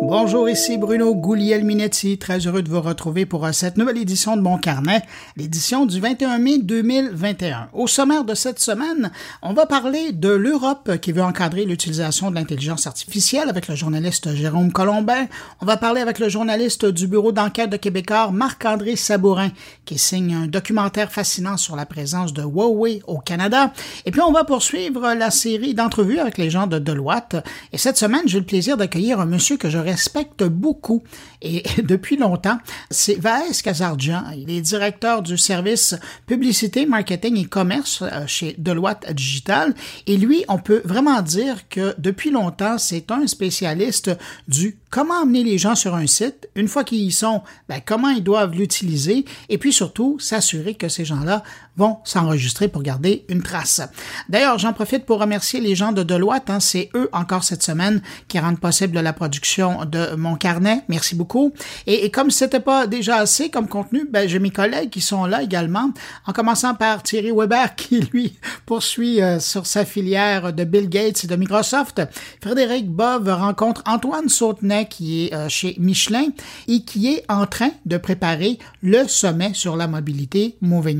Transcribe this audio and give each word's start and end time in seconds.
Bonjour, 0.00 0.48
ici 0.48 0.78
Bruno 0.78 1.12
Gouliel-Minetti, 1.12 2.18
très 2.18 2.38
heureux 2.46 2.62
de 2.62 2.70
vous 2.70 2.80
retrouver 2.80 3.26
pour 3.26 3.44
euh, 3.44 3.50
cette 3.50 3.76
nouvelle 3.76 3.98
édition 3.98 4.36
de 4.36 4.40
Mon 4.40 4.56
Carnet, 4.56 5.02
l'édition 5.36 5.86
du 5.86 6.00
21 6.00 6.38
mai 6.38 6.58
2021. 6.58 7.68
Au 7.72 7.88
sommaire 7.88 8.24
de 8.24 8.34
cette 8.34 8.60
semaine, 8.60 9.10
on 9.42 9.54
va 9.54 9.66
parler 9.66 10.12
de 10.12 10.28
l'Europe 10.28 10.98
qui 11.02 11.10
veut 11.10 11.22
encadrer 11.22 11.64
l'utilisation 11.64 12.30
de 12.30 12.36
l'intelligence 12.36 12.86
artificielle 12.86 13.48
avec 13.48 13.66
le 13.66 13.74
journaliste 13.74 14.32
Jérôme 14.34 14.70
Colombin. 14.70 15.26
On 15.60 15.66
va 15.66 15.76
parler 15.76 16.00
avec 16.00 16.20
le 16.20 16.28
journaliste 16.28 16.86
du 16.86 17.08
bureau 17.08 17.32
d'enquête 17.32 17.70
de 17.70 17.76
Québécois 17.76 18.30
Marc-André 18.30 18.94
Sabourin 18.94 19.50
qui 19.84 19.98
signe 19.98 20.32
un 20.32 20.46
documentaire 20.46 21.10
fascinant 21.10 21.56
sur 21.56 21.74
la 21.74 21.86
présence 21.86 22.32
de 22.32 22.42
Huawei 22.42 23.02
au 23.08 23.18
Canada. 23.18 23.72
Et 24.06 24.12
puis 24.12 24.20
on 24.20 24.32
va 24.32 24.44
poursuivre 24.44 25.12
la 25.14 25.32
série 25.32 25.74
d'entrevues 25.74 26.20
avec 26.20 26.38
les 26.38 26.50
gens 26.50 26.68
de 26.68 26.78
Deloitte. 26.78 27.36
Et 27.72 27.78
cette 27.78 27.98
semaine, 27.98 28.22
j'ai 28.26 28.38
le 28.38 28.46
plaisir 28.46 28.76
d'accueillir 28.76 29.18
un 29.18 29.26
monsieur 29.26 29.56
que 29.56 29.68
je 29.68 29.87
respecte 29.90 30.44
beaucoup 30.44 31.02
et 31.42 31.62
depuis 31.82 32.16
longtemps, 32.16 32.58
c'est 32.90 33.14
Vaes 33.14 33.62
Kazardjian. 33.62 34.24
Il 34.36 34.50
est 34.50 34.60
directeur 34.60 35.22
du 35.22 35.38
service 35.38 35.94
publicité, 36.26 36.86
marketing 36.86 37.36
et 37.38 37.44
commerce 37.44 38.02
euh, 38.02 38.26
chez 38.26 38.54
Deloitte 38.58 39.12
Digital. 39.12 39.74
Et 40.06 40.16
lui, 40.16 40.44
on 40.48 40.58
peut 40.58 40.82
vraiment 40.84 41.22
dire 41.22 41.68
que 41.68 41.94
depuis 41.98 42.30
longtemps, 42.30 42.78
c'est 42.78 43.10
un 43.10 43.26
spécialiste 43.26 44.10
du 44.48 44.78
comment 44.90 45.22
amener 45.22 45.44
les 45.44 45.58
gens 45.58 45.74
sur 45.74 45.94
un 45.94 46.06
site. 46.06 46.48
Une 46.54 46.68
fois 46.68 46.84
qu'ils 46.84 47.02
y 47.02 47.12
sont, 47.12 47.42
ben, 47.68 47.80
comment 47.84 48.10
ils 48.10 48.24
doivent 48.24 48.54
l'utiliser. 48.54 49.24
Et 49.48 49.58
puis 49.58 49.72
surtout, 49.72 50.18
s'assurer 50.18 50.74
que 50.74 50.88
ces 50.88 51.04
gens-là 51.04 51.42
vont 51.78 51.98
s'enregistrer 52.04 52.68
pour 52.68 52.82
garder 52.82 53.24
une 53.28 53.42
trace. 53.42 53.80
D'ailleurs, 54.28 54.58
j'en 54.58 54.72
profite 54.72 55.06
pour 55.06 55.20
remercier 55.20 55.60
les 55.60 55.74
gens 55.74 55.92
de 55.92 56.02
Deloitte. 56.02 56.50
Hein. 56.50 56.60
C'est 56.60 56.90
eux 56.94 57.08
encore 57.12 57.44
cette 57.44 57.62
semaine 57.62 58.02
qui 58.26 58.38
rendent 58.38 58.60
possible 58.60 58.98
la 59.00 59.12
production 59.12 59.84
de 59.84 60.16
mon 60.16 60.34
carnet. 60.34 60.82
Merci 60.88 61.14
beaucoup. 61.14 61.52
Et, 61.86 62.04
et 62.04 62.10
comme 62.10 62.30
c'était 62.30 62.60
pas 62.60 62.86
déjà 62.86 63.16
assez 63.16 63.48
comme 63.48 63.68
contenu, 63.68 64.08
ben, 64.10 64.28
j'ai 64.28 64.40
mes 64.40 64.50
collègues 64.50 64.90
qui 64.90 65.00
sont 65.00 65.24
là 65.24 65.42
également, 65.42 65.92
en 66.26 66.32
commençant 66.32 66.74
par 66.74 67.02
Thierry 67.02 67.30
Weber 67.32 67.74
qui, 67.76 68.00
lui, 68.00 68.36
poursuit 68.66 69.22
euh, 69.22 69.38
sur 69.38 69.66
sa 69.66 69.84
filière 69.84 70.52
de 70.52 70.64
Bill 70.64 70.88
Gates 70.88 71.24
et 71.24 71.26
de 71.28 71.36
Microsoft. 71.36 72.02
Frédéric 72.42 72.90
Bove 72.90 73.28
rencontre 73.28 73.82
Antoine 73.86 74.28
Sautenay 74.28 74.86
qui 74.88 75.26
est 75.26 75.34
euh, 75.34 75.48
chez 75.48 75.76
Michelin 75.78 76.28
et 76.66 76.82
qui 76.82 77.08
est 77.14 77.24
en 77.28 77.46
train 77.46 77.70
de 77.86 77.96
préparer 77.98 78.58
le 78.82 79.06
sommet 79.06 79.52
sur 79.54 79.76
la 79.76 79.86
mobilité 79.86 80.56
Moving 80.60 80.98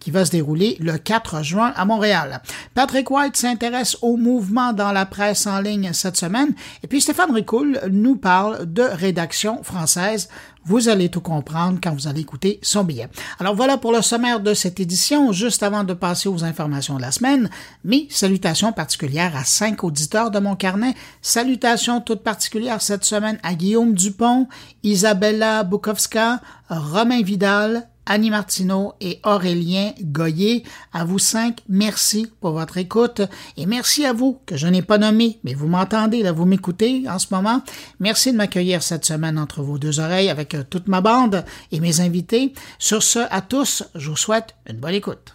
qui 0.00 0.10
va 0.14 0.24
se 0.24 0.30
dérouler 0.30 0.76
le 0.80 0.96
4 0.96 1.42
juin 1.42 1.72
à 1.76 1.84
Montréal. 1.84 2.40
Patrick 2.74 3.10
White 3.10 3.36
s'intéresse 3.36 3.98
au 4.00 4.16
mouvement 4.16 4.72
dans 4.72 4.92
la 4.92 5.04
presse 5.04 5.46
en 5.46 5.60
ligne 5.60 5.92
cette 5.92 6.16
semaine 6.16 6.54
et 6.82 6.86
puis 6.86 7.00
Stéphane 7.00 7.32
Ricoul 7.32 7.80
nous 7.90 8.16
parle 8.16 8.72
de 8.72 8.82
rédaction 8.82 9.62
française. 9.62 10.28
Vous 10.66 10.88
allez 10.88 11.10
tout 11.10 11.20
comprendre 11.20 11.78
quand 11.82 11.92
vous 11.92 12.08
allez 12.08 12.22
écouter 12.22 12.58
son 12.62 12.84
billet. 12.84 13.08
Alors 13.38 13.54
voilà 13.54 13.76
pour 13.76 13.92
le 13.92 14.00
sommaire 14.00 14.40
de 14.40 14.54
cette 14.54 14.80
édition. 14.80 15.30
Juste 15.30 15.62
avant 15.62 15.84
de 15.84 15.92
passer 15.92 16.28
aux 16.28 16.42
informations 16.42 16.96
de 16.96 17.02
la 17.02 17.12
semaine, 17.12 17.50
mes 17.84 18.06
salutations 18.08 18.72
particulières 18.72 19.36
à 19.36 19.44
cinq 19.44 19.84
auditeurs 19.84 20.30
de 20.30 20.38
mon 20.38 20.56
carnet. 20.56 20.94
Salutations 21.20 22.00
toutes 22.00 22.22
particulières 22.22 22.80
cette 22.80 23.04
semaine 23.04 23.38
à 23.42 23.54
Guillaume 23.54 23.92
Dupont, 23.92 24.48
Isabella 24.82 25.64
Bukowska, 25.64 26.40
Romain 26.70 27.20
Vidal, 27.20 27.88
Annie 28.06 28.30
Martineau 28.30 28.94
et 29.00 29.20
Aurélien 29.24 29.92
Goyer. 30.00 30.64
À 30.92 31.04
vous 31.04 31.18
cinq, 31.18 31.60
merci 31.68 32.28
pour 32.40 32.52
votre 32.52 32.76
écoute 32.76 33.22
et 33.56 33.66
merci 33.66 34.04
à 34.04 34.12
vous 34.12 34.40
que 34.46 34.56
je 34.56 34.66
n'ai 34.66 34.82
pas 34.82 34.98
nommé, 34.98 35.38
mais 35.44 35.54
vous 35.54 35.68
m'entendez, 35.68 36.22
là, 36.22 36.32
vous 36.32 36.44
m'écoutez 36.44 37.04
en 37.08 37.18
ce 37.18 37.26
moment. 37.30 37.62
Merci 38.00 38.32
de 38.32 38.36
m'accueillir 38.36 38.82
cette 38.82 39.04
semaine 39.04 39.38
entre 39.38 39.62
vos 39.62 39.78
deux 39.78 40.00
oreilles 40.00 40.30
avec 40.30 40.54
euh, 40.54 40.64
toute 40.68 40.88
ma 40.88 41.00
bande 41.00 41.44
et 41.72 41.80
mes 41.80 42.00
invités. 42.00 42.52
Sur 42.78 43.02
ce, 43.02 43.20
à 43.30 43.40
tous, 43.40 43.84
je 43.94 44.10
vous 44.10 44.16
souhaite 44.16 44.54
une 44.68 44.78
bonne 44.78 44.94
écoute. 44.94 45.34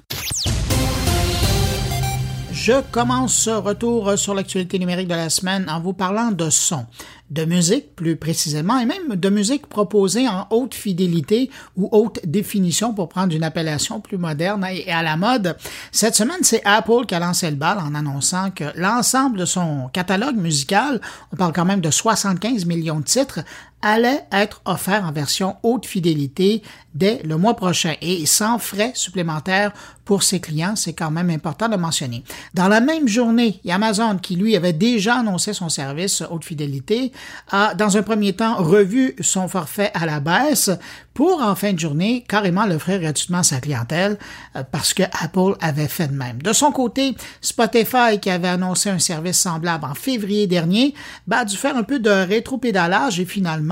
Je 2.62 2.82
commence 2.92 3.36
ce 3.36 3.52
retour 3.52 4.20
sur 4.20 4.34
l'actualité 4.34 4.80
numérique 4.80 5.08
de 5.08 5.16
la 5.16 5.30
semaine 5.30 5.70
en 5.70 5.80
vous 5.80 5.94
parlant 5.94 6.32
de 6.32 6.50
son 6.50 6.86
de 7.30 7.46
musique 7.46 7.96
plus 7.96 8.16
précisément, 8.16 8.80
et 8.80 8.86
même 8.86 9.16
de 9.16 9.30
musique 9.30 9.68
proposée 9.68 10.28
en 10.28 10.48
haute 10.50 10.74
fidélité 10.74 11.52
ou 11.78 11.88
haute 11.92 12.20
définition 12.26 12.94
pour 12.94 13.08
prendre 13.08 13.36
une 13.36 13.44
appellation 13.44 14.02
plus 14.02 14.18
moderne 14.18 14.66
et 14.72 14.92
à 14.92 15.04
la 15.04 15.16
mode. 15.16 15.56
Cette 15.92 16.16
semaine, 16.16 16.40
c'est 16.42 16.62
Apple 16.66 17.06
qui 17.08 17.16
a 17.16 17.20
lancé 17.20 17.50
le 17.50 17.56
bal 17.56 17.78
en 17.78 17.94
annonçant 17.94 18.50
que 18.52 18.66
l'ensemble 18.76 19.38
de 19.38 19.46
son 19.46 19.90
catalogue 19.94 20.38
musical, 20.38 21.00
on 21.32 21.36
parle 21.36 21.54
quand 21.54 21.66
même 21.66 21.82
de 21.82 21.92
75 21.92 22.66
millions 22.66 23.00
de 23.00 23.06
titres, 23.06 23.42
allait 23.82 24.26
être 24.32 24.62
offert 24.66 25.06
en 25.06 25.12
version 25.12 25.56
haute 25.64 25.86
fidélité 25.86 26.62
dès 26.94 27.22
le 27.24 27.38
mois 27.38 27.56
prochain 27.56 27.94
et 28.02 28.26
sans 28.26 28.60
frais 28.60 28.92
supplémentaires 28.96 29.72
pour 30.10 30.24
ses 30.24 30.40
clients, 30.40 30.76
c'est 30.76 30.94
quand 30.94 31.12
même 31.12 31.30
important 31.30 31.70
de 31.70 31.76
mentionner. 31.76 32.24
Dans 32.56 32.68
la 32.68 32.82
même 32.82 33.08
journée, 33.08 33.62
Amazon, 33.70 34.18
qui 34.18 34.36
lui 34.36 34.56
avait 34.56 34.74
déjà 34.74 35.20
annoncé 35.20 35.54
son 35.54 35.70
service 35.70 36.24
haute 36.32 36.44
fidélité, 36.44 37.12
a 37.52 37.76
dans 37.76 37.96
un 37.96 38.02
premier 38.02 38.34
temps 38.34 38.56
revu 38.56 39.16
son 39.20 39.48
forfait 39.48 39.92
à 39.94 40.08
la 40.08 40.20
baisse 40.20 40.72
pour 41.14 41.44
en 41.44 41.54
fin 41.54 41.74
de 41.74 41.80
journée 41.80 42.26
carrément 42.28 42.66
l'offrir 42.66 43.00
gratuitement 43.00 43.40
à 43.40 43.44
sa 43.44 43.60
clientèle 43.60 44.18
euh, 44.56 44.64
parce 44.72 44.96
que 44.96 45.04
Apple 45.04 45.56
avait 45.62 45.88
fait 45.88 46.08
de 46.08 46.14
même. 46.14 46.42
De 46.42 46.54
son 46.54 46.72
côté, 46.72 47.16
Spotify 47.42 48.20
qui 48.20 48.32
avait 48.32 48.48
annoncé 48.48 48.90
un 48.90 49.00
service 49.00 49.38
semblable 49.38 49.86
en 49.86 49.94
février 49.94 50.48
dernier, 50.48 50.96
ben, 51.28 51.40
a 51.40 51.46
dû 51.46 51.56
faire 51.56 51.78
un 51.78 51.84
peu 51.84 52.00
de 52.00 52.10
rétropédalage 52.10 53.20
et 53.20 53.26
finalement, 53.26 53.69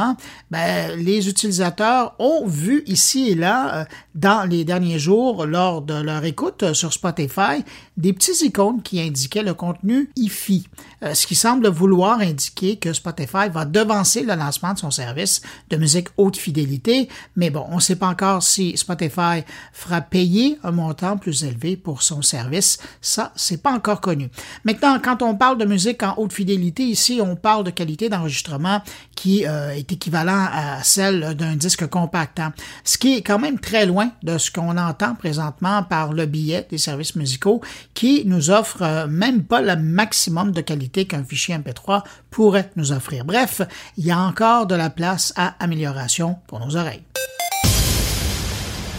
ben, 0.51 0.97
les 0.97 1.29
utilisateurs 1.29 2.15
ont 2.19 2.45
vu 2.45 2.83
ici 2.85 3.29
et 3.29 3.35
là 3.35 3.75
euh, 3.75 3.85
dans 4.15 4.47
les 4.49 4.63
derniers 4.63 4.99
jours 4.99 5.45
lors 5.45 5.81
de 5.81 6.01
leur 6.01 6.23
écoute 6.25 6.73
sur 6.73 6.93
Spotify 6.93 7.63
des 7.97 8.13
petits 8.13 8.45
icônes 8.45 8.81
qui 8.81 9.01
indiquaient 9.01 9.43
le 9.43 9.55
contenu 9.55 10.09
IFI, 10.15 10.67
euh, 11.03 11.13
ce 11.13 11.25
qui 11.27 11.35
semble 11.35 11.67
vouloir 11.67 12.19
indiquer 12.19 12.77
que 12.77 12.93
Spotify 12.93 13.49
va 13.51 13.65
devancer 13.65 14.21
le 14.21 14.35
lancement 14.35 14.73
de 14.73 14.79
son 14.79 14.91
service 14.91 15.41
de 15.69 15.77
musique 15.77 16.07
haute 16.15 16.37
fidélité, 16.37 17.09
mais 17.35 17.49
bon, 17.49 17.65
on 17.69 17.75
ne 17.75 17.81
sait 17.81 17.95
pas 17.95 18.07
encore 18.07 18.43
si 18.43 18.77
Spotify 18.77 19.43
fera 19.73 20.01
payer 20.01 20.59
un 20.63 20.71
montant 20.71 21.17
plus 21.17 21.43
élevé 21.43 21.75
pour 21.75 22.03
son 22.03 22.21
service. 22.21 22.77
Ça, 23.01 23.33
c'est 23.35 23.61
pas 23.61 23.71
encore 23.71 23.99
connu. 23.99 24.29
Maintenant, 24.63 24.99
quand 25.03 25.21
on 25.23 25.35
parle 25.35 25.57
de 25.57 25.65
musique 25.65 26.03
en 26.03 26.13
haute 26.17 26.33
fidélité, 26.33 26.83
ici, 26.83 27.19
on 27.23 27.35
parle 27.35 27.63
de 27.63 27.71
qualité 27.71 28.09
d'enregistrement 28.09 28.81
qui 29.15 29.45
euh, 29.47 29.71
est 29.71 29.91
équivalent 29.91 30.47
à 30.51 30.83
celle 30.83 31.33
d'un 31.35 31.55
disque 31.55 31.87
compact. 31.87 32.39
Hein. 32.39 32.53
Ce 32.83 32.97
qui 32.97 33.15
est 33.17 33.21
quand 33.21 33.39
même 33.39 33.59
très 33.59 33.85
loin 33.85 34.11
de 34.23 34.37
ce 34.37 34.51
qu'on 34.51 34.77
entend 34.77 35.15
présentement 35.15 35.83
par 35.83 36.13
le 36.13 36.25
billet 36.25 36.67
des 36.69 36.77
services 36.77 37.15
musicaux 37.15 37.61
qui 37.97 38.25
nous 38.25 38.51
offre 38.51 38.83
euh, 38.83 39.07
même 39.07 39.43
pas 39.43 39.59
le 39.59 39.75
maximum 39.75 40.51
de 40.51 40.61
qualité 40.61 41.05
qu'un 41.05 41.23
fichier 41.23 41.57
MP3 41.57 42.03
pourrait 42.29 42.69
nous 42.75 42.91
offrir. 42.91 43.25
Bref, 43.25 43.63
il 43.97 44.05
y 44.05 44.11
a 44.11 44.19
encore 44.19 44.67
de 44.67 44.75
la 44.75 44.91
place 44.91 45.33
à 45.35 45.55
amélioration 45.59 46.35
pour 46.45 46.59
nos 46.59 46.77
oreilles. 46.77 47.01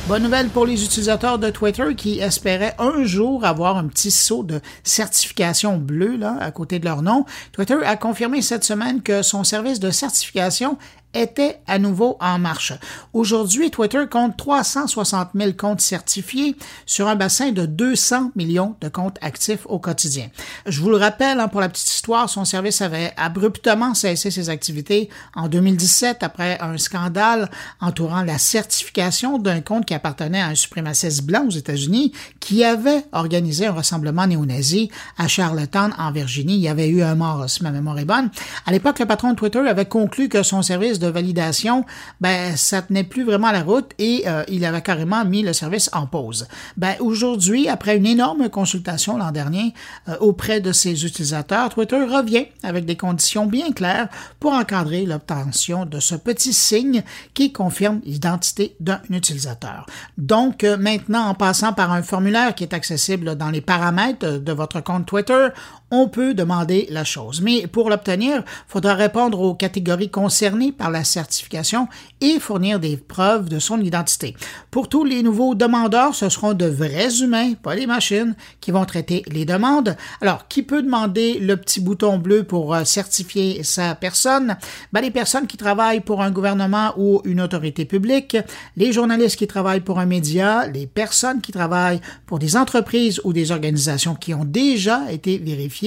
Bonne 0.08 0.24
nouvelle 0.24 0.48
pour 0.48 0.66
les 0.66 0.82
utilisateurs 0.82 1.38
de 1.38 1.48
Twitter 1.48 1.94
qui 1.96 2.18
espéraient 2.18 2.74
un 2.80 3.04
jour 3.04 3.44
avoir 3.44 3.76
un 3.76 3.86
petit 3.86 4.10
saut 4.10 4.42
de 4.42 4.60
certification 4.82 5.76
bleue 5.76 6.16
là, 6.16 6.36
à 6.40 6.50
côté 6.50 6.80
de 6.80 6.84
leur 6.84 7.02
nom. 7.02 7.24
Twitter 7.52 7.76
a 7.84 7.94
confirmé 7.94 8.42
cette 8.42 8.64
semaine 8.64 9.02
que 9.02 9.22
son 9.22 9.44
service 9.44 9.78
de 9.78 9.92
certification 9.92 10.76
était 11.14 11.60
à 11.66 11.78
nouveau 11.78 12.16
en 12.20 12.38
marche. 12.38 12.72
Aujourd'hui, 13.12 13.70
Twitter 13.70 14.04
compte 14.10 14.36
360 14.36 15.30
000 15.34 15.52
comptes 15.52 15.80
certifiés 15.80 16.56
sur 16.86 17.08
un 17.08 17.16
bassin 17.16 17.50
de 17.50 17.66
200 17.66 18.32
millions 18.36 18.76
de 18.80 18.88
comptes 18.88 19.18
actifs 19.20 19.66
au 19.66 19.78
quotidien. 19.78 20.28
Je 20.66 20.80
vous 20.80 20.90
le 20.90 20.96
rappelle, 20.96 21.40
hein, 21.40 21.48
pour 21.48 21.60
la 21.60 21.68
petite 21.68 21.88
histoire, 21.88 22.28
son 22.28 22.44
service 22.44 22.82
avait 22.82 23.12
abruptement 23.16 23.94
cessé 23.94 24.30
ses 24.30 24.50
activités 24.50 25.08
en 25.34 25.48
2017 25.48 26.22
après 26.22 26.58
un 26.60 26.76
scandale 26.78 27.50
entourant 27.80 28.22
la 28.22 28.38
certification 28.38 29.38
d'un 29.38 29.60
compte 29.60 29.86
qui 29.86 29.94
appartenait 29.94 30.40
à 30.40 30.48
un 30.48 30.54
suprémaciste 30.54 31.24
blanc 31.24 31.46
aux 31.46 31.50
États-Unis 31.50 32.12
qui 32.40 32.64
avait 32.64 33.04
organisé 33.12 33.66
un 33.66 33.72
rassemblement 33.72 34.26
néo-nazi 34.26 34.90
à 35.16 35.28
Charlottetown 35.28 35.92
en 35.98 36.12
Virginie. 36.12 36.54
Il 36.54 36.60
y 36.60 36.68
avait 36.68 36.88
eu 36.88 37.02
un 37.02 37.14
mort, 37.14 37.48
si 37.48 37.62
ma 37.62 37.70
mémoire 37.70 37.98
est 37.98 38.04
bonne. 38.04 38.30
À 38.66 38.72
l'époque, 38.72 38.98
le 38.98 39.06
patron 39.06 39.30
de 39.30 39.36
Twitter 39.36 39.58
avait 39.58 39.86
conclu 39.86 40.28
que 40.28 40.42
son 40.42 40.62
service 40.62 40.98
de 40.98 41.07
validation, 41.10 41.84
ben 42.20 42.56
ça 42.56 42.82
tenait 42.82 43.04
plus 43.04 43.24
vraiment 43.24 43.50
la 43.50 43.62
route 43.62 43.90
et 43.98 44.24
euh, 44.26 44.44
il 44.48 44.64
avait 44.64 44.82
carrément 44.82 45.24
mis 45.24 45.42
le 45.42 45.52
service 45.52 45.90
en 45.92 46.06
pause. 46.06 46.48
Ben 46.76 46.94
aujourd'hui, 47.00 47.68
après 47.68 47.96
une 47.96 48.06
énorme 48.06 48.48
consultation 48.48 49.16
l'an 49.16 49.32
dernier 49.32 49.74
euh, 50.08 50.16
auprès 50.20 50.60
de 50.60 50.72
ses 50.72 51.04
utilisateurs, 51.04 51.68
Twitter 51.70 52.02
revient 52.02 52.46
avec 52.62 52.84
des 52.84 52.96
conditions 52.96 53.46
bien 53.46 53.72
claires 53.72 54.08
pour 54.40 54.52
encadrer 54.52 55.04
l'obtention 55.04 55.84
de 55.86 56.00
ce 56.00 56.14
petit 56.14 56.52
signe 56.52 57.02
qui 57.34 57.52
confirme 57.52 58.00
l'identité 58.04 58.76
d'un 58.80 59.00
utilisateur. 59.10 59.86
Donc 60.16 60.64
euh, 60.64 60.76
maintenant, 60.76 61.26
en 61.26 61.34
passant 61.34 61.72
par 61.72 61.92
un 61.92 62.02
formulaire 62.02 62.54
qui 62.54 62.64
est 62.64 62.74
accessible 62.74 63.36
dans 63.36 63.50
les 63.50 63.60
paramètres 63.60 64.38
de 64.38 64.52
votre 64.52 64.80
compte 64.80 65.06
Twitter, 65.06 65.48
on 65.90 66.08
peut 66.08 66.34
demander 66.34 66.86
la 66.90 67.04
chose. 67.04 67.40
Mais 67.40 67.66
pour 67.66 67.90
l'obtenir, 67.90 68.38
il 68.46 68.70
faudra 68.70 68.94
répondre 68.94 69.40
aux 69.40 69.54
catégories 69.54 70.10
concernées 70.10 70.72
par 70.72 70.90
la 70.90 71.04
certification 71.04 71.88
et 72.20 72.38
fournir 72.38 72.78
des 72.80 72.96
preuves 72.96 73.48
de 73.48 73.58
son 73.58 73.80
identité. 73.80 74.36
Pour 74.70 74.88
tous 74.88 75.04
les 75.04 75.22
nouveaux 75.22 75.54
demandeurs, 75.54 76.14
ce 76.14 76.28
seront 76.28 76.54
de 76.54 76.66
vrais 76.66 77.22
humains, 77.22 77.54
pas 77.54 77.76
des 77.76 77.86
machines, 77.86 78.34
qui 78.60 78.70
vont 78.70 78.84
traiter 78.84 79.22
les 79.28 79.44
demandes. 79.44 79.96
Alors, 80.20 80.48
qui 80.48 80.62
peut 80.62 80.82
demander 80.82 81.38
le 81.38 81.56
petit 81.56 81.80
bouton 81.80 82.18
bleu 82.18 82.44
pour 82.44 82.74
euh, 82.74 82.84
certifier 82.84 83.62
sa 83.62 83.94
personne? 83.94 84.56
Ben, 84.92 85.00
les 85.00 85.10
personnes 85.10 85.46
qui 85.46 85.56
travaillent 85.56 86.00
pour 86.00 86.22
un 86.22 86.30
gouvernement 86.30 86.92
ou 86.96 87.20
une 87.24 87.40
autorité 87.40 87.84
publique, 87.84 88.36
les 88.76 88.92
journalistes 88.92 89.36
qui 89.36 89.46
travaillent 89.46 89.80
pour 89.80 89.98
un 89.98 90.06
média, 90.06 90.66
les 90.66 90.86
personnes 90.86 91.40
qui 91.40 91.52
travaillent 91.52 92.00
pour 92.26 92.38
des 92.38 92.56
entreprises 92.56 93.20
ou 93.24 93.32
des 93.32 93.52
organisations 93.52 94.14
qui 94.14 94.34
ont 94.34 94.44
déjà 94.44 95.10
été 95.10 95.38
vérifiées, 95.38 95.77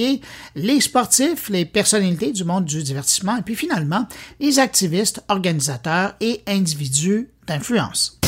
les 0.54 0.80
sportifs, 0.80 1.48
les 1.48 1.64
personnalités 1.64 2.32
du 2.32 2.44
monde 2.44 2.64
du 2.64 2.82
divertissement 2.82 3.36
et 3.36 3.42
puis 3.42 3.54
finalement 3.54 4.06
les 4.40 4.58
activistes, 4.58 5.22
organisateurs 5.28 6.14
et 6.20 6.42
individus 6.46 7.28
d'influence. 7.46 8.21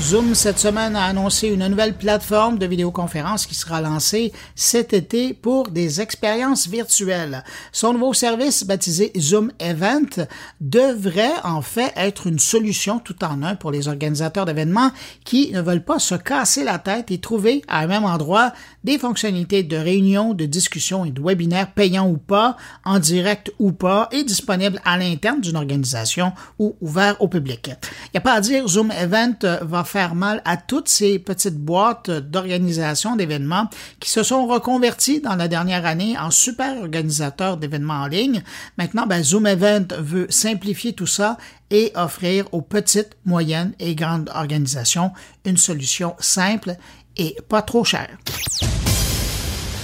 Zoom 0.00 0.34
cette 0.34 0.58
semaine 0.58 0.94
a 0.94 1.06
annoncé 1.06 1.48
une 1.48 1.66
nouvelle 1.68 1.94
plateforme 1.94 2.58
de 2.58 2.66
vidéoconférence 2.66 3.46
qui 3.46 3.54
sera 3.54 3.80
lancée 3.80 4.30
cet 4.54 4.92
été 4.92 5.32
pour 5.32 5.70
des 5.70 6.02
expériences 6.02 6.68
virtuelles. 6.68 7.42
Son 7.72 7.94
nouveau 7.94 8.12
service 8.12 8.64
baptisé 8.64 9.10
Zoom 9.18 9.50
Event 9.58 10.26
devrait 10.60 11.32
en 11.44 11.62
fait 11.62 11.92
être 11.96 12.26
une 12.26 12.38
solution 12.38 12.98
tout 12.98 13.24
en 13.24 13.42
un 13.42 13.56
pour 13.56 13.70
les 13.70 13.88
organisateurs 13.88 14.44
d'événements 14.44 14.90
qui 15.24 15.50
ne 15.52 15.62
veulent 15.62 15.84
pas 15.84 15.98
se 15.98 16.14
casser 16.14 16.62
la 16.62 16.78
tête 16.78 17.10
et 17.10 17.18
trouver 17.18 17.62
à 17.66 17.80
un 17.80 17.86
même 17.86 18.04
endroit 18.04 18.52
des 18.84 18.98
fonctionnalités 18.98 19.62
de 19.62 19.76
réunion, 19.76 20.34
de 20.34 20.44
discussion 20.44 21.06
et 21.06 21.10
de 21.10 21.22
webinaires 21.22 21.72
payants 21.72 22.08
ou 22.08 22.18
pas, 22.18 22.56
en 22.84 22.98
direct 22.98 23.50
ou 23.58 23.72
pas, 23.72 24.08
et 24.12 24.24
disponibles 24.24 24.80
à 24.84 24.98
l'interne 24.98 25.40
d'une 25.40 25.56
organisation 25.56 26.32
ou 26.58 26.76
ouverts 26.82 27.16
au 27.20 27.28
public. 27.28 27.68
Il 27.68 28.10
n'y 28.14 28.18
a 28.18 28.20
pas 28.20 28.34
à 28.34 28.40
dire, 28.40 28.68
Zoom 28.68 28.92
Event 28.92 29.38
va 29.62 29.85
faire 29.86 30.14
mal 30.14 30.42
à 30.44 30.56
toutes 30.56 30.88
ces 30.88 31.18
petites 31.18 31.58
boîtes 31.58 32.10
d'organisation 32.10 33.16
d'événements 33.16 33.68
qui 34.00 34.10
se 34.10 34.22
sont 34.22 34.46
reconverties 34.46 35.20
dans 35.20 35.36
la 35.36 35.48
dernière 35.48 35.86
année 35.86 36.16
en 36.18 36.30
super 36.30 36.76
organisateurs 36.78 37.56
d'événements 37.56 38.02
en 38.02 38.06
ligne. 38.06 38.42
Maintenant, 38.78 39.06
ben, 39.06 39.22
Zoom 39.22 39.46
Event 39.46 39.86
veut 39.98 40.26
simplifier 40.30 40.92
tout 40.92 41.06
ça 41.06 41.36
et 41.70 41.92
offrir 41.94 42.46
aux 42.52 42.62
petites, 42.62 43.16
moyennes 43.24 43.72
et 43.78 43.94
grandes 43.94 44.30
organisations 44.34 45.12
une 45.44 45.56
solution 45.56 46.14
simple 46.18 46.76
et 47.16 47.36
pas 47.48 47.62
trop 47.62 47.84
chère. 47.84 48.16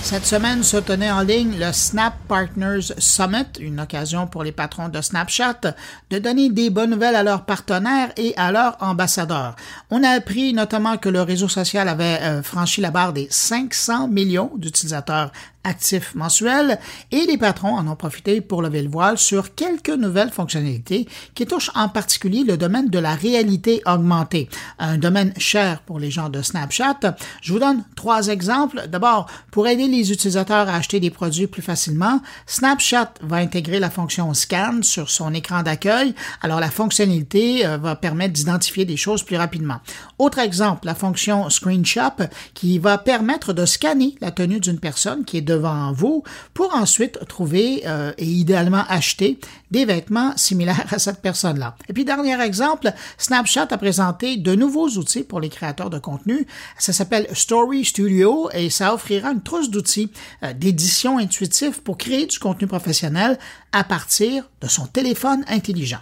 Cette 0.02 0.26
semaine 0.26 0.64
se 0.64 0.76
tenait 0.78 1.12
en 1.12 1.20
ligne 1.22 1.58
le 1.58 1.72
Snap 1.72 2.14
Partners 2.26 2.92
Summit, 2.98 3.46
une 3.60 3.80
occasion 3.80 4.26
pour 4.26 4.42
les 4.42 4.50
patrons 4.50 4.88
de 4.88 5.00
Snapchat 5.00 5.60
de 6.10 6.18
donner 6.18 6.50
des 6.50 6.70
bonnes 6.70 6.90
nouvelles 6.90 7.14
à 7.14 7.22
leurs 7.22 7.46
partenaires 7.46 8.10
et 8.16 8.34
à 8.36 8.50
leurs 8.50 8.76
ambassadeurs. 8.80 9.54
On 9.90 10.02
a 10.02 10.10
appris 10.10 10.52
notamment 10.54 10.96
que 10.98 11.08
le 11.08 11.22
réseau 11.22 11.48
social 11.48 11.88
avait 11.88 12.18
euh, 12.20 12.42
franchi 12.42 12.80
la 12.80 12.90
barre 12.90 13.12
des 13.12 13.28
500 13.30 14.08
millions 14.08 14.50
d'utilisateurs 14.56 15.30
actifs 15.64 16.14
mensuels 16.14 16.78
et 17.10 17.26
les 17.26 17.38
patrons 17.38 17.74
en 17.74 17.86
ont 17.88 17.96
profité 17.96 18.40
pour 18.40 18.62
lever 18.62 18.82
le 18.82 18.88
voile 18.88 19.18
sur 19.18 19.54
quelques 19.54 19.90
nouvelles 19.90 20.30
fonctionnalités 20.30 21.08
qui 21.34 21.46
touchent 21.46 21.70
en 21.74 21.88
particulier 21.88 22.44
le 22.44 22.56
domaine 22.56 22.88
de 22.88 22.98
la 22.98 23.14
réalité 23.14 23.82
augmentée, 23.86 24.48
un 24.78 24.98
domaine 24.98 25.32
cher 25.38 25.82
pour 25.82 25.98
les 25.98 26.10
gens 26.10 26.28
de 26.28 26.42
Snapchat. 26.42 27.16
Je 27.40 27.52
vous 27.52 27.58
donne 27.58 27.84
trois 27.96 28.28
exemples. 28.28 28.88
D'abord, 28.88 29.26
pour 29.50 29.68
aider 29.68 29.88
les 29.88 30.12
utilisateurs 30.12 30.68
à 30.68 30.76
acheter 30.76 31.00
des 31.00 31.10
produits 31.10 31.46
plus 31.46 31.62
facilement, 31.62 32.20
Snapchat 32.46 33.14
va 33.22 33.36
intégrer 33.36 33.78
la 33.78 33.90
fonction 33.90 34.32
scan 34.34 34.80
sur 34.82 35.10
son 35.10 35.34
écran 35.34 35.62
d'accueil. 35.62 36.14
Alors 36.40 36.60
la 36.60 36.70
fonctionnalité 36.70 37.66
euh, 37.66 37.76
va 37.76 37.96
permettre 37.96 38.32
d'identifier 38.32 38.84
des 38.84 38.96
choses 38.96 39.22
plus 39.22 39.36
rapidement. 39.36 39.80
Autre 40.18 40.38
exemple, 40.38 40.86
la 40.86 40.94
fonction 40.94 41.50
Screenshot 41.50 42.26
qui 42.54 42.78
va 42.78 42.98
permettre 42.98 43.52
de 43.52 43.66
scanner 43.66 44.16
la 44.20 44.30
tenue 44.30 44.60
d'une 44.60 44.78
personne 44.78 45.24
qui 45.24 45.38
est 45.38 45.42
devant 45.52 45.92
vous 45.92 46.22
pour 46.54 46.74
ensuite 46.74 47.18
trouver 47.28 47.82
euh, 47.86 48.12
et 48.18 48.26
idéalement 48.26 48.84
acheter 48.88 49.38
des 49.70 49.84
vêtements 49.84 50.32
similaires 50.36 50.86
à 50.90 50.98
cette 50.98 51.20
personne-là. 51.20 51.76
Et 51.88 51.92
puis, 51.92 52.04
dernier 52.04 52.40
exemple, 52.40 52.92
Snapchat 53.18 53.68
a 53.70 53.78
présenté 53.78 54.36
de 54.36 54.54
nouveaux 54.54 54.88
outils 54.88 55.24
pour 55.24 55.40
les 55.40 55.48
créateurs 55.48 55.90
de 55.90 55.98
contenu. 55.98 56.46
Ça 56.78 56.92
s'appelle 56.92 57.26
Story 57.32 57.84
Studio 57.84 58.48
et 58.52 58.70
ça 58.70 58.94
offrira 58.94 59.32
une 59.32 59.42
trousse 59.42 59.70
d'outils 59.70 60.10
euh, 60.42 60.52
d'édition 60.52 61.18
intuitif 61.18 61.80
pour 61.80 61.98
créer 61.98 62.26
du 62.26 62.38
contenu 62.38 62.66
professionnel 62.66 63.38
à 63.72 63.84
partir 63.84 64.44
de 64.60 64.68
son 64.68 64.86
téléphone 64.86 65.44
intelligent. 65.48 66.00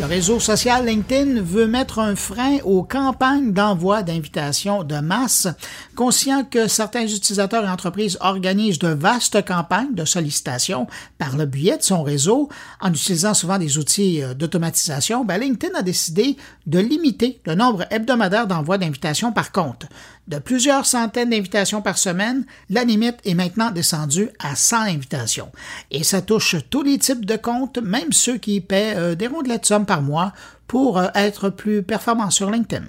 Le 0.00 0.06
réseau 0.06 0.40
social 0.40 0.86
LinkedIn 0.86 1.42
veut 1.42 1.66
mettre 1.66 1.98
un 1.98 2.16
frein 2.16 2.58
aux 2.64 2.82
campagnes 2.82 3.52
d'envoi 3.52 4.02
d'invitations 4.02 4.84
de 4.84 4.96
masse, 4.96 5.48
conscient 5.94 6.44
que 6.44 6.66
certains 6.66 7.06
utilisateurs 7.06 7.64
et 7.64 7.68
entreprises 7.68 8.16
organisent 8.20 8.78
de 8.78 8.88
vastes 8.88 9.44
campagnes 9.44 9.94
de 9.94 10.06
sollicitation 10.06 10.86
par 11.18 11.36
le 11.36 11.44
biais 11.44 11.76
de 11.76 11.82
son 11.82 12.02
réseau 12.02 12.48
en 12.80 12.90
utilisant 12.90 13.34
souvent 13.34 13.58
des 13.58 13.76
outils 13.76 14.22
euh, 14.22 14.32
d'automatisation. 14.34 15.24
Ben, 15.24 15.38
LinkedIn 15.38 15.78
a 15.78 15.82
décidé 15.82 16.36
de 16.66 16.78
limiter 16.78 17.40
le 17.44 17.54
nombre 17.54 17.84
hebdomadaire 17.90 18.46
d'envois 18.46 18.78
d'invitations 18.78 19.30
par 19.30 19.52
compte. 19.52 19.86
De 20.28 20.38
plusieurs 20.38 20.86
centaines 20.86 21.30
d'invitations 21.30 21.82
par 21.82 21.98
semaine, 21.98 22.44
la 22.70 22.84
limite 22.84 23.18
est 23.24 23.34
maintenant 23.34 23.70
descendue 23.70 24.30
à 24.38 24.54
100 24.54 24.82
invitations. 24.82 25.50
Et 25.90 26.04
ça 26.04 26.22
touche 26.22 26.56
tous 26.70 26.82
les 26.82 26.98
types 26.98 27.26
de 27.26 27.36
comptes, 27.36 27.78
même 27.78 28.12
ceux 28.12 28.38
qui 28.38 28.60
paient 28.60 28.94
euh, 28.96 29.14
des 29.16 29.26
rondelets 29.26 29.58
de 29.58 29.66
somme 29.66 29.84
par 29.84 30.00
mois 30.00 30.32
pour 30.68 30.98
euh, 30.98 31.08
être 31.14 31.50
plus 31.50 31.82
performants 31.82 32.30
sur 32.30 32.50
LinkedIn. 32.50 32.84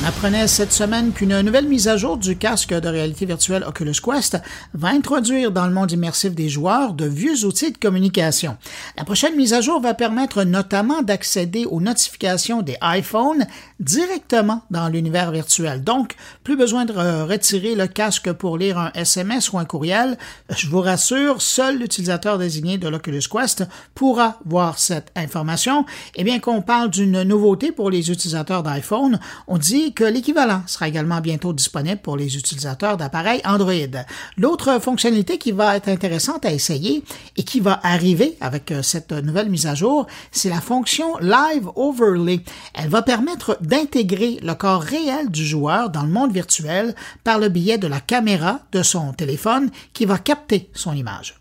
On 0.00 0.06
apprenait 0.06 0.46
cette 0.46 0.72
semaine 0.72 1.12
qu'une 1.12 1.40
nouvelle 1.40 1.66
mise 1.66 1.88
à 1.88 1.96
jour 1.96 2.18
du 2.18 2.36
casque 2.36 2.72
de 2.72 2.88
réalité 2.88 3.26
virtuelle 3.26 3.64
Oculus 3.66 3.96
Quest 4.02 4.38
va 4.72 4.88
introduire 4.88 5.50
dans 5.50 5.66
le 5.66 5.72
monde 5.72 5.90
immersif 5.90 6.34
des 6.34 6.48
joueurs 6.48 6.92
de 6.94 7.04
vieux 7.04 7.44
outils 7.44 7.72
de 7.72 7.78
communication. 7.78 8.56
La 8.96 9.04
prochaine 9.04 9.34
mise 9.34 9.54
à 9.54 9.60
jour 9.60 9.80
va 9.80 9.94
permettre 9.94 10.44
notamment 10.44 11.02
d'accéder 11.02 11.64
aux 11.64 11.80
notifications 11.80 12.62
des 12.62 12.76
iPhones 12.80 13.46
directement 13.80 14.62
dans 14.70 14.88
l'univers 14.88 15.32
virtuel. 15.32 15.82
Donc, 15.82 16.14
plus 16.44 16.56
besoin 16.56 16.84
de 16.84 16.92
retirer 16.92 17.74
le 17.74 17.88
casque 17.88 18.32
pour 18.32 18.56
lire 18.56 18.78
un 18.78 18.92
SMS 18.94 19.52
ou 19.52 19.58
un 19.58 19.64
courriel. 19.64 20.16
Je 20.50 20.68
vous 20.68 20.80
rassure, 20.80 21.42
seul 21.42 21.78
l'utilisateur 21.78 22.38
désigné 22.38 22.78
de 22.78 22.88
l'Oculus 22.88 23.24
Quest 23.30 23.64
pourra 23.96 24.38
voir 24.46 24.78
cette 24.78 25.10
information. 25.16 25.84
Et 26.14 26.22
bien 26.22 26.38
qu'on 26.38 26.62
parle 26.62 26.90
d'une 26.90 27.24
nouveauté 27.24 27.72
pour 27.72 27.90
les 27.90 28.10
utilisateurs 28.10 28.62
d'iPhone, 28.62 29.18
on 29.48 29.58
dit 29.58 29.87
que 29.92 30.04
l'équivalent 30.04 30.62
sera 30.66 30.88
également 30.88 31.20
bientôt 31.20 31.52
disponible 31.52 32.00
pour 32.00 32.16
les 32.16 32.36
utilisateurs 32.36 32.96
d'appareils 32.96 33.40
Android. 33.44 33.72
L'autre 34.36 34.80
fonctionnalité 34.80 35.38
qui 35.38 35.52
va 35.52 35.76
être 35.76 35.88
intéressante 35.88 36.44
à 36.44 36.52
essayer 36.52 37.02
et 37.36 37.42
qui 37.42 37.60
va 37.60 37.80
arriver 37.82 38.36
avec 38.40 38.72
euh, 38.72 38.82
cette 38.82 39.12
nouvelle 39.12 39.50
mise 39.50 39.66
à 39.66 39.74
jour, 39.74 40.06
c'est 40.32 40.48
la 40.48 40.60
fonction 40.60 41.16
Live 41.18 41.68
Overlay. 41.76 42.40
Elle 42.74 42.88
va 42.88 43.02
permettre 43.02 43.58
d'intégrer 43.60 44.38
le 44.42 44.54
corps 44.54 44.82
réel 44.82 45.30
du 45.30 45.44
joueur 45.44 45.90
dans 45.90 46.02
le 46.02 46.08
monde 46.08 46.32
virtuel 46.32 46.94
par 47.24 47.38
le 47.38 47.48
biais 47.48 47.78
de 47.78 47.86
la 47.86 48.00
caméra 48.00 48.60
de 48.72 48.82
son 48.82 49.12
téléphone 49.12 49.70
qui 49.92 50.04
va 50.04 50.18
capter 50.18 50.70
son 50.74 50.92
image. 50.94 51.38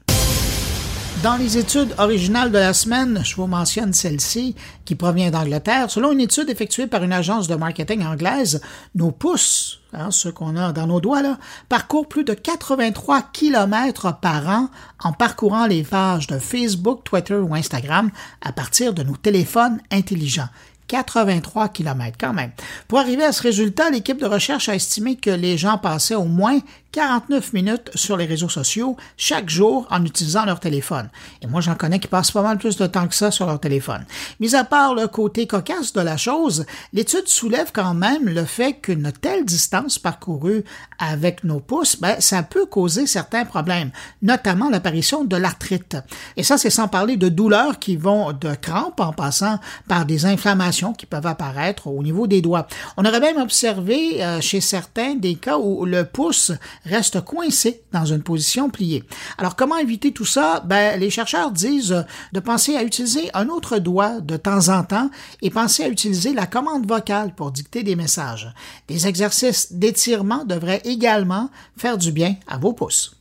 Dans 1.23 1.35
les 1.35 1.57
études 1.57 1.95
originales 1.97 2.51
de 2.51 2.59
la 2.59 2.73
semaine, 2.73 3.21
je 3.23 3.35
vous 3.35 3.47
mentionne 3.47 3.91
celle-ci, 3.91 4.55
qui 4.85 4.93
provient 4.93 5.31
d'Angleterre. 5.31 5.89
Selon 5.89 6.11
une 6.11 6.19
étude 6.19 6.47
effectuée 6.47 6.85
par 6.85 7.03
une 7.03 7.11
agence 7.11 7.47
de 7.47 7.55
marketing 7.55 8.05
anglaise, 8.05 8.61
nos 8.93 9.09
pouces, 9.09 9.79
hein, 9.93 10.11
ceux 10.11 10.31
qu'on 10.31 10.55
a 10.55 10.71
dans 10.73 10.85
nos 10.85 11.01
doigts, 11.01 11.23
là, 11.23 11.39
parcourent 11.69 12.07
plus 12.07 12.23
de 12.23 12.35
83 12.35 13.23
km 13.33 14.19
par 14.21 14.47
an 14.47 14.69
en 15.03 15.11
parcourant 15.11 15.65
les 15.65 15.81
pages 15.83 16.27
de 16.27 16.37
Facebook, 16.37 17.03
Twitter 17.03 17.35
ou 17.35 17.55
Instagram 17.55 18.11
à 18.41 18.51
partir 18.51 18.93
de 18.93 19.01
nos 19.01 19.17
téléphones 19.17 19.79
intelligents. 19.91 20.49
83 20.87 21.69
km 21.69 22.17
quand 22.19 22.33
même. 22.33 22.51
Pour 22.87 22.99
arriver 22.99 23.23
à 23.23 23.31
ce 23.31 23.43
résultat, 23.43 23.89
l'équipe 23.89 24.19
de 24.19 24.25
recherche 24.25 24.69
a 24.69 24.75
estimé 24.75 25.15
que 25.15 25.29
les 25.29 25.57
gens 25.57 25.77
passaient 25.77 26.15
au 26.15 26.25
moins 26.25 26.59
49 26.93 27.53
minutes 27.53 27.91
sur 27.95 28.17
les 28.17 28.25
réseaux 28.25 28.49
sociaux 28.49 28.97
chaque 29.17 29.49
jour 29.49 29.85
en 29.91 30.03
utilisant 30.03 30.45
leur 30.45 30.59
téléphone. 30.59 31.09
Et 31.41 31.47
moi, 31.47 31.61
j'en 31.61 31.75
connais 31.75 31.99
qui 31.99 32.07
passent 32.07 32.31
pas 32.31 32.41
mal 32.41 32.57
plus 32.57 32.77
de 32.77 32.87
temps 32.87 33.07
que 33.07 33.13
ça 33.13 33.29
sur 33.29 33.45
leur 33.45 33.59
téléphone. 33.59 34.05
Mis 34.39 34.55
à 34.55 34.63
part 34.63 34.95
le 34.95 35.07
côté 35.07 35.45
cocasse 35.45 35.93
de 35.93 36.01
la 36.01 36.17
chose, 36.17 36.65
l'étude 36.93 37.27
soulève 37.27 37.71
quand 37.71 37.93
même 37.93 38.27
le 38.27 38.45
fait 38.45 38.73
qu'une 38.73 39.11
telle 39.11 39.45
distance 39.45 39.99
parcourue 39.99 40.63
avec 40.97 41.43
nos 41.43 41.59
pouces, 41.59 41.99
ben, 41.99 42.15
ça 42.19 42.41
peut 42.41 42.65
causer 42.65 43.05
certains 43.05 43.45
problèmes, 43.45 43.91
notamment 44.21 44.69
l'apparition 44.69 45.23
de 45.23 45.35
l'arthrite. 45.35 45.97
Et 46.35 46.43
ça, 46.43 46.57
c'est 46.57 46.69
sans 46.69 46.87
parler 46.87 47.17
de 47.17 47.29
douleurs 47.29 47.79
qui 47.79 47.95
vont 47.95 48.31
de 48.33 48.55
crampes 48.55 48.99
en 48.99 49.13
passant 49.13 49.59
par 49.87 50.05
des 50.05 50.25
inflammations 50.25 50.76
qui 50.93 51.05
peuvent 51.05 51.25
apparaître 51.25 51.87
au 51.87 52.03
niveau 52.03 52.27
des 52.27 52.41
doigts. 52.41 52.67
On 52.97 53.05
aurait 53.05 53.19
même 53.19 53.37
observé 53.37 54.23
euh, 54.23 54.41
chez 54.41 54.61
certains 54.61 55.15
des 55.15 55.35
cas 55.35 55.57
où 55.57 55.85
le 55.85 56.05
pouce 56.05 56.51
reste 56.85 57.21
coincé 57.21 57.81
dans 57.91 58.05
une 58.05 58.23
position 58.23 58.69
pliée. 58.69 59.03
Alors, 59.37 59.55
comment 59.55 59.77
éviter 59.77 60.11
tout 60.11 60.25
ça? 60.25 60.61
Ben, 60.65 60.99
les 60.99 61.09
chercheurs 61.09 61.51
disent 61.51 62.05
de 62.33 62.39
penser 62.39 62.75
à 62.75 62.83
utiliser 62.83 63.29
un 63.33 63.49
autre 63.49 63.79
doigt 63.79 64.19
de 64.21 64.37
temps 64.37 64.69
en 64.69 64.83
temps 64.83 65.09
et 65.41 65.49
penser 65.49 65.83
à 65.83 65.89
utiliser 65.89 66.33
la 66.33 66.45
commande 66.45 66.87
vocale 66.87 67.33
pour 67.35 67.51
dicter 67.51 67.83
des 67.83 67.95
messages. 67.95 68.53
Des 68.87 69.07
exercices 69.07 69.73
d'étirement 69.73 70.45
devraient 70.45 70.81
également 70.85 71.49
faire 71.75 71.97
du 71.97 72.11
bien 72.11 72.35
à 72.47 72.57
vos 72.57 72.73
pouces. 72.73 73.15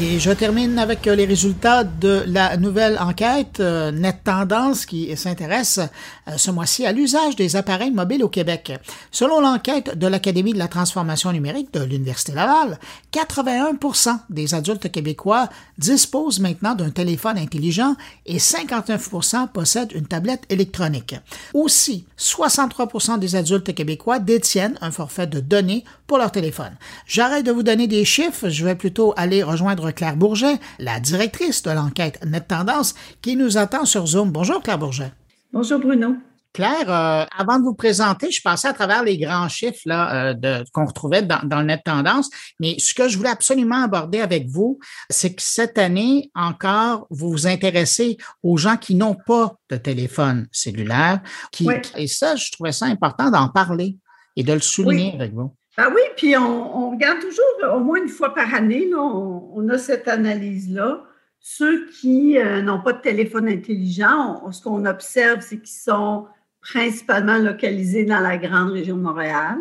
Et 0.00 0.18
je 0.18 0.32
termine 0.32 0.80
avec 0.80 1.06
euh, 1.06 1.14
les 1.14 1.24
résultats 1.24 1.84
de 1.84 2.24
la 2.26 2.56
nouvelle 2.56 2.98
enquête 2.98 3.60
euh, 3.60 3.92
Net 3.92 4.24
Tendance 4.24 4.86
qui 4.86 5.16
s'intéresse 5.16 5.78
euh, 6.26 6.36
ce 6.36 6.50
mois-ci 6.50 6.84
à 6.84 6.90
l'usage 6.90 7.36
des 7.36 7.54
appareils 7.54 7.92
mobiles 7.92 8.24
au 8.24 8.28
Québec. 8.28 8.72
Selon 9.12 9.38
l'enquête 9.38 9.96
de 9.96 10.08
l'Académie 10.08 10.52
de 10.52 10.58
la 10.58 10.66
transformation 10.66 11.30
numérique 11.30 11.72
de 11.72 11.84
l'Université 11.84 12.32
Laval, 12.32 12.80
81% 13.12 14.18
des 14.30 14.54
adultes 14.54 14.90
québécois 14.90 15.48
disposent 15.78 16.40
maintenant 16.40 16.74
d'un 16.74 16.90
téléphone 16.90 17.38
intelligent 17.38 17.94
et 18.26 18.38
59% 18.38 19.46
possèdent 19.52 19.92
une 19.92 20.08
tablette 20.08 20.42
électronique. 20.48 21.14
Aussi, 21.52 22.04
63% 22.18 23.20
des 23.20 23.36
adultes 23.36 23.72
québécois 23.72 24.18
détiennent 24.18 24.76
un 24.80 24.90
forfait 24.90 25.28
de 25.28 25.38
données 25.38 25.84
pour 26.08 26.18
leur 26.18 26.32
téléphone. 26.32 26.72
J'arrête 27.06 27.46
de 27.46 27.52
vous 27.52 27.62
donner 27.62 27.86
des 27.86 28.04
chiffres, 28.04 28.48
je 28.48 28.64
vais 28.64 28.74
plutôt 28.74 29.14
aller 29.16 29.42
rejoindre 29.44 29.83
Claire 29.92 30.16
Bourget, 30.16 30.58
la 30.78 31.00
directrice 31.00 31.62
de 31.62 31.70
l'enquête 31.70 32.24
Net 32.24 32.48
Tendance, 32.48 32.94
qui 33.22 33.36
nous 33.36 33.58
attend 33.58 33.84
sur 33.84 34.06
Zoom. 34.06 34.30
Bonjour 34.30 34.62
Claire 34.62 34.78
Bourget. 34.78 35.12
Bonjour 35.52 35.78
Bruno. 35.78 36.16
Claire, 36.54 36.88
euh, 36.88 37.24
avant 37.36 37.58
de 37.58 37.64
vous 37.64 37.74
présenter, 37.74 38.30
je 38.30 38.40
passais 38.40 38.68
à 38.68 38.72
travers 38.72 39.02
les 39.02 39.18
grands 39.18 39.48
chiffres 39.48 39.82
là, 39.86 40.34
euh, 40.44 40.64
qu'on 40.72 40.86
retrouvait 40.86 41.22
dans, 41.22 41.40
dans, 41.42 41.58
le 41.58 41.66
net 41.66 41.82
tendance, 41.84 42.30
mais 42.60 42.76
ce 42.78 42.94
que 42.94 43.08
je 43.08 43.18
voulais 43.18 43.30
absolument 43.30 43.82
aborder 43.82 44.20
avec 44.20 44.46
vous, 44.46 44.78
c'est 45.10 45.34
que 45.34 45.42
cette 45.42 45.78
année 45.78 46.30
encore, 46.36 47.08
vous 47.10 47.28
vous 47.28 47.46
intéressez 47.48 48.18
aux 48.44 48.56
gens 48.56 48.76
qui 48.76 48.94
n'ont 48.94 49.16
pas 49.26 49.56
de 49.68 49.76
téléphone 49.76 50.46
cellulaire, 50.52 51.20
qui, 51.50 51.68
et 51.96 52.06
ça, 52.06 52.36
je 52.36 52.52
trouvais 52.52 52.72
ça 52.72 52.86
important 52.86 53.32
d'en 53.32 53.48
parler 53.48 53.98
et 54.36 54.44
de 54.44 54.52
le 54.52 54.60
souligner 54.60 55.12
avec 55.14 55.32
vous. 55.34 55.52
Ben 55.76 55.90
oui, 55.92 56.02
puis 56.16 56.36
on, 56.36 56.90
regarde 56.90 57.18
toujours 57.20 57.74
au 57.76 57.80
moins 57.80 57.98
une 58.00 58.08
fois 58.08 58.32
par 58.32 58.54
année, 58.54 58.88
là, 58.88 58.98
on, 59.00 59.68
a 59.68 59.78
cette 59.78 60.06
analyse-là. 60.06 61.04
Ceux 61.40 61.86
qui 61.86 62.38
euh, 62.38 62.62
n'ont 62.62 62.80
pas 62.80 62.92
de 62.92 63.00
téléphone 63.00 63.48
intelligent, 63.48 64.50
ce 64.52 64.62
qu'on 64.62 64.86
observe, 64.86 65.40
c'est 65.40 65.58
qu'ils 65.58 65.68
sont 65.68 66.26
principalement 66.60 67.38
localisés 67.38 68.04
dans 68.04 68.20
la 68.20 68.38
grande 68.38 68.70
région 68.70 68.96
de 68.96 69.02
Montréal. 69.02 69.58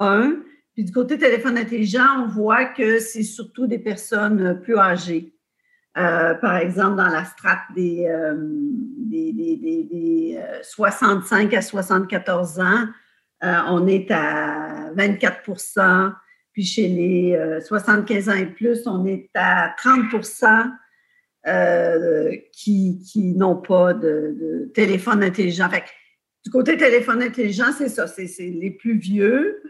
Un. 0.00 0.36
Puis 0.74 0.84
du 0.84 0.92
côté 0.92 1.18
téléphone 1.18 1.56
intelligent, 1.56 2.24
on 2.24 2.28
voit 2.28 2.66
que 2.66 2.98
c'est 2.98 3.22
surtout 3.22 3.66
des 3.66 3.78
personnes 3.78 4.60
plus 4.60 4.76
âgées. 4.76 5.34
Euh, 5.98 6.34
par 6.34 6.56
exemple, 6.56 6.96
dans 6.96 7.08
la 7.08 7.24
strate 7.24 7.60
des, 7.74 8.06
euh, 8.08 8.34
des, 8.38 9.32
des, 9.32 9.56
des 9.56 10.40
65 10.62 11.52
à 11.54 11.62
74 11.62 12.60
ans, 12.60 12.64
euh, 12.64 12.86
on 13.42 13.86
est 13.86 14.10
à 14.10 14.90
24% 14.96 16.12
puis 16.52 16.64
chez 16.64 16.88
les 16.88 17.60
75 17.66 18.28
euh, 18.28 18.32
ans 18.32 18.36
et 18.36 18.46
plus, 18.46 18.86
on 18.86 19.06
est 19.06 19.30
à 19.34 19.74
30 19.78 20.00
euh, 21.48 22.36
qui, 22.52 23.34
n'ont 23.36 23.56
pas 23.56 23.94
de, 23.94 24.70
téléphone 24.74 25.22
intelligent. 25.22 25.68
Du 26.44 26.50
côté 26.50 26.76
téléphone 26.76 27.22
intelligent, 27.22 27.72
c'est 27.76 27.88
ça, 27.88 28.06
c'est 28.06 28.26
les 28.38 28.70
plus 28.70 28.98
vieux. 28.98 29.62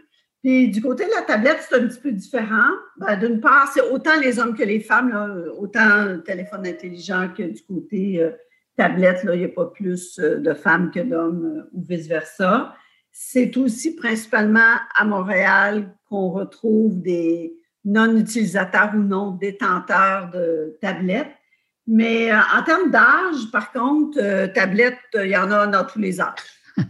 Puis 0.43 0.67
du 0.67 0.81
côté 0.81 1.05
de 1.05 1.11
la 1.11 1.21
tablette, 1.21 1.59
c'est 1.61 1.75
un 1.75 1.87
petit 1.87 2.01
peu 2.01 2.11
différent. 2.11 2.69
Ben, 2.97 3.17
d'une 3.17 3.39
part, 3.39 3.71
c'est 3.73 3.81
autant 3.81 4.19
les 4.19 4.39
hommes 4.39 4.55
que 4.55 4.63
les 4.63 4.81
femmes, 4.81 5.09
là, 5.09 5.33
autant 5.57 6.19
téléphone 6.19 6.67
intelligent 6.67 7.29
que 7.29 7.43
du 7.43 7.61
côté 7.63 8.29
tablette, 8.75 9.21
il 9.23 9.39
n'y 9.39 9.45
a 9.45 9.49
pas 9.49 9.67
plus 9.67 10.19
de 10.19 10.53
femmes 10.53 10.91
que 10.91 10.99
d'hommes 10.99 11.65
ou 11.71 11.81
vice-versa. 11.81 12.75
C'est 13.15 13.55
aussi 13.57 13.95
principalement 13.95 14.75
à 14.95 15.05
Montréal 15.05 15.95
qu'on 16.09 16.31
retrouve 16.31 16.99
des 16.99 17.53
non-utilisateurs 17.85 18.95
ou 18.95 19.03
non 19.03 19.31
détenteurs 19.31 20.31
de 20.31 20.75
tablettes. 20.81 21.31
Mais 21.85 22.31
euh, 22.31 22.39
en 22.57 22.63
termes 22.63 22.89
d'âge, 22.89 23.51
par 23.51 23.71
contre, 23.71 24.17
euh, 24.19 24.47
tablettes, 24.47 24.97
il 25.13 25.27
y 25.27 25.37
en 25.37 25.51
a 25.51 25.67
dans 25.67 25.85
tous 25.85 25.99
les 25.99 26.19
âges. 26.19 26.33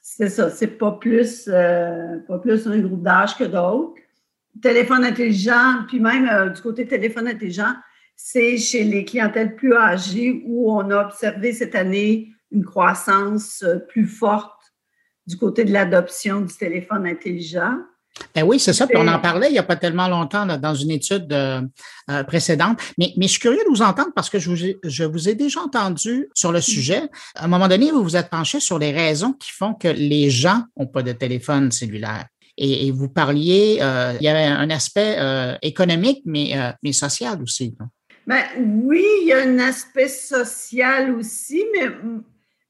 C'est 0.00 0.28
ça, 0.28 0.50
c'est 0.50 0.78
pas 0.78 0.92
plus, 0.92 1.46
euh, 1.48 2.18
pas 2.28 2.38
plus 2.38 2.66
un 2.68 2.78
groupe 2.78 3.02
d'âge 3.02 3.36
que 3.36 3.44
d'autres. 3.44 3.94
Téléphone 4.62 5.04
intelligent, 5.04 5.84
puis 5.88 5.98
même 5.98 6.52
du 6.54 6.62
côté 6.62 6.86
téléphone 6.86 7.28
intelligent, 7.28 7.74
c'est 8.14 8.56
chez 8.56 8.84
les 8.84 9.04
clientèles 9.04 9.56
plus 9.56 9.74
âgées 9.74 10.42
où 10.46 10.72
on 10.72 10.90
a 10.90 11.04
observé 11.04 11.52
cette 11.52 11.74
année 11.74 12.32
une 12.50 12.64
croissance 12.64 13.62
plus 13.88 14.06
forte 14.06 14.55
du 15.26 15.36
côté 15.36 15.64
de 15.64 15.72
l'adoption 15.72 16.40
du 16.40 16.54
téléphone 16.54 17.06
intelligent. 17.06 17.76
Ben 18.34 18.44
oui, 18.44 18.58
c'est 18.58 18.72
ça. 18.72 18.86
Puis 18.86 18.96
on 18.98 19.08
en 19.08 19.18
parlait 19.18 19.48
il 19.48 19.52
n'y 19.52 19.58
a 19.58 19.62
pas 19.62 19.76
tellement 19.76 20.08
longtemps 20.08 20.46
dans 20.46 20.74
une 20.74 20.90
étude 20.90 21.32
euh, 21.32 21.60
euh, 22.10 22.24
précédente. 22.24 22.78
Mais, 22.98 23.12
mais 23.16 23.26
je 23.26 23.32
suis 23.32 23.40
curieux 23.40 23.62
de 23.64 23.68
vous 23.68 23.82
entendre 23.82 24.10
parce 24.14 24.30
que 24.30 24.38
je 24.38 24.50
vous, 24.50 24.64
ai, 24.64 24.78
je 24.84 25.04
vous 25.04 25.28
ai 25.28 25.34
déjà 25.34 25.60
entendu 25.60 26.28
sur 26.34 26.52
le 26.52 26.60
sujet. 26.60 27.02
À 27.34 27.44
un 27.44 27.48
moment 27.48 27.68
donné, 27.68 27.90
vous 27.90 28.02
vous 28.02 28.16
êtes 28.16 28.30
penché 28.30 28.60
sur 28.60 28.78
les 28.78 28.92
raisons 28.92 29.32
qui 29.32 29.50
font 29.50 29.74
que 29.74 29.88
les 29.88 30.30
gens 30.30 30.62
n'ont 30.78 30.86
pas 30.86 31.02
de 31.02 31.12
téléphone 31.12 31.70
cellulaire. 31.70 32.26
Et, 32.58 32.90
vous 32.90 33.10
parliez, 33.10 33.80
euh, 33.82 34.14
il 34.18 34.24
y 34.24 34.28
avait 34.28 34.44
un 34.44 34.70
aspect 34.70 35.18
économique, 35.60 36.22
mais, 36.24 36.54
mais 36.82 36.94
social 36.94 37.42
aussi. 37.42 37.74
Ben, 38.26 38.42
oui, 38.58 39.04
il 39.20 39.28
y 39.28 39.32
a 39.34 39.42
un 39.42 39.58
aspect 39.58 40.08
social 40.08 41.14
aussi, 41.14 41.62
mais 41.74 41.90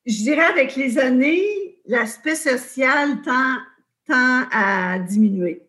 je 0.06 0.22
dirais 0.22 0.44
avec 0.44 0.76
les 0.76 0.98
années, 0.98 1.44
l'aspect 1.86 2.36
social 2.36 3.20
tend, 3.22 3.56
à 4.08 5.00
diminuer. 5.00 5.62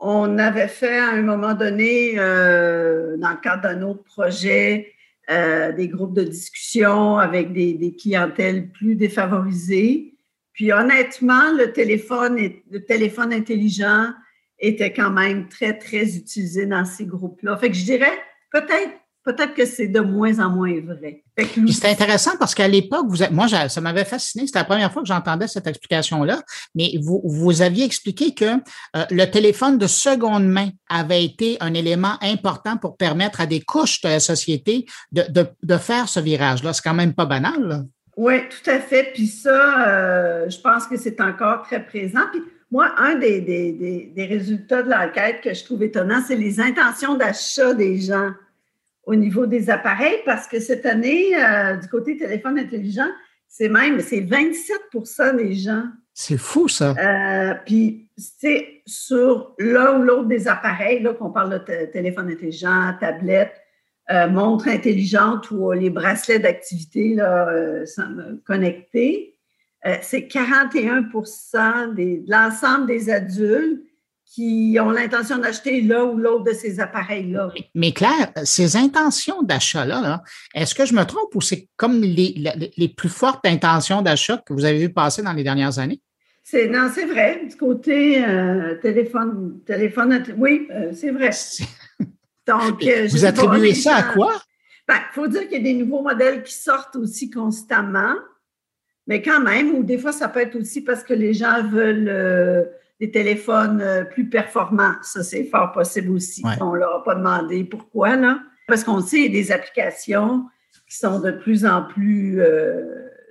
On 0.00 0.38
avait 0.38 0.68
fait 0.68 0.98
à 0.98 1.10
un 1.10 1.20
moment 1.20 1.52
donné, 1.52 2.14
euh, 2.16 3.18
dans 3.18 3.32
le 3.32 3.36
cadre 3.36 3.62
d'un 3.64 3.82
autre 3.82 4.02
projet, 4.04 4.94
euh, 5.30 5.72
des 5.72 5.88
groupes 5.88 6.14
de 6.14 6.24
discussion 6.24 7.18
avec 7.18 7.52
des, 7.52 7.94
clientèles 8.00 8.70
plus 8.70 8.96
défavorisées. 8.96 10.14
Puis 10.54 10.72
honnêtement, 10.72 11.52
le 11.52 11.72
téléphone, 11.72 12.38
le 12.70 12.84
téléphone 12.84 13.32
intelligent 13.32 14.08
était 14.58 14.92
quand 14.92 15.10
même 15.10 15.48
très, 15.48 15.76
très 15.76 16.16
utilisé 16.16 16.64
dans 16.64 16.86
ces 16.86 17.04
groupes-là. 17.04 17.58
Fait 17.58 17.68
que 17.68 17.76
je 17.76 17.84
dirais 17.84 18.18
peut-être 18.50 19.01
peut-être 19.24 19.54
que 19.54 19.64
c'est 19.64 19.88
de 19.88 20.00
moins 20.00 20.38
en 20.40 20.50
moins 20.50 20.80
vrai. 20.80 21.22
C'est 21.68 21.88
intéressant 21.88 22.32
parce 22.38 22.54
qu'à 22.54 22.68
l'époque, 22.68 23.06
vous, 23.08 23.18
moi, 23.30 23.46
ça 23.48 23.80
m'avait 23.80 24.04
fasciné. 24.04 24.46
C'était 24.46 24.58
la 24.58 24.64
première 24.64 24.92
fois 24.92 25.02
que 25.02 25.08
j'entendais 25.08 25.48
cette 25.48 25.66
explication-là. 25.66 26.42
Mais 26.74 26.92
vous, 27.02 27.22
vous 27.24 27.62
aviez 27.62 27.84
expliqué 27.84 28.34
que 28.34 28.44
euh, 28.44 29.04
le 29.10 29.24
téléphone 29.26 29.78
de 29.78 29.86
seconde 29.86 30.46
main 30.46 30.70
avait 30.88 31.24
été 31.24 31.56
un 31.60 31.74
élément 31.74 32.16
important 32.20 32.76
pour 32.76 32.96
permettre 32.96 33.40
à 33.40 33.46
des 33.46 33.60
couches 33.60 34.00
de 34.02 34.08
la 34.08 34.20
société 34.20 34.86
de, 35.12 35.22
de, 35.28 35.46
de 35.62 35.76
faire 35.76 36.08
ce 36.08 36.20
virage-là. 36.20 36.72
C'est 36.72 36.82
quand 36.82 36.94
même 36.94 37.14
pas 37.14 37.26
banal. 37.26 37.84
Oui, 38.16 38.34
tout 38.48 38.70
à 38.70 38.78
fait. 38.78 39.12
Puis 39.14 39.26
ça, 39.26 39.88
euh, 39.88 40.50
je 40.50 40.60
pense 40.60 40.86
que 40.86 40.98
c'est 40.98 41.20
encore 41.20 41.62
très 41.62 41.84
présent. 41.84 42.20
Puis 42.30 42.42
moi, 42.70 42.92
un 42.98 43.14
des, 43.16 43.40
des, 43.40 43.72
des, 43.72 44.12
des 44.14 44.26
résultats 44.26 44.82
de 44.82 44.90
l'enquête 44.90 45.40
que 45.42 45.54
je 45.54 45.64
trouve 45.64 45.82
étonnant, 45.82 46.22
c'est 46.26 46.36
les 46.36 46.60
intentions 46.60 47.14
d'achat 47.14 47.72
des 47.74 48.00
gens 48.00 48.32
au 49.04 49.14
niveau 49.14 49.46
des 49.46 49.70
appareils 49.70 50.20
parce 50.24 50.46
que 50.46 50.60
cette 50.60 50.86
année, 50.86 51.36
euh, 51.36 51.76
du 51.76 51.88
côté 51.88 52.16
téléphone 52.16 52.58
intelligent, 52.58 53.08
c'est 53.48 53.68
même, 53.68 54.00
c'est 54.00 54.20
27% 54.20 55.36
des 55.36 55.54
gens. 55.54 55.84
C'est 56.14 56.38
fou, 56.38 56.68
ça. 56.68 56.94
Euh, 56.98 57.54
puis, 57.66 58.08
c'est 58.16 58.82
sur 58.86 59.54
l'un 59.58 59.98
ou 59.98 60.02
l'autre 60.02 60.28
des 60.28 60.48
appareils, 60.48 61.02
là, 61.02 61.14
qu'on 61.14 61.30
parle 61.30 61.64
de 61.64 61.86
téléphone 61.86 62.30
intelligent, 62.30 62.94
tablette, 63.00 63.60
euh, 64.10 64.28
montre 64.28 64.68
intelligente 64.68 65.50
ou 65.50 65.72
les 65.72 65.90
bracelets 65.90 66.38
d'activité 66.38 67.14
là, 67.14 67.48
connectés, 68.44 69.38
c'est 70.00 70.28
41 70.28 71.02
des, 71.94 72.18
de 72.18 72.30
l'ensemble 72.30 72.86
des 72.86 73.10
adultes 73.10 73.82
qui 74.34 74.78
ont 74.80 74.90
l'intention 74.90 75.36
d'acheter 75.36 75.82
l'un 75.82 76.04
ou 76.04 76.16
l'autre 76.16 76.44
de 76.44 76.52
ces 76.52 76.80
appareils-là. 76.80 77.52
Mais 77.74 77.92
Claire, 77.92 78.32
ces 78.44 78.76
intentions 78.76 79.42
d'achat-là, 79.42 80.22
est 80.54 80.64
ce 80.64 80.74
que 80.74 80.86
je 80.86 80.94
me 80.94 81.04
trompe 81.04 81.34
ou 81.34 81.42
c'est 81.42 81.68
comme 81.76 82.00
les, 82.00 82.42
les, 82.78 82.88
plus 82.88 83.10
fortes 83.10 83.44
intentions 83.44 84.00
d'achat 84.00 84.38
que 84.38 84.54
vous 84.54 84.64
avez 84.64 84.78
vu 84.78 84.90
passer 84.90 85.20
dans 85.22 85.34
les 85.34 85.44
dernières 85.44 85.78
années? 85.78 86.00
C'est, 86.42 86.66
non, 86.68 86.90
c'est 86.92 87.04
vrai. 87.04 87.44
Du 87.46 87.56
côté 87.56 88.24
euh, 88.24 88.76
téléphone, 88.76 89.60
téléphone, 89.66 90.24
oui, 90.38 90.66
euh, 90.70 90.92
c'est 90.94 91.10
vrai. 91.10 91.30
Donc, 92.46 92.82
euh, 92.84 93.06
vous 93.10 93.26
attribuez 93.26 93.74
ça 93.74 93.96
à 93.96 94.02
quoi? 94.14 94.32
Il 94.88 94.94
ben, 94.94 95.00
faut 95.12 95.28
dire 95.28 95.42
qu'il 95.42 95.58
y 95.58 95.60
a 95.60 95.72
des 95.72 95.74
nouveaux 95.74 96.02
modèles 96.02 96.42
qui 96.42 96.54
sortent 96.54 96.96
aussi 96.96 97.28
constamment, 97.28 98.14
mais 99.06 99.20
quand 99.20 99.40
même, 99.40 99.74
ou 99.74 99.84
des 99.84 99.98
fois, 99.98 100.10
ça 100.10 100.28
peut 100.28 100.40
être 100.40 100.56
aussi 100.56 100.80
parce 100.80 101.04
que 101.04 101.12
les 101.12 101.34
gens 101.34 101.62
veulent 101.62 102.70
des 103.02 103.10
téléphones 103.10 104.06
plus 104.12 104.28
performants. 104.28 104.94
Ça, 105.02 105.24
c'est 105.24 105.42
fort 105.46 105.72
possible 105.72 106.10
aussi. 106.10 106.40
On 106.60 106.72
ne 106.72 106.78
leur 106.78 107.00
a 107.00 107.02
pas 107.02 107.16
demandé 107.16 107.64
pourquoi, 107.64 108.14
là. 108.14 108.38
Parce 108.68 108.84
qu'on 108.84 109.00
sait, 109.00 109.22
il 109.22 109.22
y 109.24 109.26
a 109.26 109.42
des 109.42 109.50
applications 109.50 110.46
qui 110.88 110.96
sont 110.98 111.18
de 111.18 111.32
plus 111.32 111.66
en 111.66 111.82
plus 111.82 112.40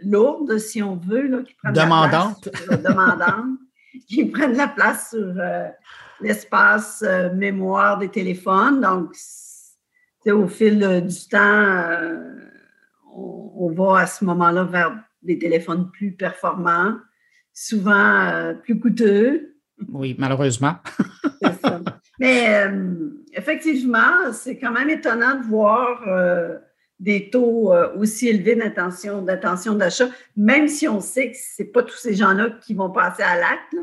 lourdes, 0.03 0.57
si 0.57 0.83
on 0.83 0.97
veut, 0.97 1.25
là, 1.25 1.37
qui 1.43 1.53
prennent. 1.53 1.73
La 1.73 1.85
place, 1.85 2.83
demandantes, 2.83 3.59
qui 4.09 4.25
prennent 4.25 4.57
la 4.57 4.67
place 4.67 5.11
sur 5.11 5.33
l'espace 6.19 7.05
mémoire 7.33 7.97
des 7.97 8.09
téléphones. 8.09 8.81
Donc, 8.81 9.15
au 10.27 10.47
fil 10.49 10.79
du 11.07 11.29
temps, 11.29 11.95
on, 13.15 13.71
va 13.71 14.01
à 14.01 14.05
ce 14.05 14.25
moment-là 14.25 14.65
vers 14.65 14.97
des 15.23 15.39
téléphones 15.39 15.89
plus 15.91 16.11
performants, 16.11 16.97
souvent 17.53 18.27
euh, 18.27 18.53
plus 18.53 18.77
coûteux. 18.77 19.50
Oui, 19.89 20.15
malheureusement. 20.17 20.75
Mais 22.19 22.53
euh, 22.65 23.09
effectivement, 23.33 24.31
c'est 24.31 24.57
quand 24.57 24.71
même 24.71 24.89
étonnant 24.89 25.39
de 25.39 25.45
voir 25.47 26.03
euh, 26.07 26.57
des 26.99 27.29
taux 27.29 27.73
aussi 27.97 28.27
élevés 28.27 28.55
d'intention 28.55 29.23
d'achat, 29.75 30.07
même 30.37 30.67
si 30.67 30.87
on 30.87 30.99
sait 30.99 31.31
que 31.31 31.37
ce 31.37 31.63
n'est 31.63 31.69
pas 31.69 31.81
tous 31.81 31.97
ces 31.97 32.13
gens-là 32.13 32.51
qui 32.61 32.75
vont 32.75 32.91
passer 32.91 33.23
à 33.23 33.39
l'acte. 33.39 33.75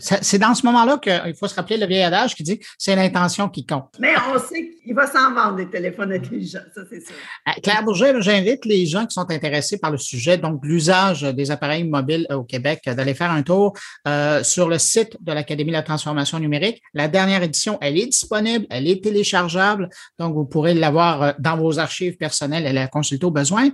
C'est 0.00 0.38
dans 0.38 0.54
ce 0.54 0.64
moment-là 0.66 0.98
qu'il 0.98 1.34
faut 1.38 1.46
se 1.46 1.54
rappeler 1.54 1.76
le 1.76 1.86
vieil 1.86 2.02
adage 2.02 2.34
qui 2.34 2.42
dit 2.42 2.60
c'est 2.78 2.96
l'intention 2.96 3.48
qui 3.48 3.66
compte. 3.66 3.94
Mais 3.98 4.14
on 4.32 4.38
sait 4.38 4.70
qu'il 4.82 4.94
va 4.94 5.06
s'en 5.06 5.32
vendre 5.34 5.56
des 5.56 5.68
téléphones 5.68 6.12
intelligents, 6.12 6.60
ça 6.74 6.82
c'est 6.90 7.00
sûr. 7.00 7.14
Euh, 7.48 7.52
Claire 7.62 7.84
Bourget, 7.84 8.14
j'invite 8.20 8.64
les 8.64 8.86
gens 8.86 9.06
qui 9.06 9.14
sont 9.14 9.30
intéressés 9.30 9.78
par 9.78 9.90
le 9.90 9.98
sujet, 9.98 10.38
donc 10.38 10.60
l'usage 10.64 11.22
des 11.22 11.50
appareils 11.50 11.84
mobiles 11.84 12.26
au 12.30 12.44
Québec, 12.44 12.82
d'aller 12.86 13.14
faire 13.14 13.30
un 13.30 13.42
tour 13.42 13.74
euh, 14.08 14.42
sur 14.42 14.68
le 14.68 14.78
site 14.78 15.16
de 15.20 15.32
l'Académie 15.32 15.70
de 15.70 15.76
la 15.76 15.82
transformation 15.82 16.38
numérique. 16.38 16.82
La 16.94 17.08
dernière 17.08 17.42
édition, 17.42 17.78
elle 17.80 17.98
est 17.98 18.06
disponible, 18.06 18.66
elle 18.70 18.88
est 18.88 19.02
téléchargeable, 19.02 19.88
donc 20.18 20.34
vous 20.34 20.46
pourrez 20.46 20.74
l'avoir 20.74 21.22
euh, 21.22 21.32
dans 21.38 21.56
vos 21.56 21.78
archives 21.78 22.16
personnelles 22.16 22.66
et 22.66 22.72
la 22.72 22.88
consulter 22.88 23.26
au 23.26 23.30
besoin. 23.30 23.70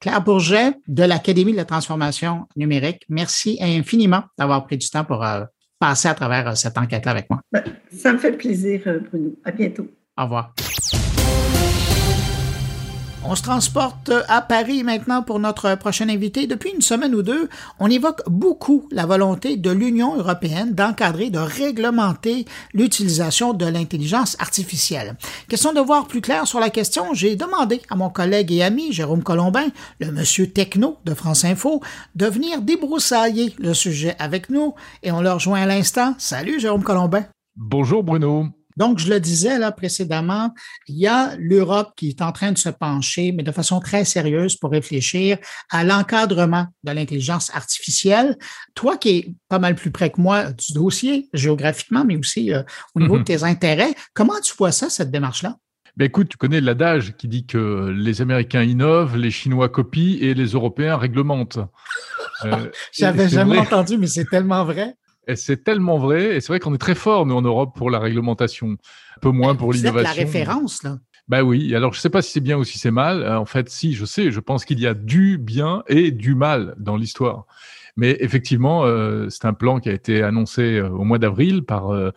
Claire 0.00 0.22
Bourget 0.22 0.72
de 0.88 1.04
l'Académie 1.04 1.52
de 1.52 1.58
la 1.58 1.66
transformation 1.66 2.46
numérique, 2.56 3.04
merci 3.08 3.58
infiniment 3.60 4.22
d'avoir 4.38 4.64
pris 4.64 4.78
du 4.78 4.88
temps 4.88 5.04
pour 5.04 5.22
passer 5.80 6.08
à 6.08 6.14
travers 6.14 6.46
euh, 6.46 6.54
cette 6.54 6.78
enquête 6.78 7.06
avec 7.08 7.28
moi. 7.28 7.40
Ben, 7.50 7.64
ça 7.90 8.12
me 8.12 8.18
fait 8.18 8.32
plaisir, 8.32 8.82
euh, 8.86 9.00
Bruno. 9.00 9.34
À 9.44 9.50
bientôt. 9.50 9.88
Au 10.16 10.24
revoir. 10.24 10.54
On 13.22 13.36
se 13.36 13.42
transporte 13.42 14.10
à 14.28 14.40
Paris 14.40 14.82
maintenant 14.82 15.22
pour 15.22 15.38
notre 15.40 15.74
prochain 15.74 16.08
invité. 16.08 16.46
Depuis 16.46 16.70
une 16.70 16.80
semaine 16.80 17.14
ou 17.14 17.22
deux, 17.22 17.50
on 17.78 17.90
évoque 17.90 18.22
beaucoup 18.26 18.88
la 18.90 19.04
volonté 19.04 19.58
de 19.58 19.70
l'Union 19.70 20.16
européenne 20.16 20.74
d'encadrer, 20.74 21.28
de 21.28 21.38
réglementer 21.38 22.46
l'utilisation 22.72 23.52
de 23.52 23.66
l'intelligence 23.66 24.36
artificielle. 24.40 25.16
Question 25.48 25.74
de 25.74 25.80
voir 25.80 26.06
plus 26.06 26.22
clair 26.22 26.46
sur 26.46 26.60
la 26.60 26.70
question, 26.70 27.12
j'ai 27.12 27.36
demandé 27.36 27.82
à 27.90 27.94
mon 27.94 28.08
collègue 28.08 28.52
et 28.52 28.62
ami 28.62 28.90
Jérôme 28.90 29.22
Colombin, 29.22 29.66
le 30.00 30.10
monsieur 30.12 30.50
techno 30.50 30.96
de 31.04 31.12
France 31.12 31.44
Info, 31.44 31.82
de 32.14 32.26
venir 32.26 32.62
débroussailler 32.62 33.54
le 33.58 33.74
sujet 33.74 34.16
avec 34.18 34.48
nous 34.48 34.74
et 35.02 35.12
on 35.12 35.20
le 35.20 35.30
rejoint 35.30 35.60
à 35.60 35.66
l'instant. 35.66 36.14
Salut 36.16 36.58
Jérôme 36.58 36.82
Colombin. 36.82 37.26
Bonjour 37.54 38.02
Bruno. 38.02 38.46
Donc, 38.76 38.98
je 38.98 39.08
le 39.08 39.20
disais 39.20 39.58
là 39.58 39.72
précédemment, 39.72 40.54
il 40.88 40.98
y 40.98 41.06
a 41.06 41.34
l'Europe 41.38 41.92
qui 41.96 42.08
est 42.08 42.22
en 42.22 42.32
train 42.32 42.52
de 42.52 42.58
se 42.58 42.68
pencher, 42.68 43.32
mais 43.32 43.42
de 43.42 43.52
façon 43.52 43.80
très 43.80 44.04
sérieuse 44.04 44.56
pour 44.56 44.70
réfléchir 44.70 45.38
à 45.70 45.84
l'encadrement 45.84 46.66
de 46.84 46.92
l'intelligence 46.92 47.50
artificielle. 47.54 48.36
Toi 48.74 48.96
qui 48.96 49.08
es 49.10 49.34
pas 49.48 49.58
mal 49.58 49.74
plus 49.74 49.90
près 49.90 50.10
que 50.10 50.20
moi 50.20 50.52
du 50.52 50.72
dossier, 50.72 51.28
géographiquement, 51.32 52.04
mais 52.04 52.16
aussi 52.16 52.52
euh, 52.52 52.62
au 52.94 53.00
niveau 53.00 53.14
de 53.14 53.20
mhm. 53.20 53.24
tes 53.24 53.44
intérêts, 53.44 53.94
comment 54.14 54.40
tu 54.42 54.54
vois 54.56 54.72
ça, 54.72 54.88
cette 54.90 55.10
démarche-là? 55.10 55.56
Ben 55.96 56.04
écoute, 56.04 56.28
tu 56.28 56.36
connais 56.36 56.60
l'adage 56.60 57.16
qui 57.16 57.28
dit 57.28 57.46
que 57.46 57.92
les 57.94 58.22
Américains 58.22 58.62
innovent, 58.62 59.16
les 59.16 59.30
Chinois 59.30 59.68
copient 59.68 60.18
et 60.20 60.34
les 60.34 60.46
Européens 60.52 60.96
réglementent. 60.96 61.58
Euh, 62.44 62.70
J'avais 62.92 63.28
jamais 63.28 63.58
entendu, 63.58 63.98
mais 63.98 64.06
c'est 64.06 64.24
tellement 64.24 64.64
vrai 64.64 64.94
c'est 65.36 65.64
tellement 65.64 65.98
vrai. 65.98 66.36
Et 66.36 66.40
c'est 66.40 66.48
vrai 66.48 66.60
qu'on 66.60 66.74
est 66.74 66.78
très 66.78 66.94
fort, 66.94 67.26
nous, 67.26 67.34
en 67.34 67.42
Europe, 67.42 67.76
pour 67.76 67.90
la 67.90 67.98
réglementation. 67.98 68.70
Un 68.70 69.20
peu 69.20 69.30
moins 69.30 69.54
pour 69.54 69.72
l'innovation. 69.72 70.08
la 70.08 70.24
référence, 70.24 70.82
là. 70.82 70.98
Ben 71.28 71.42
oui. 71.42 71.74
Alors, 71.74 71.92
je 71.92 71.98
ne 71.98 72.00
sais 72.00 72.10
pas 72.10 72.22
si 72.22 72.32
c'est 72.32 72.40
bien 72.40 72.58
ou 72.58 72.64
si 72.64 72.78
c'est 72.78 72.90
mal. 72.90 73.22
Euh, 73.22 73.38
en 73.38 73.44
fait, 73.44 73.68
si, 73.68 73.94
je 73.94 74.04
sais. 74.04 74.32
Je 74.32 74.40
pense 74.40 74.64
qu'il 74.64 74.80
y 74.80 74.86
a 74.86 74.94
du 74.94 75.38
bien 75.38 75.84
et 75.86 76.10
du 76.10 76.34
mal 76.34 76.74
dans 76.78 76.96
l'histoire. 76.96 77.46
Mais 77.96 78.16
effectivement, 78.20 78.84
euh, 78.84 79.28
c'est 79.30 79.44
un 79.44 79.52
plan 79.52 79.80
qui 79.80 79.88
a 79.88 79.92
été 79.92 80.22
annoncé 80.22 80.78
euh, 80.78 80.88
au 80.88 81.04
mois 81.04 81.18
d'avril 81.18 81.62
par 81.62 81.90
euh, 81.90 82.12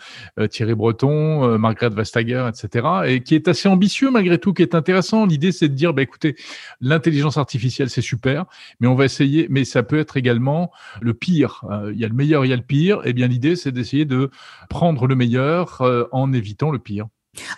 Thierry 0.50 0.76
Breton, 0.76 1.58
Margaret 1.58 1.90
Vestager, 1.90 2.50
etc., 2.50 2.88
et 3.06 3.24
qui 3.24 3.36
est 3.36 3.48
assez 3.48 3.68
ambitieux 3.68 4.12
malgré 4.12 4.38
tout, 4.38 4.54
qui 4.54 4.62
est 4.62 4.76
intéressant. 4.76 5.26
L'idée, 5.26 5.52
c'est 5.52 5.70
de 5.70 5.74
dire, 5.74 5.94
bah, 5.94 6.02
écoutez, 6.02 6.36
l'intelligence 6.82 7.38
artificielle, 7.38 7.90
c'est 7.90 8.02
super, 8.02 8.46
mais 8.80 8.88
on 8.88 8.96
va 8.96 9.06
essayer, 9.06 9.48
mais 9.50 9.66
ça 9.66 9.84
peut 9.84 10.00
être 10.00 10.18
également 10.18 10.72
le 11.02 11.14
pire. 11.14 11.64
Il 11.92 12.00
y 12.00 12.06
a 12.06 12.08
le 12.08 12.14
meilleur, 12.14 12.46
il 12.46 12.50
y 12.50 12.54
a 12.54 12.58
le 12.58 12.64
pire. 12.64 13.02
Eh 13.06 13.14
bien, 13.14 13.28
l'idée, 13.28 13.56
c'est 13.56 13.72
d'essayer 13.72 14.06
de 14.06 14.30
prendre 14.70 15.08
le 15.08 15.16
meilleur 15.16 15.82
en 16.12 16.34
évitant 16.34 16.72
le 16.72 16.80
pire. 16.80 17.08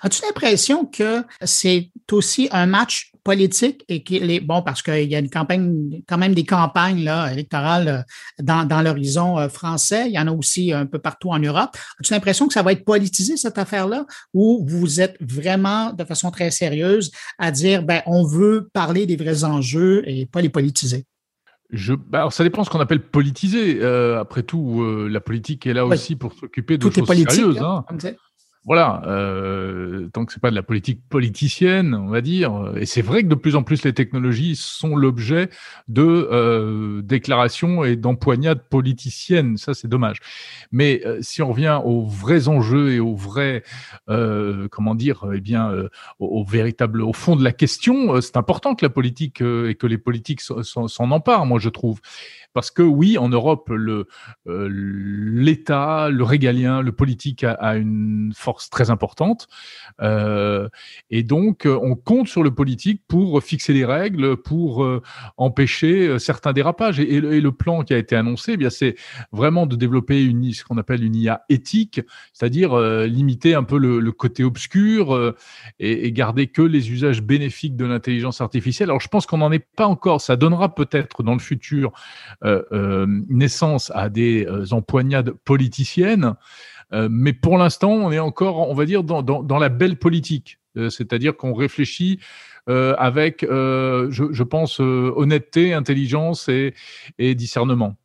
As-tu 0.01 0.21
l'impression 0.23 0.85
que 0.85 1.23
c'est 1.43 1.91
aussi 2.11 2.47
un 2.51 2.65
match 2.65 3.11
politique 3.25 3.83
et 3.89 4.03
qu'il 4.03 4.29
est 4.31 4.39
bon 4.39 4.61
parce 4.61 4.81
qu'il 4.83 5.09
y 5.09 5.15
a 5.15 5.19
une 5.19 5.31
campagne, 5.31 6.01
quand 6.07 6.17
même 6.17 6.35
des 6.35 6.45
campagnes 6.45 7.03
là, 7.03 7.33
électorales 7.33 7.87
euh, 7.87 8.43
dans, 8.43 8.65
dans 8.65 8.81
l'horizon 8.81 9.37
euh, 9.39 9.49
français. 9.49 10.05
Il 10.07 10.13
y 10.13 10.19
en 10.19 10.27
a 10.27 10.31
aussi 10.31 10.71
un 10.71 10.85
peu 10.85 10.99
partout 10.99 11.31
en 11.31 11.39
Europe. 11.39 11.75
As-tu 11.99 12.13
l'impression 12.13 12.47
que 12.47 12.53
ça 12.53 12.61
va 12.61 12.71
être 12.71 12.85
politisé, 12.85 13.35
cette 13.35 13.57
affaire-là, 13.57 14.05
ou 14.33 14.63
vous 14.69 15.01
êtes 15.01 15.17
vraiment 15.19 15.91
de 15.91 16.05
façon 16.05 16.29
très 16.29 16.51
sérieuse 16.51 17.11
à 17.39 17.51
dire 17.51 17.81
ben, 17.81 18.01
on 18.05 18.25
veut 18.25 18.69
parler 18.71 19.07
des 19.07 19.15
vrais 19.17 19.43
enjeux 19.43 20.03
et 20.07 20.27
pas 20.27 20.41
les 20.41 20.49
politiser? 20.49 21.05
Je, 21.71 21.93
bah, 21.93 22.19
alors 22.19 22.31
ça 22.31 22.43
dépend 22.43 22.61
de 22.61 22.67
ce 22.67 22.69
qu'on 22.69 22.79
appelle 22.79 23.01
politiser. 23.01 23.79
Euh, 23.81 24.21
après 24.21 24.43
tout, 24.43 24.85
la 25.09 25.19
politique 25.19 25.65
est 25.65 25.73
là 25.73 25.83
aussi 25.83 26.15
pour 26.15 26.31
s'occuper 26.33 26.77
de 26.77 26.87
choses 26.91 27.07
sérieuses. 27.07 27.57
Hein. 27.57 27.85
hein 27.89 28.11
voilà, 28.65 29.03
euh, 29.05 30.09
tant 30.11 30.25
que 30.25 30.33
c'est 30.33 30.41
pas 30.41 30.49
de 30.49 30.55
la 30.55 30.63
politique 30.63 31.01
politicienne, 31.07 31.93
on 31.93 32.07
va 32.07 32.21
dire. 32.21 32.73
Et 32.75 32.87
c'est 32.87 33.03
vrai 33.03 33.21
que 33.21 33.27
de 33.27 33.35
plus 33.35 33.55
en 33.55 33.61
plus 33.61 33.83
les 33.83 33.93
technologies 33.93 34.55
sont 34.55 34.95
l'objet 34.95 35.49
de 35.87 36.01
euh, 36.01 37.03
déclarations 37.03 37.83
et 37.83 37.95
d'empoignades 37.95 38.67
politiciennes. 38.67 39.57
Ça, 39.57 39.75
c'est 39.75 39.87
dommage. 39.87 40.17
Mais 40.71 41.01
euh, 41.05 41.19
si 41.21 41.43
on 41.43 41.49
revient 41.49 41.79
aux 41.85 42.07
vrais 42.07 42.47
enjeux 42.47 42.91
et 42.91 42.99
aux 42.99 43.15
vrais, 43.15 43.61
euh, 44.09 44.67
comment 44.71 44.95
dire, 44.95 45.25
eh 45.31 45.41
bien, 45.41 45.69
euh, 45.69 45.89
au, 46.17 46.43
véritable, 46.43 47.03
au 47.03 47.13
fond 47.13 47.35
de 47.35 47.43
la 47.43 47.51
question, 47.51 48.19
c'est 48.19 48.37
important 48.37 48.73
que 48.73 48.83
la 48.83 48.89
politique 48.89 49.41
et 49.41 49.75
que 49.75 49.85
les 49.85 49.99
politiques 49.99 50.41
s'en 50.41 51.11
emparent. 51.11 51.45
Moi, 51.45 51.59
je 51.59 51.69
trouve. 51.69 52.01
Parce 52.55 52.71
que 52.71 52.81
oui, 52.81 53.17
en 53.17 53.27
Europe, 53.27 53.69
euh, 53.69 54.05
l'État, 54.47 56.09
le 56.09 56.23
régalien, 56.23 56.81
le 56.81 56.93
politique 56.93 57.43
a, 57.43 57.51
a 57.51 57.75
une 57.75 58.31
force 58.33 58.54
très 58.71 58.89
importante, 58.89 59.47
euh, 60.01 60.69
et 61.09 61.23
donc 61.23 61.67
on 61.67 61.95
compte 61.95 62.27
sur 62.27 62.43
le 62.43 62.53
politique 62.53 63.01
pour 63.07 63.41
fixer 63.43 63.73
les 63.73 63.85
règles, 63.85 64.37
pour 64.37 64.83
euh, 64.83 65.01
empêcher 65.37 66.07
euh, 66.07 66.19
certains 66.19 66.53
dérapages. 66.53 66.99
Et, 66.99 67.21
le, 67.21 67.51
plan 67.51 67.83
qui 67.83 67.93
a 67.93 67.97
été 67.97 68.15
annoncé, 68.15 68.53
eh 68.53 68.57
bien 68.57 68.69
c'est 68.69 68.95
vraiment 69.31 69.65
de 69.65 69.75
développer 69.75 70.21
une 70.23 70.51
ce 70.51 70.63
qu'on 70.63 70.77
appelle 70.77 71.03
une 71.03 71.15
IA 71.15 71.43
éthique, 71.49 72.01
c'est-à-dire 72.33 72.73
euh, 72.73 73.05
limiter 73.05 73.55
un 73.55 73.63
peu 73.63 73.77
le, 73.77 74.11
côté 74.11 74.43
obscur 74.43 75.33
et, 75.79 76.11
garder 76.11 76.47
que 76.47 76.61
les 76.61 76.91
usages 76.91 77.21
bénéfiques 77.21 77.75
de 77.75 77.85
l'intelligence 77.85 78.41
artificielle. 78.41 78.89
Alors 78.89 79.01
je 79.01 79.07
pense 79.07 79.25
qu'on 79.25 79.37
n'en 79.37 79.51
est 79.51 79.65
pas 79.75 79.87
encore. 79.87 80.21
Ça 80.21 80.35
donnera 80.35 80.73
peut-être 80.73 81.23
dans 81.23 81.33
le 81.33 81.39
futur 81.39 81.91
euh, 82.43 82.63
euh, 82.71 83.05
naissance 83.29 83.91
à 83.95 84.09
des 84.09 84.45
euh, 84.45 84.65
empoignades 84.71 85.31
politiciennes, 85.45 86.35
mais 86.91 87.33
pour 87.33 87.57
l'instant, 87.57 87.91
on 87.91 88.11
est 88.11 88.19
encore, 88.19 88.69
on 88.69 88.73
va 88.73 88.85
dire, 88.85 89.03
dans, 89.03 89.21
dans, 89.21 89.43
dans 89.43 89.57
la 89.57 89.69
belle 89.69 89.97
politique, 89.97 90.59
c'est-à-dire 90.75 91.35
qu'on 91.35 91.53
réfléchit 91.53 92.19
avec, 92.67 93.41
je, 93.41 94.27
je, 94.31 94.43
pense, 94.43 94.79
honnêteté, 94.79 95.73
intelligence 95.73 96.49
et, 96.49 96.73
et 97.17 97.35
discernement. 97.35 97.95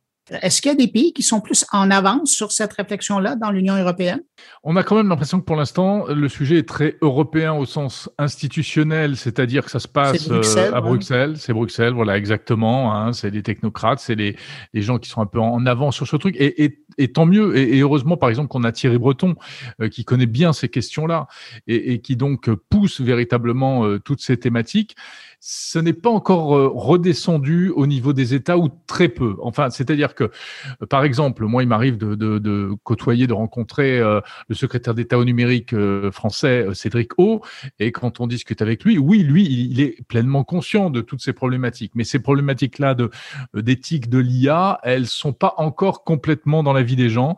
Est-ce 0.41 0.61
qu'il 0.61 0.71
y 0.71 0.73
a 0.73 0.77
des 0.77 0.87
pays 0.87 1.11
qui 1.11 1.23
sont 1.23 1.41
plus 1.41 1.65
en 1.73 1.91
avance 1.91 2.31
sur 2.31 2.53
cette 2.53 2.71
réflexion-là 2.73 3.35
dans 3.35 3.51
l'Union 3.51 3.75
européenne? 3.75 4.21
On 4.63 4.77
a 4.77 4.83
quand 4.83 4.95
même 4.95 5.09
l'impression 5.09 5.41
que 5.41 5.45
pour 5.45 5.57
l'instant, 5.57 6.05
le 6.07 6.29
sujet 6.29 6.59
est 6.59 6.67
très 6.67 6.95
européen 7.01 7.53
au 7.53 7.65
sens 7.65 8.09
institutionnel, 8.17 9.17
c'est-à-dire 9.17 9.65
que 9.65 9.71
ça 9.71 9.79
se 9.79 9.89
passe 9.89 10.29
euh, 10.29 10.71
à 10.73 10.79
Bruxelles. 10.79 11.35
C'est 11.37 11.51
Bruxelles, 11.51 11.91
voilà, 11.93 12.17
exactement. 12.17 12.95
Hein, 12.95 13.11
c'est 13.11 13.29
les 13.29 13.43
technocrates, 13.43 13.99
c'est 13.99 14.15
les, 14.15 14.37
les 14.73 14.81
gens 14.81 14.99
qui 14.99 15.09
sont 15.09 15.21
un 15.21 15.25
peu 15.25 15.39
en 15.39 15.65
avant 15.65 15.91
sur 15.91 16.07
ce 16.07 16.15
truc. 16.15 16.35
Et, 16.37 16.63
et 16.63 16.80
et, 16.97 17.11
tant 17.11 17.25
mieux. 17.25 17.55
Et, 17.57 17.79
heureusement, 17.79 18.17
par 18.17 18.29
exemple, 18.29 18.47
qu'on 18.49 18.63
a 18.63 18.71
Thierry 18.71 18.97
Breton 18.97 19.35
qui 19.91 20.05
connaît 20.05 20.25
bien 20.25 20.53
ces 20.53 20.69
questions-là 20.69 21.27
et, 21.67 22.01
qui 22.01 22.15
donc 22.15 22.49
pousse 22.69 23.01
véritablement 23.01 23.99
toutes 23.99 24.21
ces 24.21 24.37
thématiques 24.37 24.95
ce 25.43 25.79
n'est 25.79 25.93
pas 25.93 26.11
encore 26.11 26.55
euh, 26.55 26.69
redescendu 26.71 27.69
au 27.69 27.87
niveau 27.87 28.13
des 28.13 28.35
États 28.35 28.59
ou 28.59 28.69
très 28.85 29.09
peu. 29.09 29.37
Enfin, 29.41 29.71
c'est-à-dire 29.71 30.13
que, 30.13 30.25
euh, 30.25 30.85
par 30.87 31.03
exemple, 31.03 31.45
moi, 31.45 31.63
il 31.63 31.67
m'arrive 31.67 31.97
de, 31.97 32.69
côtoyer, 32.83 33.25
de 33.25 33.33
rencontrer 33.33 33.97
euh, 33.99 34.21
le 34.49 34.55
secrétaire 34.55 34.93
d'État 34.93 35.17
au 35.17 35.25
numérique 35.25 35.73
français, 36.11 36.67
Cédric 36.73 37.17
O, 37.17 37.41
et 37.79 37.91
quand 37.91 38.19
on 38.19 38.27
discute 38.27 38.61
avec 38.61 38.83
lui, 38.83 38.99
oui, 38.99 39.23
lui, 39.23 39.43
il 39.45 39.81
est 39.81 40.05
pleinement 40.07 40.43
conscient 40.43 40.91
de 40.91 41.01
toutes 41.01 41.21
ces 41.21 41.33
problématiques. 41.33 41.93
Mais 41.95 42.03
ces 42.03 42.19
problématiques-là 42.19 42.95
d'éthique 43.55 44.09
de 44.09 44.19
l'IA, 44.19 44.79
elles 44.83 45.07
sont 45.07 45.33
pas 45.33 45.55
encore 45.57 46.03
complètement 46.03 46.61
dans 46.61 46.73
la 46.73 46.83
vie 46.83 46.95
des 46.95 47.09
gens. 47.09 47.35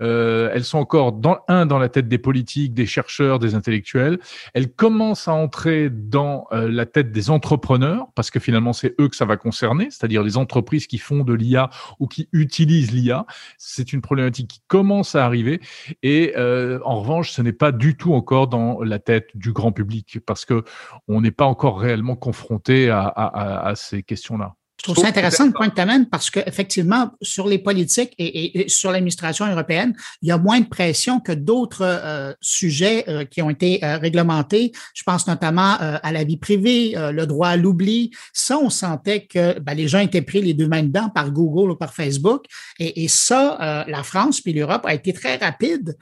Elles 0.00 0.64
sont 0.64 0.78
encore 0.78 1.20
un 1.46 1.66
dans 1.66 1.78
la 1.78 1.88
tête 1.88 2.08
des 2.08 2.18
politiques, 2.18 2.74
des 2.74 2.86
chercheurs, 2.86 3.38
des 3.38 3.54
intellectuels. 3.54 4.18
Elles 4.54 4.72
commencent 4.72 5.28
à 5.28 5.34
entrer 5.34 5.88
dans 5.90 6.46
la 6.50 6.86
tête 6.86 7.12
des 7.12 7.30
entreprises 7.30 7.43
entrepreneurs, 7.44 8.06
parce 8.14 8.30
que 8.30 8.40
finalement 8.40 8.72
c'est 8.72 8.94
eux 8.98 9.08
que 9.08 9.16
ça 9.16 9.26
va 9.26 9.36
concerner, 9.36 9.90
c'est-à-dire 9.90 10.22
les 10.22 10.38
entreprises 10.38 10.86
qui 10.86 10.96
font 10.96 11.24
de 11.24 11.34
l'IA 11.34 11.68
ou 12.00 12.08
qui 12.08 12.28
utilisent 12.32 12.90
l'IA. 12.90 13.26
C'est 13.58 13.92
une 13.92 14.00
problématique 14.00 14.48
qui 14.48 14.62
commence 14.66 15.14
à 15.14 15.26
arriver 15.26 15.60
et 16.02 16.32
euh, 16.38 16.80
en 16.84 17.00
revanche, 17.00 17.32
ce 17.32 17.42
n'est 17.42 17.52
pas 17.52 17.70
du 17.70 17.96
tout 17.98 18.14
encore 18.14 18.48
dans 18.48 18.80
la 18.82 18.98
tête 18.98 19.28
du 19.34 19.52
grand 19.52 19.72
public 19.72 20.20
parce 20.24 20.46
que 20.46 20.64
on 21.06 21.20
n'est 21.20 21.30
pas 21.30 21.44
encore 21.44 21.78
réellement 21.78 22.16
confronté 22.16 22.88
à 22.88 23.72
ces 23.76 24.02
questions-là. 24.02 24.54
Je 24.84 24.92
trouve 24.92 25.02
ça 25.02 25.08
intéressant 25.08 25.46
le 25.46 25.52
point 25.52 25.70
que 25.70 25.74
tu 25.76 25.80
amènes 25.80 26.04
parce 26.04 26.28
qu'effectivement, 26.28 27.10
sur 27.22 27.48
les 27.48 27.58
politiques 27.58 28.14
et, 28.18 28.66
sur 28.68 28.92
l'administration 28.92 29.50
européenne, 29.50 29.94
il 30.20 30.28
y 30.28 30.30
a 30.30 30.36
moins 30.36 30.60
de 30.60 30.66
pression 30.66 31.20
que 31.20 31.32
d'autres 31.32 31.80
euh, 31.86 32.34
sujets 32.42 33.04
euh, 33.08 33.24
qui 33.24 33.40
ont 33.40 33.48
été 33.48 33.82
euh, 33.82 33.96
réglementés. 33.96 34.72
Je 34.92 35.02
pense 35.02 35.26
notamment 35.26 35.76
à 35.80 36.12
la 36.12 36.22
vie 36.24 36.36
privée, 36.36 36.92
le 36.96 37.24
droit 37.24 37.48
à 37.48 37.56
l'oubli. 37.56 38.10
Ça, 38.34 38.58
on 38.58 38.68
sentait 38.68 39.24
que 39.24 39.58
ben, 39.58 39.72
les 39.72 39.88
gens 39.88 40.00
étaient 40.00 40.20
pris 40.20 40.42
les 40.42 40.52
deux 40.52 40.68
mains 40.68 40.82
dedans 40.82 41.08
par 41.08 41.30
Google 41.30 41.70
ou 41.70 41.76
par 41.76 41.94
Facebook. 41.94 42.44
Et, 42.78 43.08
ça, 43.08 43.84
la 43.88 44.02
France 44.02 44.42
puis 44.42 44.52
l'Europe 44.52 44.84
a 44.84 44.92
été 44.92 45.14
très 45.14 45.36
rapide 45.36 45.96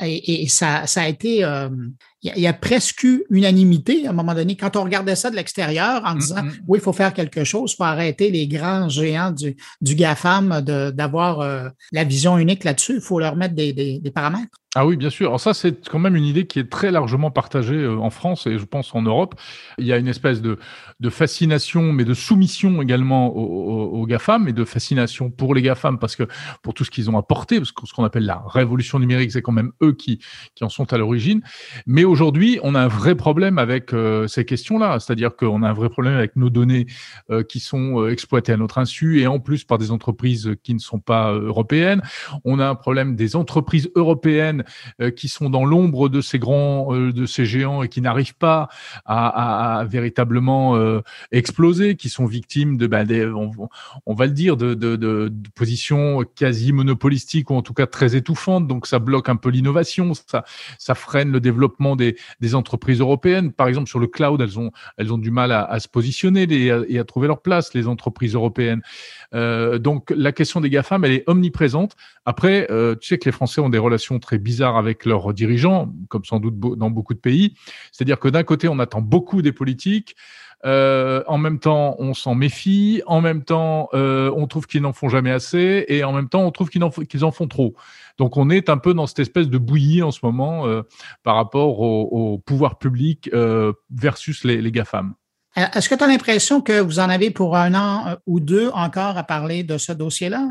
et, 0.00 0.48
ça, 0.48 0.86
ça 0.86 1.02
a 1.02 1.08
été 1.08 1.44
il 2.22 2.38
y, 2.38 2.46
a 2.46 2.52
presque 2.52 3.04
eu 3.04 3.24
unanimité 3.30 4.06
à 4.06 4.10
un 4.10 4.12
moment 4.12 4.34
donné 4.34 4.56
quand 4.56 4.74
on 4.76 4.82
regardait 4.82 5.14
ça 5.14 5.30
de 5.30 5.36
l'extérieur 5.36 6.02
en 6.04 6.14
mm, 6.14 6.18
disant 6.18 6.42
mm. 6.42 6.52
oui, 6.66 6.78
il 6.78 6.82
faut 6.82 6.92
faire 6.92 7.12
quelque 7.12 7.44
chose 7.44 7.74
pour 7.74 7.86
arrêter 7.86 8.30
les 8.30 8.48
grands 8.48 8.88
géants 8.88 9.30
du, 9.30 9.56
du 9.80 9.94
GAFAM 9.94 10.62
d'avoir 10.62 11.40
euh, 11.40 11.68
la 11.92 12.04
vision 12.04 12.38
unique 12.38 12.64
là-dessus. 12.64 12.96
Il 12.96 13.00
faut 13.00 13.20
leur 13.20 13.36
mettre 13.36 13.54
des 13.54 14.12
paramètres. 14.14 14.58
Ah 14.78 14.84
oui, 14.84 14.98
bien 14.98 15.08
sûr. 15.08 15.28
Alors 15.28 15.40
ça, 15.40 15.54
c'est 15.54 15.88
quand 15.88 15.98
même 15.98 16.16
une 16.16 16.26
idée 16.26 16.46
qui 16.46 16.58
est 16.58 16.68
très 16.68 16.90
largement 16.90 17.30
partagée 17.30 17.76
euh, 17.76 17.96
en 17.96 18.10
France 18.10 18.46
et 18.46 18.58
je 18.58 18.64
pense 18.66 18.94
en 18.94 19.00
Europe. 19.00 19.34
Il 19.78 19.86
y 19.86 19.92
a 19.94 19.96
une 19.96 20.06
espèce 20.06 20.42
de, 20.42 20.58
fascination, 21.08 21.94
mais 21.94 22.04
de 22.04 22.12
soumission 22.12 22.82
également 22.82 23.34
aux, 23.34 24.04
GAFAM 24.06 24.48
et 24.48 24.52
de 24.52 24.66
fascination 24.66 25.30
pour 25.30 25.54
les 25.54 25.62
GAFAM 25.62 25.98
parce 25.98 26.14
que 26.14 26.24
pour 26.60 26.74
tout 26.74 26.84
ce 26.84 26.90
qu'ils 26.90 27.08
ont 27.08 27.16
apporté, 27.16 27.56
parce 27.56 27.72
que 27.72 27.86
ce 27.86 27.94
qu'on 27.94 28.04
appelle 28.04 28.26
la 28.26 28.42
révolution 28.46 28.98
numérique, 28.98 29.32
c'est 29.32 29.40
quand 29.40 29.52
même 29.52 29.72
eux 29.82 29.94
qui, 29.94 30.20
en 30.60 30.68
sont 30.68 30.92
à 30.92 30.98
l'origine. 30.98 31.40
Mais 31.86 32.04
aujourd'hui, 32.04 32.60
on 32.62 32.74
a 32.74 32.80
un 32.82 32.88
vrai 32.88 33.14
problème 33.14 33.56
avec 33.58 33.94
euh, 33.94 34.26
ces 34.26 34.44
questions-là. 34.44 35.00
C'est-à-dire 35.00 35.36
qu'on 35.36 35.62
a 35.62 35.70
un 35.70 35.72
vrai 35.72 35.88
problème 35.88 36.18
avec 36.18 36.36
nos 36.36 36.50
données 36.50 36.84
euh, 37.30 37.42
qui 37.42 37.60
sont 37.60 38.06
exploitées 38.08 38.52
à 38.52 38.58
notre 38.58 38.76
insu 38.76 39.20
et 39.20 39.26
en 39.26 39.38
plus 39.38 39.64
par 39.64 39.78
des 39.78 39.90
entreprises 39.90 40.54
qui 40.62 40.74
ne 40.74 40.80
sont 40.80 41.00
pas 41.00 41.32
européennes. 41.32 42.02
On 42.44 42.58
a 42.58 42.68
un 42.68 42.74
problème 42.74 43.16
des 43.16 43.36
entreprises 43.36 43.90
européennes 43.94 44.64
qui 45.16 45.28
sont 45.28 45.50
dans 45.50 45.64
l'ombre 45.64 46.08
de 46.08 46.20
ces 46.20 46.38
grands, 46.38 46.94
euh, 46.94 47.12
de 47.12 47.26
ces 47.26 47.46
géants 47.46 47.82
et 47.82 47.88
qui 47.88 48.00
n'arrivent 48.00 48.36
pas 48.36 48.68
à, 49.04 49.84
véritablement 49.88 50.76
euh, 50.76 51.00
exploser, 51.32 51.96
qui 51.96 52.08
sont 52.08 52.26
victimes 52.26 52.76
de, 52.76 52.86
ben, 52.86 53.06
on, 54.06 54.14
va 54.14 54.26
le 54.26 54.32
dire, 54.32 54.56
de, 54.56 55.32
positions 55.54 56.24
quasi 56.34 56.72
monopolistiques 56.72 57.50
ou 57.50 57.54
en 57.54 57.62
tout 57.62 57.74
cas 57.74 57.86
très 57.86 58.16
étouffantes. 58.16 58.66
Donc 58.66 58.86
ça 58.86 58.98
bloque 58.98 59.28
un 59.28 59.36
peu 59.36 59.50
l'innovation, 59.50 60.12
ça, 60.14 60.94
freine 60.94 61.30
le 61.30 61.40
développement 61.40 61.96
des, 61.96 62.16
des 62.40 62.54
entreprises 62.54 63.00
européennes. 63.00 63.52
Par 63.52 63.68
exemple, 63.68 63.88
sur 63.88 63.98
le 63.98 64.06
cloud, 64.06 64.40
elles 64.40 64.58
ont, 64.58 64.70
elles 64.96 65.12
ont 65.12 65.18
du 65.18 65.30
mal 65.30 65.52
à, 65.52 65.78
se 65.80 65.88
positionner 65.88 66.46
et 66.50 66.98
à, 66.98 67.04
trouver 67.04 67.28
leur 67.28 67.42
place, 67.42 67.74
les 67.74 67.86
entreprises 67.86 68.34
européennes. 68.34 68.82
Donc 69.78 70.10
la 70.10 70.32
question 70.32 70.60
des 70.60 70.70
GAFAM, 70.70 71.04
elle 71.04 71.12
est 71.12 71.24
omniprésente. 71.26 71.96
Après, 72.24 72.66
tu 73.00 73.08
sais 73.08 73.18
que 73.18 73.26
les 73.26 73.32
Français 73.32 73.60
ont 73.60 73.68
des 73.68 73.78
relations 73.78 74.18
très 74.18 74.38
bizarres 74.38 74.76
avec 74.76 75.04
leurs 75.04 75.34
dirigeants, 75.34 75.92
comme 76.08 76.24
sans 76.24 76.40
doute 76.40 76.58
dans 76.58 76.90
beaucoup 76.90 77.14
de 77.14 77.18
pays. 77.18 77.54
C'est-à-dire 77.92 78.18
que 78.18 78.28
d'un 78.28 78.44
côté, 78.44 78.68
on 78.68 78.78
attend 78.78 79.02
beaucoup 79.02 79.42
des 79.42 79.52
politiques. 79.52 80.16
Euh, 80.64 81.22
en 81.26 81.38
même 81.38 81.58
temps, 81.58 81.96
on 81.98 82.14
s'en 82.14 82.34
méfie. 82.34 83.02
En 83.06 83.20
même 83.20 83.44
temps, 83.44 83.88
euh, 83.94 84.32
on 84.34 84.46
trouve 84.46 84.66
qu'ils 84.66 84.82
n'en 84.82 84.92
font 84.92 85.08
jamais 85.08 85.30
assez. 85.30 85.84
Et 85.88 86.04
en 86.04 86.12
même 86.12 86.28
temps, 86.28 86.42
on 86.42 86.50
trouve 86.50 86.70
qu'ils 86.70 86.82
en, 86.82 87.30
font 87.30 87.48
trop. 87.48 87.74
Donc, 88.18 88.36
on 88.36 88.50
est 88.50 88.68
un 88.68 88.78
peu 88.78 88.94
dans 88.94 89.06
cette 89.06 89.20
espèce 89.20 89.48
de 89.48 89.58
bouillie 89.58 90.02
en 90.02 90.10
ce 90.10 90.20
moment 90.22 90.66
euh, 90.66 90.82
par 91.22 91.36
rapport 91.36 91.80
au, 91.80 92.38
pouvoir 92.38 92.78
public 92.78 93.30
versus 93.90 94.44
les, 94.44 94.60
les 94.60 94.72
GAFAM. 94.72 95.14
Est-ce 95.56 95.88
que 95.88 95.94
tu 95.94 96.04
as 96.04 96.06
l'impression 96.06 96.60
que 96.60 96.80
vous 96.80 96.98
en 96.98 97.08
avez 97.08 97.30
pour 97.30 97.56
un 97.56 97.74
an 97.74 98.16
ou 98.26 98.40
deux 98.40 98.68
encore 98.74 99.16
à 99.16 99.24
parler 99.24 99.62
de 99.64 99.78
ce 99.78 99.92
dossier-là? 99.92 100.50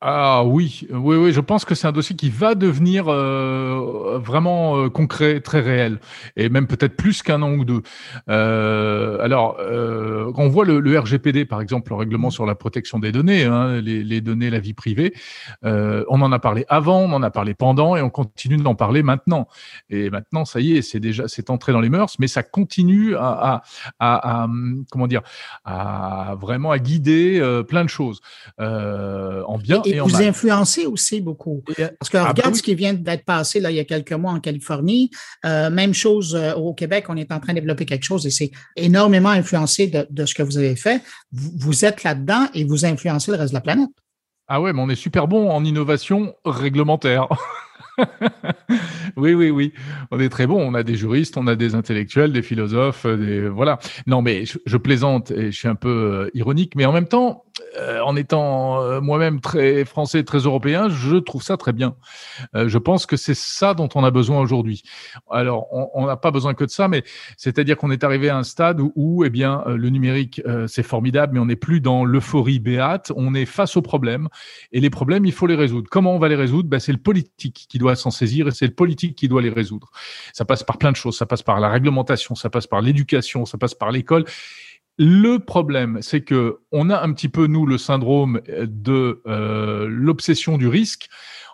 Ah 0.00 0.44
oui, 0.44 0.86
oui, 0.90 1.16
oui, 1.16 1.32
je 1.32 1.40
pense 1.40 1.64
que 1.64 1.74
c'est 1.74 1.88
un 1.88 1.92
dossier 1.92 2.14
qui 2.14 2.30
va 2.30 2.54
devenir 2.54 3.06
euh, 3.08 4.20
vraiment 4.22 4.76
euh, 4.76 4.88
concret, 4.88 5.40
très 5.40 5.58
réel, 5.58 5.98
et 6.36 6.48
même 6.48 6.68
peut-être 6.68 6.96
plus 6.96 7.20
qu'un 7.20 7.42
an 7.42 7.50
ou 7.50 7.64
deux. 7.64 7.82
Euh, 8.28 9.20
alors, 9.20 9.56
euh, 9.58 10.32
on 10.36 10.48
voit 10.48 10.64
le, 10.64 11.00
RGPD, 11.00 11.46
par 11.46 11.60
exemple, 11.60 11.90
le 11.90 11.96
règlement 11.96 12.30
sur 12.30 12.46
la 12.46 12.54
protection 12.54 13.00
des 13.00 13.10
données, 13.10 13.42
hein, 13.42 13.80
les, 13.80 14.20
données, 14.20 14.50
la 14.50 14.60
vie 14.60 14.72
privée, 14.72 15.14
on 15.64 16.22
en 16.22 16.30
a 16.30 16.38
parlé 16.38 16.64
avant, 16.68 17.00
on 17.00 17.12
en 17.12 17.22
a 17.24 17.30
parlé 17.32 17.54
pendant, 17.54 17.96
et 17.96 18.00
on 18.00 18.10
continue 18.10 18.56
d'en 18.56 18.76
parler 18.76 19.02
maintenant. 19.02 19.48
Et 19.90 20.10
maintenant, 20.10 20.44
ça 20.44 20.60
y 20.60 20.76
est, 20.76 20.82
c'est 20.82 21.00
déjà, 21.00 21.26
c'est 21.26 21.50
entré 21.50 21.72
dans 21.72 21.80
les 21.80 21.90
mœurs, 21.90 22.20
mais 22.20 22.28
ça 22.28 22.44
continue 22.44 23.16
à, 23.16 23.62
comment 24.92 25.08
dire, 25.08 25.22
à 25.64 26.36
vraiment 26.40 26.76
guider 26.76 27.42
plein 27.66 27.82
de 27.82 27.90
choses 27.90 28.20
en 28.58 29.58
bien 29.58 29.82
et, 29.94 30.00
vous 30.00 30.16
influencez 30.16 30.86
aussi 30.86 31.20
beaucoup. 31.20 31.62
Euh, 31.78 31.88
Parce 31.98 32.10
que 32.10 32.16
ah, 32.16 32.28
regarde 32.28 32.54
ce 32.54 32.62
qui 32.62 32.74
vient 32.74 32.94
d'être 32.94 33.24
passé 33.24 33.60
là, 33.60 33.70
il 33.70 33.76
y 33.76 33.80
a 33.80 33.84
quelques 33.84 34.12
mois 34.12 34.32
en 34.32 34.40
Californie. 34.40 35.10
Euh, 35.44 35.70
même 35.70 35.94
chose 35.94 36.34
euh, 36.34 36.54
au 36.54 36.74
Québec, 36.74 37.06
on 37.08 37.16
est 37.16 37.30
en 37.32 37.40
train 37.40 37.52
de 37.52 37.60
développer 37.60 37.86
quelque 37.86 38.04
chose 38.04 38.26
et 38.26 38.30
c'est 38.30 38.50
énormément 38.76 39.30
influencé 39.30 39.86
de, 39.86 40.06
de, 40.10 40.26
ce 40.26 40.34
que 40.34 40.42
vous 40.42 40.58
avez 40.58 40.76
fait. 40.76 41.02
Vous, 41.32 41.50
vous 41.56 41.84
êtes 41.84 42.04
là-dedans 42.04 42.48
et 42.54 42.64
vous 42.64 42.84
influencez 42.84 43.30
le 43.30 43.38
reste 43.38 43.52
de 43.52 43.56
la 43.56 43.62
planète. 43.62 43.90
Ah 44.48 44.60
ouais, 44.60 44.72
mais 44.72 44.80
on 44.80 44.88
est 44.88 44.94
super 44.94 45.28
bon 45.28 45.50
en 45.50 45.64
innovation 45.64 46.34
réglementaire. 46.44 47.28
oui, 49.16 49.34
oui, 49.34 49.50
oui. 49.50 49.72
On 50.10 50.20
est 50.20 50.28
très 50.28 50.46
bon. 50.46 50.60
On 50.60 50.74
a 50.74 50.82
des 50.82 50.94
juristes, 50.94 51.36
on 51.36 51.46
a 51.46 51.54
des 51.54 51.74
intellectuels, 51.74 52.32
des 52.32 52.42
philosophes, 52.42 53.06
des 53.06 53.48
voilà. 53.48 53.78
Non, 54.06 54.22
mais 54.22 54.44
je, 54.44 54.76
plaisante 54.76 55.30
et 55.30 55.50
je 55.50 55.58
suis 55.58 55.68
un 55.68 55.74
peu 55.74 56.30
ironique, 56.34 56.74
mais 56.76 56.86
en 56.86 56.92
même 56.92 57.08
temps, 57.08 57.44
euh, 57.76 58.00
en 58.00 58.16
étant 58.16 58.80
euh, 58.82 59.00
moi-même 59.00 59.40
très 59.40 59.84
français, 59.84 60.24
très 60.24 60.38
européen, 60.38 60.88
je 60.88 61.16
trouve 61.16 61.42
ça 61.42 61.56
très 61.56 61.72
bien. 61.72 61.96
je 62.54 62.78
pense 62.78 63.06
que 63.06 63.16
c'est 63.16 63.34
ça 63.36 63.74
dont 63.74 63.88
on 63.94 64.04
a 64.04 64.10
besoin 64.10 64.40
aujourd'hui. 64.40 64.82
Alors, 65.30 65.66
on 65.72 66.06
n'a 66.06 66.16
pas 66.16 66.30
besoin 66.30 66.54
que 66.54 66.64
de 66.64 66.70
ça, 66.70 66.88
mais 66.88 67.04
c'est-à-dire 67.36 67.76
qu'on 67.76 67.90
est 67.90 68.04
arrivé 68.04 68.28
à 68.28 68.36
un 68.36 68.42
stade 68.42 68.80
où, 68.94 69.24
eh 69.24 69.30
bien, 69.30 69.62
le 69.66 69.90
numérique, 69.90 70.42
c'est 70.66 70.82
formidable, 70.82 71.34
mais 71.34 71.40
on 71.40 71.46
n'est 71.46 71.56
plus 71.56 71.80
dans 71.80 72.04
l'euphorie 72.04 72.58
béate. 72.58 73.12
On 73.16 73.34
est 73.34 73.46
face 73.46 73.76
aux 73.76 73.82
problèmes 73.82 74.28
et 74.72 74.80
les 74.80 74.90
problèmes, 74.90 75.24
il 75.24 75.32
faut 75.32 75.46
les 75.46 75.54
résoudre. 75.54 75.88
Comment 75.90 76.14
on 76.14 76.18
va 76.18 76.28
les 76.28 76.36
résoudre? 76.36 76.68
Ben, 76.68 76.78
c'est 76.78 76.92
le 76.92 76.98
politique 76.98 77.66
qui 77.68 77.78
doit 77.78 77.96
s'en 77.96 78.10
saisir 78.10 78.48
et 78.48 78.50
c'est 78.50 78.66
le 78.66 78.74
politique 78.74 79.16
qui 79.16 79.28
doit 79.28 79.42
les 79.42 79.50
résoudre. 79.50 79.90
Ça 80.32 80.44
passe 80.44 80.62
par 80.62 80.78
plein 80.78 80.90
de 80.90 80.96
choses. 80.96 81.16
Ça 81.16 81.26
passe 81.26 81.42
par 81.42 81.60
la 81.60 81.68
réglementation, 81.68 82.34
ça 82.34 82.50
passe 82.50 82.66
par 82.66 82.80
l'éducation, 82.80 83.44
ça 83.44 83.58
passe 83.58 83.74
par 83.74 83.90
l'école. 83.90 84.24
Le 84.98 85.38
problème, 85.38 85.98
c'est 86.02 86.22
que 86.22 86.58
on 86.72 86.90
a 86.90 87.00
un 87.00 87.12
petit 87.12 87.28
peu 87.28 87.46
nous 87.46 87.66
le 87.66 87.78
syndrome 87.78 88.40
de 88.48 89.22
euh, 89.28 89.86
l'obsession 89.88 90.58
du 90.58 90.66
risque. 90.66 91.08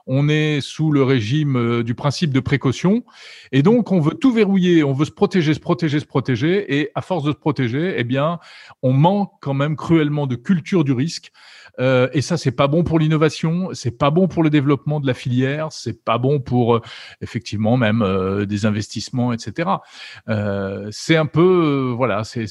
On 0.07 0.29
est 0.29 0.61
sous 0.61 0.93
le 0.93 1.03
régime 1.03 1.57
euh, 1.57 1.83
du 1.83 1.95
principe 1.95 2.33
de 2.33 2.41
précaution 2.41 3.05
et 3.53 3.63
donc 3.63 3.93
on 3.93 4.01
veut 4.01 4.15
tout 4.15 4.33
verrouiller, 4.33 4.85
on 4.85 4.93
veut 4.93 5.05
se 5.07 5.11
protéger, 5.11 5.55
se 5.55 5.61
protéger, 5.61 6.01
se 6.01 6.05
protéger 6.05 6.79
et 6.79 6.91
à 6.95 7.01
force 7.01 7.25
de 7.25 7.33
se 7.33 7.37
protéger, 7.37 7.95
eh 7.97 8.05
bien, 8.05 8.39
on 8.83 8.93
manque 8.93 9.33
quand 9.41 9.55
même 9.55 9.77
cruellement 9.77 10.27
de 10.27 10.37
culture 10.37 10.85
du 10.85 10.93
risque. 10.93 11.33
Euh, 11.81 12.09
et 12.13 12.21
ça, 12.21 12.37
c'est 12.37 12.53
pas 12.53 12.69
bon 12.69 12.85
pour 12.85 12.99
l'innovation, 12.99 13.71
c'est 13.73 13.97
pas 13.97 14.11
bon 14.11 14.29
pour 14.29 14.43
le 14.43 14.51
développement 14.51 15.01
de 15.01 15.07
la 15.07 15.15
filière, 15.15 15.73
c'est 15.73 16.05
pas 16.05 16.19
bon 16.19 16.41
pour 16.41 16.77
euh, 16.77 16.83
effectivement 17.21 17.77
même 17.77 18.03
euh, 18.03 18.47
des 18.47 18.67
investissements, 18.67 19.33
etc. 19.33 19.71
c'est 20.91 21.17
un 21.17 21.27
peu, 21.27 21.93
voilà, 21.97 22.25
c'est 22.25 22.47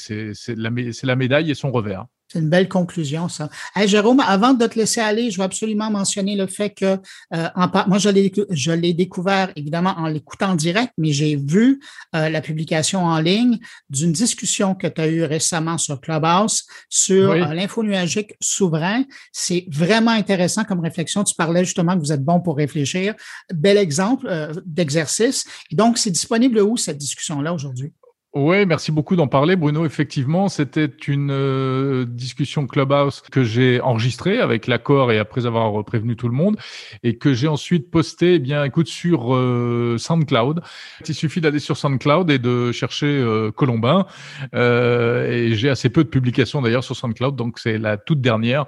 la, 0.50 0.70
la 1.04 1.16
médaille 1.16 1.52
et 1.52 1.56
son 1.56 1.72
revers. 1.72 2.06
C'est 2.34 2.39
une 2.39 2.50
belle 2.50 2.67
conclusion, 2.67 3.30
ça. 3.30 3.48
Jérôme, 3.86 4.19
avant 4.19 4.56
de 4.56 4.65
te 4.65 4.80
laisser 4.80 5.00
aller, 5.00 5.30
je 5.30 5.38
veux 5.38 5.43
absolument 5.43 5.91
mentionner 5.91 6.36
le 6.36 6.48
fait 6.48 6.72
que, 6.72 6.98
euh, 7.36 7.48
en, 7.56 7.69
moi, 7.88 8.00
je 8.00 8.72
l'ai 8.72 8.93
découvert 8.93 9.52
évidemment 9.56 9.93
en 9.98 10.08
l'écoutant 10.08 10.50
en 10.50 10.56
direct, 10.56 10.93
mais 10.98 11.12
j'ai 11.12 11.36
vu 11.36 11.80
euh, 12.15 12.30
la 12.30 12.41
publication 12.41 13.06
en 13.06 13.19
ligne 13.19 13.60
d'une 13.91 14.12
discussion 14.12 14.74
que 14.74 14.88
tu 14.88 15.00
as 15.00 15.08
eue 15.10 15.24
récemment 15.24 15.78
sur 15.78 16.02
Clubhouse 16.02 16.65
sur 16.89 17.34
euh, 17.34 17.54
l'info 17.54 17.84
nuagique 17.84 18.34
souverain. 18.41 19.04
C'est 19.32 19.67
vraiment 19.69 20.10
intéressant 20.10 20.63
comme 20.63 20.80
réflexion. 20.80 21.24
Tu 21.24 21.36
parlais 21.36 21.63
justement 21.63 21.93
que 21.93 22.00
vous 22.00 22.13
êtes 22.13 22.24
bon 22.24 22.41
pour 22.41 22.58
réfléchir. 22.58 23.13
Bel 23.54 23.78
exemple 23.78 24.28
d'exercice. 24.65 25.46
Donc, 25.72 26.00
c'est 26.00 26.10
disponible 26.10 26.62
où 26.62 26.78
cette 26.78 26.98
discussion-là 26.98 27.54
aujourd'hui? 27.54 27.93
Oui, 28.36 28.65
merci 28.65 28.91
beaucoup 28.91 29.15
d'en 29.15 29.28
parler, 29.28 29.56
Bruno. 29.56 29.86
Effectivement, 29.86 30.50
c'était 30.50 30.89
une 31.08 31.30
euh, 31.30 32.04
discussion 32.04 32.65
Clubhouse 32.65 33.22
que 33.22 33.43
j'ai 33.43 33.80
enregistrée 33.80 34.39
avec 34.39 34.65
l'accord 34.65 35.12
et 35.12 35.19
après 35.19 35.46
avoir 35.46 35.86
prévenu 35.86 36.15
tout 36.15 36.28
le 36.28 36.34
monde 36.34 36.58
et 37.04 37.19
que 37.19 37.36
j'ai 37.36 37.48
ensuite 37.48 37.91
posté, 37.91 38.36
eh 38.36 38.39
bien, 38.39 38.63
écoute, 38.63 38.88
sur 38.88 39.36
euh, 39.36 39.98
SoundCloud. 40.00 40.62
Il 41.08 41.13
suffit 41.13 41.41
d'aller 41.41 41.60
sur 41.60 41.78
SoundCloud 41.78 42.32
et 42.32 42.39
de 42.39 42.72
chercher 42.72 43.06
euh, 43.06 43.52
Colombin. 43.52 44.08
et 44.52 45.52
j'ai 45.54 45.69
assez 45.69 45.89
peu 45.89 46.04
de 46.04 46.10
publications 46.10 46.63
d'ailleurs 46.63 46.84
sur 46.84 46.96
SoundCloud, 46.96 47.36
donc 47.36 47.60
c'est 47.60 47.78
la 47.78 47.98
toute 47.98 48.19
dernière 48.19 48.65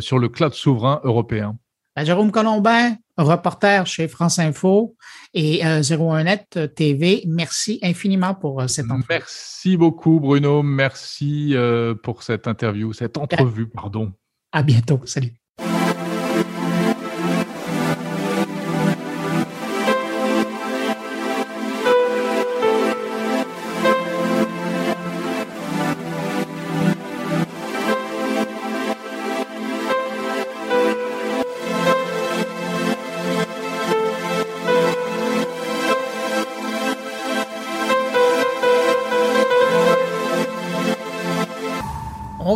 sur 0.00 0.18
le 0.18 0.28
cloud 0.28 0.54
souverain 0.54 1.00
européen. 1.04 1.56
Ben, 1.96 2.04
Jérôme 2.04 2.32
Colombin, 2.32 2.96
reporter 3.16 3.86
chez 3.86 4.08
France 4.08 4.38
Info 4.38 4.96
et 5.32 5.60
01net 5.62 6.56
euh, 6.56 6.66
TV. 6.66 7.22
Merci 7.26 7.78
infiniment 7.82 8.34
pour 8.34 8.60
euh, 8.60 8.66
cette 8.66 8.86
entrevue. 8.86 9.06
Merci 9.08 9.76
beaucoup, 9.76 10.18
Bruno. 10.18 10.62
Merci 10.62 11.50
euh, 11.54 11.94
pour 11.94 12.22
cette 12.22 12.48
interview, 12.48 12.92
cette 12.92 13.16
entrevue, 13.16 13.68
pardon. 13.68 14.12
À 14.50 14.62
bientôt. 14.62 15.00
Salut. 15.04 15.34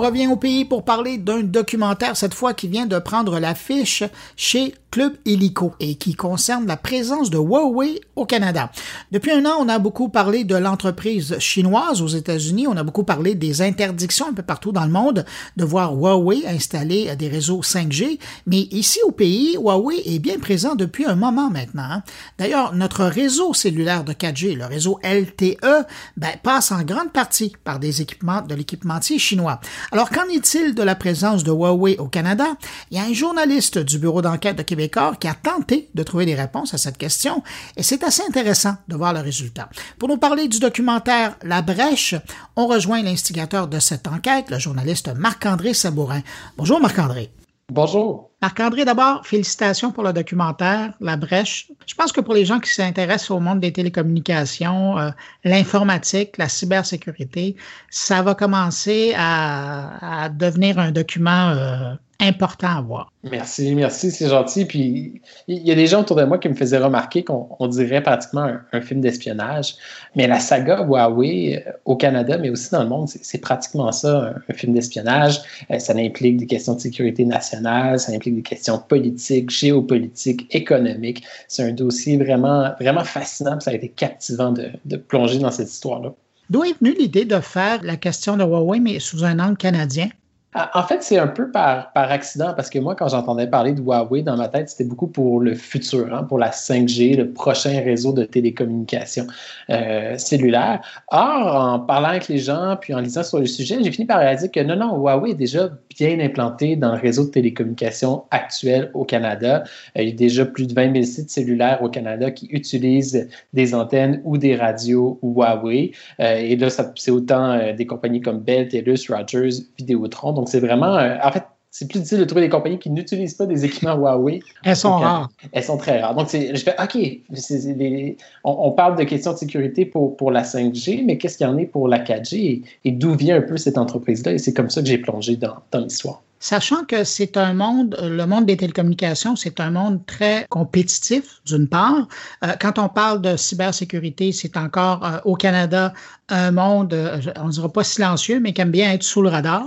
Revient 0.08 0.26
au 0.26 0.36
pays 0.36 0.64
pour 0.64 0.84
parler 0.84 1.18
d'un 1.18 1.40
documentaire, 1.40 2.16
cette 2.16 2.34
fois 2.34 2.54
qui 2.54 2.66
vient 2.68 2.86
de 2.86 2.98
prendre 2.98 3.38
l'affiche 3.38 4.02
chez 4.36 4.74
Club 4.90 5.14
Illico 5.24 5.74
et 5.80 5.96
qui 5.96 6.14
concerne 6.14 6.66
la 6.66 6.76
présence 6.76 7.30
de 7.30 7.38
Huawei 7.38 8.00
au 8.16 8.24
Canada. 8.24 8.70
Depuis 9.12 9.32
un 9.32 9.44
an, 9.44 9.56
on 9.60 9.68
a 9.68 9.78
beaucoup 9.78 10.08
parlé 10.08 10.44
de 10.44 10.56
l'entreprise 10.56 11.38
chinoise 11.38 12.00
aux 12.00 12.08
États-Unis, 12.08 12.66
on 12.66 12.76
a 12.76 12.82
beaucoup 12.82 13.04
parlé 13.04 13.34
des 13.34 13.62
interdictions 13.62 14.28
un 14.28 14.32
peu 14.32 14.42
partout 14.42 14.72
dans 14.72 14.84
le 14.84 14.90
monde 14.90 15.24
de 15.56 15.64
voir 15.64 15.94
Huawei 15.94 16.46
installer 16.46 17.14
des 17.16 17.28
réseaux 17.28 17.60
5G, 17.60 18.18
mais 18.46 18.60
ici 18.70 18.98
au 19.04 19.12
pays, 19.12 19.56
Huawei 19.56 20.02
est 20.06 20.18
bien 20.18 20.38
présent 20.38 20.74
depuis 20.74 21.04
un 21.04 21.16
moment 21.16 21.50
maintenant. 21.50 21.88
Hein. 21.90 22.02
D'ailleurs, 22.38 22.74
notre 22.74 23.04
réseau 23.04 23.54
cellulaire 23.54 24.04
de 24.04 24.12
4G, 24.12 24.56
le 24.56 24.66
réseau 24.66 24.98
LTE, 25.02 25.86
ben, 26.16 26.32
passe 26.42 26.72
en 26.72 26.82
grande 26.82 27.12
partie 27.12 27.52
par 27.64 27.78
des 27.78 28.00
équipements 28.02 28.42
de 28.42 28.54
l'équipementier 28.54 29.18
chinois. 29.18 29.60
Alors, 29.92 30.10
qu'en 30.10 30.28
est-il 30.28 30.74
de 30.74 30.82
la 30.82 30.94
présence 30.94 31.44
de 31.44 31.50
Huawei 31.50 31.98
au 31.98 32.08
Canada? 32.08 32.46
Il 32.90 32.96
y 32.96 33.00
a 33.00 33.04
un 33.04 33.12
journaliste 33.12 33.78
du 33.78 33.98
bureau 33.98 34.22
d'enquête 34.22 34.56
de 34.56 34.62
Québécois 34.78 35.16
qui 35.18 35.26
a 35.26 35.34
tenté 35.34 35.90
de 35.94 36.02
trouver 36.04 36.24
des 36.24 36.36
réponses 36.36 36.72
à 36.72 36.78
cette 36.78 36.98
question 36.98 37.42
et 37.76 37.82
c'est 37.82 38.04
assez 38.04 38.22
intéressant 38.28 38.76
de 38.86 38.94
voir 38.94 39.12
le 39.12 39.18
résultat. 39.18 39.68
Pour 39.98 40.08
nous 40.08 40.18
parler 40.18 40.46
du 40.46 40.60
documentaire 40.60 41.36
La 41.42 41.62
Brèche, 41.62 42.14
on 42.54 42.68
rejoint 42.68 43.02
l'instigateur 43.02 43.66
de 43.66 43.80
cette 43.80 44.06
enquête, 44.06 44.50
le 44.50 44.60
journaliste 44.60 45.10
Marc-André 45.16 45.74
Sabourin. 45.74 46.22
Bonjour 46.56 46.80
Marc-André. 46.80 47.32
Bonjour. 47.70 48.30
Marc-André, 48.40 48.84
d'abord, 48.84 49.26
félicitations 49.26 49.90
pour 49.90 50.04
le 50.04 50.12
documentaire 50.12 50.94
La 51.00 51.16
Brèche. 51.16 51.70
Je 51.86 51.94
pense 51.94 52.12
que 52.12 52.20
pour 52.20 52.34
les 52.34 52.44
gens 52.44 52.60
qui 52.60 52.72
s'intéressent 52.72 53.32
au 53.32 53.40
monde 53.40 53.58
des 53.58 53.72
télécommunications, 53.72 54.96
euh, 54.96 55.10
l'informatique, 55.44 56.38
la 56.38 56.48
cybersécurité, 56.48 57.56
ça 57.90 58.22
va 58.22 58.36
commencer 58.36 59.12
à, 59.18 60.28
devenir 60.30 60.78
un 60.78 60.92
document 60.92 61.50
euh, 61.50 61.94
important 62.20 62.78
à 62.78 62.80
voir. 62.80 63.12
Merci, 63.22 63.74
merci, 63.74 64.10
c'est 64.10 64.28
gentil. 64.28 64.64
Puis 64.64 65.20
il 65.46 65.66
y 65.66 65.70
a 65.70 65.74
des 65.74 65.86
gens 65.86 66.00
autour 66.00 66.16
de 66.16 66.24
moi 66.24 66.38
qui 66.38 66.48
me 66.48 66.54
faisaient 66.54 66.78
remarquer 66.78 67.22
qu'on 67.22 67.66
dirait 67.68 68.02
pratiquement 68.02 68.50
un, 68.72 68.80
film 68.80 69.00
d'espionnage. 69.00 69.76
Mais 70.16 70.26
la 70.26 70.40
saga 70.40 70.82
Huawei 70.82 71.62
euh, 71.66 71.72
au 71.84 71.96
Canada, 71.96 72.36
mais 72.38 72.50
aussi 72.50 72.70
dans 72.70 72.82
le 72.82 72.88
monde, 72.88 73.08
c'est 73.08 73.38
pratiquement 73.38 73.92
ça, 73.92 74.34
un, 74.48 74.52
film 74.54 74.72
d'espionnage. 74.72 75.40
Euh, 75.70 75.78
ça 75.78 75.94
implique 75.96 76.38
des 76.38 76.46
questions 76.46 76.74
de 76.74 76.80
sécurité 76.80 77.24
nationale, 77.24 78.00
ça 78.00 78.12
implique 78.12 78.34
des 78.34 78.42
questions 78.42 78.78
politiques, 78.78 79.50
géopolitiques, 79.50 80.46
économiques. 80.54 81.24
C'est 81.46 81.62
un 81.62 81.72
dossier 81.72 82.16
vraiment, 82.16 82.72
vraiment 82.80 83.04
fascinant. 83.04 83.60
Ça 83.60 83.70
a 83.70 83.74
été 83.74 83.88
captivant 83.88 84.50
de, 84.50 84.70
de 84.84 84.96
plonger 84.96 85.38
dans 85.38 85.50
cette 85.50 85.70
histoire-là. 85.70 86.12
D'où 86.50 86.64
est 86.64 86.74
venue 86.80 86.94
l'idée 86.98 87.26
de 87.26 87.38
faire 87.40 87.82
la 87.82 87.96
question 87.96 88.36
de 88.36 88.42
Huawei, 88.42 88.80
mais 88.80 88.98
sous 89.00 89.24
un 89.24 89.38
angle 89.38 89.58
canadien? 89.58 90.08
Ah, 90.54 90.70
en 90.72 90.82
fait, 90.82 91.02
c'est 91.02 91.18
un 91.18 91.26
peu 91.26 91.50
par, 91.50 91.92
par 91.92 92.10
accident 92.10 92.54
parce 92.54 92.70
que 92.70 92.78
moi, 92.78 92.94
quand 92.94 93.08
j'entendais 93.08 93.46
parler 93.46 93.74
de 93.74 93.82
Huawei 93.82 94.22
dans 94.22 94.38
ma 94.38 94.48
tête, 94.48 94.70
c'était 94.70 94.84
beaucoup 94.88 95.06
pour 95.06 95.40
le 95.40 95.54
futur, 95.54 96.12
hein, 96.14 96.24
pour 96.24 96.38
la 96.38 96.48
5G, 96.48 97.18
le 97.18 97.30
prochain 97.30 97.82
réseau 97.82 98.14
de 98.14 98.24
télécommunications 98.24 99.26
euh, 99.68 100.16
cellulaires. 100.16 100.80
Or, 101.08 101.54
en 101.54 101.80
parlant 101.80 102.08
avec 102.08 102.28
les 102.28 102.38
gens, 102.38 102.78
puis 102.80 102.94
en 102.94 103.00
lisant 103.00 103.24
sur 103.24 103.40
le 103.40 103.46
sujet, 103.46 103.76
j'ai 103.82 103.90
fini 103.90 104.06
par 104.06 104.20
réaliser 104.20 104.48
que 104.48 104.60
non, 104.60 104.76
non, 104.76 104.96
Huawei 104.96 105.32
est 105.32 105.34
déjà 105.34 105.68
bien 105.94 106.18
implanté 106.18 106.76
dans 106.76 106.92
le 106.92 106.98
réseau 106.98 107.26
de 107.26 107.30
télécommunications 107.30 108.24
actuel 108.30 108.90
au 108.94 109.04
Canada. 109.04 109.64
Euh, 109.98 110.02
il 110.02 110.08
y 110.08 110.12
a 110.12 110.14
déjà 110.14 110.46
plus 110.46 110.66
de 110.66 110.72
20 110.72 110.94
000 110.94 111.04
sites 111.04 111.30
cellulaires 111.30 111.82
au 111.82 111.90
Canada 111.90 112.30
qui 112.30 112.46
utilisent 112.46 113.28
des 113.52 113.74
antennes 113.74 114.22
ou 114.24 114.38
des 114.38 114.56
radios 114.56 115.18
Huawei. 115.22 115.92
Euh, 116.20 116.36
et 116.36 116.56
là, 116.56 116.68
c'est 116.70 117.10
autant 117.10 117.74
des 117.74 117.84
compagnies 117.84 118.22
comme 118.22 118.38
Bell, 118.38 118.68
TELUS, 118.68 119.10
Rogers, 119.10 119.64
Vidéotron. 119.76 120.37
Donc, 120.38 120.48
c'est 120.48 120.60
vraiment. 120.60 120.96
Euh, 120.96 121.16
en 121.24 121.32
fait, 121.32 121.42
c'est 121.72 121.88
plus 121.88 121.98
difficile 121.98 122.20
de 122.20 122.24
trouver 122.24 122.42
des 122.42 122.48
compagnies 122.48 122.78
qui 122.78 122.90
n'utilisent 122.90 123.34
pas 123.34 123.44
des 123.44 123.64
équipements 123.64 123.96
Huawei. 123.96 124.40
Elles 124.64 124.76
sont 124.76 124.96
rares. 124.96 125.28
Elles 125.52 125.64
sont 125.64 125.76
très 125.76 126.00
rares. 126.00 126.14
Donc, 126.14 126.28
je 126.30 126.54
fais, 126.56 126.76
OK, 126.80 128.16
on, 128.44 128.70
parle 128.70 128.96
de 128.96 129.02
questions 129.02 129.32
de 129.32 129.38
sécurité 129.38 129.84
pour, 129.84 130.16
pour 130.16 130.30
la 130.30 130.42
5G, 130.42 131.04
mais 131.04 131.18
qu'est-ce 131.18 131.38
qu'il 131.38 131.46
y 131.46 131.50
en 131.50 131.58
est 131.58 131.66
pour 131.66 131.88
la 131.88 131.98
4G 131.98 132.62
et, 132.84 132.90
d'où 132.92 133.14
vient 133.16 133.36
un 133.36 133.42
peu 133.42 133.56
cette 133.56 133.78
entreprise-là? 133.78 134.32
Et 134.32 134.38
c'est 134.38 134.54
comme 134.54 134.70
ça 134.70 134.80
que 134.80 134.86
j'ai 134.86 134.98
plongé 134.98 135.36
dans, 135.36 135.56
dans 135.72 135.80
l'histoire. 135.80 136.22
Sachant 136.40 136.84
que 136.84 137.02
c'est 137.02 137.36
un 137.36 137.52
monde, 137.52 137.98
le 138.00 138.24
monde 138.24 138.46
des 138.46 138.56
télécommunications, 138.56 139.34
c'est 139.34 139.58
un 139.58 139.72
monde 139.72 140.06
très 140.06 140.46
compétitif, 140.48 141.40
d'une 141.44 141.66
part. 141.66 142.06
Euh, 142.44 142.52
quand 142.60 142.78
on 142.78 142.88
parle 142.88 143.20
de 143.20 143.36
cybersécurité, 143.36 144.30
c'est 144.30 144.56
encore 144.56 145.04
euh, 145.04 145.18
au 145.24 145.34
Canada 145.34 145.92
un 146.28 146.52
monde, 146.52 146.92
euh, 146.92 147.20
on 147.36 147.46
ne 147.46 147.52
dira 147.52 147.72
pas 147.72 147.82
silencieux, 147.82 148.38
mais 148.38 148.52
qui 148.52 148.60
aime 148.60 148.70
bien 148.70 148.92
être 148.92 149.02
sous 149.02 149.22
le 149.22 149.30
radar 149.30 149.64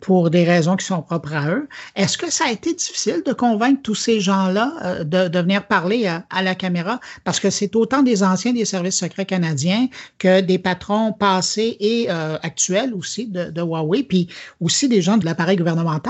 pour 0.00 0.30
des 0.30 0.44
raisons 0.44 0.76
qui 0.76 0.86
sont 0.86 1.02
propres 1.02 1.34
à 1.34 1.50
eux. 1.50 1.68
Est-ce 1.96 2.16
que 2.16 2.30
ça 2.30 2.44
a 2.46 2.50
été 2.50 2.72
difficile 2.72 3.22
de 3.26 3.32
convaincre 3.32 3.80
tous 3.82 3.96
ces 3.96 4.20
gens-là 4.20 5.02
de, 5.02 5.38
venir 5.38 5.66
parler 5.66 6.06
à, 6.06 6.42
la 6.42 6.54
caméra? 6.54 7.00
Parce 7.24 7.40
que 7.40 7.50
c'est 7.50 7.74
autant 7.74 8.02
des 8.02 8.22
anciens 8.22 8.52
des 8.52 8.64
services 8.64 8.98
secrets 8.98 9.26
canadiens 9.26 9.88
que 10.18 10.42
des 10.42 10.58
patrons 10.58 11.12
passés 11.12 11.76
et 11.80 12.08
actuels 12.08 12.94
aussi 12.94 13.26
de 13.26 13.60
Huawei, 13.60 14.04
puis 14.04 14.28
aussi 14.60 14.88
des 14.88 15.02
gens 15.02 15.16
de 15.16 15.24
l'appareil 15.24 15.56
gouvernemental 15.56 16.05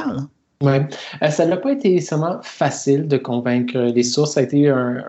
oui. 0.62 0.76
Euh, 1.22 1.30
ça 1.30 1.46
n'a 1.46 1.56
pas 1.58 1.72
été 1.72 1.90
nécessairement 1.90 2.38
facile 2.42 3.08
de 3.08 3.18
convaincre 3.18 3.78
les 3.78 4.02
sources. 4.02 4.32
Ça 4.32 4.40
a 4.40 4.42
été 4.42 4.68
un, 4.68 5.04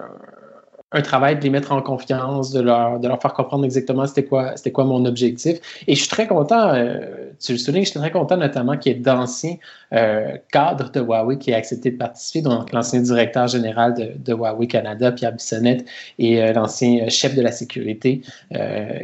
un 0.94 1.02
travail 1.02 1.38
de 1.38 1.42
les 1.42 1.50
mettre 1.50 1.74
en 1.74 1.82
confiance, 1.82 2.52
de 2.52 2.62
leur, 2.62 3.00
de 3.02 3.08
leur 3.10 3.22
faire 3.22 3.34
comprendre 3.34 3.66
exactement 3.66 4.08
c'était 4.08 4.24
quoi, 4.24 4.56
c'était 4.56 4.72
quoi 4.72 4.86
mon 4.86 5.04
objectif. 5.04 5.58
Et 5.86 5.96
je 5.96 6.00
suis 6.00 6.10
très 6.10 6.28
content, 6.28 6.74
euh, 6.74 7.32
tu 7.42 7.52
le 7.52 7.58
soulignes, 7.58 7.84
je 7.84 7.90
suis 7.90 8.00
très 8.00 8.12
content 8.12 8.38
notamment 8.38 8.78
qu'il 8.78 8.94
y 8.94 8.96
ait 8.96 9.00
d'anciens 9.00 9.56
euh, 9.94 10.38
cadres 10.52 10.90
de 10.90 11.02
Huawei 11.02 11.38
qui 11.40 11.52
aient 11.52 11.56
accepté 11.56 11.92
de 11.92 11.98
participer, 11.98 12.42
donc 12.42 12.72
l'ancien 12.72 13.02
directeur 13.02 13.50
général 13.50 13.96
de, 14.18 14.34
Huawei 14.34 14.68
Canada, 14.68 15.12
Pierre 15.12 15.34
Bissonnette, 15.34 15.86
et 16.20 16.42
euh, 16.42 16.54
l'ancien 16.54 17.10
chef 17.10 17.36
de 17.36 17.42
la 17.42 17.52
sécurité, 17.52 18.22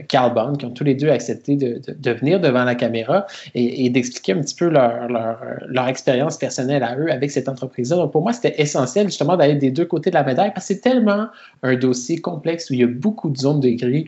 Carl 0.08 0.34
Bond, 0.34 0.54
qui 0.54 0.66
ont 0.66 0.72
tous 0.72 0.86
les 0.86 0.96
deux 0.96 1.10
accepté 1.10 1.58
de, 1.58 2.12
venir 2.14 2.40
devant 2.40 2.64
la 2.64 2.76
caméra 2.76 3.26
et, 3.56 3.86
et 3.86 3.90
d'expliquer 3.90 4.34
un 4.34 4.42
petit 4.42 4.56
peu 4.56 4.70
leur, 4.70 5.10
leur, 5.10 5.40
leur, 5.68 5.88
expérience 5.88 6.38
personnelle 6.38 6.84
à 6.84 6.96
eux 6.98 7.12
avec 7.12 7.32
cette 7.32 7.50
entreprise-là. 7.50 7.98
Donc 7.98 8.12
pour 8.12 8.22
moi, 8.22 8.32
c'était 8.32 8.62
essentiel 8.62 9.08
justement 9.08 9.36
d'aller 9.36 9.56
des 9.56 9.72
deux 9.72 9.86
côtés 9.86 10.12
de 10.12 10.16
la 10.16 10.24
médaille 10.24 10.52
parce 10.54 10.68
que 10.68 10.76
c'est 10.76 10.82
tellement 10.82 11.28
un 11.64 11.73
un 11.74 11.78
dossier 11.78 12.18
complexe 12.18 12.70
où 12.70 12.74
il 12.74 12.80
y 12.80 12.84
a 12.84 12.88
beaucoup 12.88 13.30
de 13.30 13.38
zones 13.38 13.60
de 13.60 13.70
gris. 13.70 14.08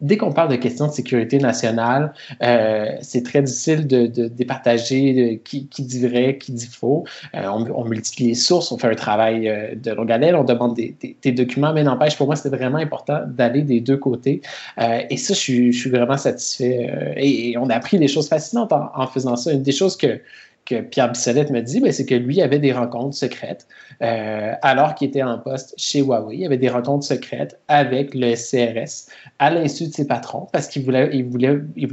Dès 0.00 0.16
qu'on 0.16 0.32
parle 0.32 0.50
de 0.50 0.56
questions 0.56 0.86
de 0.86 0.92
sécurité 0.92 1.38
nationale, 1.38 2.12
euh, 2.42 2.90
c'est 3.00 3.24
très 3.24 3.42
difficile 3.42 3.86
de, 3.86 4.06
départager 4.06 5.40
qui, 5.44 5.66
qui, 5.68 5.82
dit 5.82 6.06
vrai, 6.06 6.38
qui 6.38 6.52
dit 6.52 6.66
faux. 6.66 7.04
On, 7.34 7.66
on, 7.70 7.84
multiplie 7.84 8.28
les 8.28 8.34
sources, 8.34 8.72
on 8.72 8.78
fait 8.78 8.88
un 8.88 8.94
travail 8.94 9.76
de 9.76 9.90
longue 9.92 10.10
haleine, 10.10 10.34
on 10.34 10.44
demande 10.44 10.74
des, 10.74 11.32
documents, 11.32 11.72
mais 11.72 11.84
n'empêche, 11.84 12.16
pour 12.16 12.26
moi, 12.26 12.36
c'était 12.36 12.56
vraiment 12.56 12.78
important 12.78 13.20
d'aller 13.26 13.62
des 13.62 13.80
deux 13.80 13.96
côtés. 13.96 14.40
et 14.78 15.16
ça, 15.16 15.34
je 15.34 15.70
suis, 15.70 15.90
vraiment 15.90 16.16
satisfait. 16.16 17.14
Et, 17.16 17.56
on 17.58 17.68
a 17.70 17.74
appris 17.74 17.98
des 17.98 18.08
choses 18.08 18.28
fascinantes 18.28 18.72
en 18.72 19.06
faisant 19.06 19.36
ça. 19.36 19.52
Une 19.52 19.62
des 19.62 19.72
choses 19.72 19.96
que 19.96 20.20
Pierre 20.90 21.10
Bissolette 21.10 21.50
me 21.50 21.60
dit, 21.60 21.80
ben, 21.80 21.92
c'est 21.92 22.06
que 22.06 22.14
lui 22.14 22.42
avait 22.42 22.58
des 22.58 22.72
rencontres 22.72 23.16
secrètes 23.16 23.66
euh, 24.02 24.52
alors 24.62 24.94
qu'il 24.94 25.08
était 25.08 25.22
en 25.22 25.38
poste 25.38 25.74
chez 25.76 26.00
Huawei. 26.00 26.38
Il 26.38 26.46
avait 26.46 26.58
des 26.58 26.68
rencontres 26.68 27.06
secrètes 27.06 27.58
avec 27.68 28.14
le 28.14 28.34
CRS 28.34 29.10
à 29.38 29.50
l'insu 29.50 29.88
de 29.88 29.92
ses 29.92 30.06
patrons 30.06 30.48
parce 30.52 30.68
qu'il 30.68 30.84
voulait, 30.84 31.10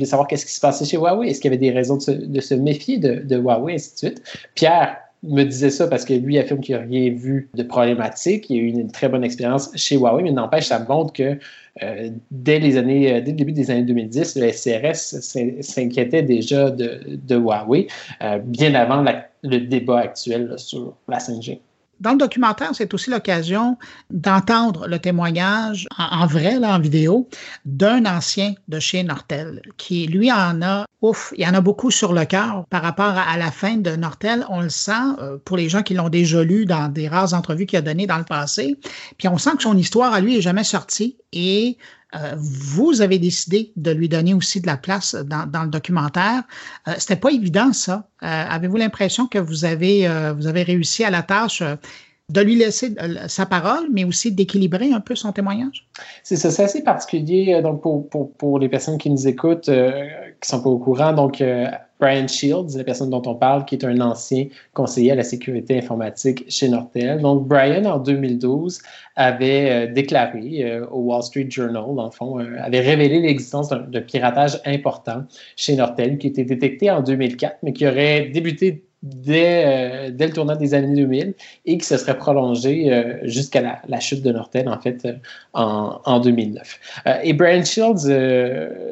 savoir 0.05 0.27
qu'est-ce 0.27 0.45
qui 0.45 0.53
se 0.53 0.59
passait 0.59 0.86
chez 0.86 0.97
Huawei. 0.97 1.29
Est-ce 1.29 1.41
qu'il 1.41 1.51
y 1.51 1.53
avait 1.53 1.62
des 1.62 1.71
raisons 1.71 1.97
de 1.97 2.41
se, 2.41 2.53
méfier 2.53 2.97
de, 2.97 3.15
de, 3.15 3.38
Huawei, 3.38 3.75
ainsi 3.75 3.93
de 3.93 3.97
suite? 3.97 4.23
Pierre 4.55 4.97
me 5.23 5.43
disait 5.43 5.69
ça 5.69 5.88
parce 5.88 6.05
que 6.05 6.13
lui 6.13 6.38
affirme 6.38 6.59
qu'il 6.59 6.75
n'a 6.75 6.81
rien 6.81 7.12
vu 7.12 7.49
de 7.55 7.63
problématique. 7.63 8.49
Il 8.49 8.57
a 8.57 8.62
eu 8.62 8.67
une 8.67 8.91
très 8.91 9.09
bonne 9.09 9.23
expérience 9.23 9.71
chez 9.75 9.95
Huawei, 9.95 10.23
mais 10.23 10.31
n'empêche, 10.31 10.65
ça 10.65 10.79
montre 10.79 11.13
que 11.13 11.38
euh, 11.81 12.09
dès 12.29 12.59
les 12.59 12.77
années, 12.77 13.13
euh, 13.13 13.21
dès 13.21 13.31
le 13.31 13.38
début 13.38 13.53
des 13.53 13.71
années 13.71 13.83
2010, 13.83 14.36
le 14.36 14.51
SCRS 14.51 15.21
s'inquiétait 15.62 16.21
déjà 16.21 16.69
de, 16.69 17.36
Huawei, 17.36 17.88
euh, 18.21 18.38
bien 18.39 18.75
avant 18.75 19.03
le 19.43 19.57
débat 19.59 19.99
actuel 19.99 20.53
sur 20.57 20.95
la 21.07 21.17
5G. 21.17 21.59
Dans 22.04 22.12
le 22.12 22.18
documentaire, 22.18 22.72
c'est 22.74 22.94
aussi 22.94 23.10
l'occasion 23.10 23.78
d'entendre 24.10 24.89
le 24.89 25.00
témoignage 25.00 25.88
en, 25.98 26.28
vrai, 26.28 26.60
là, 26.60 26.76
en 26.76 26.80
vidéo, 26.80 27.30
d'un 27.63 28.06
ancien 28.06 28.56
de 28.68 28.78
chez 28.78 29.04
Nortel 29.04 29.62
qui, 29.78 30.08
lui, 30.08 30.30
en 30.30 30.62
a, 30.62 30.86
ouf, 31.02 31.34
il 31.38 31.46
y 31.46 31.48
en 31.48 31.54
a 31.54 31.62
beaucoup 31.62 31.92
sur 31.92 32.12
le 32.12 32.26
cœur 32.26 32.66
par 32.70 32.82
rapport 32.82 33.18
à, 33.18 33.38
la 33.38 33.52
fin 33.52 33.78
de 33.78 33.96
Nortel. 33.96 34.46
On 34.50 34.60
le 34.60 34.68
sent 34.68 34.92
pour 35.46 35.56
les 35.56 35.70
gens 35.70 35.82
qui 35.82 35.94
l'ont 35.94 36.10
déjà 36.10 36.44
lu 36.44 36.66
dans 36.66 36.89
des 36.89 37.08
rares 37.08 37.34
entrevues 37.34 37.66
qu'il 37.66 37.80
a 37.80 37.82
données 37.82 38.06
dans 38.06 38.18
le 38.18 38.26
passé. 38.26 38.78
Puis 39.18 39.30
on 39.30 39.38
sent 39.38 39.52
que 39.56 39.63
son 39.63 39.78
histoire 39.78 40.13
à 40.13 40.20
lui 40.20 40.38
est 40.38 40.42
jamais 40.42 40.66
sortie 40.66 41.16
et 41.32 41.78
euh, 42.15 42.36
vous 42.38 43.02
avez 43.02 43.19
décidé 43.19 43.71
de 43.76 43.91
lui 43.91 44.10
donner 44.10 44.34
aussi 44.34 44.62
de 44.62 44.67
la 44.67 44.78
place 44.78 45.15
dans, 45.15 45.63
le 45.63 45.69
documentaire. 45.69 46.43
Euh, 46.88 46.93
C'était 46.97 47.15
pas 47.15 47.32
évident, 47.32 47.73
ça. 47.73 48.08
Euh, 48.21 48.26
avez-vous 48.28 48.78
l'impression 48.78 49.28
que 49.28 49.39
vous 49.39 49.65
avez, 49.65 50.08
euh, 50.08 50.34
vous 50.34 50.47
avez 50.47 50.63
réussi 50.63 51.04
à 51.04 51.10
la 51.10 51.23
tâche 51.23 51.63
de 52.30 52.41
lui 52.41 52.56
laisser 52.56 52.95
sa 53.28 53.45
parole, 53.45 53.88
mais 53.91 54.06
aussi 54.06 54.32
d'équilibrer 54.32 54.91
un 54.93 55.02
peu 55.02 55.15
son 55.15 55.32
témoignage? 55.32 55.88
C'est 56.23 56.38
ça, 56.38 56.52
c'est 56.52 56.63
assez 56.63 56.82
particulier 56.82 57.62
donc 57.62 57.82
pour, 57.82 58.08
pour, 58.10 58.32
pour, 58.34 58.60
les 58.60 58.69
personnes 58.69 58.97
qui 58.97 59.10
nous 59.10 59.28
écoutent, 59.28 59.69
qui 59.69 60.49
sont 60.49 60.62
pas 60.62 60.69
au 60.69 60.80
courant. 60.80 61.12
Donc, 61.12 61.43
Brian 62.04 62.28
Shields, 62.28 62.76
la 62.76 62.84
personne 62.84 63.10
dont 63.10 63.22
on 63.26 63.36
parle, 63.36 63.63
qui 63.63 63.76
est 63.76 63.86
un 63.86 64.02
ancien 64.02 64.48
conseiller 64.74 65.13
à 65.13 65.16
la 65.16 65.24
sécurité 65.24 65.78
informatique 65.78 66.44
chez 66.50 66.68
Nortel. 66.68 67.22
Donc, 67.22 67.48
Brian, 67.48 67.86
en 67.86 67.98
2012, 67.98 68.82
avait 69.16 69.70
euh, 69.70 69.94
déclaré 69.94 70.66
euh, 70.66 70.86
au 70.88 71.00
Wall 71.00 71.24
Street 71.24 71.48
Journal, 71.50 71.86
le 71.96 72.12
fond, 72.12 72.42
euh, 72.42 72.58
avait 72.62 72.82
révélé 72.82 73.22
l'existence 73.22 73.70
d'un 73.70 74.02
piratage 74.02 74.60
important 74.66 75.24
chez 75.56 75.78
Nortel 75.78 76.18
qui 76.18 76.28
était 76.28 76.44
détecté 76.44 76.92
en 76.92 77.02
2004, 77.02 77.60
mais 77.63 77.72
qui 77.72 77.88
aurait 77.88 78.26
débuté 78.26 78.84
dès, 79.04 80.12
dès, 80.12 80.28
le 80.28 80.34
tournant 80.34 80.56
des 80.56 80.74
années 80.74 80.96
2000 80.96 81.34
et 81.66 81.78
qui 81.78 81.86
se 81.86 81.98
serait 81.98 82.18
prolongé 82.18 83.20
jusqu'à 83.24 83.82
la, 83.88 84.00
chute 84.00 84.24
de 84.24 84.32
Nortel, 84.32 84.68
en 84.68 84.80
fait, 84.80 85.08
en, 85.54 86.00
en 86.06 86.20
2009. 86.20 87.04
et 87.24 87.34
Brian 87.34 87.63
Shields, 87.63 88.08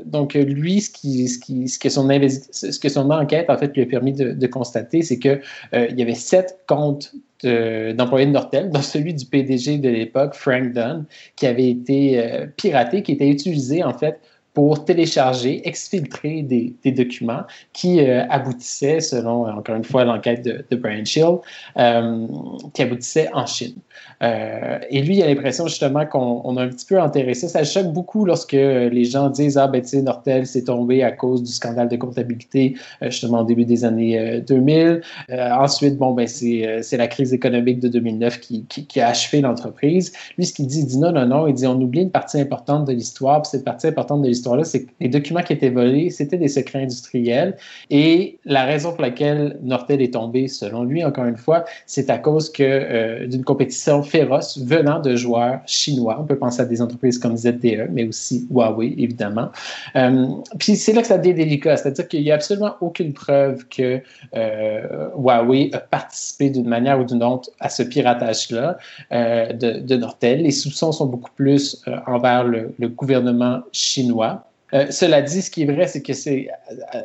donc 0.05 0.33
lui, 0.33 0.81
ce, 0.81 1.79
que 1.79 1.89
son 1.89 2.09
ce 2.09 2.79
que 2.79 2.99
enquête, 2.99 3.49
en 3.49 3.57
fait, 3.57 3.75
lui 3.75 3.83
a 3.83 3.85
permis 3.85 4.13
de, 4.13 4.31
de 4.31 4.47
constater, 4.47 5.01
c'est 5.01 5.17
qu'il 5.17 5.41
il 5.73 5.97
y 5.97 6.01
avait 6.01 6.13
sept 6.13 6.59
comptes 6.67 7.13
d'employés 7.43 8.27
de, 8.27 8.31
Nortel, 8.31 8.69
dont 8.69 8.81
celui 8.81 9.13
du 9.13 9.25
PDG 9.25 9.77
de 9.77 9.89
l'époque, 9.89 10.35
Frank 10.35 10.73
Dunn, 10.73 11.05
qui 11.35 11.47
avait 11.47 11.69
été 11.69 12.19
euh, 12.19 12.45
piraté, 12.55 13.01
qui 13.03 13.13
était 13.13 13.29
utilisé 13.29 13.83
en 13.83 13.93
fait 13.93 14.19
pour 14.53 14.83
télécharger, 14.83 15.65
exfiltrer 15.67 16.41
des, 16.41 16.91
documents 16.91 17.43
qui 17.71 18.01
euh, 18.01 18.25
aboutissaient, 18.29 18.99
selon, 18.99 19.47
encore 19.47 19.75
une 19.75 19.83
fois, 19.83 20.03
l'enquête 20.03 20.43
de, 20.43 20.65
de, 20.69 20.75
Brian 20.75 21.05
Schill, 21.05 21.37
euh, 21.77 22.27
qui 22.73 22.81
aboutissaient 22.81 23.29
en 23.33 23.45
Chine. 23.45 23.75
Euh, 24.23 24.77
et 24.89 25.01
lui, 25.01 25.17
il 25.17 25.23
a 25.23 25.27
l'impression 25.27 25.67
justement 25.67 26.05
qu'on 26.05 26.57
a 26.57 26.63
un 26.63 26.67
petit 26.67 26.85
peu 26.85 26.99
enterré 27.01 27.33
ça. 27.33 27.63
Choque 27.63 27.93
beaucoup 27.93 28.25
lorsque 28.25 28.51
les 28.51 29.05
gens 29.05 29.29
disent 29.29 29.57
Ah, 29.57 29.67
ben, 29.67 29.81
tu 29.81 29.89
sais, 29.89 30.01
Nortel 30.01 30.45
s'est 30.45 30.65
tombé 30.65 31.01
à 31.01 31.11
cause 31.11 31.43
du 31.43 31.51
scandale 31.51 31.87
de 31.87 31.95
comptabilité, 31.95 32.75
justement 33.03 33.41
au 33.41 33.43
début 33.45 33.65
des 33.65 33.85
années 33.85 34.41
2000. 34.41 35.01
ensuite, 35.29 35.97
bon, 35.97 36.11
ben, 36.11 36.27
c'est 36.27 36.97
la 36.97 37.07
crise 37.07 37.33
économique 37.33 37.79
de 37.79 37.87
2009 37.87 38.39
qui, 38.39 38.65
qui, 38.65 38.85
qui 38.85 38.99
a 38.99 39.07
achevé 39.07 39.41
l'entreprise. 39.41 40.11
Lui, 40.37 40.45
ce 40.45 40.53
qu'il 40.53 40.67
dit, 40.67 40.79
il 40.79 40.87
dit 40.87 40.97
non, 40.97 41.11
non, 41.11 41.25
non. 41.25 41.47
Il 41.47 41.53
dit 41.53 41.65
On 41.65 41.79
oublie 41.79 42.01
une 42.01 42.11
partie 42.11 42.39
importante 42.39 42.85
de 42.85 42.93
l'histoire, 42.93 43.41
puis 43.41 43.49
cette 43.49 43.63
partie 43.63 43.87
importante 43.87 44.21
de 44.21 44.27
l'histoire, 44.27 44.40
c'est 44.63 44.85
que 44.85 44.91
les 44.99 45.09
documents 45.09 45.41
qui 45.41 45.53
étaient 45.53 45.69
volés, 45.69 46.09
c'était 46.09 46.37
des 46.37 46.47
secrets 46.47 46.83
industriels. 46.83 47.57
Et 47.89 48.39
la 48.45 48.65
raison 48.65 48.91
pour 48.91 49.01
laquelle 49.01 49.57
Nortel 49.63 50.01
est 50.01 50.13
tombé, 50.13 50.47
selon 50.47 50.83
lui, 50.83 51.03
encore 51.03 51.25
une 51.25 51.37
fois, 51.37 51.65
c'est 51.85 52.09
à 52.09 52.17
cause 52.17 52.51
que 52.51 52.63
euh, 52.63 53.27
d'une 53.27 53.43
compétition 53.43 54.03
féroce 54.03 54.59
venant 54.59 54.99
de 54.99 55.15
joueurs 55.15 55.59
chinois. 55.65 56.17
On 56.19 56.25
peut 56.25 56.37
penser 56.37 56.61
à 56.61 56.65
des 56.65 56.81
entreprises 56.81 57.17
comme 57.17 57.35
ZTE, 57.35 57.89
mais 57.91 58.07
aussi 58.07 58.47
Huawei, 58.51 58.93
évidemment. 58.97 59.49
Euh, 59.95 60.27
puis 60.59 60.75
c'est 60.75 60.93
là 60.93 61.01
que 61.01 61.07
ça 61.07 61.17
devient 61.17 61.33
délicat, 61.33 61.77
c'est-à-dire 61.77 62.07
qu'il 62.07 62.21
n'y 62.21 62.31
a 62.31 62.35
absolument 62.35 62.75
aucune 62.81 63.13
preuve 63.13 63.65
que 63.67 64.01
euh, 64.35 65.09
Huawei 65.17 65.69
a 65.73 65.79
participé 65.79 66.49
d'une 66.49 66.67
manière 66.67 66.99
ou 66.99 67.03
d'une 67.03 67.23
autre 67.23 67.49
à 67.59 67.69
ce 67.69 67.83
piratage-là 67.83 68.77
de, 69.11 69.95
Nortel. 69.95 70.43
Les 70.43 70.51
soupçons 70.51 70.91
sont 70.91 71.05
beaucoup 71.05 71.31
plus 71.35 71.83
envers 72.07 72.43
le 72.43 72.87
gouvernement 72.87 73.61
chinois. 73.71 74.30
Euh, 74.73 74.87
cela 74.89 75.21
dit, 75.21 75.41
ce 75.41 75.51
qui 75.51 75.63
est 75.63 75.65
vrai, 75.65 75.87
c'est 75.87 76.01
que 76.01 76.13
c'est 76.13 76.47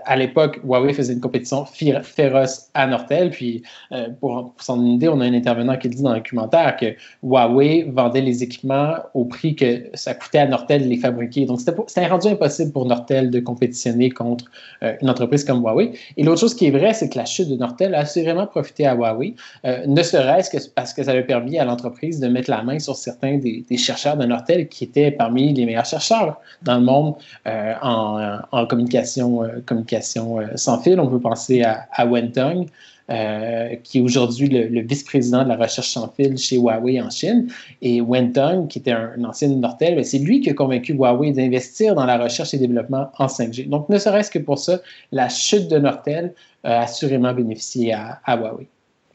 à, 0.04 0.16
l'époque, 0.16 0.60
Huawei 0.64 0.92
faisait 0.92 1.12
une 1.12 1.20
compétition 1.20 1.64
féroce 1.64 2.70
à 2.74 2.86
Nortel. 2.86 3.30
Puis, 3.30 3.62
euh, 3.92 4.08
pour, 4.20 4.54
s'en 4.58 4.84
idée, 4.84 5.08
on 5.08 5.20
a 5.20 5.24
un 5.24 5.34
intervenant 5.34 5.76
qui 5.76 5.88
dit 5.88 6.02
dans 6.02 6.12
le 6.12 6.18
documentaire 6.18 6.76
que 6.76 6.94
Huawei 7.22 7.84
vendait 7.88 8.20
les 8.20 8.42
équipements 8.42 8.94
au 9.14 9.24
prix 9.24 9.54
que 9.54 9.84
ça 9.94 10.14
coûtait 10.14 10.38
à 10.38 10.46
Nortel 10.46 10.84
de 10.84 10.88
les 10.88 10.96
fabriquer. 10.96 11.46
Donc, 11.46 11.60
c'était 11.60 12.06
rendu 12.06 12.28
impossible 12.28 12.72
pour 12.72 12.86
Nortel 12.86 13.30
de 13.30 13.40
compétitionner 13.40 14.10
contre 14.10 14.46
euh, 14.82 14.94
une 15.02 15.10
entreprise 15.10 15.44
comme 15.44 15.62
Huawei. 15.62 15.92
Et 16.16 16.22
l'autre 16.22 16.40
chose 16.40 16.54
qui 16.54 16.66
est 16.66 16.70
vraie, 16.70 16.94
c'est 16.94 17.08
que 17.08 17.18
la 17.18 17.24
chute 17.24 17.48
de 17.48 17.56
Nortel 17.56 17.94
a 17.94 18.00
assurément 18.00 18.46
profité 18.46 18.86
à 18.86 18.94
Huawei, 18.94 19.34
ne 19.64 20.02
serait-ce 20.02 20.50
que 20.50 20.56
parce 20.74 20.92
que 20.92 21.02
ça 21.02 21.12
a 21.12 21.22
permis 21.22 21.58
à 21.58 21.64
l'entreprise 21.64 22.20
de 22.20 22.28
mettre 22.28 22.50
la 22.50 22.62
main 22.62 22.78
sur 22.78 22.96
certains 22.96 23.38
des, 23.38 23.64
chercheurs 23.76 24.16
de 24.16 24.24
Nortel 24.24 24.68
qui 24.68 24.84
étaient 24.84 25.10
parmi 25.10 25.52
les 25.52 25.66
meilleurs 25.66 25.84
chercheurs 25.84 26.40
dans 26.62 26.76
le 26.76 26.84
monde. 26.84 27.14
Euh, 27.46 27.55
en, 27.82 28.66
communication, 28.66 29.42
euh, 29.42 29.60
euh, 29.70 30.46
sans 30.54 30.80
fil. 30.80 31.00
On 31.00 31.08
peut 31.08 31.20
penser 31.20 31.62
à, 31.62 31.86
à 31.92 32.06
Wentong, 32.06 32.66
qui 33.82 33.98
est 33.98 34.00
aujourd'hui 34.00 34.48
le, 34.48 34.80
vice-président 34.80 35.44
de 35.44 35.48
la 35.48 35.56
recherche 35.56 35.90
sans 35.90 36.08
fil 36.08 36.36
chez 36.36 36.56
Huawei 36.56 37.00
en 37.00 37.10
Chine. 37.10 37.48
Et 37.82 38.00
Wentong, 38.00 38.68
qui 38.68 38.80
était 38.80 38.92
un, 38.92 39.22
ancien 39.24 39.48
de 39.48 39.54
Nortel, 39.54 39.94
ben, 39.94 40.04
c'est 40.04 40.18
lui 40.18 40.40
qui 40.40 40.50
a 40.50 40.54
convaincu 40.54 40.92
Huawei 40.92 41.32
d'investir 41.32 41.94
dans 41.94 42.06
la 42.06 42.18
recherche 42.18 42.54
et 42.54 42.58
développement 42.58 43.10
en 43.18 43.26
5G. 43.26 43.68
Donc, 43.68 43.88
ne 43.88 43.98
serait-ce 43.98 44.30
que 44.30 44.38
pour 44.38 44.58
ça, 44.58 44.80
la 45.12 45.28
chute 45.28 45.68
de 45.68 45.78
Nortel 45.78 46.34
a 46.64 46.82
assurément 46.82 47.32
bénéficié 47.32 47.92
à 47.92 48.20
Huawei. 48.26 48.66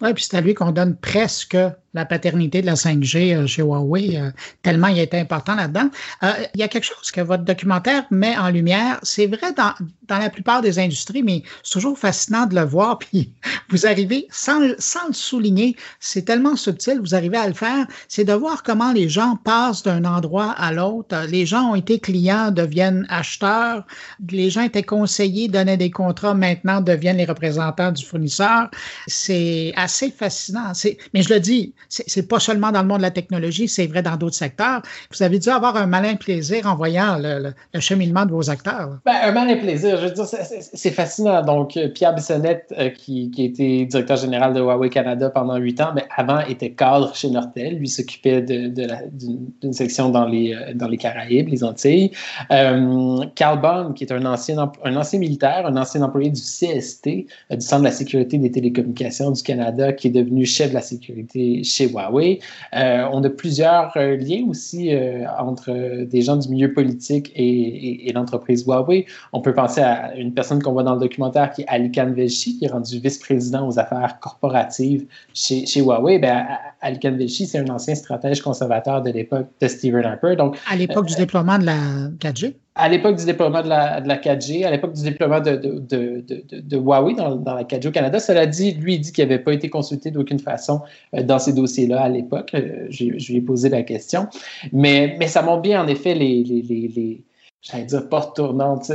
Oui, 0.02 0.14
puis 0.14 0.24
c'est 0.24 0.38
à 0.38 0.42
lui 0.42 0.54
qu'on 0.54 0.72
donne 0.72 0.96
presque 0.96 1.58
la 1.94 2.06
paternité 2.06 2.62
de 2.62 2.66
la 2.66 2.76
5G 2.76 3.36
euh, 3.36 3.48
chez 3.48 3.62
Huawei, 3.62 4.18
euh, 4.18 4.32
tellement 4.62 4.88
il 4.88 5.00
est 5.00 5.14
important 5.14 5.56
là-dedans. 5.56 5.90
Euh, 6.24 6.32
il 6.54 6.60
y 6.62 6.64
a 6.64 6.68
quelque 6.68 6.86
chose 6.86 7.12
que 7.12 7.22
votre 7.22 7.44
documentaire 7.44 8.06
met 8.12 8.38
en 8.38 8.50
lumière. 8.50 9.00
C'est 9.04 9.28
vrai 9.28 9.52
dans, 9.54 9.74
dans 10.08 10.18
la 10.18 10.30
plupart 10.30 10.62
des 10.62 10.80
industries, 10.80 11.24
mais 11.24 11.44
c'est 11.64 11.74
toujours 11.74 11.98
fascinant 11.98 12.46
de 12.46 12.56
le 12.56 12.64
voir. 12.64 12.98
Puis 13.12 13.34
vous 13.70 13.86
arrivez, 13.86 14.28
sans, 14.32 14.74
sans 14.80 15.08
le 15.08 15.14
souligner, 15.14 15.76
c'est 16.00 16.24
tellement 16.24 16.56
subtil, 16.56 17.00
vous 17.00 17.14
arrivez 17.16 17.38
à 17.38 17.48
le 17.48 17.54
faire, 17.54 17.86
c'est 18.08 18.24
de 18.24 18.34
voir 18.34 18.64
comment 18.64 18.94
les 18.94 19.10
gens 19.10 19.36
passent 19.44 19.84
d'un 19.84 20.06
endroit 20.06 20.52
à 20.52 20.72
l'autre. 20.72 21.16
Les 21.30 21.46
gens 21.46 21.72
ont 21.72 21.76
été 21.76 22.00
clients, 22.00 22.52
deviennent 22.52 23.06
acheteurs. 23.10 23.86
Les 24.30 24.50
gens 24.50 24.62
étaient 24.62 24.84
conseillés, 24.84 25.48
donnaient 25.48 25.78
des 25.78 25.92
contrats, 25.92 26.34
maintenant 26.34 26.80
deviennent 26.80 27.18
les 27.18 27.26
représentants 27.26 27.92
du 27.92 28.06
fournisseur. 28.06 28.70
C'est 29.08 29.74
assez 29.76 29.91
assez 29.92 30.10
fascinant. 30.10 30.72
Mais 31.14 31.22
je 31.22 31.34
le 31.34 31.40
dis, 31.40 31.74
c'est 31.90 32.28
pas 32.28 32.40
seulement 32.40 32.72
dans 32.72 32.82
le 32.82 32.88
monde 32.88 33.00
de 33.00 33.04
la 33.04 33.12
technologie, 33.12 33.68
c'est 33.68 33.88
vrai 33.88 34.02
dans 34.02 34.16
d'autres 34.16 34.36
secteurs. 34.36 34.82
Vous 35.12 35.22
avez 35.22 35.38
dû 35.38 35.50
avoir 35.50 35.76
un 35.76 35.86
malin 35.86 36.16
plaisir 36.16 36.66
en 36.66 36.76
voyant 36.76 37.18
le, 37.20 37.52
cheminement 37.80 38.26
de 38.26 38.32
vos 38.32 38.50
acteurs. 38.50 39.00
Ben, 39.06 39.16
un 39.24 39.32
malin 39.32 39.58
plaisir, 39.58 39.98
je 39.98 40.08
veux 40.08 40.14
dire, 40.14 40.26
c'est 40.26 40.92
fascinant. 40.92 41.42
Donc, 41.44 41.76
euh, 41.76 41.90
Pierre 41.90 42.16
Bissonnette, 42.16 42.74
euh, 42.78 42.90
qui, 42.90 43.32
était 43.38 43.86
directeur 43.86 44.18
général 44.18 44.54
de 44.54 44.62
Huawei 44.62 44.90
Canada 44.90 45.30
pendant 45.30 45.58
huit 45.58 45.82
ans, 45.82 45.92
mais 45.96 46.06
avant 46.16 46.40
était 46.42 46.72
cadre 46.72 47.14
chez 47.16 47.30
Nortel. 47.30 47.78
Lui 47.78 47.90
s'occupait 47.90 48.42
d'une 48.42 49.74
section 49.74 50.10
dans 50.10 50.26
les, 50.26 50.54
euh, 50.54 50.74
dans 50.74 50.88
les 50.88 50.98
Caraïbes, 50.98 51.50
les 51.50 51.64
Antilles. 51.64 52.12
Carl 52.50 53.62
Bond, 53.62 53.94
qui 53.94 54.04
est 54.06 54.14
un 54.14 54.26
ancien 54.26 55.20
militaire, 55.20 55.66
un 55.66 55.76
ancien 55.76 56.02
employé 56.02 56.30
du 56.30 56.42
CST, 56.42 57.26
du 57.50 57.62
Centre 57.62 57.80
de 57.80 57.86
la 57.86 57.92
sécurité 57.92 58.38
des 58.38 58.52
télécommunications 58.52 59.32
du 59.32 59.42
Canada, 59.42 59.81
qui 59.98 60.08
est 60.08 60.12
devenu 60.12 60.46
chef 60.46 60.70
de 60.70 60.76
la 60.76 60.82
sécurité 60.82 61.64
chez 61.64 61.88
Huawei. 61.90 62.40
on 62.74 63.24
a 63.24 63.30
plusieurs 63.30 63.92
liens 63.96 64.46
aussi 64.48 64.92
entre 65.40 66.06
des 66.06 66.22
gens 66.22 66.38
du 66.38 66.50
milieu 66.50 66.74
politique 66.74 67.32
et, 67.36 68.08
et 68.10 68.14
l'entreprise 68.14 68.66
Huawei. 68.66 69.06
On 69.34 69.42
peut 69.42 69.54
penser 69.54 69.82
à 69.82 70.16
une 70.16 70.34
personne 70.34 70.62
qu'on 70.62 70.74
voit 70.74 70.84
dans 70.84 70.96
le 70.96 71.00
documentaire 71.00 71.52
qui 71.52 71.62
est 71.62 71.68
Alikan 71.68 72.12
Velshi, 72.12 72.58
qui 72.58 72.66
est 72.66 72.70
rendu 72.70 73.00
vice-président 73.00 73.68
aux 73.68 73.80
affaires 73.80 74.20
corporatives 74.20 75.06
chez, 75.34 75.66
chez 75.66 75.82
Huawei. 75.82 76.20
Ben, 76.20 76.46
Alikan 76.82 77.12
Velshi, 77.12 77.48
c'est 77.48 77.60
un 77.60 77.70
ancien 77.70 77.96
stratège 77.96 78.42
conservateur 78.42 79.02
de 79.02 79.12
l'époque 79.12 79.48
de 79.60 79.68
Stephen 79.68 80.06
Harper. 80.06 80.36
Donc, 80.36 80.58
à 80.70 80.76
l'époque 80.76 81.08
du 81.08 81.14
euh, 81.14 81.18
déploiement 81.18 81.58
de 81.58 81.66
la 81.66 81.78
4G? 82.20 82.54
À 82.74 82.88
l'époque 82.88 83.18
du 83.18 83.26
déploiement 83.26 83.62
de 83.62 83.68
la, 83.68 84.00
de 84.00 84.08
la 84.08 84.18
4G, 84.18 84.66
à 84.66 84.72
l'époque 84.72 84.94
du 84.94 85.04
déploiement 85.04 85.42
de, 85.42 86.78
Huawei 86.78 87.16
dans, 87.16 87.36
la 87.54 87.64
4G 87.64 87.90
au 87.90 87.92
Canada, 87.92 88.20
cela 88.20 88.46
dit, 88.46 88.72
lui, 88.74 88.96
il 88.96 89.00
dit 89.02 89.12
qu'il 89.12 89.28
n'avait 89.28 89.44
pas 89.44 89.54
été 89.54 89.70
consulté 89.70 90.10
d'aucune 90.10 90.40
façon 90.40 90.82
euh, 91.14 91.22
dans 91.22 91.38
ces 91.38 91.54
dossiers-là 91.54 92.02
à 92.02 92.10
l'époque. 92.10 92.52
Euh, 92.54 92.88
je, 92.90 93.06
lui 93.06 93.38
ai 93.38 93.42
posé 93.42 93.68
la 93.68 93.84
question. 93.84 94.28
Mais, 94.72 95.16
mais 95.20 95.28
ça 95.28 95.42
montre 95.42 95.62
bien, 95.62 95.84
en 95.84 95.88
effet, 95.88 96.14
les, 96.14 96.44
les, 96.44 96.62
les 96.62 97.22
j'allais 97.62 97.84
dire 97.84 98.10
porte 98.10 98.36
tournante. 98.36 98.86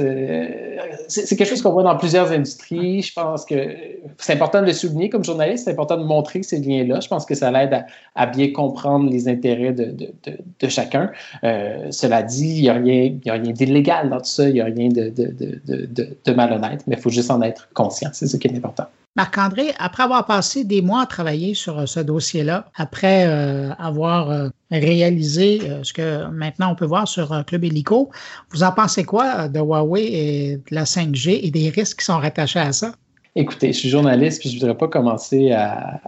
C'est 1.09 1.37
quelque 1.37 1.49
chose 1.49 1.63
qu'on 1.63 1.73
voit 1.73 1.85
dans 1.85 1.97
plusieurs 1.97 2.33
industries. 2.33 3.03
Je 3.03 3.13
pense 3.13 3.45
que 3.45 3.77
c'est 4.19 4.33
important 4.33 4.61
de 4.61 4.67
le 4.67 4.73
souligner 4.73 5.09
comme 5.09 5.25
journaliste, 5.25 5.65
c'est 5.65 5.71
important 5.71 5.97
de 5.97 6.05
montrer 6.05 6.43
ces 6.43 6.59
liens-là. 6.59 7.01
Je 7.01 7.09
pense 7.09 7.25
que 7.25 7.35
ça 7.35 7.51
l'aide 7.51 7.85
à, 8.15 8.27
bien 8.27 8.53
comprendre 8.53 9.09
les 9.11 9.29
intérêts 9.29 9.73
de, 9.73 9.85
de, 9.85 10.13
de, 10.61 10.69
chacun. 10.69 11.11
Euh, 11.45 11.91
cela 11.91 12.23
dit, 12.23 12.57
il 12.57 12.63
n'y 12.63 12.69
a 12.69 12.75
rien, 12.75 13.17
rien 13.25 13.53
d'illégal 13.53 14.11
dans 14.11 14.19
tout 14.19 14.25
ça, 14.25 14.49
il 14.49 14.55
n'y 14.55 14.61
a 14.61 14.65
rien 14.65 14.89
de, 14.89 15.13
de 15.15 16.33
malhonnête, 16.33 16.83
mais 16.87 16.97
il 16.97 17.01
faut 17.01 17.11
juste 17.11 17.31
en 17.31 17.43
être 17.43 17.69
conscient. 17.73 18.11
C'est 18.13 18.27
ce 18.27 18.37
qui 18.37 18.49
est 18.49 18.57
important. 18.57 18.87
Marc-André, 19.17 19.73
après 19.79 20.03
avoir 20.03 20.27
passé 20.27 20.63
des 20.65 20.83
mois 20.83 21.01
à 21.01 21.07
travailler 21.07 21.55
sur 21.55 21.79
euh, 21.79 21.87
ce 21.87 22.01
dossier-là, 22.01 22.67
après 22.77 23.27
euh, 23.27 23.73
avoir 23.79 24.31
euh, 24.31 24.49
réalisé 24.71 25.61
ce 25.83 25.93
que 25.93 26.27
maintenant 26.29 26.73
on 26.73 26.75
peut 26.75 26.87
voir 26.87 27.07
sur 27.07 27.45
Club 27.47 27.65
Helico, 27.65 28.11
vous 28.51 28.63
en 28.63 28.73
pensez 28.73 29.05
quoi 29.05 29.49
de 29.49 29.61
Huawei 29.61 30.05
et 30.05 30.57
de 30.57 30.75
la 30.75 30.85
5G 30.85 31.41
et 31.43 31.51
des 31.51 31.71
risques 31.71 32.01
qui 32.01 32.05
sont 32.05 32.19
rattachés 32.19 32.61
à 32.61 32.73
ça? 32.73 32.93
Écoutez, 33.39 33.71
je 33.75 33.79
suis 33.81 33.91
journaliste, 33.91 34.41
puis 34.41 34.49
je 34.49 34.55
ne 34.55 34.61
voudrais 34.61 34.79
pas 34.79 34.89
commencer 34.89 35.53
à, 35.53 36.01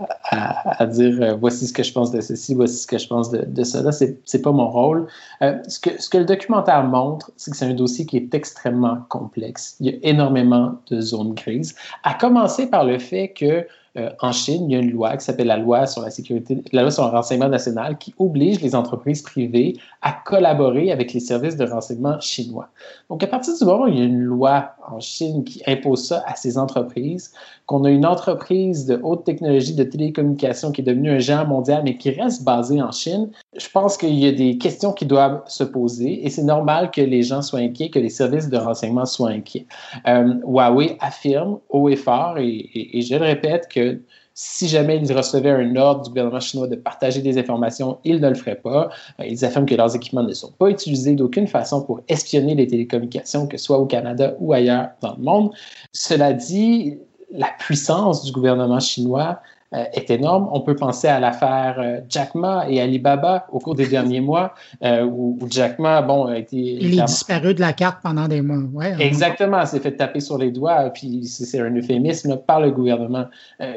dire 0.86 1.20
euh, 1.20 1.34
voici 1.34 1.66
ce 1.66 1.74
que 1.74 1.82
je 1.82 1.92
pense 1.92 2.10
de 2.10 2.22
ceci, 2.22 2.54
voici 2.54 2.78
ce 2.78 2.86
que 2.86 2.96
je 2.96 3.06
pense 3.06 3.30
de, 3.30 3.44
de 3.44 3.64
cela. 3.64 3.92
Ce 3.92 4.04
n'est 4.06 4.42
pas 4.42 4.50
mon 4.50 4.70
rôle. 4.70 5.06
Euh, 5.42 5.58
ce, 5.68 5.78
que, 5.78 5.90
ce 6.00 6.08
que 6.08 6.16
le 6.16 6.24
documentaire 6.24 6.82
montre, 6.84 7.30
c'est 7.36 7.50
que 7.50 7.56
c'est 7.58 7.66
un 7.66 7.74
dossier 7.74 8.06
qui 8.06 8.16
est 8.16 8.34
extrêmement 8.34 8.96
complexe. 9.10 9.76
Il 9.78 9.86
y 9.88 9.90
a 9.90 9.98
énormément 10.08 10.80
de 10.90 11.02
zones 11.02 11.34
grises. 11.34 11.74
À 12.02 12.14
commencer 12.14 12.66
par 12.66 12.84
le 12.84 12.98
fait 12.98 13.34
que 13.38 13.66
euh, 13.98 14.10
en 14.20 14.32
Chine, 14.32 14.70
il 14.70 14.72
y 14.72 14.76
a 14.76 14.78
une 14.78 14.92
loi 14.92 15.16
qui 15.16 15.24
s'appelle 15.24 15.48
la 15.48 15.56
loi 15.56 15.86
sur 15.86 16.02
la 16.02 16.10
sécurité, 16.10 16.62
la 16.72 16.82
loi 16.82 16.90
sur 16.90 17.04
le 17.04 17.10
renseignement 17.10 17.48
national, 17.48 17.98
qui 17.98 18.14
oblige 18.18 18.60
les 18.60 18.74
entreprises 18.74 19.22
privées 19.22 19.76
à 20.02 20.12
collaborer 20.12 20.92
avec 20.92 21.12
les 21.12 21.20
services 21.20 21.56
de 21.56 21.64
renseignement 21.64 22.20
chinois. 22.20 22.68
Donc, 23.10 23.22
à 23.22 23.26
partir 23.26 23.56
du 23.58 23.64
moment 23.64 23.84
où 23.84 23.88
il 23.88 23.98
y 23.98 24.00
a 24.00 24.04
une 24.04 24.20
loi 24.20 24.74
en 24.88 25.00
Chine 25.00 25.44
qui 25.44 25.62
impose 25.66 26.06
ça 26.06 26.22
à 26.26 26.36
ces 26.36 26.58
entreprises, 26.58 27.32
qu'on 27.68 27.84
a 27.84 27.90
une 27.90 28.06
entreprise 28.06 28.86
de 28.86 28.98
haute 29.02 29.24
technologie 29.24 29.74
de 29.74 29.84
télécommunication 29.84 30.72
qui 30.72 30.80
est 30.80 30.84
devenue 30.84 31.10
un 31.10 31.18
géant 31.18 31.46
mondial, 31.46 31.82
mais 31.84 31.98
qui 31.98 32.10
reste 32.10 32.42
basée 32.42 32.80
en 32.80 32.90
Chine, 32.90 33.30
je 33.58 33.68
pense 33.68 33.98
qu'il 33.98 34.14
y 34.14 34.26
a 34.26 34.32
des 34.32 34.56
questions 34.56 34.94
qui 34.94 35.04
doivent 35.04 35.42
se 35.46 35.64
poser 35.64 36.24
et 36.24 36.30
c'est 36.30 36.44
normal 36.44 36.90
que 36.90 37.02
les 37.02 37.22
gens 37.22 37.42
soient 37.42 37.58
inquiets, 37.58 37.90
que 37.90 37.98
les 37.98 38.08
services 38.08 38.48
de 38.48 38.56
renseignement 38.56 39.04
soient 39.04 39.28
inquiets. 39.28 39.66
Euh, 40.06 40.32
Huawei 40.46 40.96
affirme 41.00 41.58
haut 41.68 41.90
et 41.90 41.96
fort, 41.96 42.38
et, 42.38 42.70
et 42.74 43.02
je 43.02 43.14
le 43.14 43.26
répète, 43.26 43.68
que 43.68 44.00
si 44.40 44.68
jamais 44.68 44.96
ils 44.96 45.12
recevaient 45.12 45.50
un 45.50 45.74
ordre 45.74 46.04
du 46.04 46.10
gouvernement 46.10 46.38
chinois 46.38 46.68
de 46.68 46.76
partager 46.76 47.20
des 47.20 47.38
informations, 47.38 47.98
ils 48.04 48.20
ne 48.20 48.28
le 48.28 48.34
feraient 48.36 48.60
pas. 48.62 48.88
Euh, 49.18 49.26
ils 49.26 49.44
affirment 49.44 49.66
que 49.66 49.74
leurs 49.74 49.96
équipements 49.96 50.22
ne 50.22 50.32
sont 50.32 50.52
pas 50.52 50.70
utilisés 50.70 51.16
d'aucune 51.16 51.48
façon 51.48 51.82
pour 51.82 52.00
espionner 52.06 52.54
les 52.54 52.68
télécommunications, 52.68 53.48
que 53.48 53.58
ce 53.58 53.64
soit 53.64 53.78
au 53.78 53.86
Canada 53.86 54.36
ou 54.38 54.52
ailleurs 54.52 54.90
dans 55.00 55.16
le 55.16 55.24
monde. 55.24 55.50
Cela 55.92 56.32
dit, 56.32 56.98
la 57.30 57.48
puissance 57.58 58.24
du 58.24 58.32
gouvernement 58.32 58.80
chinois 58.80 59.40
euh, 59.74 59.84
est 59.92 60.08
énorme. 60.10 60.48
On 60.50 60.62
peut 60.62 60.74
penser 60.74 61.08
à 61.08 61.20
l'affaire 61.20 61.76
euh, 61.78 62.00
Jack 62.08 62.34
Ma 62.34 62.64
et 62.70 62.80
Alibaba 62.80 63.46
au 63.52 63.58
cours 63.58 63.74
des 63.74 63.86
derniers 63.86 64.22
mois, 64.22 64.54
euh, 64.82 65.04
où, 65.04 65.38
Jack 65.50 65.78
Ma, 65.78 66.00
bon, 66.00 66.24
a 66.24 66.38
été... 66.38 66.56
Il 66.56 66.98
est 66.98 67.04
disparu 67.04 67.52
de 67.52 67.60
la 67.60 67.74
carte 67.74 67.98
pendant 68.02 68.28
des 68.28 68.40
mois. 68.40 68.62
Ouais, 68.72 68.96
Exactement, 68.98 69.66
s'est 69.66 69.80
fait 69.80 69.92
taper 69.92 70.20
sur 70.20 70.38
les 70.38 70.50
doigts, 70.50 70.88
puis 70.88 71.26
c'est 71.26 71.60
un 71.60 71.74
euphémisme 71.74 72.38
par 72.38 72.60
le 72.60 72.70
gouvernement 72.70 73.26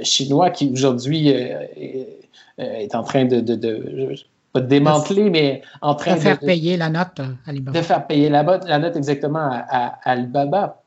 chinois 0.01 0.49
qui 0.49 0.71
aujourd'hui 0.71 1.27
est, 1.27 2.95
en 2.95 3.03
train 3.03 3.25
de, 3.25 3.41
de, 3.41 4.15
pas 4.53 4.61
de 4.61 4.67
démanteler, 4.67 5.29
mais 5.29 5.61
en 5.81 5.95
train 5.95 6.15
de 6.15 6.21
faire 6.21 6.39
payer 6.39 6.77
la 6.77 6.87
note 6.87 7.19
à 7.19 7.49
Alibaba. 7.49 7.77
De 7.77 7.83
faire 7.83 8.07
payer 8.07 8.29
la, 8.29 8.43
la 8.43 8.79
note 8.79 8.95
exactement 8.95 9.49
à, 9.51 9.65
à 9.69 10.11
Alibaba. 10.11 10.80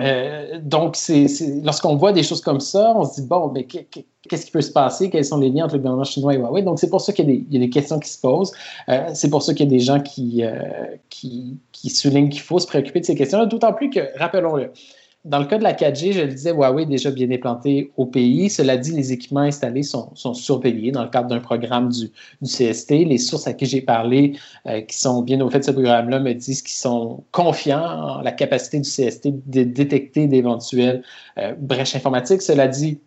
Euh, 0.00 0.58
donc, 0.60 0.96
c'est, 0.96 1.26
lorsqu'on 1.62 1.96
voit 1.96 2.12
des 2.12 2.22
choses 2.22 2.40
comme 2.40 2.60
ça, 2.60 2.94
on 2.96 3.04
se 3.04 3.20
dit, 3.20 3.26
bon, 3.26 3.50
mais 3.52 3.64
qu'est-ce 3.64 4.46
qui 4.46 4.50
peut 4.50 4.62
se 4.62 4.72
passer? 4.72 5.10
Quels 5.10 5.24
sont 5.24 5.38
les 5.38 5.50
liens 5.50 5.64
entre 5.64 5.74
le 5.74 5.80
gouvernement 5.80 6.04
chinois 6.04 6.34
et 6.34 6.38
Huawei? 6.38 6.62
Donc, 6.62 6.78
c'est 6.78 6.88
pour 6.88 7.00
ça 7.00 7.12
qu'il 7.12 7.28
y 7.50 7.56
a 7.56 7.60
des, 7.60 7.70
questions 7.70 7.98
qui 7.98 8.08
se 8.08 8.20
posent. 8.20 8.52
Euh, 8.88 9.10
c'est 9.14 9.28
pour 9.28 9.42
ça 9.42 9.52
qu'il 9.52 9.66
y 9.66 9.68
a 9.68 9.70
des 9.70 9.80
gens 9.80 10.00
qui, 10.00 10.44
euh, 10.44 10.54
qui, 11.10 11.58
qui 11.72 11.90
soulignent 11.90 12.30
qu'il 12.30 12.40
faut 12.40 12.58
se 12.58 12.66
préoccuper 12.66 13.00
de 13.00 13.04
ces 13.04 13.14
questions-là, 13.14 13.46
d'autant 13.46 13.72
plus 13.72 13.90
que, 13.90 14.00
rappelons-le, 14.18 14.72
dans 15.24 15.38
le 15.38 15.44
cas 15.44 15.56
de 15.56 15.62
la 15.62 15.72
4G, 15.72 16.12
je 16.12 16.20
le 16.22 16.26
disais, 16.26 16.50
Huawei 16.50 16.82
est 16.82 16.86
déjà 16.86 17.12
bien 17.12 17.30
implanté 17.30 17.92
au 17.96 18.06
pays. 18.06 18.50
Cela 18.50 18.76
dit, 18.76 18.90
les 18.90 19.12
équipements 19.12 19.42
installés 19.42 19.84
sont, 19.84 20.12
surveillés 20.16 20.90
dans 20.90 21.04
le 21.04 21.10
cadre 21.10 21.28
d'un 21.28 21.38
programme 21.38 21.90
du, 21.90 22.10
CST. 22.44 23.04
Les 23.04 23.18
sources 23.18 23.46
à 23.46 23.52
qui 23.52 23.66
j'ai 23.66 23.82
parlé, 23.82 24.36
euh, 24.66 24.80
qui 24.80 24.98
sont 24.98 25.22
bien 25.22 25.40
au 25.40 25.48
fait 25.48 25.60
de 25.60 25.64
ce 25.64 25.70
programme-là, 25.70 26.18
me 26.18 26.32
disent 26.32 26.62
qu'ils 26.62 26.74
sont 26.74 27.22
confiants 27.30 27.84
en 27.84 28.20
la 28.22 28.32
capacité 28.32 28.80
du 28.80 28.88
CST 28.88 29.28
de 29.46 29.62
détecter 29.62 30.26
d'éventuelles 30.26 31.04
euh, 31.38 31.54
brèches 31.56 31.94
informatiques. 31.94 32.42
Cela 32.42 32.66
dit, 32.66 32.98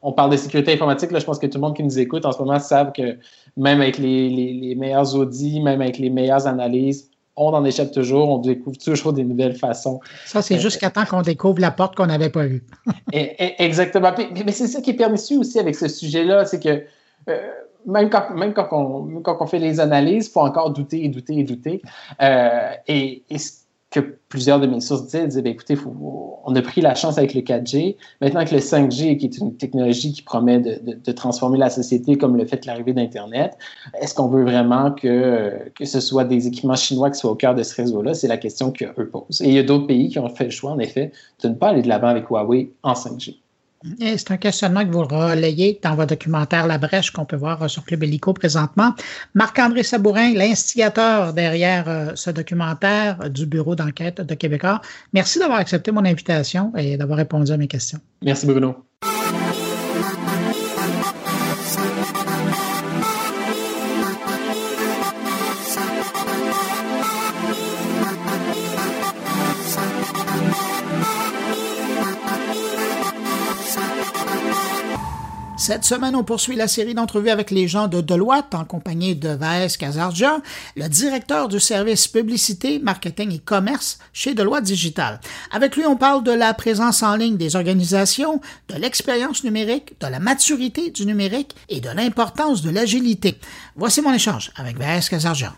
on, 0.00 0.12
parle 0.12 0.30
de 0.30 0.38
sécurité 0.38 0.72
informatique, 0.72 1.10
là, 1.10 1.18
je 1.18 1.26
pense 1.26 1.38
que 1.38 1.46
tout 1.46 1.58
le 1.58 1.62
monde 1.62 1.76
qui 1.76 1.82
nous 1.82 1.98
écoute 1.98 2.24
en 2.24 2.32
ce 2.32 2.38
moment 2.38 2.58
savent 2.58 2.92
que 2.92 3.18
même 3.58 3.82
avec 3.82 3.98
les, 3.98 4.30
les 4.30 4.74
meilleurs 4.74 5.14
audits, 5.14 5.60
même 5.60 5.82
avec 5.82 5.98
les 5.98 6.08
meilleures 6.08 6.46
analyses, 6.46 7.10
on 7.36 7.52
en 7.52 7.64
échappe 7.64 7.90
toujours, 7.90 8.28
on 8.28 8.38
découvre 8.38 8.78
toujours 8.78 9.12
des 9.12 9.24
nouvelles 9.24 9.56
façons. 9.56 10.00
Ça, 10.24 10.42
c'est 10.42 10.56
euh, 10.56 10.58
jusqu'à 10.58 10.90
temps 10.90 11.04
qu'on 11.04 11.22
découvre 11.22 11.60
la 11.60 11.70
porte 11.70 11.96
qu'on 11.96 12.06
n'avait 12.06 12.30
pas 12.30 12.46
vue. 12.46 12.64
exactement. 13.12 14.12
Mais 14.44 14.52
c'est 14.52 14.66
ça 14.66 14.80
qui 14.80 14.90
est 14.90 14.94
permis 14.94 15.20
aussi 15.38 15.58
avec 15.58 15.74
ce 15.74 15.88
sujet-là, 15.88 16.44
c'est 16.44 16.62
que 16.62 16.84
euh, 17.28 17.50
même, 17.86 18.10
quand, 18.10 18.30
même 18.34 18.54
quand, 18.54 18.68
on, 18.72 19.20
quand 19.20 19.36
on 19.40 19.46
fait 19.46 19.58
les 19.58 19.80
analyses, 19.80 20.26
il 20.26 20.30
faut 20.30 20.40
encore 20.40 20.70
douter 20.70 21.04
et 21.04 21.08
douter 21.08 21.38
et 21.38 21.44
douter. 21.44 21.82
Euh, 22.22 22.70
et, 22.86 23.22
et 23.30 23.36
que 23.94 24.00
plusieurs 24.28 24.58
de 24.58 24.66
mes 24.66 24.80
sources 24.80 25.04
disaient, 25.04 25.28
disaient 25.28 25.42
ben, 25.42 25.52
écoutez, 25.52 25.78
on 26.44 26.56
a 26.56 26.62
pris 26.62 26.80
la 26.80 26.96
chance 26.96 27.16
avec 27.16 27.32
le 27.32 27.42
4G. 27.42 27.96
Maintenant 28.20 28.40
avec 28.40 28.50
le 28.50 28.58
5G, 28.58 29.16
qui 29.18 29.26
est 29.26 29.38
une 29.38 29.56
technologie 29.56 30.12
qui 30.12 30.22
promet 30.22 30.58
de, 30.58 31.12
transformer 31.12 31.58
la 31.58 31.70
société 31.70 32.16
comme 32.16 32.36
le 32.36 32.44
fait 32.44 32.66
l'arrivée 32.66 32.92
d'Internet, 32.92 33.56
est-ce 34.00 34.12
qu'on 34.12 34.26
veut 34.26 34.42
vraiment 34.42 34.90
que, 34.90 35.70
que 35.78 35.84
ce 35.84 36.00
soit 36.00 36.24
des 36.24 36.48
équipements 36.48 36.74
chinois 36.74 37.10
qui 37.10 37.20
soient 37.20 37.30
au 37.30 37.36
cœur 37.36 37.54
de 37.54 37.62
ce 37.62 37.72
réseau-là? 37.76 38.14
C'est 38.14 38.26
la 38.26 38.36
question 38.36 38.72
qu'eux 38.72 39.08
posent. 39.08 39.40
Et 39.40 39.46
il 39.46 39.54
y 39.54 39.60
a 39.60 39.62
d'autres 39.62 39.86
pays 39.86 40.08
qui 40.08 40.18
ont 40.18 40.28
fait 40.28 40.44
le 40.44 40.50
choix, 40.50 40.72
en 40.72 40.80
effet, 40.80 41.12
de 41.44 41.48
ne 41.48 41.54
pas 41.54 41.68
aller 41.68 41.82
de 41.82 41.88
l'avant 41.88 42.08
avec 42.08 42.28
Huawei 42.28 42.72
en 42.82 42.94
5G. 42.94 43.43
C'est 43.98 44.30
un 44.30 44.36
questionnement 44.36 44.84
que 44.84 44.90
vous 44.90 45.04
relayez 45.04 45.78
dans 45.82 45.94
votre 45.94 46.10
documentaire 46.10 46.66
La 46.66 46.78
Brèche 46.78 47.10
qu'on 47.10 47.24
peut 47.24 47.36
voir 47.36 47.68
sur 47.68 47.84
Club 47.84 48.02
Helico 48.02 48.32
présentement. 48.32 48.94
Marc-André 49.34 49.82
Sabourin, 49.82 50.32
l'instigateur 50.34 51.32
derrière 51.34 51.88
euh, 51.88 52.12
ce 52.14 52.30
documentaire 52.30 53.30
du 53.30 53.46
bureau 53.46 53.74
d'enquête 53.74 54.20
de 54.20 54.34
Québécois. 54.34 54.80
Merci 55.12 55.38
d'avoir 55.38 55.58
accepté 55.58 55.92
mon 55.92 56.04
invitation 56.04 56.72
et 56.76 56.96
d'avoir 56.96 57.18
répondu 57.18 57.52
à 57.52 57.56
mes 57.56 57.68
questions. 57.68 57.98
Merci 58.22 58.46
Bruno. 58.46 58.74
Cette 75.64 75.86
semaine, 75.86 76.14
on 76.14 76.24
poursuit 76.24 76.56
la 76.56 76.68
série 76.68 76.92
d'entrevues 76.92 77.30
avec 77.30 77.50
les 77.50 77.68
gens 77.68 77.88
de 77.88 78.02
Deloitte 78.02 78.54
en 78.54 78.66
compagnie 78.66 79.16
de 79.16 79.30
Vaes 79.30 79.78
Kazarja, 79.78 80.42
le 80.76 80.88
directeur 80.90 81.48
du 81.48 81.58
service 81.58 82.06
publicité, 82.06 82.78
marketing 82.80 83.32
et 83.32 83.38
commerce 83.38 83.98
chez 84.12 84.34
Deloitte 84.34 84.64
Digital. 84.64 85.20
Avec 85.50 85.74
lui, 85.76 85.86
on 85.86 85.96
parle 85.96 86.22
de 86.22 86.32
la 86.32 86.52
présence 86.52 87.02
en 87.02 87.16
ligne 87.16 87.38
des 87.38 87.56
organisations, 87.56 88.42
de 88.68 88.74
l'expérience 88.74 89.42
numérique, 89.42 89.98
de 90.02 90.06
la 90.06 90.20
maturité 90.20 90.90
du 90.90 91.06
numérique 91.06 91.56
et 91.70 91.80
de 91.80 91.88
l'importance 91.88 92.60
de 92.60 92.68
l'agilité. 92.68 93.38
Voici 93.74 94.02
mon 94.02 94.12
échange 94.12 94.50
avec 94.56 94.76
Vaes 94.76 95.08
Kazarja. 95.08 95.54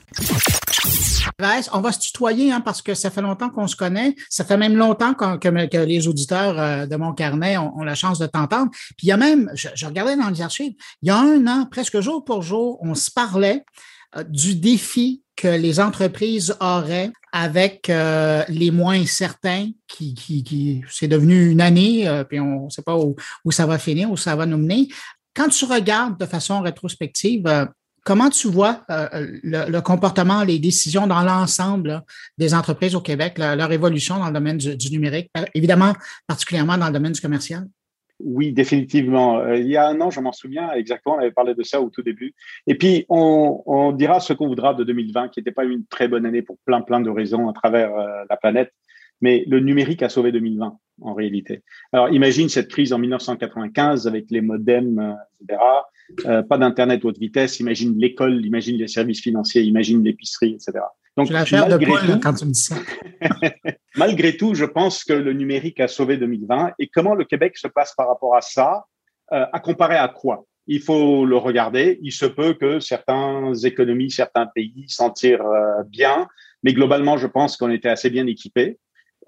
On 1.73 1.81
va 1.81 1.93
se 1.93 1.99
tutoyer 1.99 2.51
hein, 2.51 2.61
parce 2.61 2.81
que 2.81 2.95
ça 2.95 3.11
fait 3.11 3.21
longtemps 3.21 3.51
qu'on 3.51 3.67
se 3.67 3.77
connaît. 3.77 4.15
Ça 4.31 4.45
fait 4.45 4.57
même 4.57 4.77
longtemps 4.77 5.15
que, 5.15 5.85
les 5.85 6.09
auditeurs 6.09 6.59
euh, 6.59 6.87
de 6.87 6.97
mon 6.97 7.13
carnet 7.13 7.59
ont, 7.59 7.83
la 7.83 7.95
chance 7.95 8.19
de 8.19 8.27
t'entendre. 8.27 8.71
Puis 8.97 9.07
il 9.07 9.09
y 9.09 9.13
a 9.13 9.17
même, 9.17 9.51
je 9.55 9.87
regardais 9.87 10.17
dans 10.17 10.31
les 10.31 10.41
archives, 10.41 10.73
il 11.03 11.09
y 11.09 11.11
a 11.11 11.19
un 11.19 11.47
an, 11.47 11.67
presque 11.71 12.01
jour 12.01 12.25
pour 12.25 12.43
jour, 12.43 12.79
on 12.81 12.95
se 12.95 13.11
parlait 13.11 13.65
euh, 14.17 14.25
du 14.25 14.55
défi 14.55 15.23
que 15.37 15.49
les 15.49 15.81
entreprises 15.81 16.57
auraient 16.61 17.11
avec 17.33 17.91
euh, 17.91 18.43
les 18.49 18.71
moins 18.71 19.05
certains, 19.05 19.71
qui, 19.87 20.15
qui, 20.15 20.83
c'est 20.89 21.09
devenu 21.09 21.51
une 21.51 21.61
année, 21.61 22.09
puis 22.31 22.41
on 22.41 22.65
ne 22.65 22.71
sait 22.71 22.81
pas 22.81 22.97
où, 22.97 23.15
ça 23.53 23.67
va 23.67 23.79
finir, 23.79 24.11
où 24.11 24.17
ça 24.17 24.35
va 24.35 24.47
nous 24.47 24.57
mener. 24.57 24.89
Quand 25.35 25.51
tu 25.51 25.67
regardes 25.67 26.19
de 26.19 26.25
façon 26.25 26.63
rétrospective, 26.63 27.69
comment 28.07 28.31
tu 28.31 28.49
vois 28.49 28.83
le, 28.89 29.81
comportement, 29.81 30.45
les 30.45 30.59
décisions 30.59 31.07
dans 31.07 31.23
l'ensemble 31.23 32.03
des 32.39 32.55
entreprises 32.55 32.95
au 32.95 33.01
Québec, 33.01 33.37
leur 33.39 33.73
évolution 33.73 34.19
dans 34.19 34.29
le 34.29 34.33
domaine 34.33 34.57
du 34.57 34.91
numérique, 34.91 35.31
évidemment, 35.55 35.93
particulièrement 36.27 36.79
dans 36.79 36.87
le 36.87 36.93
domaine 36.93 37.13
du 37.13 37.21
commercial? 37.21 37.67
Oui, 38.19 38.53
définitivement. 38.53 39.39
Euh, 39.41 39.59
il 39.59 39.67
y 39.67 39.77
a 39.77 39.89
un 39.89 40.01
an, 40.01 40.11
je 40.11 40.21
m'en 40.21 40.33
souviens 40.33 40.73
exactement, 40.73 41.17
on 41.17 41.19
avait 41.19 41.33
parlé 41.33 41.55
de 41.55 41.63
ça 41.63 41.83
au 41.83 41.91
tout 41.91 42.03
début. 42.03 42.35
Et 42.67 42.75
puis, 42.75 43.05
on, 43.11 43.93
dira 43.93 44.21
ce 44.21 44.33
qu'on 44.33 44.49
voudra 44.49 44.73
de 44.73 44.85
2020, 44.85 45.29
qui 45.29 45.41
n'était 45.41 45.53
pas 45.53 45.65
une 45.65 45.85
très 45.87 46.09
bonne 46.09 46.25
année 46.25 46.41
pour 46.41 46.57
plein, 46.65 46.81
plein 46.81 47.01
de 47.01 47.11
raisons 47.11 47.49
à 47.49 47.53
travers 47.53 47.95
euh, 47.95 48.25
la 48.31 48.37
planète. 48.37 48.73
Mais 49.21 49.45
le 49.47 49.61
numérique 49.61 50.03
a 50.03 50.09
sauvé 50.09 50.33
2020, 50.33 50.79
en 51.03 51.15
réalité. 51.15 51.63
Alors, 51.93 52.11
imagine 52.11 52.49
cette 52.49 52.69
crise 52.69 52.93
en 52.93 52.99
1995 52.99 54.07
avec 54.07 54.27
les 54.31 54.41
modems, 54.41 54.99
euh, 54.99 55.13
etc. 55.41 56.43
pas 56.49 56.59
d'Internet 56.59 57.05
haute 57.05 57.19
vitesse. 57.19 57.61
Imagine 57.61 57.99
l'école, 57.99 58.45
imagine 58.45 58.77
les 58.77 58.89
services 58.89 59.21
financiers, 59.21 59.63
imagine 59.63 60.05
l'épicerie, 60.05 60.55
etc. 60.55 60.85
Donc, 61.17 61.31
malgré, 61.31 61.59
tout, 61.59 62.21
quand 62.23 62.35
tu 62.35 62.45
me 62.45 62.51
dis 62.51 62.61
ça. 62.61 62.77
malgré 63.97 64.37
tout, 64.37 64.55
je 64.55 64.67
pense 64.67 65.03
que 65.03 65.15
le 65.15 65.33
numérique 65.33 65.81
a 65.81 65.89
sauvé 65.89 66.19
2020. 66.19 66.73
Et 66.79 66.89
comment 66.89 67.15
le 67.15 67.25
Québec 67.25 67.57
se 67.57 67.69
passe 67.69 67.95
par 67.97 68.09
rapport 68.09 68.37
à 68.37 68.43
ça 68.43 68.85
euh, 69.33 69.47
À 69.51 69.61
comparer 69.61 69.97
à 69.97 70.09
quoi? 70.09 70.45
Il 70.67 70.81
faut 70.81 71.25
le 71.25 71.39
regarder. 71.39 71.99
Il 72.03 72.13
se 72.13 72.27
peut 72.27 72.53
que 72.53 72.81
certaines 72.81 73.55
économies, 73.65 74.11
certains 74.11 74.47
pays 74.47 74.85
s'en 74.89 75.11
tirent 75.11 75.47
euh, 75.47 75.83
bien, 75.89 76.29
mais 76.63 76.75
globalement, 76.75 77.17
je 77.17 77.27
pense 77.27 77.57
qu'on 77.57 77.71
était 77.71 77.89
assez 77.89 78.11
bien 78.11 78.27
équipés. 78.27 78.79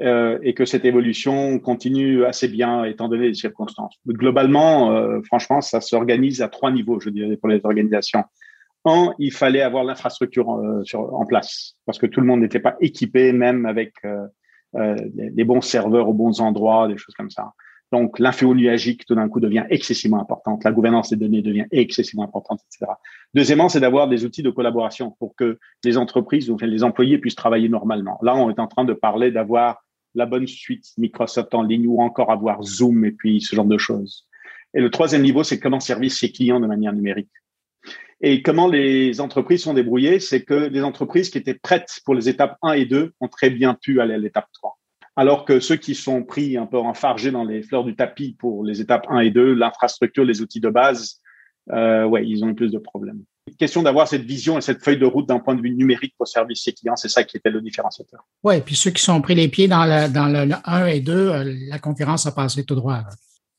Euh, 0.01 0.39
et 0.43 0.55
que 0.55 0.65
cette 0.65 0.85
évolution 0.85 1.59
continue 1.59 2.25
assez 2.25 2.47
bien 2.47 2.85
étant 2.85 3.09
donné 3.09 3.27
les 3.27 3.35
circonstances. 3.35 3.97
Globalement, 4.07 4.93
euh, 4.93 5.21
franchement, 5.23 5.61
ça 5.61 5.81
s'organise 5.81 6.41
à 6.41 6.49
trois 6.49 6.71
niveaux, 6.71 7.01
je 7.01 7.11
dirais, 7.11 7.37
pour 7.37 7.49
les 7.49 7.61
organisations 7.65 8.23
il 9.19 9.33
fallait 9.33 9.63
avoir 9.63 9.85
l'infrastructure 9.85 10.51
euh, 10.51 10.83
en, 10.95 11.27
place 11.27 11.75
parce 11.87 11.99
que 11.99 12.07
tout 12.07 12.21
le 12.21 12.27
monde 12.27 12.41
n'était 12.41 12.61
pas 12.61 12.77
équipé, 12.81 13.33
même 13.33 13.67
avec 13.67 13.95
euh, 14.05 14.27
euh, 14.77 14.97
les, 15.15 15.45
bons 15.45 15.61
serveurs 15.61 16.09
aux 16.09 16.15
bons 16.15 16.41
endroits, 16.41 16.89
des 16.89 16.97
choses 16.97 17.15
comme 17.15 17.31
ça. 17.31 17.53
Donc, 17.91 18.19
l'info 18.19 18.55
nuagique, 18.55 19.07
tout 19.07 19.15
d'un 19.15 19.31
coup, 19.31 19.41
devient 19.41 19.65
excessivement 19.71 20.21
importante. 20.21 20.63
La 20.63 20.73
gouvernance 20.73 21.09
des 21.09 21.17
données 21.17 21.41
devient 21.41 21.65
excessivement 21.71 22.25
importante, 22.25 22.61
etc. 22.67 22.93
Deuxièmement, 23.33 23.71
c'est 23.71 23.81
d'avoir 23.81 24.09
des 24.09 24.27
outils 24.27 24.43
de 24.43 24.51
collaboration 24.51 25.17
pour 25.19 25.35
que 25.35 25.59
les 25.85 25.97
entreprises, 25.97 26.51
ou 26.51 26.59
les 26.61 26.85
employés 26.85 27.17
puissent 27.17 27.35
travailler 27.35 27.71
normalement. 27.71 28.19
Là, 28.21 28.37
on 28.37 28.51
est 28.51 28.61
en 28.61 28.67
train 28.67 28.85
de 28.85 28.93
parler 28.93 29.31
d'avoir 29.31 29.83
la 30.19 30.27
bonne 30.27 30.47
suite 30.47 30.93
Microsoft 30.99 31.55
en 31.55 31.63
ligne 31.63 31.87
ou 31.87 32.03
encore 32.03 32.31
avoir 32.31 32.63
Zoom 32.63 33.05
et 33.05 33.13
puis 33.13 33.41
ce 33.41 33.57
genre 33.57 33.65
de 33.65 33.79
choses. 33.79 34.27
Et 34.75 34.81
le 34.81 34.91
troisième 34.91 35.23
niveau, 35.23 35.45
c'est 35.45 35.59
comment 35.59 35.81
servir 35.81 36.13
ses 36.13 36.31
clients 36.31 36.61
de 36.61 36.67
manière 36.67 36.93
numérique. 36.93 37.31
Et 38.21 38.43
comment 38.43 38.67
les 38.67 39.21
entreprises 39.21 39.63
sont 39.63 39.75
débrouillées, 39.75 40.19
c'est 40.19 40.43
que 40.43 40.55
les 40.55 40.83
entreprises 40.83 41.31
qui 41.31 41.39
étaient 41.39 41.55
prêtes 41.55 42.01
pour 42.05 42.15
les 42.15 42.29
étapes 42.29 42.57
1 42.63 42.73
et 42.73 42.85
2 42.85 43.13
ont 43.21 43.29
très 43.29 43.49
bien 43.49 43.75
pu 43.75 44.01
aller 44.01 44.15
à 44.15 44.19
l'étape 44.19 44.49
3. 44.55 44.77
Alors 45.15 45.45
que 45.45 45.61
ceux 45.61 45.77
qui 45.77 45.95
sont 45.95 46.25
pris 46.25 46.57
un 46.57 46.67
peu 46.67 46.79
enfargés 46.79 47.31
dans 47.31 47.45
les 47.45 47.63
fleurs 47.63 47.85
du 47.85 47.95
tapis 47.95 48.37
pour 48.39 48.65
les 48.65 48.81
étapes 48.81 49.07
1 49.09 49.21
et 49.21 49.31
2, 49.31 49.55
l'infrastructure, 49.55 50.25
les 50.25 50.43
outils 50.43 50.61
de 50.61 50.69
base, 50.69 51.21
euh, 51.71 52.21
ils 52.25 52.45
ont 52.45 52.49
eu 52.49 52.55
plus 52.55 52.73
de 52.73 52.79
problèmes. 52.79 53.23
Question 53.57 53.83
d'avoir 53.83 54.09
cette 54.09 54.23
vision 54.23 54.59
et 54.59 54.61
cette 54.61 54.83
feuille 54.83 54.99
de 54.99 55.07
route 55.07 55.27
d'un 55.27 55.39
point 55.39 55.55
de 55.55 55.63
vue 55.63 55.71
numérique 55.71 56.15
pour 56.17 56.27
service 56.27 56.63
ses 56.63 56.73
clients, 56.73 56.97
c'est 56.97 57.09
ça 57.09 57.25
qui 57.25 57.37
était 57.37 57.51
le 57.51 57.61
différenciateur. 57.61 58.21
Oui, 58.43 58.61
puis 58.61 58.77
ceux 58.77 58.91
qui 58.91 59.03
sont 59.03 59.21
pris 59.21 59.35
les 59.35 59.49
pieds 59.49 59.69
dans, 59.69 59.85
le, 59.85 60.09
dans 60.09 60.27
le 60.27 60.55
1 60.65 60.87
et 60.87 61.01
2, 61.01 61.13
euh, 61.13 61.57
la 61.69 61.79
concurrence 61.79 62.27
a 62.27 62.33
passé 62.33 62.65
tout 62.65 62.75
droit. 62.75 63.03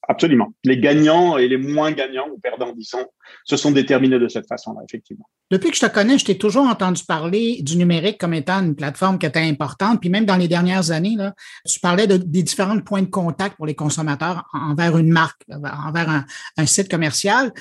Absolument. 0.10 0.51
Les 0.64 0.80
gagnants 0.80 1.38
et 1.38 1.47
les 1.47 1.57
moins 1.57 1.91
gagnants 1.91 2.28
ou 2.34 2.39
perdants, 2.39 2.74
disons, 2.76 3.05
se 3.45 3.55
sont 3.55 3.70
déterminés 3.70 4.18
de 4.18 4.28
cette 4.28 4.47
façon-là, 4.47 4.82
effectivement. 4.84 5.30
Depuis 5.51 5.70
que 5.70 5.76
je 5.76 5.82
te 5.82 5.86
connais, 5.86 6.18
je 6.18 6.26
t'ai 6.26 6.36
toujours 6.36 6.66
entendu 6.66 7.03
parler 7.07 7.60
du 7.62 7.78
numérique 7.78 8.20
comme 8.20 8.34
étant 8.34 8.60
une 8.64 8.76
plateforme 8.76 9.20
qui 9.20 9.28
était 9.28 9.39
importante. 9.39 10.01
Puis 10.01 10.10
même 10.10 10.26
dans 10.26 10.36
les 10.36 10.47
dernières 10.47 10.89
années, 10.89 11.16
là, 11.16 11.36
tu 11.64 11.80
parlais 11.80 12.07
de, 12.07 12.18
des 12.18 12.41
différents 12.41 12.80
points 12.80 13.03
de 13.03 13.07
contact 13.07 13.57
pour 13.57 13.68
les 13.68 13.76
consommateurs 13.76 14.45
envers 14.51 14.97
une 14.97 15.12
marque, 15.12 15.43
envers 15.51 16.26
un, 16.57 16.66
site 16.66 16.89
commercial. 16.89 17.53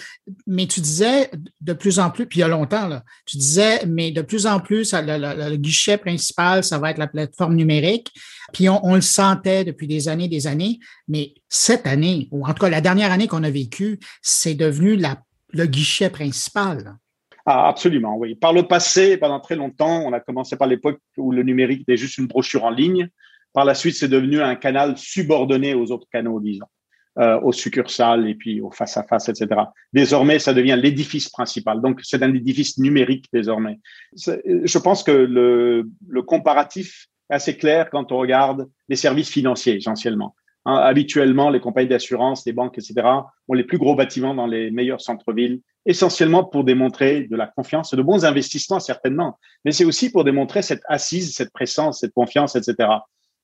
Mais 0.46 0.66
tu 0.66 0.80
disais 0.80 1.30
de 1.60 1.74
plus 1.74 1.98
en 1.98 2.10
plus, 2.10 2.24
puis 2.24 2.38
il 2.38 2.40
y 2.40 2.44
a 2.44 2.48
longtemps, 2.48 2.88
là, 2.88 3.02
tu 3.26 3.36
disais, 3.36 3.84
mais 3.86 4.10
de 4.10 4.22
plus 4.22 4.46
en 4.46 4.58
plus, 4.58 4.94
le 4.94 5.56
guichet 5.56 5.98
principal, 5.98 6.64
ça 6.64 6.78
va 6.78 6.92
être 6.92 6.98
la 6.98 7.08
plateforme 7.08 7.56
numérique. 7.56 8.10
Puis 8.52 8.68
on, 8.68 8.94
le 8.94 9.00
sentait 9.00 9.64
depuis 9.64 9.86
des 9.86 10.08
années, 10.08 10.28
des 10.28 10.46
années, 10.46 10.78
mais 11.06 11.34
cette 11.48 11.86
année, 11.86 12.28
ou 12.30 12.46
en 12.46 12.54
tout 12.54 12.62
cas 12.62 12.70
la 12.70 12.80
dernière 12.80 13.12
année 13.12 13.26
qu'on 13.26 13.44
a 13.44 13.50
vécue, 13.50 13.98
c'est 14.22 14.54
devenu 14.54 14.98
le 15.50 15.66
guichet 15.66 16.10
principal. 16.10 16.96
Ah, 17.44 17.68
absolument, 17.68 18.16
oui. 18.16 18.34
Par 18.34 18.52
le 18.52 18.64
passé, 18.64 19.16
pendant 19.16 19.40
très 19.40 19.56
longtemps, 19.56 20.02
on 20.04 20.12
a 20.12 20.20
commencé 20.20 20.56
par 20.56 20.68
l'époque 20.68 21.00
où 21.16 21.32
le 21.32 21.42
numérique 21.42 21.82
était 21.82 21.96
juste 21.96 22.18
une 22.18 22.26
brochure 22.26 22.64
en 22.64 22.70
ligne. 22.70 23.08
Par 23.54 23.64
la 23.64 23.74
suite, 23.74 23.94
c'est 23.96 24.08
devenu 24.08 24.40
un 24.40 24.54
canal 24.54 24.98
subordonné 24.98 25.74
aux 25.74 25.90
autres 25.90 26.06
canaux, 26.12 26.40
disons, 26.40 26.66
euh, 27.18 27.40
aux 27.40 27.52
succursales 27.52 28.28
et 28.28 28.34
puis 28.34 28.60
aux 28.60 28.70
face-à-face, 28.70 29.30
etc. 29.30 29.62
Désormais, 29.94 30.38
ça 30.38 30.52
devient 30.52 30.78
l'édifice 30.80 31.30
principal. 31.30 31.80
Donc, 31.80 32.00
c'est 32.02 32.22
un 32.22 32.34
édifice 32.34 32.76
numérique 32.76 33.26
désormais. 33.32 33.80
Je 34.14 34.78
pense 34.78 35.02
que 35.02 35.12
le 35.12 36.22
comparatif 36.22 37.08
assez 37.28 37.56
clair 37.56 37.90
quand 37.90 38.12
on 38.12 38.18
regarde 38.18 38.68
les 38.88 38.96
services 38.96 39.30
financiers 39.30 39.76
essentiellement. 39.76 40.34
Hein, 40.64 40.76
habituellement, 40.76 41.50
les 41.50 41.60
compagnies 41.60 41.88
d'assurance, 41.88 42.44
les 42.44 42.52
banques, 42.52 42.76
etc., 42.78 43.06
ont 43.48 43.54
les 43.54 43.64
plus 43.64 43.78
gros 43.78 43.94
bâtiments 43.94 44.34
dans 44.34 44.46
les 44.46 44.70
meilleurs 44.70 45.00
centres-villes, 45.00 45.60
essentiellement 45.86 46.44
pour 46.44 46.64
démontrer 46.64 47.22
de 47.22 47.36
la 47.36 47.46
confiance, 47.46 47.94
de 47.94 48.02
bons 48.02 48.24
investissements 48.24 48.80
certainement, 48.80 49.38
mais 49.64 49.72
c'est 49.72 49.84
aussi 49.84 50.10
pour 50.10 50.24
démontrer 50.24 50.60
cette 50.62 50.82
assise, 50.88 51.34
cette 51.34 51.52
présence, 51.52 52.00
cette 52.00 52.12
confiance, 52.12 52.56
etc. 52.56 52.88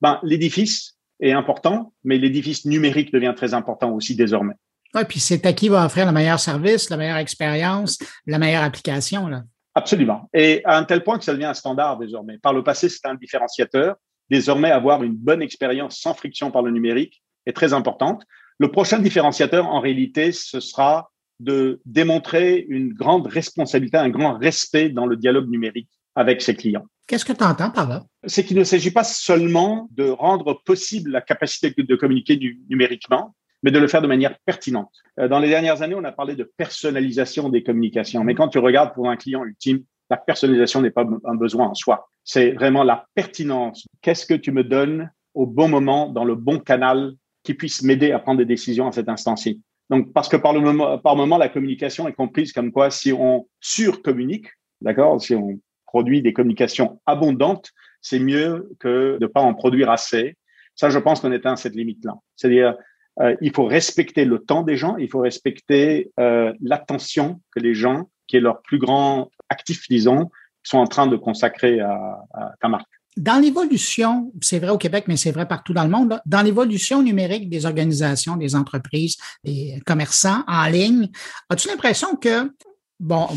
Ben, 0.02 0.18
l'édifice 0.22 0.98
est 1.20 1.32
important, 1.32 1.94
mais 2.04 2.18
l'édifice 2.18 2.66
numérique 2.66 3.12
devient 3.12 3.32
très 3.34 3.54
important 3.54 3.92
aussi 3.92 4.14
désormais. 4.14 4.54
Oui, 4.94 5.02
puis 5.08 5.18
c'est 5.18 5.46
à 5.46 5.52
qui 5.52 5.68
va 5.68 5.86
offrir 5.86 6.06
le 6.06 6.12
meilleur 6.12 6.38
service, 6.38 6.90
la 6.90 6.96
meilleure 6.96 7.16
expérience, 7.16 7.98
la 8.26 8.38
meilleure 8.38 8.62
application. 8.62 9.28
Là. 9.28 9.42
Absolument. 9.74 10.28
Et 10.32 10.62
à 10.64 10.78
un 10.78 10.84
tel 10.84 11.02
point 11.02 11.18
que 11.18 11.24
ça 11.24 11.32
devient 11.32 11.46
un 11.46 11.54
standard 11.54 11.98
désormais. 11.98 12.38
Par 12.38 12.52
le 12.52 12.62
passé, 12.62 12.88
c'était 12.88 13.08
un 13.08 13.14
différenciateur. 13.14 13.96
Désormais, 14.30 14.70
avoir 14.70 15.02
une 15.02 15.14
bonne 15.14 15.42
expérience 15.42 15.98
sans 15.98 16.14
friction 16.14 16.50
par 16.50 16.62
le 16.62 16.70
numérique 16.70 17.22
est 17.46 17.52
très 17.52 17.72
importante. 17.72 18.22
Le 18.58 18.70
prochain 18.70 19.00
différenciateur, 19.00 19.66
en 19.66 19.80
réalité, 19.80 20.32
ce 20.32 20.60
sera 20.60 21.10
de 21.40 21.80
démontrer 21.84 22.64
une 22.68 22.92
grande 22.92 23.26
responsabilité, 23.26 23.98
un 23.98 24.08
grand 24.08 24.38
respect 24.38 24.88
dans 24.88 25.06
le 25.06 25.16
dialogue 25.16 25.50
numérique 25.50 25.90
avec 26.14 26.40
ses 26.40 26.54
clients. 26.54 26.86
Qu'est-ce 27.06 27.24
que 27.24 27.32
tu 27.32 27.44
entends 27.44 27.70
par 27.70 27.88
là? 27.88 28.04
C'est 28.24 28.44
qu'il 28.44 28.56
ne 28.56 28.64
s'agit 28.64 28.92
pas 28.92 29.04
seulement 29.04 29.88
de 29.90 30.08
rendre 30.08 30.62
possible 30.64 31.10
la 31.10 31.20
capacité 31.20 31.74
de 31.76 31.96
communiquer 31.96 32.38
numériquement, 32.70 33.34
mais 33.64 33.70
de 33.70 33.78
le 33.78 33.88
faire 33.88 34.02
de 34.02 34.06
manière 34.06 34.38
pertinente. 34.44 34.92
Euh, 35.18 35.26
dans 35.26 35.38
les 35.38 35.48
dernières 35.48 35.80
années, 35.80 35.94
on 35.94 36.04
a 36.04 36.12
parlé 36.12 36.36
de 36.36 36.44
personnalisation 36.44 37.48
des 37.48 37.62
communications, 37.62 38.22
mais 38.22 38.34
quand 38.34 38.48
tu 38.48 38.58
regardes 38.58 38.94
pour 38.94 39.08
un 39.08 39.16
client 39.16 39.42
ultime, 39.42 39.82
la 40.10 40.18
personnalisation 40.18 40.82
n'est 40.82 40.90
pas 40.90 41.06
un 41.24 41.34
besoin 41.34 41.68
en 41.68 41.74
soi. 41.74 42.10
C'est 42.24 42.52
vraiment 42.52 42.84
la 42.84 43.06
pertinence. 43.14 43.88
Qu'est-ce 44.02 44.26
que 44.26 44.34
tu 44.34 44.52
me 44.52 44.62
donnes 44.62 45.10
au 45.32 45.46
bon 45.46 45.68
moment, 45.68 46.10
dans 46.10 46.26
le 46.26 46.34
bon 46.34 46.58
canal, 46.58 47.14
qui 47.42 47.54
puisse 47.54 47.82
m'aider 47.82 48.12
à 48.12 48.18
prendre 48.18 48.38
des 48.38 48.44
décisions 48.44 48.86
à 48.86 48.92
cet 48.92 49.08
instant-ci? 49.08 49.62
Donc, 49.88 50.12
parce 50.12 50.28
que 50.28 50.36
par 50.36 50.52
le 50.52 50.60
moment, 50.60 50.98
par 50.98 51.16
moment, 51.16 51.38
la 51.38 51.48
communication 51.48 52.06
est 52.06 52.12
comprise 52.12 52.52
comme 52.52 52.70
quoi 52.70 52.90
si 52.90 53.14
on 53.14 53.48
surcommunique, 53.60 54.48
d'accord, 54.82 55.20
si 55.22 55.34
on 55.34 55.58
produit 55.86 56.20
des 56.20 56.34
communications 56.34 57.00
abondantes, 57.06 57.70
c'est 58.02 58.18
mieux 58.18 58.68
que 58.78 59.16
de 59.18 59.26
pas 59.26 59.40
en 59.40 59.54
produire 59.54 59.90
assez. 59.90 60.36
Ça, 60.74 60.90
je 60.90 60.98
pense 60.98 61.20
qu'on 61.20 61.32
éteint 61.32 61.56
cette 61.56 61.74
limite-là. 61.74 62.14
C'est-à-dire, 62.36 62.76
Euh, 63.20 63.36
il 63.40 63.52
faut 63.52 63.64
respecter 63.64 64.24
le 64.24 64.38
temps 64.40 64.62
des 64.62 64.76
gens, 64.76 64.96
il 64.96 65.08
faut 65.08 65.20
respecter 65.20 66.10
euh, 66.18 66.52
l'attention 66.60 67.40
que 67.54 67.60
les 67.60 67.74
gens, 67.74 68.08
qui 68.26 68.36
est 68.36 68.40
leur 68.40 68.62
plus 68.62 68.78
grand 68.78 69.30
actif, 69.48 69.86
disons, 69.88 70.30
sont 70.62 70.78
en 70.78 70.86
train 70.86 71.06
de 71.06 71.16
consacrer 71.16 71.80
à, 71.80 72.18
à 72.32 72.52
ta 72.60 72.68
marque. 72.68 72.88
Dans 73.16 73.40
l'évolution, 73.40 74.32
c'est 74.40 74.58
vrai 74.58 74.70
au 74.70 74.78
Québec, 74.78 75.04
mais 75.06 75.16
c'est 75.16 75.30
vrai 75.30 75.46
partout 75.46 75.72
dans 75.72 75.84
le 75.84 75.90
monde, 75.90 76.20
dans 76.26 76.42
l'évolution 76.42 77.00
numérique 77.00 77.48
des 77.48 77.64
organisations, 77.64 78.36
des 78.36 78.56
entreprises, 78.56 79.16
des 79.44 79.80
commerçants 79.86 80.42
en 80.48 80.66
ligne, 80.66 81.08
as-tu 81.48 81.68
l'impression 81.68 82.16
que, 82.16 82.50
bon, 82.98 83.28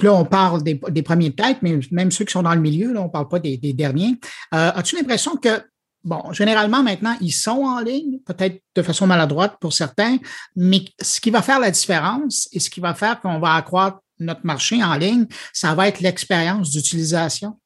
là, 0.00 0.14
on 0.14 0.24
parle 0.24 0.62
des, 0.62 1.02
premiers 1.02 1.34
têtes, 1.34 1.58
mais 1.60 1.78
même 1.90 2.10
ceux 2.10 2.24
qui 2.24 2.32
sont 2.32 2.42
dans 2.42 2.54
le 2.54 2.60
milieu, 2.60 2.94
là, 2.94 3.02
on 3.02 3.06
ne 3.06 3.10
parle 3.10 3.28
pas 3.28 3.38
des, 3.38 3.58
derniers, 3.58 4.18
euh, 4.54 4.70
as-tu 4.74 4.96
l'impression 4.96 5.36
que 5.36 5.60
Bon, 6.04 6.32
généralement, 6.32 6.82
maintenant, 6.82 7.16
ils 7.20 7.32
sont 7.32 7.62
en 7.64 7.80
ligne, 7.80 8.20
peut-être 8.24 8.62
de 8.74 8.82
façon 8.82 9.06
maladroite 9.06 9.56
pour 9.60 9.72
certains, 9.72 10.18
mais 10.54 10.82
ce 11.00 11.20
qui 11.20 11.30
va 11.30 11.42
faire 11.42 11.58
la 11.58 11.70
différence 11.70 12.48
et 12.52 12.60
ce 12.60 12.70
qui 12.70 12.80
va 12.80 12.94
faire 12.94 13.20
qu'on 13.20 13.40
va 13.40 13.54
accroître 13.54 13.98
notre 14.20 14.44
marché 14.44 14.82
en 14.82 14.94
ligne, 14.96 15.26
ça 15.52 15.74
va 15.74 15.88
être 15.88 16.00
l'expérience 16.00 16.70
d'utilisation. 16.70 17.58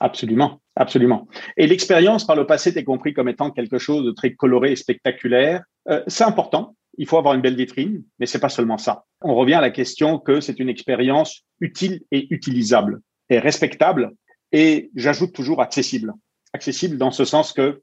Absolument, 0.00 0.60
absolument. 0.74 1.26
Et 1.56 1.66
l'expérience 1.66 2.26
par 2.26 2.36
le 2.36 2.46
passé 2.46 2.70
était 2.70 2.84
compris 2.84 3.14
comme 3.14 3.28
étant 3.28 3.50
quelque 3.50 3.78
chose 3.78 4.04
de 4.04 4.10
très 4.10 4.34
coloré 4.34 4.72
et 4.72 4.76
spectaculaire. 4.76 5.62
Euh, 5.88 6.02
c'est 6.06 6.24
important. 6.24 6.76
Il 6.98 7.06
faut 7.06 7.18
avoir 7.18 7.34
une 7.34 7.40
belle 7.40 7.56
vitrine, 7.56 8.02
mais 8.18 8.26
c'est 8.26 8.40
pas 8.40 8.48
seulement 8.48 8.78
ça. 8.78 9.04
On 9.22 9.34
revient 9.34 9.54
à 9.54 9.60
la 9.60 9.70
question 9.70 10.18
que 10.18 10.40
c'est 10.40 10.58
une 10.58 10.68
expérience 10.68 11.42
utile 11.60 12.02
et 12.10 12.26
utilisable 12.30 13.00
et 13.30 13.38
respectable. 13.38 14.12
Et 14.52 14.90
j'ajoute 14.94 15.32
toujours 15.32 15.60
accessible 15.60 16.12
accessible 16.56 16.98
dans 16.98 17.10
ce 17.10 17.24
sens 17.24 17.52
que 17.52 17.82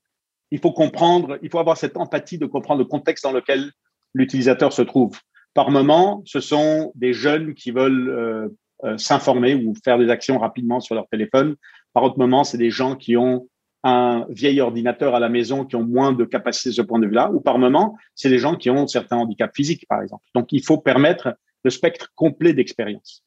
il 0.51 0.59
faut 0.59 0.71
comprendre, 0.71 1.39
il 1.41 1.49
faut 1.49 1.59
avoir 1.59 1.78
cette 1.78 1.97
empathie 1.97 2.38
de 2.38 2.45
comprendre 2.45 2.80
le 2.80 2.86
contexte 2.86 3.24
dans 3.24 3.32
lequel 3.32 3.71
l'utilisateur 4.13 4.71
se 4.71 4.84
trouve. 4.84 5.19
Par 5.53 5.71
moment, 5.71 6.21
ce 6.26 6.39
sont 6.39 6.91
des 6.95 7.13
jeunes 7.13 7.53
qui 7.55 7.71
veulent 7.71 8.09
euh, 8.09 8.47
euh, 8.84 8.97
s'informer 8.97 9.55
ou 9.55 9.74
faire 9.84 9.97
des 9.97 10.09
actions 10.09 10.38
rapidement 10.38 10.80
sur 10.80 10.93
leur 10.93 11.07
téléphone. 11.07 11.55
Par 11.93 12.03
autre 12.03 12.19
moment, 12.19 12.43
c'est 12.43 12.57
des 12.57 12.69
gens 12.69 12.95
qui 12.95 13.17
ont 13.17 13.47
un 13.84 14.26
vieil 14.30 14.61
ordinateur 14.61 15.15
à 15.15 15.19
la 15.19 15.30
maison, 15.30 15.65
qui 15.65 15.76
ont 15.76 15.84
moins 15.84 16.13
de 16.13 16.24
capacité 16.24 16.69
de 16.69 16.76
ce 16.76 16.82
point 16.82 16.99
de 16.99 17.07
vue-là. 17.07 17.32
Ou 17.32 17.41
par 17.41 17.59
moment, 17.59 17.97
c'est 18.15 18.30
des 18.30 18.39
gens 18.39 18.55
qui 18.55 18.69
ont 18.69 18.88
certains 18.88 19.17
handicaps 19.17 19.55
physiques, 19.55 19.86
par 19.88 20.01
exemple. 20.01 20.24
Donc, 20.36 20.51
il 20.51 20.63
faut 20.63 20.78
permettre 20.78 21.36
le 21.63 21.69
spectre 21.69 22.11
complet 22.15 22.53
d'expérience. 22.53 23.24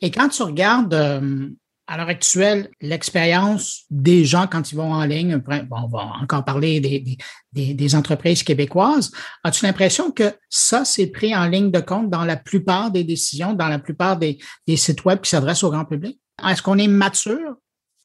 Et 0.00 0.10
quand 0.10 0.28
tu 0.28 0.42
regardes 0.42 0.94
euh, 0.94 1.48
à 1.86 1.96
l'heure 1.96 2.08
actuelle, 2.08 2.68
l'expérience 2.80 3.84
des 3.90 4.24
gens 4.24 4.46
quand 4.46 4.72
ils 4.72 4.76
vont 4.76 4.92
en 4.92 5.04
ligne, 5.04 5.40
on 5.70 5.86
va 5.86 6.12
encore 6.20 6.44
parler 6.44 6.80
des, 6.80 7.74
des, 7.74 7.94
entreprises 7.94 8.42
québécoises, 8.42 9.12
as-tu 9.44 9.64
l'impression 9.64 10.10
que 10.10 10.34
ça, 10.48 10.84
c'est 10.84 11.06
pris 11.06 11.34
en 11.34 11.46
ligne 11.46 11.70
de 11.70 11.80
compte 11.80 12.10
dans 12.10 12.24
la 12.24 12.36
plupart 12.36 12.90
des 12.90 13.04
décisions, 13.04 13.52
dans 13.52 13.68
la 13.68 13.78
plupart 13.78 14.16
des, 14.16 14.38
sites 14.74 15.04
web 15.04 15.20
qui 15.20 15.30
s'adressent 15.30 15.64
au 15.64 15.70
grand 15.70 15.84
public? 15.84 16.18
Est-ce 16.46 16.60
qu'on 16.60 16.78
est 16.78 16.88
mature? 16.88 17.56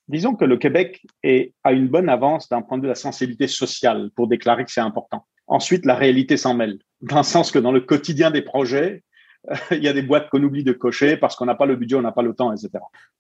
Disons 0.08 0.36
que 0.36 0.46
le 0.46 0.58
Québec 0.58 1.02
est, 1.24 1.54
a 1.64 1.72
une 1.72 1.88
bonne 1.88 2.10
avance 2.10 2.50
d'un 2.50 2.62
point 2.62 2.78
de 2.78 2.84
vue 2.84 2.88
de 2.88 2.92
la 2.92 2.96
sensibilité 2.96 3.48
sociale 3.48 4.12
pour 4.16 4.28
déclarer 4.28 4.66
que 4.66 4.72
c'est 4.72 4.82
important. 4.82 5.26
Ensuite, 5.48 5.86
la 5.86 5.96
réalité 5.96 6.38
s'en 6.38 6.54
mêle, 6.54 6.80
dans 7.02 7.18
le 7.18 7.24
sens 7.24 7.52
que 7.52 7.60
dans 7.60 7.72
le 7.72 7.82
quotidien 7.82 8.30
des 8.30 8.42
projets, 8.42 9.04
il 9.72 9.84
y 9.84 9.88
a 9.88 9.94
des 9.94 10.02
boîtes 10.02 10.30
qu'on 10.30 10.44
oublie 10.44 10.64
de 10.64 10.72
cocher 10.72 11.18
parce 11.18 11.36
qu'on 11.36 11.46
n'a 11.46 11.56
pas 11.56 11.66
le 11.66 11.76
budget, 11.76 11.96
on 11.96 12.02
n'a 12.02 12.12
pas 12.12 12.22
le 12.22 12.34
temps, 12.34 12.54
etc. 12.54 12.70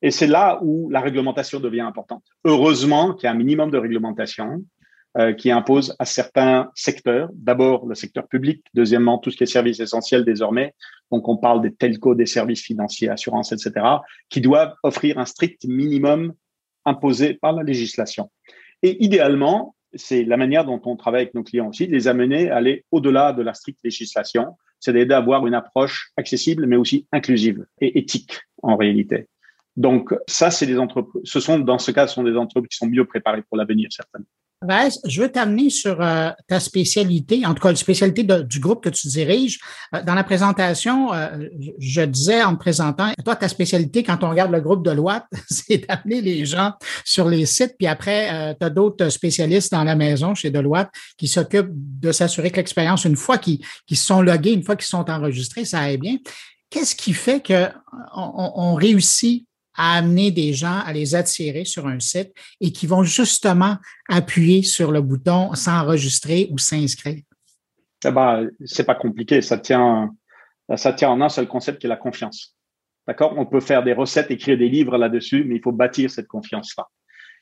Et 0.01 0.11
c'est 0.11 0.27
là 0.27 0.59
où 0.61 0.89
la 0.89 1.01
réglementation 1.01 1.59
devient 1.59 1.81
importante. 1.81 2.23
Heureusement 2.43 3.13
qu'il 3.13 3.25
y 3.25 3.27
a 3.27 3.31
un 3.31 3.37
minimum 3.37 3.71
de 3.71 3.77
réglementation 3.77 4.63
euh, 5.17 5.33
qui 5.33 5.51
impose 5.51 5.95
à 5.99 6.05
certains 6.05 6.71
secteurs, 6.75 7.29
d'abord 7.33 7.85
le 7.85 7.95
secteur 7.95 8.27
public, 8.27 8.63
deuxièmement 8.73 9.17
tout 9.17 9.31
ce 9.31 9.37
qui 9.37 9.43
est 9.43 9.47
services 9.47 9.79
essentiels 9.79 10.23
désormais, 10.23 10.73
donc 11.11 11.27
on 11.27 11.37
parle 11.37 11.61
des 11.61 11.73
telcos, 11.73 12.15
des 12.15 12.25
services 12.25 12.61
financiers, 12.61 13.09
assurances, 13.09 13.51
etc., 13.51 13.85
qui 14.29 14.39
doivent 14.39 14.73
offrir 14.83 15.17
un 15.17 15.25
strict 15.25 15.65
minimum 15.65 16.33
imposé 16.85 17.33
par 17.33 17.51
la 17.53 17.63
législation. 17.63 18.31
Et 18.83 19.03
idéalement, 19.03 19.75
c'est 19.93 20.23
la 20.23 20.37
manière 20.37 20.63
dont 20.65 20.81
on 20.85 20.95
travaille 20.95 21.23
avec 21.23 21.33
nos 21.33 21.43
clients 21.43 21.67
aussi, 21.67 21.87
de 21.87 21.91
les 21.91 22.07
amener 22.07 22.49
à 22.49 22.57
aller 22.57 22.85
au-delà 22.91 23.33
de 23.33 23.41
la 23.41 23.53
stricte 23.53 23.81
législation 23.83 24.55
c'est 24.81 24.91
d'aider 24.91 25.13
à 25.13 25.17
avoir 25.17 25.47
une 25.47 25.53
approche 25.53 26.11
accessible, 26.17 26.65
mais 26.65 26.75
aussi 26.75 27.07
inclusive 27.13 27.65
et 27.79 27.97
éthique 27.97 28.41
en 28.61 28.75
réalité. 28.75 29.27
Donc 29.77 30.13
ça, 30.27 30.51
c'est 30.51 30.65
des 30.65 30.77
entreprises. 30.77 31.21
Ce 31.23 31.39
sont 31.39 31.59
dans 31.59 31.79
ce 31.79 31.91
cas, 31.91 32.07
ce 32.07 32.15
sont 32.15 32.23
des 32.23 32.35
entreprises 32.35 32.69
qui 32.71 32.77
sont 32.77 32.87
mieux 32.87 33.05
préparées 33.05 33.43
pour 33.43 33.57
l'avenir, 33.57 33.87
certainement. 33.91 34.27
Je 34.61 35.21
veux 35.21 35.31
t'amener 35.31 35.69
sur 35.69 36.01
euh, 36.01 36.29
ta 36.47 36.59
spécialité, 36.59 37.45
en 37.45 37.53
tout 37.53 37.61
cas 37.63 37.69
la 37.69 37.75
spécialité 37.75 38.23
du 38.23 38.59
groupe 38.59 38.83
que 38.83 38.89
tu 38.89 39.07
diriges. 39.07 39.59
Euh, 39.95 40.03
dans 40.03 40.13
la 40.13 40.23
présentation, 40.23 41.13
euh, 41.13 41.47
je 41.79 42.01
disais 42.01 42.43
en 42.43 42.53
me 42.53 42.57
présentant, 42.57 43.11
toi, 43.25 43.35
ta 43.35 43.47
spécialité, 43.47 44.03
quand 44.03 44.23
on 44.23 44.29
regarde 44.29 44.51
le 44.51 44.61
groupe 44.61 44.85
de 44.85 44.91
loi, 44.91 45.25
c'est 45.49 45.87
d'amener 45.87 46.21
les 46.21 46.45
gens 46.45 46.73
sur 47.03 47.27
les 47.27 47.45
sites, 47.45 47.75
puis 47.77 47.87
après, 47.87 48.55
tu 48.59 48.65
as 48.65 48.69
d'autres 48.69 49.09
spécialistes 49.09 49.71
dans 49.71 49.83
la 49.83 49.95
maison 49.95 50.35
chez 50.35 50.51
Deloitte 50.51 50.89
qui 51.17 51.27
s'occupent 51.27 51.71
de 51.71 52.11
s'assurer 52.11 52.51
que 52.51 52.57
l'expérience, 52.57 53.05
une 53.05 53.15
fois 53.15 53.37
qu'ils 53.37 53.59
sont 53.93 54.21
logués, 54.21 54.51
une 54.51 54.63
fois 54.63 54.75
qu'ils 54.75 54.85
sont 54.85 55.09
enregistrés, 55.09 55.65
ça 55.65 55.79
aille 55.79 55.97
bien. 55.97 56.17
Qu'est-ce 56.69 56.95
qui 56.95 57.13
fait 57.13 57.45
qu'on 57.45 57.71
on 58.15 58.75
réussit 58.75 59.45
à 59.81 59.97
amener 59.97 60.29
des 60.29 60.53
gens, 60.53 60.79
à 60.85 60.93
les 60.93 61.15
attirer 61.15 61.65
sur 61.65 61.87
un 61.87 61.99
site 61.99 62.31
et 62.59 62.71
qui 62.71 62.85
vont 62.85 63.01
justement 63.01 63.77
appuyer 64.07 64.61
sur 64.61 64.91
le 64.91 65.01
bouton 65.01 65.55
s'enregistrer 65.55 66.49
ou 66.51 66.59
s'inscrire? 66.59 67.23
Eh 68.05 68.11
ben, 68.11 68.47
c'est 68.63 68.83
pas 68.83 68.93
compliqué. 68.93 69.41
Ça 69.41 69.57
tient, 69.57 70.13
ça 70.75 70.93
tient 70.93 71.09
en 71.09 71.19
un 71.21 71.29
seul 71.29 71.47
concept 71.47 71.79
qui 71.79 71.87
est 71.87 71.89
la 71.89 71.97
confiance. 71.97 72.55
D'accord? 73.07 73.33
On 73.37 73.47
peut 73.47 73.59
faire 73.59 73.83
des 73.83 73.93
recettes, 73.93 74.29
écrire 74.29 74.55
des 74.55 74.69
livres 74.69 74.97
là-dessus, 74.99 75.45
mais 75.45 75.55
il 75.55 75.61
faut 75.63 75.71
bâtir 75.71 76.11
cette 76.11 76.27
confiance-là. 76.27 76.87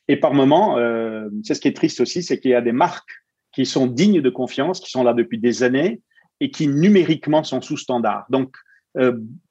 Et 0.08 0.16
par 0.16 0.32
moment, 0.32 0.78
euh, 0.78 1.28
c'est 1.44 1.52
ce 1.52 1.60
qui 1.60 1.68
est 1.68 1.76
triste 1.76 2.00
aussi, 2.00 2.22
c'est 2.22 2.40
qu'il 2.40 2.52
y 2.52 2.54
a 2.54 2.62
des 2.62 2.72
marques 2.72 3.12
qui 3.52 3.66
sont 3.66 3.86
dignes 3.86 4.22
de 4.22 4.30
confiance, 4.30 4.80
qui 4.80 4.90
sont 4.90 5.04
là 5.04 5.12
depuis 5.12 5.38
des 5.38 5.62
années 5.62 6.00
et 6.40 6.50
qui 6.50 6.68
numériquement 6.68 7.44
sont 7.44 7.60
sous 7.60 7.76
standard. 7.76 8.24
Donc, 8.30 8.56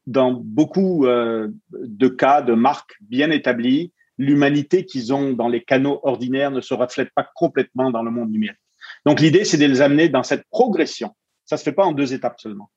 dans 0.10 0.32
beaucoup 0.34 1.06
euh, 1.06 1.50
de 1.72 2.08
cas 2.08 2.42
de 2.42 2.54
marques 2.54 2.96
bien 3.02 3.30
établies, 3.30 3.94
l'humanité 4.18 4.86
qu'ils 4.86 5.14
ont 5.14 5.34
dans 5.34 5.48
les 5.48 5.64
canaux 5.64 6.00
ordinaires 6.04 6.52
ne 6.52 6.62
se 6.62 6.74
reflète 6.74 7.10
pas 7.14 7.30
complètement 7.36 7.92
dans 7.92 8.02
le 8.02 8.12
monde 8.12 8.32
numérique. 8.32 8.58
Donc 9.06 9.22
l'idée, 9.22 9.46
c'est 9.46 9.58
de 9.58 9.66
les 9.66 9.82
amener 9.82 10.10
dans 10.10 10.24
cette 10.24 10.44
progression. 10.50 11.16
Ça 11.46 11.58
se 11.58 11.64
fait 11.64 11.72
pas 11.72 11.86
en 11.86 11.92
deux 11.92 12.14
étapes 12.14 12.40
seulement, 12.40 12.72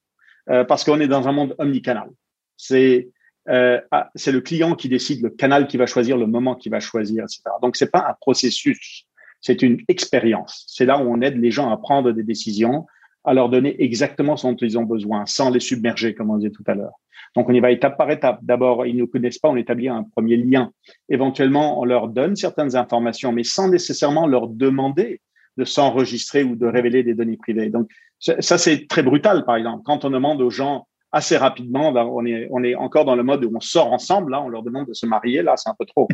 euh, 0.51 0.65
parce 0.65 0.85
qu'on 0.85 1.01
est 1.01 1.09
dans 1.09 1.27
un 1.27 1.33
monde 1.33 1.55
omnicanal. 1.59 2.11
C'est 2.57 3.09
euh, 3.49 3.81
ah, 3.91 4.11
c'est 4.15 4.31
le 4.31 4.41
client 4.41 4.77
qui 4.77 4.89
décide 4.89 5.23
le 5.23 5.31
canal 5.31 5.67
qu'il 5.67 5.79
va 5.79 5.87
choisir, 5.87 6.17
le 6.17 6.27
moment 6.27 6.55
qu'il 6.55 6.71
va 6.71 6.79
choisir, 6.81 7.25
etc. 7.25 7.43
Donc 7.61 7.77
c'est 7.77 7.91
pas 7.91 8.07
un 8.09 8.15
processus, 8.21 9.07
c'est 9.41 9.63
une 9.63 9.79
expérience. 9.89 10.65
C'est 10.69 10.85
là 10.85 10.99
où 10.99 11.13
on 11.13 11.21
aide 11.23 11.41
les 11.41 11.51
gens 11.51 11.71
à 11.71 11.77
prendre 11.77 12.13
des 12.13 12.23
décisions 12.23 12.87
à 13.25 13.35
leur 13.35 13.49
donner 13.49 13.81
exactement 13.83 14.37
ce 14.37 14.47
dont 14.47 14.57
ils 14.57 14.79
ont 14.79 14.85
besoin, 14.85 15.27
sans 15.27 15.51
les 15.51 15.61
submerger, 15.61 16.15
comme 16.15 16.31
on 16.31 16.39
disait 16.39 16.51
tout 16.51 16.65
à 16.67 16.75
l'heure. 16.75 16.99
Donc, 17.35 17.49
on 17.49 17.53
y 17.53 17.61
va 17.61 17.71
étape 17.71 17.97
par 17.97 18.11
étape. 18.11 18.41
D'abord, 18.43 18.85
ils 18.87 18.97
ne 18.97 19.05
connaissent 19.05 19.39
pas, 19.39 19.49
on 19.49 19.57
établit 19.57 19.89
un 19.89 20.03
premier 20.03 20.37
lien. 20.37 20.71
Éventuellement, 21.09 21.81
on 21.81 21.85
leur 21.85 22.09
donne 22.09 22.37
certaines 22.37 22.77
informations, 22.77 23.33
mais 23.33 23.45
sans 23.45 23.69
nécessairement 23.69 24.27
leur 24.27 24.49
demander 24.49 25.21
de 25.57 25.65
s'enregistrer 25.65 26.45
ou 26.45 26.57
de 26.57 26.67
révéler 26.67 27.03
des 27.03 27.15
données 27.15 27.37
privées. 27.37 27.71
Donc, 27.71 27.89
ça, 28.19 28.59
c'est 28.59 28.87
très 28.87 29.03
brutal, 29.03 29.45
par 29.45 29.57
exemple. 29.57 29.83
Quand 29.85 30.05
on 30.05 30.11
demande 30.11 30.41
aux 30.41 30.51
gens 30.51 30.87
assez 31.11 31.37
rapidement, 31.37 31.89
on 31.91 32.25
est, 32.25 32.49
on 32.51 32.65
est 32.65 32.75
encore 32.75 33.05
dans 33.05 33.17
le 33.17 33.23
mode 33.23 33.45
où 33.45 33.53
on 33.55 33.61
sort 33.61 33.93
ensemble, 33.93 34.33
là, 34.33 34.43
on 34.43 34.49
leur 34.49 34.63
demande 34.63 34.89
de 34.89 34.95
se 34.95 35.07
marier, 35.07 35.43
là, 35.43 35.55
c'est 35.57 35.69
un 35.69 35.75
peu 35.79 35.85
trop. 35.85 36.09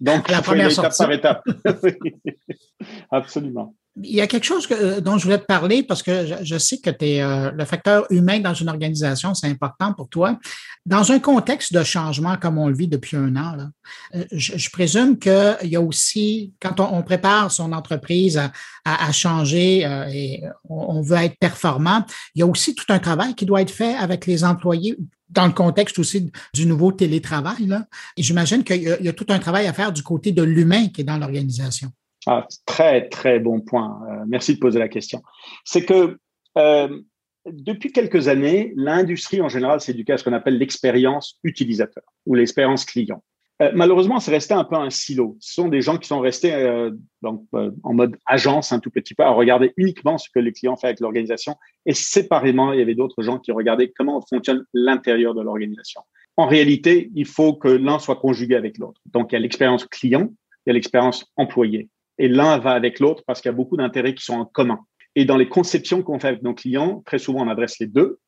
Donc, 0.00 0.30
la 0.30 0.42
première 0.42 0.70
étape 0.70 0.92
par 0.96 1.12
étape. 1.12 1.42
Absolument. 3.10 3.74
Il 4.02 4.14
y 4.14 4.20
a 4.20 4.26
quelque 4.26 4.44
chose 4.44 4.66
que, 4.66 4.98
dont 4.98 5.18
je 5.18 5.24
voulais 5.24 5.38
te 5.38 5.44
parler 5.44 5.84
parce 5.84 6.02
que 6.02 6.26
je, 6.42 6.58
sais 6.58 6.78
que 6.78 6.90
es, 7.00 7.22
euh, 7.22 7.52
le 7.52 7.64
facteur 7.64 8.06
humain 8.10 8.40
dans 8.40 8.52
une 8.52 8.68
organisation, 8.68 9.34
c'est 9.34 9.46
important 9.46 9.92
pour 9.92 10.08
toi. 10.08 10.36
Dans 10.84 11.12
un 11.12 11.20
contexte 11.20 11.72
de 11.72 11.84
changement 11.84 12.36
comme 12.36 12.58
on 12.58 12.66
le 12.66 12.74
vit 12.74 12.88
depuis 12.88 13.16
un 13.16 13.36
an, 13.36 13.54
là, 13.54 13.68
euh, 14.16 14.24
je, 14.32 14.68
présume 14.70 15.16
qu'il 15.16 15.56
y 15.62 15.76
a 15.76 15.80
aussi, 15.80 16.52
quand 16.60 16.80
on, 16.80 17.02
prépare 17.02 17.52
son 17.52 17.72
entreprise 17.72 18.36
à, 18.36 18.50
à, 18.84 19.12
changer 19.12 19.86
euh, 19.86 20.08
et 20.08 20.42
on, 20.68 21.00
veut 21.00 21.18
être 21.18 21.38
performant, 21.38 22.04
il 22.34 22.40
y 22.40 22.42
a 22.42 22.46
aussi 22.46 22.74
tout 22.74 22.86
un 22.92 22.98
travail 22.98 23.34
qui 23.36 23.46
doit 23.46 23.62
être 23.62 23.70
fait 23.70 23.94
avec 23.94 24.26
les 24.26 24.42
employés 24.42 24.96
dans 25.30 25.46
le 25.46 25.52
contexte 25.52 26.00
aussi 26.00 26.32
du 26.52 26.66
nouveau 26.66 26.90
télétravail. 26.90 27.68
Et 28.16 28.24
j'imagine 28.24 28.64
qu'il 28.64 28.82
y, 28.82 29.04
y 29.04 29.08
a 29.08 29.12
tout 29.12 29.26
un 29.28 29.38
travail 29.38 29.68
à 29.68 29.72
faire 29.72 29.92
du 29.92 30.02
côté 30.02 30.32
de 30.32 30.42
l'humain 30.42 30.88
qui 30.88 31.02
est 31.02 31.04
dans 31.04 31.18
l'organisation. 31.18 31.92
Ah, 32.26 32.46
très, 32.64 33.08
très 33.08 33.38
bon 33.38 33.60
point. 33.60 34.00
Euh, 34.08 34.24
merci 34.26 34.54
de 34.54 34.58
poser 34.58 34.78
la 34.78 34.88
question. 34.88 35.22
C'est 35.64 35.84
que 35.84 36.18
euh, 36.56 37.00
depuis 37.46 37.92
quelques 37.92 38.28
années, 38.28 38.72
l'industrie 38.76 39.42
en 39.42 39.48
général 39.48 39.80
s'éduque 39.80 40.10
à 40.10 40.16
ce 40.16 40.24
qu'on 40.24 40.32
appelle 40.32 40.56
l'expérience 40.56 41.38
utilisateur 41.44 42.04
ou 42.26 42.34
l'expérience 42.34 42.84
client. 42.84 43.22
Euh, 43.62 43.70
malheureusement, 43.74 44.18
c'est 44.18 44.30
resté 44.30 44.54
un 44.54 44.64
peu 44.64 44.74
un 44.76 44.90
silo. 44.90 45.36
Ce 45.38 45.54
sont 45.54 45.68
des 45.68 45.80
gens 45.80 45.98
qui 45.98 46.08
sont 46.08 46.20
restés 46.20 46.54
euh, 46.54 46.90
donc, 47.22 47.46
en 47.52 47.94
mode 47.94 48.16
agence 48.26 48.72
un 48.72 48.80
tout 48.80 48.90
petit 48.90 49.14
peu 49.14 49.22
à 49.22 49.30
regarder 49.30 49.72
uniquement 49.76 50.18
ce 50.18 50.28
que 50.28 50.40
les 50.40 50.52
clients 50.52 50.76
font 50.76 50.86
avec 50.86 51.00
l'organisation 51.00 51.56
et 51.86 51.94
séparément, 51.94 52.72
il 52.72 52.78
y 52.78 52.82
avait 52.82 52.94
d'autres 52.94 53.22
gens 53.22 53.38
qui 53.38 53.52
regardaient 53.52 53.92
comment 53.94 54.20
fonctionne 54.22 54.64
l'intérieur 54.72 55.34
de 55.34 55.42
l'organisation. 55.42 56.00
En 56.36 56.46
réalité, 56.46 57.10
il 57.14 57.26
faut 57.26 57.54
que 57.54 57.68
l'un 57.68 57.98
soit 58.00 58.16
conjugué 58.16 58.56
avec 58.56 58.78
l'autre. 58.78 59.00
Donc, 59.12 59.30
il 59.30 59.34
y 59.34 59.36
a 59.36 59.40
l'expérience 59.40 59.84
client, 59.84 60.30
il 60.66 60.68
y 60.68 60.70
a 60.70 60.72
l'expérience 60.72 61.30
employé. 61.36 61.88
Et 62.18 62.28
l'un 62.28 62.58
va 62.58 62.72
avec 62.72 63.00
l'autre 63.00 63.22
parce 63.26 63.40
qu'il 63.40 63.48
y 63.48 63.54
a 63.54 63.56
beaucoup 63.56 63.76
d'intérêts 63.76 64.14
qui 64.14 64.24
sont 64.24 64.34
en 64.34 64.44
commun. 64.44 64.78
Et 65.16 65.24
dans 65.24 65.36
les 65.36 65.48
conceptions 65.48 66.02
qu'on 66.02 66.18
fait 66.18 66.28
avec 66.28 66.42
nos 66.42 66.54
clients, 66.54 67.02
très 67.06 67.18
souvent, 67.18 67.44
on 67.46 67.48
adresse 67.48 67.78
les 67.78 67.86
deux. 67.86 68.18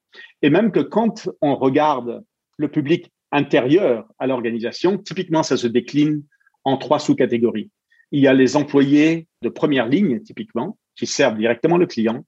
Et 0.42 0.50
même 0.50 0.72
que 0.72 0.80
quand 0.80 1.28
on 1.40 1.56
regarde 1.56 2.22
le 2.56 2.68
public 2.68 3.12
intérieur 3.32 4.06
à 4.18 4.26
l'organisation, 4.26 4.98
typiquement, 4.98 5.42
ça 5.42 5.56
se 5.56 5.66
décline 5.66 6.22
en 6.64 6.76
trois 6.76 6.98
sous-catégories. 6.98 7.70
Il 8.12 8.20
y 8.20 8.28
a 8.28 8.34
les 8.34 8.56
employés 8.56 9.26
de 9.42 9.48
première 9.48 9.88
ligne, 9.88 10.20
typiquement, 10.20 10.78
qui 10.96 11.06
servent 11.06 11.36
directement 11.36 11.76
le 11.76 11.86
client 11.86 12.24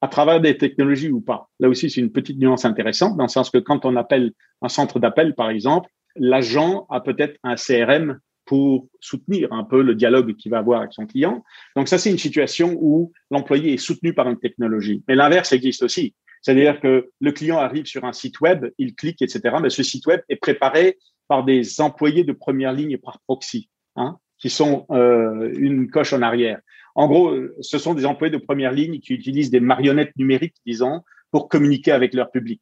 à 0.00 0.08
travers 0.08 0.40
des 0.40 0.56
technologies 0.56 1.10
ou 1.10 1.20
pas. 1.20 1.50
Là 1.60 1.68
aussi, 1.68 1.90
c'est 1.90 2.00
une 2.00 2.10
petite 2.10 2.38
nuance 2.38 2.64
intéressante, 2.64 3.16
dans 3.16 3.24
le 3.24 3.28
sens 3.28 3.50
que 3.50 3.58
quand 3.58 3.84
on 3.84 3.96
appelle 3.96 4.32
un 4.62 4.68
centre 4.68 4.98
d'appel, 4.98 5.34
par 5.34 5.50
exemple, 5.50 5.90
l'agent 6.16 6.86
a 6.88 7.00
peut-être 7.00 7.38
un 7.42 7.56
CRM 7.56 8.18
pour 8.50 8.88
soutenir 8.98 9.52
un 9.52 9.62
peu 9.62 9.80
le 9.80 9.94
dialogue 9.94 10.34
qu'il 10.34 10.50
va 10.50 10.58
avoir 10.58 10.80
avec 10.80 10.92
son 10.92 11.06
client. 11.06 11.44
Donc 11.76 11.86
ça, 11.86 11.98
c'est 11.98 12.10
une 12.10 12.18
situation 12.18 12.76
où 12.80 13.12
l'employé 13.30 13.74
est 13.74 13.76
soutenu 13.76 14.12
par 14.12 14.28
une 14.28 14.40
technologie. 14.40 15.04
Mais 15.06 15.14
l'inverse 15.14 15.52
existe 15.52 15.84
aussi. 15.84 16.16
C'est-à-dire 16.42 16.80
que 16.80 17.10
le 17.20 17.30
client 17.30 17.58
arrive 17.58 17.86
sur 17.86 18.04
un 18.04 18.12
site 18.12 18.40
web, 18.40 18.66
il 18.76 18.96
clique, 18.96 19.22
etc. 19.22 19.54
Mais 19.62 19.70
ce 19.70 19.84
site 19.84 20.04
web 20.06 20.22
est 20.28 20.34
préparé 20.34 20.98
par 21.28 21.44
des 21.44 21.80
employés 21.80 22.24
de 22.24 22.32
première 22.32 22.72
ligne 22.72 22.98
par 22.98 23.20
proxy, 23.20 23.70
hein, 23.94 24.18
qui 24.36 24.50
sont 24.50 24.84
euh, 24.90 25.54
une 25.56 25.88
coche 25.88 26.12
en 26.12 26.20
arrière. 26.20 26.58
En 26.96 27.06
gros, 27.06 27.32
ce 27.60 27.78
sont 27.78 27.94
des 27.94 28.04
employés 28.04 28.32
de 28.32 28.44
première 28.44 28.72
ligne 28.72 28.98
qui 28.98 29.14
utilisent 29.14 29.52
des 29.52 29.60
marionnettes 29.60 30.16
numériques, 30.16 30.56
disons, 30.66 31.02
pour 31.30 31.48
communiquer 31.48 31.92
avec 31.92 32.14
leur 32.14 32.32
public. 32.32 32.60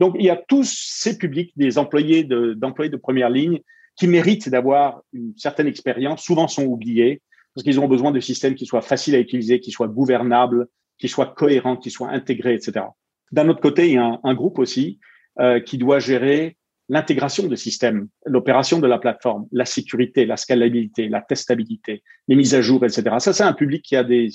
Donc, 0.00 0.16
il 0.18 0.24
y 0.24 0.30
a 0.30 0.42
tous 0.48 0.66
ces 0.66 1.18
publics, 1.18 1.52
des 1.56 1.76
employés 1.76 2.24
d'employés 2.24 2.88
de, 2.88 2.96
de 2.96 3.00
première 3.02 3.28
ligne, 3.28 3.60
qui 3.96 4.06
méritent 4.06 4.48
d'avoir 4.48 5.02
une 5.12 5.32
certaine 5.36 5.66
expérience, 5.66 6.22
souvent 6.22 6.48
sont 6.48 6.64
oubliés, 6.64 7.22
parce 7.54 7.64
qu'ils 7.64 7.80
ont 7.80 7.88
besoin 7.88 8.10
de 8.10 8.20
systèmes 8.20 8.54
qui 8.54 8.66
soient 8.66 8.82
faciles 8.82 9.14
à 9.14 9.18
utiliser, 9.18 9.60
qui 9.60 9.70
soient 9.70 9.88
gouvernables, 9.88 10.66
qui 10.98 11.08
soient 11.08 11.26
cohérents, 11.26 11.76
qui 11.76 11.90
soient 11.90 12.10
intégrés, 12.10 12.54
etc. 12.54 12.86
D'un 13.32 13.48
autre 13.48 13.60
côté, 13.60 13.88
il 13.88 13.94
y 13.94 13.98
a 13.98 14.20
un, 14.22 14.34
groupe 14.34 14.58
aussi 14.58 15.00
euh, 15.40 15.60
qui 15.60 15.78
doit 15.78 15.98
gérer 15.98 16.56
l'intégration 16.88 17.46
de 17.46 17.56
systèmes, 17.56 18.08
l'opération 18.26 18.78
de 18.78 18.86
la 18.86 18.98
plateforme, 18.98 19.46
la 19.50 19.64
sécurité, 19.64 20.24
la 20.26 20.36
scalabilité, 20.36 21.08
la 21.08 21.20
testabilité, 21.20 22.02
les 22.28 22.36
mises 22.36 22.54
à 22.54 22.60
jour, 22.60 22.84
etc. 22.84 23.16
Ça, 23.18 23.32
c'est 23.32 23.42
un 23.42 23.54
public 23.54 23.82
qui 23.82 23.96
a 23.96 24.04
des, 24.04 24.28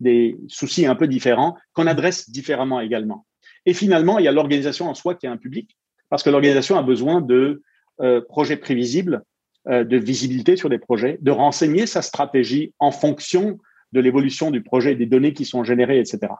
des 0.00 0.36
soucis 0.48 0.84
un 0.84 0.94
peu 0.94 1.06
différents, 1.06 1.56
qu'on 1.72 1.86
adresse 1.86 2.28
différemment 2.28 2.80
également. 2.80 3.24
Et 3.64 3.72
finalement, 3.72 4.18
il 4.18 4.24
y 4.24 4.28
a 4.28 4.32
l'organisation 4.32 4.88
en 4.88 4.94
soi 4.94 5.14
qui 5.14 5.26
est 5.26 5.30
un 5.30 5.36
public, 5.36 5.76
parce 6.10 6.22
que 6.22 6.30
l'organisation 6.30 6.76
a 6.76 6.82
besoin 6.82 7.20
de 7.20 7.62
euh, 8.00 8.20
projets 8.20 8.56
prévisibles, 8.56 9.22
euh, 9.68 9.84
de 9.84 9.96
visibilité 9.96 10.56
sur 10.56 10.70
des 10.70 10.78
projets, 10.78 11.18
de 11.20 11.30
renseigner 11.30 11.86
sa 11.86 12.00
stratégie 12.00 12.72
en 12.78 12.90
fonction 12.90 13.58
de 13.92 14.00
l'évolution 14.00 14.50
du 14.50 14.62
projet, 14.62 14.94
des 14.94 15.06
données 15.06 15.32
qui 15.32 15.44
sont 15.44 15.64
générées, 15.64 15.98
etc. 15.98 16.32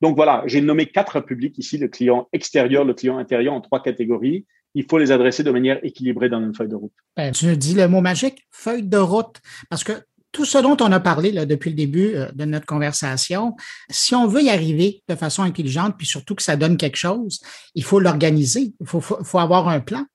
Donc 0.00 0.16
voilà, 0.16 0.42
j'ai 0.46 0.60
nommé 0.60 0.86
quatre 0.86 1.20
publics 1.20 1.56
ici, 1.58 1.78
le 1.78 1.88
client 1.88 2.28
extérieur, 2.32 2.84
le 2.84 2.94
client 2.94 3.18
intérieur 3.18 3.54
en 3.54 3.60
trois 3.60 3.82
catégories. 3.82 4.46
Il 4.74 4.84
faut 4.88 4.98
les 4.98 5.12
adresser 5.12 5.44
de 5.44 5.50
manière 5.50 5.78
équilibrée 5.84 6.28
dans 6.28 6.40
une 6.40 6.54
feuille 6.54 6.68
de 6.68 6.74
route. 6.74 6.92
Ben, 7.16 7.30
tu 7.32 7.56
dis 7.56 7.74
le 7.74 7.88
mot 7.88 8.00
magique, 8.00 8.46
feuille 8.50 8.82
de 8.82 8.96
route, 8.96 9.40
parce 9.68 9.84
que 9.84 9.92
tout 10.32 10.46
ce 10.46 10.58
dont 10.58 10.76
on 10.80 10.90
a 10.90 10.98
parlé 10.98 11.30
là, 11.30 11.44
depuis 11.44 11.70
le 11.70 11.76
début 11.76 12.14
euh, 12.14 12.32
de 12.32 12.46
notre 12.46 12.66
conversation, 12.66 13.54
si 13.90 14.14
on 14.14 14.26
veut 14.26 14.42
y 14.42 14.50
arriver 14.50 15.02
de 15.08 15.14
façon 15.14 15.42
intelligente, 15.42 15.94
puis 15.98 16.06
surtout 16.06 16.34
que 16.34 16.42
ça 16.42 16.56
donne 16.56 16.78
quelque 16.78 16.96
chose, 16.96 17.40
il 17.74 17.84
faut 17.84 18.00
l'organiser, 18.00 18.72
il 18.80 18.86
faut, 18.86 19.00
faut 19.00 19.38
avoir 19.38 19.68
un 19.68 19.80
plan. 19.80 20.06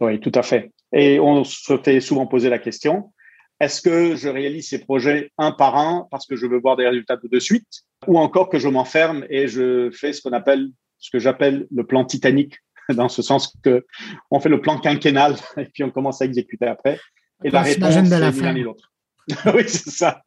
Oui, 0.00 0.20
tout 0.20 0.32
à 0.34 0.42
fait. 0.42 0.72
Et 0.92 1.18
on 1.20 1.44
se 1.44 1.76
fait 1.78 2.00
souvent 2.00 2.26
poser 2.26 2.48
la 2.48 2.58
question, 2.58 3.12
est-ce 3.60 3.80
que 3.80 4.16
je 4.16 4.28
réalise 4.28 4.68
ces 4.68 4.80
projets 4.80 5.30
un 5.38 5.50
par 5.50 5.76
un 5.76 6.06
parce 6.10 6.26
que 6.26 6.36
je 6.36 6.46
veux 6.46 6.58
voir 6.58 6.76
des 6.76 6.86
résultats 6.86 7.16
tout 7.16 7.28
de 7.28 7.38
suite 7.38 7.66
ou 8.06 8.18
encore 8.18 8.50
que 8.50 8.58
je 8.58 8.68
m'enferme 8.68 9.24
et 9.30 9.48
je 9.48 9.90
fais 9.90 10.12
ce 10.12 10.20
qu'on 10.20 10.32
appelle, 10.32 10.68
ce 10.98 11.10
que 11.10 11.18
j'appelle 11.18 11.66
le 11.74 11.86
plan 11.86 12.04
Titanic 12.04 12.58
dans 12.94 13.08
ce 13.08 13.22
sens 13.22 13.56
que 13.62 13.86
on 14.30 14.40
fait 14.40 14.50
le 14.50 14.60
plan 14.60 14.78
quinquennal 14.78 15.36
et 15.56 15.64
puis 15.64 15.84
on 15.84 15.90
commence 15.90 16.20
à 16.20 16.26
exécuter 16.26 16.66
après. 16.66 17.00
Et 17.44 17.50
la 17.50 17.62
réponse, 17.62 17.94
c'est 17.94 18.02
ni 18.02 18.08
l'un 18.10 18.52
ni 18.52 18.62
l'autre. 18.62 18.92
oui, 19.54 19.64
c'est 19.66 19.90
ça. 19.90 20.22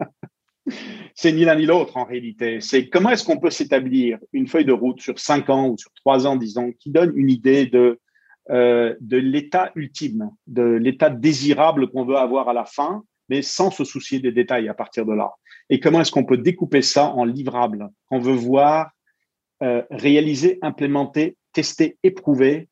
C'est 1.16 1.32
ni 1.32 1.46
l'un 1.46 1.56
ni 1.56 1.66
l'autre 1.66 1.98
en 1.98 2.06
réalité. 2.06 2.62
C'est 2.62 2.90
comment 2.90 3.10
est-ce 3.10 3.24
qu'on 3.24 3.40
peut 3.40 3.50
s'établir 3.50 4.20
une 4.34 4.48
feuille 4.48 4.66
de 4.66 4.74
route 4.74 5.02
sur 5.02 5.18
cinq 5.20 5.50
ans 5.50 5.70
ou 5.70 5.78
sur 5.78 5.92
trois 5.94 6.28
ans, 6.28 6.36
disons, 6.36 6.72
qui 6.74 6.92
donne 6.92 7.12
une 7.16 7.30
idée 7.30 7.66
de 7.66 8.00
euh, 8.50 8.96
de 9.00 9.18
l'état 9.18 9.72
ultime, 9.76 10.32
de 10.48 10.64
l'état 10.64 11.10
désirable 11.10 11.90
qu'on 11.90 12.06
veut 12.06 12.18
avoir 12.18 12.50
à 12.50 12.54
la 12.54 12.66
fin, 12.66 13.04
mais 13.30 13.42
sans 13.42 13.72
se 13.72 13.84
soucier 13.84 14.20
des 14.20 14.32
détails 14.32 14.70
à 14.70 14.74
partir 14.74 15.06
de 15.06 15.14
là. 15.14 15.32
Et 15.70 15.80
comment 15.80 16.02
est-ce 16.02 16.12
qu'on 16.12 16.26
peut 16.26 16.38
découper 16.38 16.82
ça 16.82 17.10
en 17.12 17.26
livrables 17.26 17.90
qu'on 18.08 18.20
veut 18.20 18.34
voir 18.34 18.92
euh, 19.62 19.84
réaliser, 19.92 20.58
implémenter, 20.62 21.36
tester, 21.52 21.98
éprouver, 22.04 22.70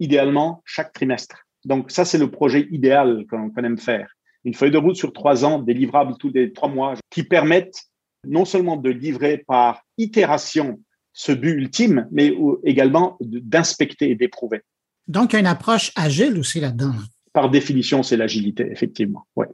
idéalement 0.00 0.62
chaque 0.64 0.92
trimestre. 0.92 1.46
Donc 1.64 1.92
ça, 1.92 2.04
c'est 2.04 2.18
le 2.18 2.28
projet 2.28 2.66
idéal 2.72 3.24
qu'on 3.30 3.62
aime 3.62 3.78
faire. 3.78 4.10
Une 4.44 4.54
feuille 4.54 4.72
de 4.72 4.78
route 4.78 4.96
sur 4.96 5.12
trois 5.12 5.44
ans, 5.44 5.60
des 5.60 5.74
livrables 5.74 6.16
tous 6.18 6.32
les 6.34 6.52
trois 6.52 6.68
mois, 6.68 6.94
qui 7.08 7.22
permettent 7.22 7.84
non 8.26 8.44
seulement 8.44 8.76
de 8.76 8.90
livrer 8.90 9.44
par 9.46 9.82
itération 9.96 10.80
ce 11.12 11.30
but 11.30 11.52
ultime, 11.52 12.08
mais 12.10 12.34
également 12.64 13.16
d'inspecter 13.20 14.10
et 14.10 14.16
d'éprouver. 14.16 14.62
Donc, 15.08 15.32
il 15.32 15.34
y 15.34 15.36
a 15.36 15.40
une 15.40 15.46
approche 15.46 15.92
agile 15.96 16.38
aussi 16.38 16.60
là-dedans. 16.60 16.94
Par 17.32 17.50
définition, 17.50 18.02
c'est 18.02 18.16
l'agilité, 18.16 18.68
effectivement. 18.70 19.26
Ouais. 19.36 19.48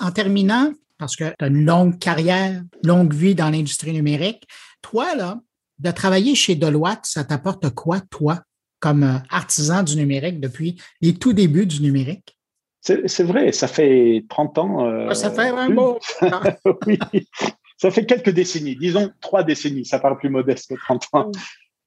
En 0.00 0.10
terminant, 0.12 0.72
parce 0.98 1.16
que 1.16 1.24
tu 1.38 1.44
as 1.44 1.48
une 1.48 1.64
longue 1.64 1.98
carrière, 1.98 2.62
longue 2.84 3.12
vie 3.12 3.34
dans 3.34 3.50
l'industrie 3.50 3.92
numérique, 3.92 4.46
toi, 4.82 5.14
là, 5.14 5.40
de 5.78 5.90
travailler 5.90 6.34
chez 6.34 6.54
Deloitte, 6.54 7.04
ça 7.04 7.24
t'apporte 7.24 7.70
quoi, 7.70 8.00
toi, 8.10 8.42
comme 8.80 9.02
euh, 9.02 9.18
artisan 9.30 9.82
du 9.82 9.96
numérique 9.96 10.40
depuis 10.40 10.80
les 11.00 11.14
tout 11.14 11.32
débuts 11.32 11.66
du 11.66 11.82
numérique? 11.82 12.36
C'est 12.82 13.22
vrai, 13.22 13.52
ça 13.52 13.68
fait 13.68 14.24
30 14.30 14.58
ans. 14.58 14.86
Euh, 14.86 15.12
ça 15.12 15.30
fait 15.30 15.48
un 15.48 15.68
mot. 15.68 15.98
oui, 16.86 16.98
ça 17.76 17.90
fait 17.90 18.06
quelques 18.06 18.30
décennies, 18.30 18.76
disons 18.76 19.10
trois 19.20 19.42
décennies, 19.42 19.84
ça 19.84 19.98
paraît 19.98 20.16
plus 20.16 20.30
modeste 20.30 20.70
que 20.70 20.80
30 20.80 21.08
ans 21.12 21.30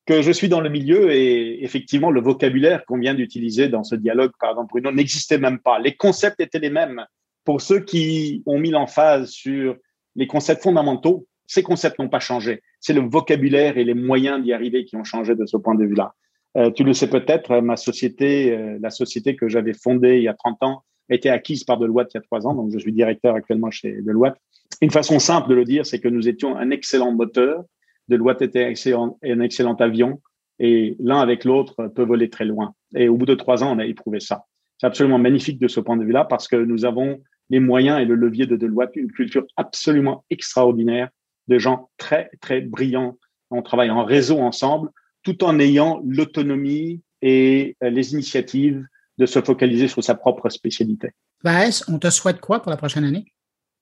que 0.06 0.22
je 0.22 0.32
suis 0.32 0.50
dans 0.50 0.62
le 0.62 0.70
milieu 0.70 1.12
et 1.12 1.64
effectivement, 1.64 2.12
le 2.12 2.22
vocabulaire 2.22 2.86
qu'on 2.86 2.98
vient 2.98 3.14
d'utiliser 3.14 3.70
dans 3.70 3.84
ce 3.84 3.96
dialogue, 3.96 4.32
par 4.40 4.52
exemple, 4.52 4.72
Bruno, 4.72 4.92
n'existait 4.92 5.38
même 5.38 5.60
pas. 5.60 5.80
Les 5.80 5.96
concepts 5.96 6.40
étaient 6.40 6.60
les 6.60 6.70
mêmes. 6.70 7.06
Pour 7.46 7.62
ceux 7.62 7.80
qui 7.80 8.44
ont 8.46 8.60
mis 8.60 8.72
l'emphase 8.72 9.30
sur 9.30 9.76
les 10.16 10.28
concepts 10.28 10.64
fondamentaux, 10.64 11.26
ces 11.48 11.64
concepts 11.64 12.00
n'ont 12.00 12.10
pas 12.10 12.20
changé. 12.20 12.62
C'est 12.80 12.94
le 12.94 13.02
vocabulaire 13.02 13.78
et 13.78 13.84
les 13.84 13.94
moyens 13.94 14.44
d'y 14.44 14.54
arriver 14.54 14.86
qui 14.86 14.96
ont 14.96 15.04
changé 15.04 15.36
de 15.36 15.46
ce 15.46 15.58
point 15.58 15.76
de 15.76 15.86
vue-là. 15.86 16.14
Euh, 16.58 16.70
tu 16.72 16.84
le 16.84 16.94
sais 16.94 17.10
peut-être, 17.10 17.62
ma 17.62 17.78
société, 17.78 18.56
euh, 18.56 18.78
la 18.82 18.90
société 18.90 19.36
que 19.36 19.48
j'avais 19.48 19.74
fondée 19.74 20.18
il 20.18 20.24
y 20.24 20.28
a 20.28 20.34
30 20.34 20.64
ans, 20.64 20.84
a 21.10 21.16
été 21.16 21.30
acquise 21.30 21.64
par 21.64 21.78
Deloitte 21.78 22.14
il 22.14 22.18
y 22.18 22.20
a 22.20 22.22
trois 22.22 22.48
ans. 22.48 22.54
Donc, 22.54 22.72
je 22.72 22.80
suis 22.80 22.94
directeur 22.94 23.36
actuellement 23.36 23.72
chez 23.72 24.02
Deloitte. 24.02 24.36
Une 24.82 24.92
façon 24.92 25.20
simple 25.20 25.50
de 25.50 25.56
le 25.56 25.66
dire, 25.66 25.86
c'est 25.86 26.00
que 26.00 26.08
nous 26.08 26.28
étions 26.28 26.56
un 26.56 26.70
excellent 26.70 27.12
moteur 27.12 27.64
Deloitte 28.10 28.42
était 28.42 28.66
un 28.66 29.40
excellent 29.40 29.76
avion 29.76 30.22
et 30.60 30.96
l'un 31.00 31.20
avec 31.20 31.46
l'autre 31.46 31.88
peut 31.88 32.04
voler 32.04 32.30
très 32.30 32.46
loin. 32.46 32.76
Et 32.96 33.08
au 33.10 33.18
bout 33.18 33.26
de 33.26 33.36
trois 33.36 33.64
ans, 33.64 33.76
on 33.76 33.80
a 33.80 33.86
éprouvé 33.86 34.20
ça. 34.20 34.46
C'est 34.80 34.88
absolument 34.88 35.20
magnifique 35.20 35.60
de 35.60 35.68
ce 35.68 35.80
point 35.80 35.98
de 35.98 36.04
vue-là 36.04 36.26
parce 36.26 36.48
que 36.48 36.56
nous 36.56 36.86
avons 36.86 37.22
les 37.50 37.60
moyens 37.60 38.00
et 38.00 38.06
le 38.06 38.16
levier 38.16 38.46
de 38.46 38.56
Deloitte, 38.56 38.96
une 38.96 39.12
culture 39.12 39.46
absolument 39.58 40.26
extraordinaire 40.30 41.10
de 41.48 41.58
gens 41.58 41.90
très, 41.98 42.30
très 42.42 42.62
brillants. 42.62 43.18
On 43.52 43.62
travaille 43.62 43.90
en 43.90 44.06
réseau 44.06 44.40
ensemble 44.40 44.90
tout 45.24 45.44
en 45.44 45.60
ayant 45.60 46.02
l'autonomie 46.06 47.02
et 47.22 47.78
les 47.82 48.14
initiatives 48.14 48.86
de 49.18 49.26
se 49.26 49.42
focaliser 49.42 49.88
sur 49.88 50.04
sa 50.04 50.16
propre 50.16 50.50
spécialité. 50.50 51.10
Vaes, 51.44 51.84
on 51.88 52.00
te 52.00 52.10
souhaite 52.10 52.42
quoi 52.42 52.62
pour 52.62 52.72
la 52.72 52.78
prochaine 52.78 53.06
année? 53.06 53.26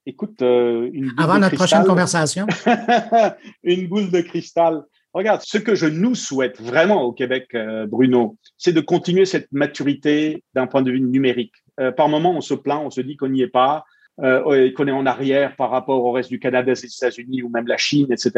Écoute, 0.05 0.41
euh, 0.41 0.89
une 0.93 1.11
Avant 1.17 1.37
notre 1.37 1.55
prochaine 1.55 1.83
conversation. 1.83 2.47
une 3.63 3.87
boule 3.87 4.09
de 4.09 4.21
cristal. 4.21 4.83
Regarde, 5.13 5.41
ce 5.43 5.57
que 5.57 5.75
je 5.75 5.85
nous 5.85 6.15
souhaite 6.15 6.59
vraiment 6.59 7.03
au 7.03 7.11
Québec, 7.11 7.49
euh, 7.53 7.85
Bruno, 7.85 8.37
c'est 8.57 8.73
de 8.73 8.81
continuer 8.81 9.25
cette 9.25 9.51
maturité 9.51 10.43
d'un 10.55 10.65
point 10.65 10.81
de 10.81 10.89
vue 10.89 11.01
numérique. 11.01 11.53
Euh, 11.79 11.91
par 11.91 12.09
moment, 12.09 12.35
on 12.35 12.41
se 12.41 12.53
plaint, 12.53 12.81
on 12.83 12.89
se 12.89 13.01
dit 13.01 13.15
qu'on 13.15 13.29
n'y 13.29 13.41
est 13.41 13.47
pas, 13.47 13.83
qu'on 14.17 14.87
est 14.87 14.91
en 14.91 15.05
arrière 15.07 15.55
par 15.55 15.71
rapport 15.71 16.03
au 16.03 16.11
reste 16.11 16.29
du 16.29 16.39
Canada, 16.39 16.73
des 16.73 16.85
États-Unis 16.85 17.41
ou 17.41 17.49
même 17.49 17.65
la 17.65 17.77
Chine, 17.77 18.11
etc. 18.11 18.31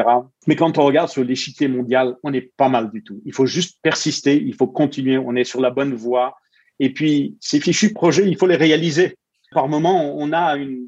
Mais 0.47 0.55
quand 0.55 0.77
on 0.77 0.85
regarde 0.85 1.09
sur 1.09 1.25
l'échiquier 1.25 1.67
mondial, 1.67 2.15
on 2.23 2.31
est 2.31 2.53
pas 2.55 2.69
mal 2.69 2.89
du 2.89 3.03
tout. 3.03 3.21
Il 3.25 3.33
faut 3.33 3.45
juste 3.45 3.79
persister, 3.81 4.41
il 4.41 4.53
faut 4.55 4.67
continuer, 4.67 5.17
on 5.17 5.35
est 5.35 5.43
sur 5.43 5.59
la 5.59 5.71
bonne 5.71 5.93
voie. 5.93 6.37
Et 6.79 6.93
puis, 6.93 7.35
ces 7.41 7.59
fichus 7.59 7.91
projets, 7.91 8.25
il 8.27 8.37
faut 8.37 8.47
les 8.47 8.55
réaliser. 8.55 9.17
Par 9.51 9.67
moment, 9.67 10.15
on 10.17 10.31
a 10.31 10.55
une, 10.55 10.87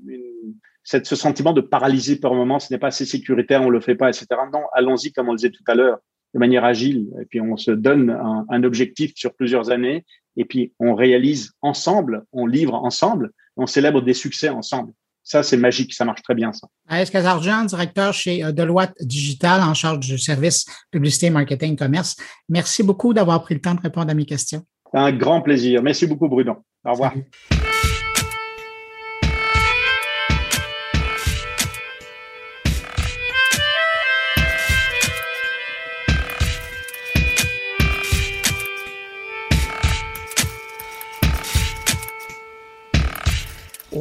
cette, 0.86 1.08
ce 1.08 1.16
sentiment 1.18 1.52
de 1.52 1.62
paralysie 1.62 2.16
par 2.16 2.34
moment, 2.34 2.60
ce 2.60 2.72
n'est 2.72 2.80
pas 2.80 2.88
assez 2.88 3.06
sécuritaire, 3.06 3.62
on 3.64 3.70
le 3.70 3.82
fait 3.82 3.96
pas, 3.96 4.08
etc. 4.08 4.28
Non, 4.54 4.62
allons-y, 4.72 5.12
comme 5.12 5.28
on 5.28 5.32
le 5.32 5.38
disait 5.38 5.50
tout 5.50 5.64
à 5.68 5.76
l'heure, 5.76 5.98
de 6.34 6.40
manière 6.40 6.64
agile. 6.64 7.08
Et 7.22 7.26
puis, 7.26 7.42
on 7.42 7.58
se 7.58 7.72
donne 7.72 8.12
un, 8.12 8.46
un, 8.50 8.64
objectif 8.64 9.12
sur 9.16 9.34
plusieurs 9.34 9.72
années. 9.72 10.06
Et 10.38 10.46
puis, 10.46 10.74
on 10.80 10.94
réalise 10.94 11.52
ensemble, 11.62 12.24
on 12.32 12.46
livre 12.46 12.76
ensemble, 12.76 13.32
on 13.58 13.66
célèbre 13.66 14.02
des 14.02 14.14
succès 14.14 14.50
ensemble. 14.50 14.94
Ça, 15.24 15.42
c'est 15.42 15.58
magique, 15.58 15.92
ça 15.94 16.06
marche 16.06 16.22
très 16.22 16.36
bien, 16.36 16.54
ça. 16.54 16.68
Est-ce 16.92 17.12
Kazarjan, 17.12 17.66
directeur 17.66 18.14
chez 18.14 18.44
euh, 18.44 18.52
Deloitte 18.52 18.94
Digital 19.02 19.62
en 19.62 19.74
charge 19.74 20.00
du 20.02 20.20
service 20.20 20.66
publicité, 20.92 21.32
marketing, 21.32 21.76
commerce. 21.76 22.16
Merci 22.48 22.84
beaucoup 22.84 23.12
d'avoir 23.12 23.42
pris 23.42 23.56
le 23.56 23.62
temps 23.62 23.74
de 23.74 23.82
répondre 23.82 24.12
à 24.12 24.14
mes 24.14 24.26
questions. 24.26 24.64
Un 24.94 25.12
grand 25.12 25.42
plaisir. 25.42 25.82
Merci 25.82 26.06
beaucoup, 26.06 26.28
Bruno. 26.30 26.64
Au 26.86 26.92
revoir. 26.92 27.14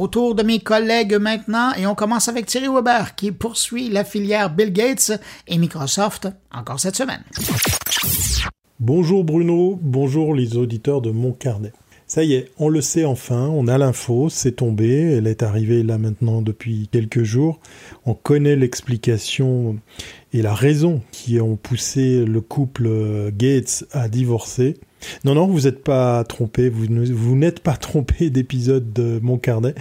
Autour 0.05 0.35
de 0.35 0.43
mes 0.43 0.59
collègues 0.59 1.15
maintenant, 1.15 1.73
et 1.73 1.87
on 1.87 1.95
commence 1.95 2.27
avec 2.27 2.45
Thierry 2.45 2.67
Weber 2.67 3.15
qui 3.15 3.31
poursuit 3.31 3.89
la 3.89 4.03
filière 4.03 4.51
Bill 4.51 4.71
Gates 4.71 5.19
et 5.47 5.57
Microsoft 5.57 6.27
encore 6.53 6.79
cette 6.79 6.95
semaine. 6.95 7.23
Bonjour 8.79 9.23
Bruno, 9.23 9.79
bonjour 9.81 10.35
les 10.35 10.57
auditeurs 10.57 11.01
de 11.01 11.09
mon 11.09 11.31
carnet. 11.31 11.73
Ça 12.05 12.23
y 12.23 12.35
est, 12.35 12.51
on 12.59 12.69
le 12.69 12.81
sait 12.81 13.03
enfin, 13.03 13.47
on 13.47 13.67
a 13.67 13.79
l'info, 13.79 14.29
c'est 14.29 14.57
tombé, 14.57 15.13
elle 15.13 15.25
est 15.25 15.41
arrivée 15.41 15.81
là 15.81 15.97
maintenant 15.97 16.43
depuis 16.43 16.87
quelques 16.91 17.23
jours. 17.23 17.59
On 18.05 18.13
connaît 18.13 18.55
l'explication 18.55 19.77
et 20.33 20.43
la 20.43 20.53
raison 20.53 21.01
qui 21.11 21.41
ont 21.41 21.55
poussé 21.55 22.23
le 22.23 22.41
couple 22.41 23.31
Gates 23.35 23.85
à 23.91 24.07
divorcer. 24.07 24.77
Non, 25.23 25.35
non, 25.35 25.47
vous 25.47 25.61
n'êtes 25.61 25.83
pas 25.83 26.23
trompé, 26.23 26.69
vous, 26.69 27.35
n'êtes 27.35 27.59
pas 27.59 27.77
trompé 27.77 28.29
d'épisode 28.29 28.93
de 28.93 29.19
Mon 29.21 29.37
Carnet. 29.37 29.75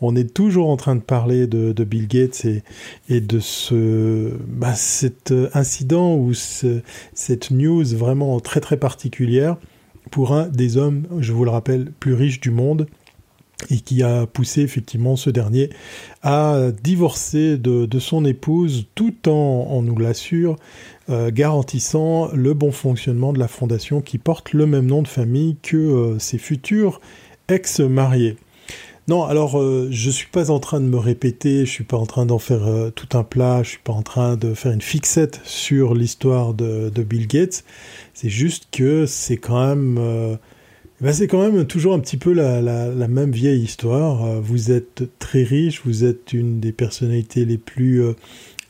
On 0.00 0.16
est 0.16 0.32
toujours 0.34 0.68
en 0.68 0.76
train 0.76 0.96
de 0.96 1.00
parler 1.00 1.46
de, 1.46 1.84
Bill 1.84 2.08
Gates 2.08 2.46
et, 3.08 3.20
de 3.20 3.40
ce, 3.40 4.32
bah, 4.48 4.74
cet 4.74 5.32
incident 5.52 6.16
ou 6.16 6.32
cette 6.34 7.50
news 7.50 7.84
vraiment 7.84 8.40
très 8.40 8.60
très 8.60 8.76
particulière 8.76 9.56
pour 10.10 10.32
un 10.32 10.48
des 10.48 10.76
hommes, 10.76 11.06
je 11.20 11.32
vous 11.32 11.44
le 11.44 11.50
rappelle, 11.50 11.90
plus 11.98 12.14
riches 12.14 12.40
du 12.40 12.50
monde 12.50 12.86
et 13.70 13.80
qui 13.80 14.02
a 14.02 14.26
poussé 14.26 14.62
effectivement 14.62 15.16
ce 15.16 15.30
dernier 15.30 15.70
à 16.22 16.70
divorcer 16.82 17.56
de, 17.58 17.98
son 17.98 18.24
épouse 18.24 18.86
tout 18.94 19.28
en, 19.28 19.66
on 19.70 19.82
nous 19.82 19.98
l'assure, 19.98 20.56
euh, 21.10 21.30
garantissant 21.30 22.30
le 22.32 22.54
bon 22.54 22.72
fonctionnement 22.72 23.32
de 23.32 23.38
la 23.38 23.48
fondation 23.48 24.00
qui 24.00 24.18
porte 24.18 24.52
le 24.52 24.66
même 24.66 24.86
nom 24.86 25.02
de 25.02 25.08
famille 25.08 25.56
que 25.62 25.76
euh, 25.76 26.18
ses 26.18 26.38
futurs 26.38 27.00
ex-mariés. 27.48 28.36
Non, 29.06 29.24
alors 29.24 29.60
euh, 29.60 29.88
je 29.90 30.08
suis 30.08 30.28
pas 30.28 30.50
en 30.50 30.60
train 30.60 30.80
de 30.80 30.86
me 30.86 30.96
répéter, 30.96 31.66
je 31.66 31.70
suis 31.70 31.84
pas 31.84 31.98
en 31.98 32.06
train 32.06 32.24
d'en 32.24 32.38
faire 32.38 32.90
tout 32.94 33.18
un 33.18 33.22
plat, 33.22 33.62
je 33.62 33.70
suis 33.70 33.78
pas 33.84 33.92
en 33.92 34.00
train 34.00 34.36
de 34.36 34.54
faire 34.54 34.72
une 34.72 34.80
fixette 34.80 35.42
sur 35.44 35.94
l'histoire 35.94 36.54
de, 36.54 36.88
de, 36.88 37.02
Bill 37.02 37.26
Gates. 37.26 37.64
C'est 38.14 38.30
juste 38.30 38.68
que 38.72 39.04
c'est 39.04 39.36
quand 39.36 39.66
même 39.66 40.38
ben 41.04 41.12
c'est 41.12 41.26
quand 41.26 41.42
même 41.42 41.66
toujours 41.66 41.92
un 41.92 41.98
petit 41.98 42.16
peu 42.16 42.32
la, 42.32 42.62
même 43.08 43.30
vieille 43.30 43.60
histoire. 43.60 44.24
Euh, 44.24 44.40
vous 44.40 44.72
êtes 44.72 45.02
très 45.18 45.42
riche, 45.42 45.82
vous 45.84 46.02
êtes 46.02 46.32
une 46.32 46.60
des 46.60 46.72
personnalités 46.72 47.44
les 47.44 47.58
plus, 47.58 48.02
euh, 48.02 48.14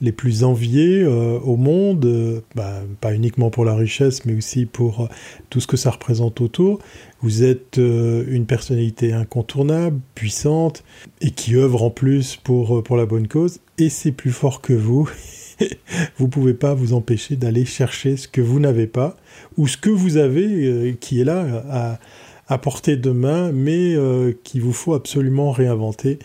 les 0.01 0.11
plus 0.11 0.43
enviées 0.43 1.05
euh, 1.05 1.39
au 1.39 1.57
monde, 1.57 2.43
bah, 2.57 2.83
pas 3.01 3.15
uniquement 3.15 3.51
pour 3.51 3.65
la 3.65 3.77
richesse, 3.77 4.25
mais 4.25 4.35
aussi 4.35 4.67
pour 4.67 5.09
tout 5.49 5.61
ce 5.61 5.69
que 5.69 5.77
ça 5.77 5.93
représente 5.93 6.41
autour. 6.41 6.81
Vous 7.23 7.45
êtes 7.45 7.77
une 7.79 8.47
personnalité 8.47 9.13
incontournable, 9.13 10.01
puissante, 10.17 10.83
et 11.21 11.31
qui 11.31 11.55
œuvre 11.55 11.85
en 11.85 11.91
plus 11.91 12.35
pour, 12.35 12.83
pour 12.83 12.97
la 12.97 13.07
bonne 13.07 13.29
cause, 13.29 13.61
et 13.79 13.89
c'est 13.89 14.11
plus 14.11 14.33
fort 14.33 14.61
que 14.61 14.73
vous. 14.73 15.09
vous 16.19 16.27
pouvez 16.27 16.55
pas 16.55 16.75
vous 16.75 16.95
empêcher 16.95 17.37
d'aller 17.37 17.65
chercher 17.65 18.17
ce 18.17 18.27
que 18.27 18.41
vous 18.41 18.59
n'avez 18.59 18.89
pas, 18.89 19.17
ou 19.57 19.69
ce 19.69 19.77
que 19.77 19.91
vous 19.91 20.17
avez 20.17 20.97
qui 21.01 21.21
est 21.21 21.25
là 21.25 21.65
à 21.71 22.01
à 22.49 22.59
portée 22.59 22.97
de 22.97 23.11
main, 23.11 23.53
mais 23.53 23.95
euh, 23.95 24.33
qu'il 24.45 24.61
vous 24.61 24.73
faut 24.73 24.95
absolument 24.95 25.51
réinventer. 25.51 26.19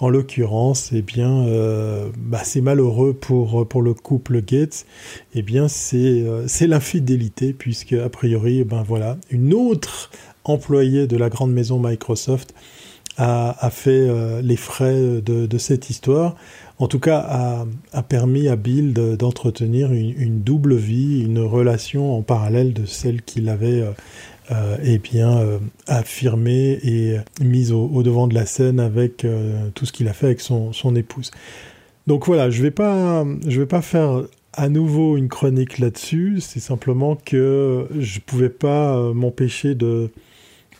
En 0.00 0.08
l'occurrence, 0.08 0.90
eh 0.92 1.02
bien, 1.02 1.46
euh, 1.46 2.08
bah, 2.16 2.40
c'est 2.44 2.62
malheureux 2.62 3.12
pour, 3.12 3.66
pour 3.68 3.82
le 3.82 3.92
couple 3.92 4.40
Gates. 4.42 4.86
Eh 5.34 5.42
bien, 5.42 5.68
c'est 5.68 5.96
euh, 5.96 6.44
c'est 6.46 6.66
l'infidélité, 6.66 7.52
puisque 7.52 7.92
a 7.92 8.08
priori, 8.08 8.60
eh 8.60 8.64
ben 8.64 8.82
voilà, 8.82 9.18
une 9.30 9.52
autre 9.52 10.10
employée 10.44 11.06
de 11.06 11.16
la 11.16 11.28
grande 11.28 11.52
maison 11.52 11.78
Microsoft 11.78 12.54
a, 13.18 13.56
a 13.64 13.70
fait 13.70 14.08
les 14.42 14.56
frais 14.56 15.20
de, 15.22 15.46
de, 15.46 15.58
cette 15.58 15.88
histoire. 15.90 16.36
En 16.78 16.86
tout 16.86 17.00
cas, 17.00 17.18
a, 17.18 17.66
a 17.92 18.02
permis 18.02 18.46
à 18.48 18.56
Bill 18.56 18.92
d'entretenir 18.92 19.90
une, 19.92 20.14
une, 20.20 20.40
double 20.42 20.76
vie, 20.76 21.22
une 21.24 21.40
relation 21.40 22.16
en 22.16 22.22
parallèle 22.22 22.74
de 22.74 22.84
celle 22.84 23.22
qu'il 23.22 23.48
avait 23.48 23.82
euh, 24.52 24.98
bien, 24.98 25.38
euh, 25.38 25.58
affirmé 25.88 26.78
et 26.84 27.16
mise 27.40 27.72
au, 27.72 28.02
devant 28.04 28.28
de 28.28 28.34
la 28.34 28.46
scène 28.46 28.78
avec 28.78 29.24
euh, 29.24 29.68
tout 29.74 29.86
ce 29.86 29.92
qu'il 29.92 30.06
a 30.06 30.12
fait 30.12 30.26
avec 30.26 30.40
son, 30.40 30.72
son 30.72 30.94
épouse. 30.94 31.32
Donc 32.06 32.26
voilà, 32.26 32.48
je 32.50 32.62
vais 32.62 32.70
pas, 32.70 33.24
vais 33.24 33.66
pas 33.66 33.82
faire 33.82 34.22
à 34.52 34.68
nouveau 34.68 35.16
une 35.16 35.28
chronique 35.28 35.78
là-dessus. 35.78 36.38
C'est 36.40 36.60
simplement 36.60 37.16
que 37.16 37.88
je 37.98 38.20
pouvais 38.20 38.48
pas 38.48 39.12
m'empêcher 39.12 39.74
de, 39.74 40.10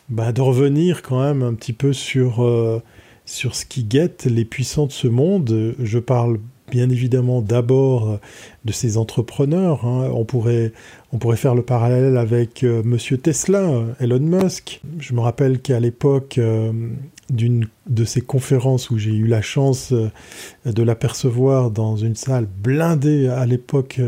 bah, 0.08 0.30
de 0.30 0.40
revenir 0.40 1.02
quand 1.02 1.20
même 1.20 1.42
un 1.42 1.54
petit 1.54 1.72
peu 1.72 1.92
sur, 1.92 2.48
sur 3.24 3.56
ce 3.56 3.66
qui 3.66 3.82
guette 3.82 4.26
les 4.26 4.44
puissants 4.44 4.86
de 4.86 4.92
ce 4.92 5.08
monde. 5.08 5.74
Je 5.80 5.98
parle 5.98 6.38
bien 6.70 6.88
évidemment 6.90 7.42
d'abord 7.42 8.20
de 8.64 8.72
ces 8.72 8.96
entrepreneurs. 8.96 9.84
Hein. 9.84 10.10
On, 10.12 10.24
pourrait, 10.24 10.72
on 11.16 11.18
pourrait 11.18 11.38
faire 11.38 11.54
le 11.54 11.62
parallèle 11.62 12.18
avec 12.18 12.62
euh, 12.62 12.82
Monsieur 12.84 13.16
Tesla, 13.16 13.70
Elon 14.00 14.20
Musk. 14.20 14.82
Je 14.98 15.14
me 15.14 15.20
rappelle 15.20 15.60
qu'à 15.60 15.80
l'époque 15.80 16.36
euh, 16.36 16.70
d'une 17.30 17.68
de 17.86 18.04
ces 18.04 18.20
conférences 18.20 18.90
où 18.90 18.98
j'ai 18.98 19.14
eu 19.14 19.26
la 19.26 19.40
chance 19.40 19.92
euh, 19.92 20.10
de 20.66 20.82
l'apercevoir 20.82 21.70
dans 21.70 21.96
une 21.96 22.16
salle 22.16 22.46
blindée 22.62 23.28
à 23.28 23.46
l'époque 23.46 23.98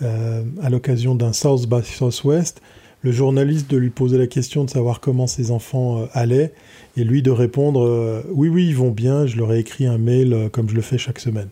à 0.00 0.68
l'occasion 0.68 1.14
d'un 1.14 1.32
South 1.32 1.68
by 1.68 1.82
Southwest, 1.84 2.60
le 3.02 3.12
journaliste 3.12 3.70
de 3.70 3.76
lui 3.76 3.90
poser 3.90 4.18
la 4.18 4.26
question 4.26 4.64
de 4.64 4.70
savoir 4.70 4.98
comment 4.98 5.28
ses 5.28 5.52
enfants 5.52 6.08
allaient 6.12 6.52
et 6.96 7.04
lui 7.04 7.22
de 7.22 7.30
répondre 7.30 8.24
oui 8.28 8.48
oui 8.48 8.66
ils 8.66 8.76
vont 8.76 8.90
bien, 8.90 9.26
je 9.26 9.36
leur 9.36 9.52
ai 9.52 9.60
écrit 9.60 9.86
un 9.86 9.98
mail 9.98 10.48
comme 10.50 10.68
je 10.68 10.74
le 10.74 10.82
fais 10.82 10.98
chaque 10.98 11.20
semaine. 11.20 11.48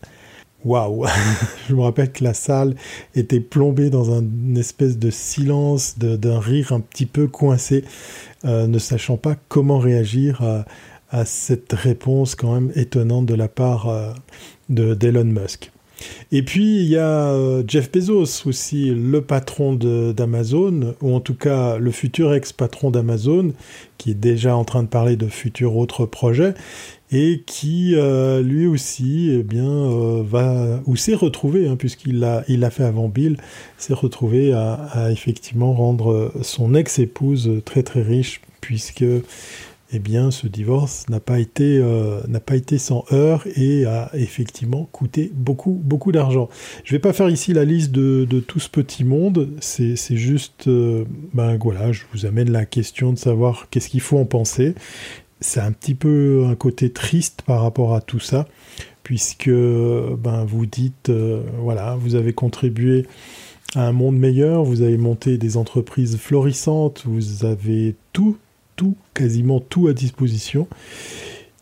Waouh 0.63 1.05
Je 1.69 1.75
me 1.75 1.81
rappelle 1.81 2.11
que 2.11 2.23
la 2.23 2.33
salle 2.33 2.75
était 3.15 3.39
plombée 3.39 3.89
dans 3.89 4.11
un, 4.11 4.21
une 4.21 4.57
espèce 4.57 4.97
de 4.99 5.09
silence, 5.09 5.97
d'un 5.97 6.39
rire 6.39 6.71
un 6.71 6.79
petit 6.79 7.05
peu 7.05 7.27
coincé, 7.27 7.83
euh, 8.45 8.67
ne 8.67 8.77
sachant 8.77 9.17
pas 9.17 9.35
comment 9.47 9.79
réagir 9.79 10.41
à, 10.41 10.65
cette 11.25 11.73
réponse 11.73 12.35
quand 12.35 12.53
même 12.53 12.71
étonnante 12.73 13.25
de 13.25 13.33
la 13.33 13.49
part 13.49 13.89
euh, 13.89 14.13
d'Elon 14.69 15.25
Musk. 15.25 15.71
Et 16.31 16.43
puis 16.43 16.77
il 16.77 16.87
y 16.87 16.97
a 16.97 17.31
euh, 17.31 17.63
Jeff 17.67 17.91
Bezos 17.91 18.47
aussi, 18.47 18.91
le 18.91 19.21
patron 19.21 19.73
d'Amazon, 19.73 20.95
ou 21.01 21.13
en 21.13 21.19
tout 21.19 21.35
cas 21.35 21.77
le 21.77 21.91
futur 21.91 22.33
ex-patron 22.33 22.91
d'Amazon, 22.91 23.53
qui 23.97 24.11
est 24.11 24.15
déjà 24.15 24.55
en 24.55 24.63
train 24.63 24.83
de 24.83 24.87
parler 24.87 25.15
de 25.15 25.27
futurs 25.27 25.75
autres 25.75 26.05
projets, 26.05 26.53
et 27.11 27.43
qui 27.45 27.93
euh, 27.95 28.41
lui 28.41 28.67
aussi 28.67 29.29
eh 29.31 29.43
bien 29.43 29.69
euh, 29.69 30.23
va 30.25 30.81
ou 30.85 30.95
s'est 30.95 31.15
retrouvé 31.15 31.67
hein, 31.67 31.75
puisqu'il 31.75 32.19
l'a 32.19 32.43
il 32.47 32.61
l'a 32.61 32.69
fait 32.69 32.85
avant 32.85 33.09
Bill 33.09 33.37
s'est 33.77 33.93
retrouvé 33.93 34.53
à, 34.53 35.09
effectivement 35.11 35.73
rendre 35.73 36.31
son 36.41 36.73
ex-épouse 36.73 37.61
très 37.65 37.83
très 37.83 38.01
riche 38.01 38.41
puisque 38.61 39.03
eh 39.93 39.99
bien 39.99 40.31
ce 40.31 40.47
divorce 40.47 41.09
n'a 41.09 41.19
pas 41.19 41.39
été 41.39 41.77
euh, 41.77 42.21
n'a 42.29 42.39
pas 42.39 42.55
été 42.55 42.77
sans 42.77 43.03
heurts 43.11 43.45
et 43.57 43.85
a 43.85 44.09
effectivement 44.13 44.87
coûté 44.93 45.29
beaucoup 45.33 45.81
beaucoup 45.83 46.13
d'argent. 46.13 46.47
Je 46.85 46.93
vais 46.95 46.99
pas 46.99 47.11
faire 47.11 47.29
ici 47.29 47.51
la 47.51 47.65
liste 47.65 47.91
de, 47.91 48.39
tout 48.39 48.59
ce 48.59 48.69
petit 48.69 49.03
monde, 49.03 49.49
c'est 49.59 49.97
juste 50.15 50.69
ben 50.69 51.57
voilà, 51.61 51.91
je 51.91 52.03
vous 52.13 52.25
amène 52.25 52.51
la 52.51 52.65
question 52.65 53.11
de 53.11 53.17
savoir 53.17 53.67
qu'est-ce 53.69 53.89
qu'il 53.89 53.99
faut 53.99 54.17
en 54.17 54.25
penser 54.25 54.75
c'est 55.41 55.59
un 55.59 55.71
petit 55.71 55.95
peu 55.95 56.45
un 56.47 56.55
côté 56.55 56.91
triste 56.91 57.41
par 57.41 57.61
rapport 57.61 57.95
à 57.95 58.01
tout 58.01 58.19
ça, 58.19 58.47
puisque 59.03 59.49
ben, 59.49 60.45
vous 60.45 60.65
dites, 60.65 61.09
euh, 61.09 61.41
voilà, 61.59 61.95
vous 61.99 62.15
avez 62.15 62.33
contribué 62.33 63.05
à 63.75 63.87
un 63.87 63.91
monde 63.91 64.17
meilleur, 64.17 64.63
vous 64.63 64.81
avez 64.81 64.97
monté 64.97 65.37
des 65.37 65.57
entreprises 65.57 66.17
florissantes, 66.17 67.03
vous 67.05 67.45
avez 67.45 67.95
tout 68.13 68.37
tout, 68.75 68.95
quasiment 69.13 69.59
tout 69.59 69.87
à 69.87 69.93
disposition. 69.93 70.67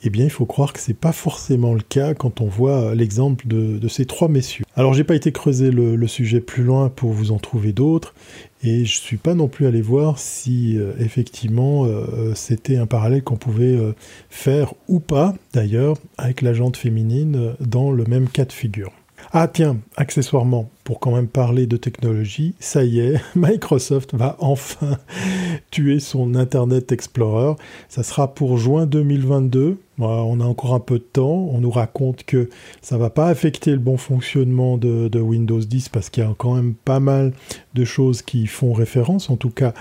Eh 0.01 0.09
bien, 0.09 0.23
il 0.23 0.29
faut 0.29 0.45
croire 0.45 0.71
que 0.71 0.79
c'est 0.79 0.93
pas 0.93 1.11
forcément 1.11 1.73
le 1.73 1.81
cas 1.81 2.13
quand 2.13 2.39
on 2.39 2.47
voit 2.47 2.95
l'exemple 2.95 3.47
de, 3.47 3.87
ces 3.89 4.05
trois 4.05 4.29
messieurs. 4.29 4.63
Alors, 4.75 4.93
j'ai 4.93 5.03
pas 5.03 5.15
été 5.15 5.31
creuser 5.31 5.71
le, 5.71 6.07
sujet 6.07 6.39
plus 6.39 6.63
loin 6.63 6.89
pour 6.89 7.11
vous 7.11 7.31
en 7.31 7.37
trouver 7.37 7.73
d'autres, 7.73 8.13
et 8.63 8.85
je 8.85 8.99
suis 8.99 9.17
pas 9.17 9.35
non 9.35 9.47
plus 9.47 9.67
allé 9.67 9.81
voir 9.81 10.17
si 10.17 10.77
euh, 10.77 10.93
effectivement 10.99 11.85
euh, 11.85 12.33
c'était 12.33 12.77
un 12.77 12.87
parallèle 12.87 13.23
qu'on 13.23 13.35
pouvait 13.35 13.75
euh, 13.75 13.93
faire 14.29 14.73
ou 14.87 14.99
pas, 14.99 15.35
d'ailleurs, 15.53 15.97
avec 16.17 16.41
la 16.41 16.53
jante 16.53 16.77
féminine 16.77 17.55
dans 17.59 17.91
le 17.91 18.05
même 18.05 18.27
cas 18.27 18.45
de 18.45 18.51
figure. 18.53 18.91
Ah 19.31 19.47
tiens, 19.47 19.77
accessoirement, 19.95 20.69
pour 20.83 20.99
quand 20.99 21.11
même 21.11 21.27
parler 21.27 21.67
de 21.67 21.77
technologie, 21.77 22.55
ça 22.59 22.83
y 22.83 22.99
est, 22.99 23.21
Microsoft 23.35 24.15
va 24.15 24.35
enfin 24.39 24.97
tuer 25.71 25.99
son 25.99 26.35
Internet 26.35 26.91
Explorer. 26.91 27.53
Ça 27.89 28.03
sera 28.03 28.33
pour 28.33 28.57
juin 28.57 28.85
2022. 28.85 29.77
On 29.99 30.39
a 30.39 30.45
encore 30.45 30.73
un 30.73 30.79
peu 30.79 30.99
de 30.99 31.03
temps. 31.03 31.49
On 31.51 31.59
nous 31.59 31.71
raconte 31.71 32.23
que 32.23 32.49
ça 32.81 32.97
va 32.97 33.09
pas 33.09 33.27
affecter 33.27 33.71
le 33.71 33.79
bon 33.79 33.97
fonctionnement 33.97 34.77
de, 34.77 35.07
de 35.07 35.19
Windows 35.19 35.59
10 35.59 35.89
parce 35.89 36.09
qu'il 36.09 36.23
y 36.23 36.25
a 36.25 36.33
quand 36.37 36.55
même 36.55 36.73
pas 36.73 36.99
mal 36.99 37.33
de 37.73 37.85
choses 37.85 38.21
qui 38.21 38.47
font 38.47 38.73
référence. 38.73 39.29
En 39.29 39.35
tout 39.35 39.49
cas, 39.49 39.73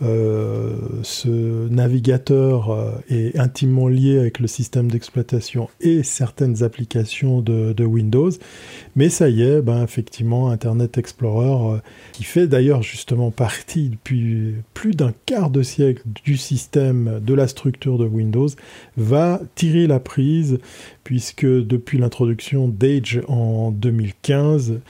euh, 0.00 0.76
ce 1.02 1.68
navigateur 1.68 2.70
euh, 2.70 2.92
est 3.10 3.36
intimement 3.36 3.88
lié 3.88 4.18
avec 4.18 4.38
le 4.38 4.46
système 4.46 4.88
d'exploitation 4.88 5.68
et 5.80 6.04
certaines 6.04 6.62
applications 6.62 7.40
de, 7.40 7.84
Windows. 7.84 8.30
Mais 8.96 9.08
ça 9.08 9.28
y 9.28 9.42
est, 9.42 9.60
ben, 9.60 9.82
effectivement, 9.82 10.50
Internet 10.50 10.98
Explorer, 10.98 11.76
euh, 11.76 11.78
qui 12.12 12.22
fait 12.22 12.46
d'ailleurs 12.46 12.82
justement 12.82 13.30
partie 13.30 13.88
depuis 13.88 14.54
plus 14.72 14.94
d'un 14.94 15.12
quart 15.26 15.50
de 15.50 15.62
siècle 15.62 16.02
du 16.24 16.36
système, 16.36 17.20
de 17.20 17.34
la 17.34 17.48
structure 17.48 17.98
de 17.98 18.06
Windows, 18.06 18.48
va 18.96 19.40
tirer 19.54 19.86
la 19.86 19.98
prise, 19.98 20.58
puisque 21.02 21.46
depuis 21.46 21.98
l'introduction 21.98 22.68
d'Edge 22.68 23.20
en 23.26 23.72
2015, 23.72 24.80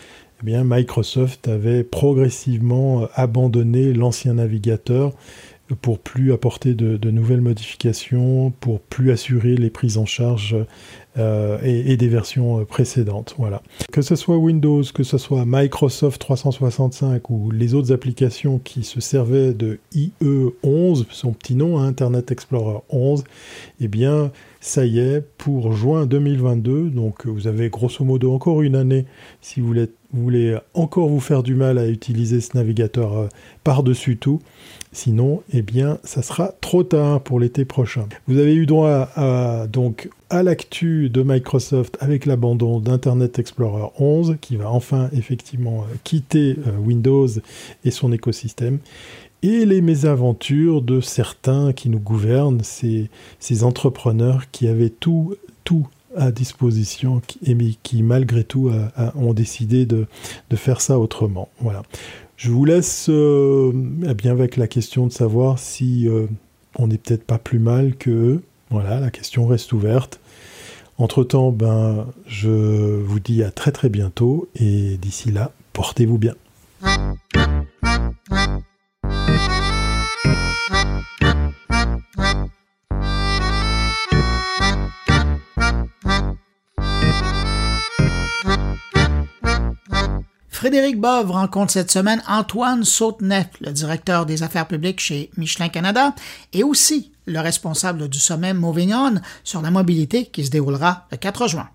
eh 0.40 0.44
bien, 0.44 0.64
Microsoft 0.64 1.48
avait 1.48 1.84
progressivement 1.84 3.02
euh, 3.02 3.06
abandonné 3.14 3.92
l'ancien 3.92 4.34
navigateur 4.34 5.12
pour 5.82 5.98
plus 5.98 6.32
apporter 6.32 6.74
de, 6.74 7.10
nouvelles 7.10 7.40
modifications, 7.40 8.52
pour 8.60 8.80
plus 8.80 9.10
assurer 9.10 9.54
les 9.56 9.70
prises 9.70 9.98
en 9.98 10.06
charge 10.06 10.56
euh, 11.18 11.58
et, 11.62 11.96
des 11.96 12.08
versions 12.08 12.60
euh, 12.60 12.64
précédentes. 12.64 13.34
Voilà. 13.38 13.62
Que 13.92 14.00
ce 14.00 14.16
soit 14.16 14.36
Windows, 14.36 14.82
que 14.94 15.02
ce 15.02 15.18
soit 15.18 15.44
Microsoft 15.46 16.20
365 16.20 17.28
ou 17.30 17.50
les 17.50 17.74
autres 17.74 17.92
applications 17.92 18.58
qui 18.58 18.82
se 18.82 19.00
servaient 19.00 19.52
de 19.52 19.78
IE11, 19.94 21.04
son 21.10 21.32
petit 21.32 21.54
nom, 21.54 21.78
hein, 21.78 21.86
Internet 21.86 22.30
Explorer 22.30 22.78
11, 22.88 23.24
eh 23.80 23.88
bien, 23.88 24.30
ça 24.60 24.86
y 24.86 24.98
est, 24.98 25.22
pour 25.36 25.72
juin 25.72 26.06
2022, 26.06 26.90
donc 26.90 27.26
vous 27.26 27.46
avez 27.46 27.68
grosso 27.68 28.04
modo 28.04 28.32
encore 28.32 28.62
une 28.62 28.76
année 28.76 29.04
si 29.40 29.60
vous 29.60 29.66
voulez, 29.66 29.88
encore 30.74 31.08
vous 31.08 31.20
faire 31.20 31.42
du 31.42 31.54
mal 31.54 31.78
à 31.78 31.88
utiliser 31.88 32.40
ce 32.40 32.56
navigateur 32.56 33.16
euh, 33.16 33.28
par-dessus 33.64 34.16
tout. 34.16 34.40
Sinon, 34.92 35.42
eh 35.52 35.62
bien, 35.62 35.98
ça 36.02 36.22
sera 36.22 36.52
trop 36.60 36.82
tard 36.82 37.20
pour 37.20 37.38
l'été 37.38 37.64
prochain. 37.64 38.08
Vous 38.26 38.38
avez 38.38 38.54
eu 38.54 38.64
droit 38.64 39.10
à, 39.14 39.66
donc 39.66 40.08
à 40.30 40.42
l'actu 40.42 41.10
de 41.10 41.22
Microsoft 41.22 41.98
avec 42.00 42.24
l'abandon 42.24 42.80
d'Internet 42.80 43.38
Explorer 43.38 43.90
11, 43.98 44.36
qui 44.40 44.56
va 44.56 44.70
enfin 44.70 45.10
effectivement 45.12 45.82
euh, 45.82 45.94
quitter 46.04 46.56
euh, 46.66 46.76
Windows 46.78 47.28
et 47.84 47.90
son 47.90 48.12
écosystème 48.12 48.78
et 49.42 49.64
les 49.66 49.80
mésaventures 49.80 50.82
de 50.82 51.00
certains 51.00 51.72
qui 51.72 51.88
nous 51.90 52.00
gouvernent, 52.00 52.60
ces, 52.62 53.08
ces 53.38 53.62
entrepreneurs 53.62 54.50
qui 54.50 54.66
avaient 54.66 54.90
tout, 54.90 55.36
tout 55.62 55.86
à 56.16 56.30
disposition 56.30 57.20
et 57.44 57.56
qui 57.82 58.02
malgré 58.02 58.44
tout 58.44 58.70
ont 59.14 59.34
décidé 59.34 59.86
de, 59.86 60.06
de, 60.50 60.56
faire 60.56 60.80
ça 60.80 60.98
autrement. 60.98 61.48
Voilà. 61.60 61.82
Je 62.38 62.52
vous 62.52 62.64
laisse 62.64 63.08
euh, 63.10 63.72
eh 64.08 64.14
bien 64.14 64.30
avec 64.30 64.56
la 64.56 64.68
question 64.68 65.08
de 65.08 65.12
savoir 65.12 65.58
si 65.58 66.08
euh, 66.08 66.28
on 66.76 66.86
n'est 66.86 66.96
peut-être 66.96 67.24
pas 67.24 67.38
plus 67.38 67.58
mal 67.58 67.96
que 67.96 68.40
Voilà, 68.70 69.00
la 69.00 69.10
question 69.10 69.44
reste 69.48 69.72
ouverte. 69.72 70.20
Entre-temps, 70.98 71.50
ben, 71.50 72.06
je 72.28 72.48
vous 72.48 73.18
dis 73.18 73.42
à 73.42 73.50
très 73.50 73.72
très 73.72 73.88
bientôt 73.88 74.48
et 74.54 74.98
d'ici 74.98 75.32
là, 75.32 75.50
portez-vous 75.72 76.18
bien. 76.18 76.34
Frédéric 90.58 90.98
Bove 90.98 91.30
rencontre 91.30 91.70
cette 91.70 91.92
semaine 91.92 92.20
Antoine 92.26 92.82
Sautenet, 92.82 93.48
le 93.60 93.70
directeur 93.70 94.26
des 94.26 94.42
affaires 94.42 94.66
publiques 94.66 94.98
chez 94.98 95.30
Michelin 95.36 95.68
Canada, 95.68 96.16
et 96.52 96.64
aussi 96.64 97.12
le 97.26 97.38
responsable 97.38 98.08
du 98.08 98.18
sommet 98.18 98.54
Moving 98.54 98.92
On 98.92 99.20
sur 99.44 99.62
la 99.62 99.70
mobilité 99.70 100.26
qui 100.26 100.44
se 100.44 100.50
déroulera 100.50 101.06
le 101.12 101.16
4 101.16 101.46
juin. 101.46 101.68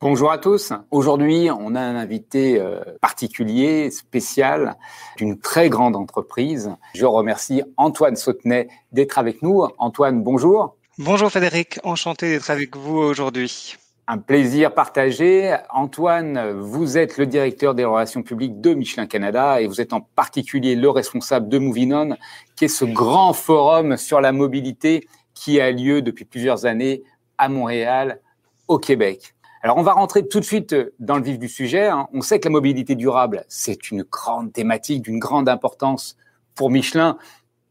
Bonjour 0.00 0.30
à 0.30 0.38
tous. 0.38 0.72
Aujourd'hui, 0.92 1.48
on 1.50 1.74
a 1.74 1.80
un 1.80 1.96
invité 1.96 2.60
euh, 2.60 2.78
particulier, 3.00 3.90
spécial, 3.90 4.76
d'une 5.16 5.40
très 5.40 5.68
grande 5.68 5.96
entreprise. 5.96 6.70
Je 6.94 7.06
remercie 7.06 7.64
Antoine 7.76 8.14
Sautenay 8.14 8.68
d'être 8.92 9.18
avec 9.18 9.42
nous. 9.42 9.66
Antoine, 9.78 10.22
bonjour. 10.22 10.76
Bonjour 10.96 11.28
Frédéric, 11.28 11.80
enchanté 11.82 12.28
d'être 12.28 12.50
avec 12.50 12.76
vous 12.76 12.98
aujourd'hui. 12.98 13.76
Un 14.08 14.18
plaisir 14.18 14.72
partagé. 14.72 15.56
Antoine, 15.70 16.52
vous 16.60 16.96
êtes 16.96 17.18
le 17.18 17.26
directeur 17.26 17.74
des 17.74 17.84
relations 17.84 18.22
publiques 18.22 18.60
de 18.60 18.72
Michelin 18.72 19.06
Canada 19.06 19.60
et 19.60 19.66
vous 19.66 19.80
êtes 19.80 19.92
en 19.92 20.00
particulier 20.00 20.76
le 20.76 20.88
responsable 20.88 21.48
de 21.48 21.58
Movinon, 21.58 22.16
qui 22.54 22.66
est 22.66 22.68
ce 22.68 22.84
grand 22.84 23.32
forum 23.32 23.96
sur 23.96 24.20
la 24.20 24.30
mobilité 24.30 25.08
qui 25.34 25.60
a 25.60 25.72
lieu 25.72 26.02
depuis 26.02 26.24
plusieurs 26.24 26.66
années 26.66 27.02
à 27.36 27.48
Montréal, 27.48 28.20
au 28.68 28.78
Québec. 28.78 29.34
Alors, 29.62 29.76
on 29.76 29.82
va 29.82 29.94
rentrer 29.94 30.28
tout 30.28 30.38
de 30.38 30.44
suite 30.44 30.76
dans 31.00 31.16
le 31.16 31.24
vif 31.24 31.40
du 31.40 31.48
sujet. 31.48 31.86
Hein. 31.86 32.06
On 32.12 32.20
sait 32.20 32.38
que 32.38 32.46
la 32.46 32.52
mobilité 32.52 32.94
durable, 32.94 33.44
c'est 33.48 33.90
une 33.90 34.04
grande 34.04 34.52
thématique 34.52 35.02
d'une 35.02 35.18
grande 35.18 35.48
importance 35.48 36.16
pour 36.54 36.70
Michelin, 36.70 37.18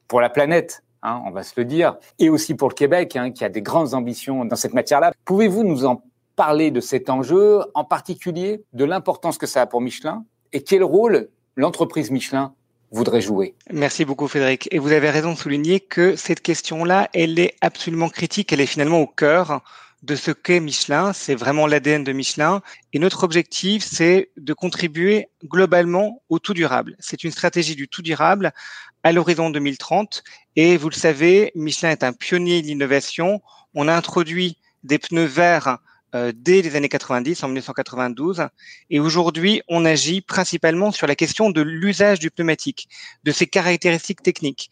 pour 0.10 0.20
la 0.20 0.30
planète, 0.30 0.84
hein, 1.02 1.22
on 1.26 1.32
va 1.32 1.44
se 1.44 1.54
le 1.56 1.64
dire, 1.64 1.96
et 2.20 2.30
aussi 2.30 2.56
pour 2.56 2.68
le 2.68 2.74
Québec, 2.74 3.16
hein, 3.16 3.32
qui 3.32 3.46
a 3.46 3.50
des 3.50 3.62
grandes 3.62 3.94
ambitions 3.94 4.44
dans 4.44 4.58
cette 4.58 4.74
matière-là. 4.74 5.14
Pouvez-vous 5.24 5.64
nous 5.64 5.86
en 5.86 6.04
parler 6.36 6.72
de 6.72 6.80
cet 6.80 7.10
enjeu, 7.10 7.62
en 7.74 7.84
particulier 7.84 8.64
de 8.74 8.86
l'importance 8.86 9.38
que 9.38 9.48
ça 9.48 9.62
a 9.62 9.66
pour 9.66 9.82
Michelin 9.82 10.26
et 10.54 10.64
quel 10.64 10.84
rôle 10.84 11.30
l'entreprise 11.56 12.12
Michelin 12.12 12.54
voudrait 12.92 13.22
jouer. 13.22 13.56
Merci 13.72 14.06
beaucoup 14.06 14.28
Frédéric. 14.28 14.68
Et 14.72 14.80
vous 14.80 14.92
avez 14.92 15.10
raison 15.10 15.34
de 15.34 15.38
souligner 15.38 15.80
que 15.80 16.16
cette 16.16 16.42
question-là, 16.42 17.10
elle 17.14 17.40
est 17.40 17.56
absolument 17.62 18.10
critique, 18.10 18.54
elle 18.54 18.62
est 18.62 18.66
finalement 18.66 19.02
au 19.02 19.08
cœur 19.08 19.62
de 20.04 20.16
ce 20.16 20.32
qu'est 20.32 20.60
Michelin, 20.60 21.14
c'est 21.14 21.34
vraiment 21.34 21.66
l'ADN 21.66 22.04
de 22.04 22.12
Michelin. 22.12 22.62
Et 22.94 23.00
notre 23.00 23.24
objectif, 23.24 23.84
c'est 23.84 24.30
de 24.38 24.54
contribuer 24.54 25.30
globalement 25.44 26.22
au 26.30 26.38
tout 26.38 26.54
durable. 26.54 26.96
C'est 27.00 27.24
une 27.24 27.32
stratégie 27.32 27.76
du 27.76 27.88
tout 27.88 28.04
durable 28.04 28.54
à 29.04 29.12
l'horizon 29.12 29.50
2030. 29.50 30.24
Et 30.56 30.78
vous 30.78 30.90
le 30.90 30.96
savez, 30.96 31.52
Michelin 31.56 31.90
est 31.90 32.04
un 32.04 32.14
pionnier 32.14 32.62
de 32.62 32.68
l'innovation. 32.68 33.42
On 33.74 33.88
a 33.88 33.96
introduit 33.96 34.58
des 34.84 35.00
pneus 35.00 35.26
verts 35.26 35.80
euh, 36.16 36.32
dès 36.34 36.62
les 36.62 36.76
années 36.76 36.90
90, 36.90 37.44
en 37.44 37.48
1992. 37.48 38.48
Et 38.90 39.00
aujourd'hui, 39.00 39.62
on 39.68 39.84
agit 39.84 40.22
principalement 40.22 40.92
sur 40.92 41.08
la 41.08 41.16
question 41.16 41.50
de 41.50 41.62
l'usage 41.62 42.20
du 42.20 42.32
pneumatique, 42.32 42.88
de 43.24 43.32
ses 43.32 43.48
caractéristiques 43.48 44.24
techniques. 44.24 44.72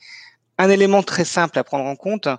Un 0.57 0.69
élément 0.69 1.03
très 1.03 1.25
simple 1.25 1.59
à 1.59 1.63
prendre 1.63 1.85
en 1.85 1.95
compte, 1.95 2.29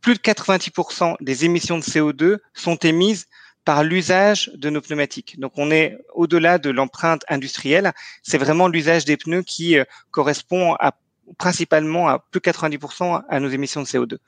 plus 0.00 0.14
de 0.14 0.20
90% 0.20 1.16
des 1.20 1.44
émissions 1.44 1.78
de 1.78 1.82
CO2 1.82 2.38
sont 2.54 2.76
émises 2.76 3.26
par 3.64 3.82
l'usage 3.82 4.50
de 4.54 4.70
nos 4.70 4.80
pneumatiques. 4.80 5.38
Donc 5.40 5.52
on 5.56 5.70
est 5.70 5.98
au-delà 6.14 6.58
de 6.58 6.70
l'empreinte 6.70 7.24
industrielle, 7.28 7.92
c'est 8.22 8.38
vraiment 8.38 8.68
l'usage 8.68 9.04
des 9.04 9.16
pneus 9.16 9.42
qui 9.42 9.78
euh, 9.78 9.84
correspond 10.10 10.74
à, 10.74 10.92
principalement 11.38 12.08
à 12.08 12.18
plus 12.18 12.40
de 12.40 12.50
90% 12.50 13.24
à 13.28 13.40
nos 13.40 13.48
émissions 13.48 13.82
de 13.82 13.86
CO2. 13.86 14.18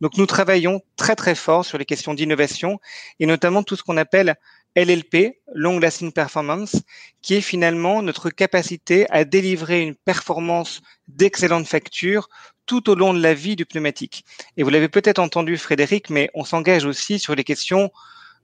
Donc 0.00 0.16
nous 0.16 0.26
travaillons 0.26 0.80
très 0.96 1.16
très 1.16 1.34
fort 1.34 1.64
sur 1.64 1.78
les 1.78 1.84
questions 1.84 2.14
d'innovation 2.14 2.80
et 3.20 3.26
notamment 3.26 3.62
tout 3.62 3.76
ce 3.76 3.82
qu'on 3.82 3.96
appelle 3.96 4.36
LLP, 4.76 5.38
Long 5.54 5.78
Lasting 5.78 6.12
Performance, 6.12 6.82
qui 7.22 7.34
est 7.34 7.40
finalement 7.40 8.02
notre 8.02 8.30
capacité 8.30 9.06
à 9.10 9.24
délivrer 9.24 9.82
une 9.82 9.94
performance 9.94 10.82
d'excellente 11.06 11.68
facture 11.68 12.28
tout 12.66 12.90
au 12.90 12.94
long 12.94 13.14
de 13.14 13.20
la 13.20 13.34
vie 13.34 13.56
du 13.56 13.66
pneumatique. 13.66 14.24
Et 14.56 14.62
vous 14.62 14.70
l'avez 14.70 14.88
peut-être 14.88 15.20
entendu, 15.20 15.56
Frédéric, 15.58 16.10
mais 16.10 16.30
on 16.34 16.44
s'engage 16.44 16.86
aussi 16.86 17.18
sur 17.18 17.34
les 17.34 17.44
questions 17.44 17.90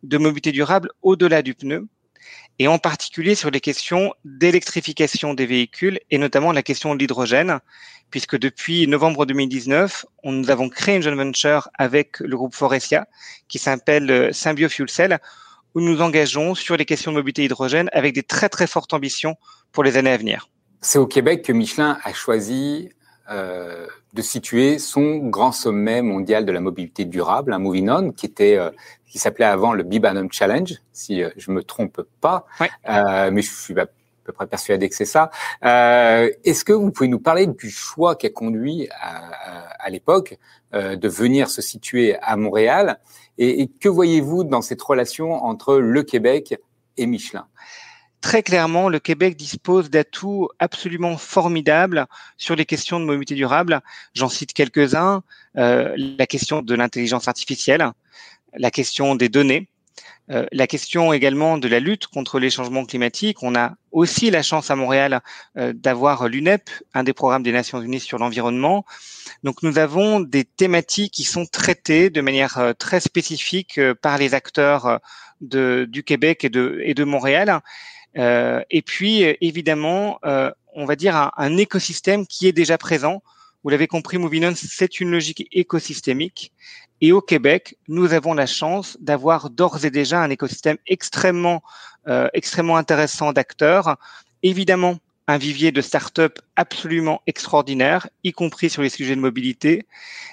de 0.02 0.18
mobilité 0.18 0.52
durable 0.52 0.90
au-delà 1.02 1.42
du 1.42 1.54
pneu. 1.54 1.88
et 2.58 2.68
en 2.68 2.78
particulier 2.78 3.34
sur 3.34 3.50
les 3.50 3.60
questions 3.60 4.12
d'électrification 4.24 5.32
des 5.32 5.46
véhicules 5.46 5.98
et 6.10 6.18
notamment 6.18 6.52
la 6.52 6.62
question 6.62 6.94
de 6.94 7.00
l'hydrogène, 7.00 7.60
puisque 8.10 8.38
depuis 8.38 8.86
novembre 8.86 9.26
2019, 9.26 10.06
on, 10.24 10.32
nous 10.32 10.50
avons 10.50 10.68
créé 10.68 10.96
une 10.96 11.02
joint 11.02 11.14
venture 11.14 11.68
avec 11.78 12.20
le 12.20 12.36
groupe 12.36 12.54
Forestia 12.54 13.06
qui 13.48 13.58
s'appelle 13.58 14.10
euh, 14.10 14.32
Symbio 14.32 14.68
Fuel 14.68 14.90
Cell, 14.90 15.18
où 15.74 15.80
nous 15.80 16.00
engageons 16.02 16.54
sur 16.54 16.76
les 16.76 16.84
questions 16.84 17.12
de 17.12 17.16
mobilité 17.16 17.44
hydrogène 17.44 17.88
avec 17.92 18.14
des 18.14 18.22
très 18.22 18.48
très 18.48 18.66
fortes 18.66 18.92
ambitions 18.92 19.36
pour 19.72 19.84
les 19.84 19.96
années 19.96 20.10
à 20.10 20.16
venir. 20.16 20.48
C'est 20.80 20.98
au 20.98 21.06
Québec 21.06 21.42
que 21.42 21.52
Michelin 21.52 21.98
a 22.02 22.12
choisi 22.12 22.90
euh, 23.30 23.86
de 24.12 24.22
situer 24.22 24.78
son 24.80 25.18
grand 25.18 25.52
sommet 25.52 26.02
mondial 26.02 26.44
de 26.44 26.50
la 26.50 26.60
mobilité 26.60 27.04
durable, 27.04 27.52
un 27.52 27.58
Moving 27.58 27.88
On, 27.88 28.10
qui 28.10 28.26
était 28.26 28.56
euh, 28.56 28.70
qui 29.06 29.18
s'appelait 29.18 29.44
avant 29.44 29.72
le 29.72 29.82
Bibanum 29.82 30.28
Challenge, 30.32 30.74
si 30.92 31.22
euh, 31.22 31.30
je 31.36 31.52
me 31.52 31.62
trompe 31.62 32.02
pas, 32.20 32.44
mais 32.88 33.42
je 33.42 33.50
suis 33.50 33.78
à 33.78 33.86
peu 34.30 34.34
près 34.34 34.46
persuadé 34.46 34.88
que 34.88 34.94
c'est 34.94 35.04
ça. 35.04 35.30
Euh, 35.64 36.30
Est-ce 36.44 36.64
que 36.64 36.72
vous 36.72 36.90
pouvez 36.90 37.08
nous 37.08 37.20
parler 37.20 37.46
du 37.46 37.70
choix 37.70 38.16
qui 38.16 38.26
a 38.26 38.30
conduit 38.30 38.88
à, 39.00 39.88
l'époque 39.90 40.38
euh, 40.74 40.96
de 40.96 41.08
venir 41.08 41.50
se 41.50 41.62
situer 41.62 42.16
à 42.22 42.36
Montréal 42.36 43.00
et, 43.38 43.62
et 43.62 43.66
que 43.68 43.88
voyez-vous 43.88 44.44
dans 44.44 44.62
cette 44.62 44.82
relation 44.82 45.32
entre 45.44 45.76
le 45.78 46.02
Québec 46.02 46.54
et 46.96 47.06
Michelin? 47.06 47.46
Très 48.20 48.42
clairement, 48.42 48.90
le 48.90 48.98
Québec 48.98 49.34
dispose 49.34 49.88
d'atouts 49.88 50.50
absolument 50.58 51.16
formidables 51.16 52.06
sur 52.36 52.54
les 52.54 52.66
questions 52.66 53.00
de 53.00 53.06
mobilité 53.06 53.34
durable. 53.34 53.80
J'en 54.12 54.28
cite 54.28 54.52
quelques-uns. 54.52 55.22
Euh, 55.56 55.94
la 55.96 56.26
question 56.26 56.60
de 56.60 56.74
l'intelligence 56.74 57.28
artificielle, 57.28 57.90
la 58.54 58.70
question 58.70 59.16
des 59.16 59.30
données, 59.30 59.68
euh, 60.30 60.46
la 60.52 60.66
question 60.66 61.12
également 61.12 61.58
de 61.58 61.66
la 61.66 61.80
lutte 61.80 62.06
contre 62.06 62.38
les 62.38 62.50
changements 62.50 62.84
climatiques. 62.84 63.42
On 63.42 63.56
a 63.56 63.74
aussi 63.90 64.30
la 64.30 64.42
chance 64.42 64.70
à 64.70 64.76
Montréal 64.76 65.20
euh, 65.56 65.72
d'avoir 65.74 66.28
l'UNEP, 66.28 66.70
un 66.94 67.02
des 67.02 67.12
programmes 67.12 67.42
des 67.42 67.52
Nations 67.52 67.80
Unies 67.80 68.00
sur 68.00 68.18
l'environnement. 68.18 68.84
Donc 69.42 69.62
nous 69.62 69.78
avons 69.78 70.20
des 70.20 70.44
thématiques 70.44 71.12
qui 71.12 71.24
sont 71.24 71.46
traitées 71.46 72.10
de 72.10 72.20
manière 72.20 72.58
euh, 72.58 72.72
très 72.72 73.00
spécifique 73.00 73.80
par 74.02 74.18
les 74.18 74.34
acteurs 74.34 75.00
du 75.40 76.04
Québec 76.04 76.44
et 76.44 76.50
de, 76.50 77.04
Montréal. 77.04 77.60
et 78.14 78.82
puis 78.82 79.22
évidemment, 79.40 80.18
on 80.22 80.84
va 80.84 80.96
dire 80.96 81.30
un 81.36 81.56
écosystème 81.56 82.26
qui 82.26 82.46
est 82.46 82.52
déjà 82.52 82.76
présent 82.76 83.22
vous 83.62 83.70
l'avez 83.70 83.86
compris, 83.86 84.16
Movinon, 84.16 84.54
c'est 84.56 85.00
une 85.00 85.10
logique 85.10 85.46
écosystémique. 85.52 86.52
Et 87.02 87.12
au 87.12 87.20
Québec, 87.20 87.76
nous 87.88 88.12
avons 88.12 88.34
la 88.34 88.46
chance 88.46 88.96
d'avoir 89.00 89.50
d'ores 89.50 89.84
et 89.84 89.90
déjà 89.90 90.22
un 90.22 90.30
écosystème 90.30 90.76
extrêmement, 90.86 91.62
euh, 92.08 92.28
extrêmement 92.34 92.76
intéressant 92.76 93.32
d'acteurs. 93.32 93.96
Évidemment, 94.42 94.98
un 95.26 95.38
vivier 95.38 95.72
de 95.72 95.80
start-up 95.80 96.38
absolument 96.56 97.22
extraordinaire, 97.26 98.08
y 98.24 98.32
compris 98.32 98.68
sur 98.68 98.82
les 98.82 98.88
sujets 98.88 99.16
de 99.16 99.20
mobilité. 99.20 99.86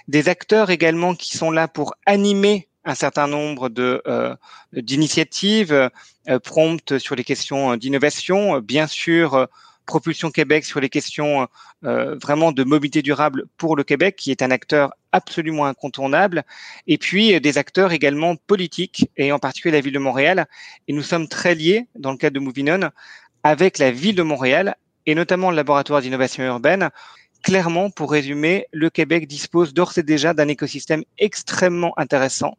Des 0.08 0.30
acteurs 0.30 0.70
également 0.70 1.14
qui 1.14 1.38
sont 1.38 1.52
là 1.52 1.68
pour 1.68 1.96
animer 2.06 2.68
un 2.84 2.96
certain 2.96 3.28
nombre 3.28 3.68
de 3.68 4.02
euh, 4.08 4.34
d'initiatives 4.74 5.74
euh, 6.30 6.40
promptes 6.40 6.98
sur 6.98 7.16
les 7.16 7.26
questions 7.26 7.76
d'innovation, 7.76 8.60
bien 8.60 8.88
sûr 8.88 9.48
Propulsion 9.88 10.30
Québec 10.30 10.66
sur 10.66 10.80
les 10.80 10.90
questions 10.90 11.48
euh, 11.84 12.16
vraiment 12.22 12.52
de 12.52 12.64
mobilité 12.64 13.02
durable 13.02 13.46
pour 13.58 13.76
le 13.76 13.84
Québec, 13.84 14.16
qui 14.18 14.30
est 14.30 14.44
un 14.44 14.52
acteur 14.52 14.94
absolument 15.14 15.66
incontournable, 15.66 16.44
et 16.86 17.00
puis 17.00 17.34
euh, 17.34 17.40
des 17.40 17.58
acteurs 17.58 17.92
également 17.94 18.36
politiques, 18.36 19.10
et 19.18 19.32
en 19.32 19.40
particulier 19.40 19.72
la 19.72 19.82
ville 19.82 19.94
de 19.94 20.00
Montréal. 20.00 20.46
Et 20.88 20.94
nous 20.94 21.02
sommes 21.02 21.28
très 21.28 21.56
liés, 21.56 21.88
dans 21.96 22.12
le 22.12 22.18
cadre 22.18 22.36
de 22.36 22.40
Movinon, 22.40 22.92
avec 23.44 23.80
la 23.80 23.90
ville 23.90 24.16
de 24.16 24.24
Montréal, 24.24 24.76
et 25.08 25.16
notamment 25.16 25.50
le 25.50 25.56
laboratoire 25.56 26.02
d'innovation 26.02 26.44
urbaine, 26.44 26.90
clairement, 27.44 27.90
pour 27.90 28.12
résumer, 28.12 28.68
le 28.72 28.90
Québec 28.90 29.28
dispose 29.28 29.74
d'ores 29.74 29.98
et 29.98 30.04
déjà 30.04 30.34
d'un 30.34 30.48
écosystème 30.48 31.04
extrêmement 31.18 31.94
intéressant, 31.98 32.58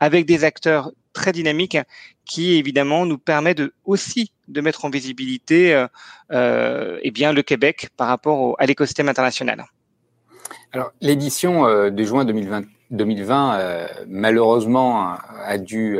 avec 0.00 0.26
des 0.26 0.44
acteurs 0.44 0.90
très 1.12 1.32
dynamiques 1.32 1.78
qui, 2.24 2.54
évidemment, 2.54 3.06
nous 3.06 3.18
permet 3.18 3.54
de, 3.54 3.72
aussi 3.84 4.32
de 4.48 4.60
mettre 4.60 4.84
en 4.84 4.90
visibilité 4.90 5.74
euh, 5.74 5.86
euh 6.32 6.98
eh 7.02 7.10
bien, 7.10 7.32
le 7.32 7.42
Québec 7.42 7.88
par 7.96 8.08
rapport 8.08 8.56
à 8.58 8.66
l'écosystème 8.66 9.08
international. 9.08 9.64
Alors, 10.72 10.92
l'édition 11.00 11.66
euh, 11.66 11.90
de 11.90 12.04
juin 12.04 12.24
2020, 12.24 12.64
2020 12.90 13.58
euh, 13.58 13.86
malheureusement, 14.06 15.16
a 15.44 15.58
dû 15.58 15.98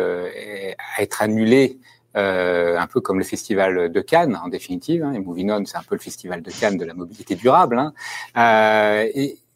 être 0.99 1.23
annulée 1.23 1.79
euh, 2.17 2.79
un 2.79 2.87
peu 2.87 3.01
comme 3.01 3.19
le 3.19 3.25
festival 3.25 3.91
de 3.91 4.01
Cannes 4.01 4.39
en 4.43 4.49
définitive. 4.49 5.05
Hein, 5.05 5.13
et 5.13 5.19
Moving 5.19 5.67
c'est 5.67 5.77
un 5.77 5.83
peu 5.83 5.95
le 5.95 6.01
festival 6.01 6.43
de 6.43 6.51
Cannes 6.51 6.77
de 6.77 6.85
la 6.85 6.95
mobilité 6.95 7.35
durable. 7.35 7.79
Hein. 7.79 7.93
Euh, 8.37 9.07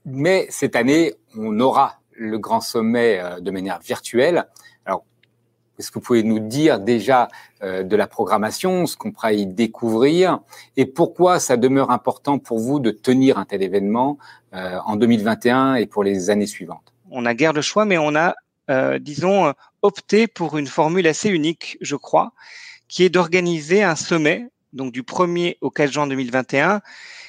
mais 0.05 0.47
cette 0.51 0.77
année, 0.77 1.15
on 1.37 1.59
aura 1.61 1.99
le 2.17 2.39
grand 2.39 2.61
sommet 2.61 3.19
euh, 3.21 3.41
de 3.41 3.51
manière 3.51 3.81
virtuelle. 3.81 4.47
Alors, 4.85 5.05
est-ce 5.79 5.91
que 5.91 5.95
vous 5.95 6.05
pouvez 6.05 6.23
nous 6.23 6.39
dire 6.39 6.79
déjà 6.79 7.29
euh, 7.63 7.83
de 7.83 7.97
la 7.97 8.07
programmation, 8.07 8.87
ce 8.87 8.97
qu'on 8.97 9.13
pourra 9.13 9.33
y 9.33 9.47
découvrir, 9.47 10.41
et 10.77 10.87
pourquoi 10.87 11.41
ça 11.41 11.57
demeure 11.57 11.91
important 11.91 12.39
pour 12.39 12.59
vous 12.59 12.79
de 12.79 12.91
tenir 12.91 13.39
un 13.39 13.45
tel 13.45 13.63
événement 13.63 14.19
euh, 14.55 14.79
en 14.85 14.97
2021 14.97 15.77
et 15.77 15.87
pour 15.87 16.05
les 16.05 16.31
années 16.31 16.47
suivantes? 16.47 16.95
On 17.11 17.27
a 17.27 17.35
guère 17.35 17.53
le 17.53 17.63
choix, 17.63 17.85
mais 17.85 17.99
on 17.99 18.15
a 18.15 18.35
disons, 18.99 19.53
opté 19.85 20.27
pour 20.27 20.57
une 20.57 20.67
formule 20.67 21.07
assez 21.07 21.29
unique, 21.29 21.77
je 21.83 21.95
crois, 21.95 22.33
qui 22.89 23.05
est 23.05 23.11
d'organiser 23.11 23.83
un 23.83 23.97
sommet, 23.97 24.49
donc 24.73 24.93
du 24.93 25.03
1er 25.03 25.59
au 25.61 25.71
4 25.71 25.93
juin 25.93 26.07
2021, 26.07 26.81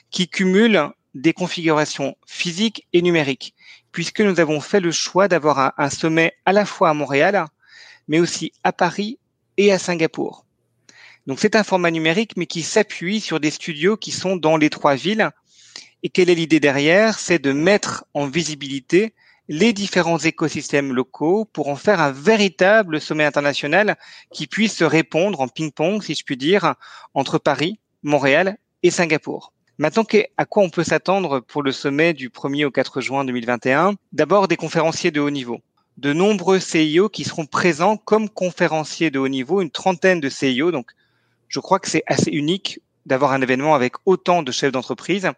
qui 0.09 0.29
cumule 0.29 0.89
des 1.15 1.33
configurations 1.33 2.15
physiques 2.25 2.87
et 2.93 3.01
numériques, 3.01 3.55
puisque 3.91 4.21
nous 4.21 4.39
avons 4.39 4.61
fait 4.61 4.79
le 4.79 4.91
choix 4.91 5.27
d'avoir 5.27 5.59
un, 5.59 5.73
un, 5.77 5.89
sommet 5.89 6.31
à 6.45 6.53
la 6.53 6.65
fois 6.65 6.89
à 6.89 6.93
Montréal, 6.93 7.45
mais 8.07 8.19
aussi 8.19 8.53
à 8.63 8.71
Paris 8.71 9.19
et 9.57 9.73
à 9.73 9.77
Singapour. 9.77 10.45
Donc 11.27 11.41
c'est 11.41 11.57
un 11.57 11.63
format 11.65 11.91
numérique, 11.91 12.37
mais 12.37 12.45
qui 12.45 12.61
s'appuie 12.61 13.19
sur 13.19 13.41
des 13.41 13.51
studios 13.51 13.97
qui 13.97 14.11
sont 14.11 14.37
dans 14.37 14.55
les 14.55 14.69
trois 14.69 14.95
villes. 14.95 15.29
Et 16.03 16.09
quelle 16.09 16.29
est 16.29 16.35
l'idée 16.35 16.61
derrière? 16.61 17.19
C'est 17.19 17.39
de 17.39 17.51
mettre 17.51 18.05
en 18.13 18.27
visibilité 18.27 19.13
les 19.47 19.73
différents 19.73 20.17
écosystèmes 20.17 20.93
locaux 20.93 21.45
pour 21.45 21.69
en 21.69 21.75
faire 21.75 22.01
un 22.01 22.11
véritable 22.11 22.99
sommet 22.99 23.25
international 23.25 23.97
qui 24.31 24.47
puisse 24.47 24.81
répondre 24.81 25.41
en 25.41 25.47
ping-pong, 25.47 26.01
si 26.01 26.15
je 26.15 26.23
puis 26.23 26.37
dire, 26.37 26.75
entre 27.13 27.37
Paris, 27.37 27.79
Montréal 28.03 28.57
et 28.83 28.91
Singapour. 28.91 29.53
Maintenant, 29.77 30.05
à 30.37 30.45
quoi 30.45 30.63
on 30.63 30.69
peut 30.69 30.85
s'attendre 30.85 31.41
pour 31.41 31.61
le 31.61 31.71
sommet 31.71 32.13
du 32.13 32.29
1er 32.29 32.65
au 32.65 32.71
4 32.71 33.01
juin 33.01 33.25
2021 33.25 33.95
D'abord, 34.13 34.47
des 34.47 34.55
conférenciers 34.55 35.11
de 35.11 35.19
haut 35.19 35.29
niveau. 35.29 35.59
De 35.97 36.13
nombreux 36.13 36.59
CIO 36.59 37.09
qui 37.09 37.23
seront 37.23 37.45
présents 37.45 37.97
comme 37.97 38.29
conférenciers 38.29 39.11
de 39.11 39.19
haut 39.19 39.27
niveau, 39.27 39.61
une 39.61 39.71
trentaine 39.71 40.21
de 40.21 40.29
CIO. 40.29 40.71
Donc, 40.71 40.91
je 41.49 41.59
crois 41.59 41.79
que 41.79 41.89
c'est 41.89 42.03
assez 42.07 42.31
unique 42.31 42.79
d'avoir 43.05 43.33
un 43.33 43.41
événement 43.41 43.75
avec 43.75 43.95
autant 44.05 44.43
de 44.43 44.51
chefs 44.51 44.71
d'entreprise. 44.71 45.29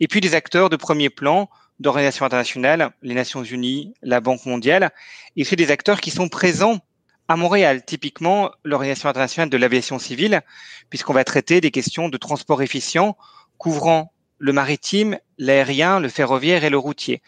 Et 0.00 0.08
puis 0.08 0.20
des 0.20 0.34
acteurs 0.34 0.70
de 0.70 0.76
premier 0.76 1.10
plan, 1.10 1.48
d'organisations 1.80 2.24
internationales, 2.24 2.90
les 3.02 3.14
Nations 3.14 3.42
Unies, 3.42 3.94
la 4.02 4.20
Banque 4.20 4.46
mondiale, 4.46 4.90
et 5.36 5.44
c'est 5.44 5.56
des 5.56 5.70
acteurs 5.70 6.00
qui 6.00 6.10
sont 6.10 6.28
présents 6.28 6.80
à 7.28 7.36
Montréal, 7.36 7.84
typiquement 7.84 8.50
l'Organisation 8.64 9.08
internationale 9.08 9.50
de 9.50 9.56
l'aviation 9.56 9.98
civile, 9.98 10.42
puisqu'on 10.90 11.14
va 11.14 11.24
traiter 11.24 11.60
des 11.60 11.70
questions 11.70 12.08
de 12.08 12.16
transport 12.16 12.62
efficient 12.62 13.16
couvrant 13.56 14.12
le 14.38 14.52
maritime, 14.52 15.18
l'aérien, 15.38 16.00
le 16.00 16.08
ferroviaire 16.08 16.64
et 16.64 16.70
le 16.70 16.78
routier. 16.78 17.22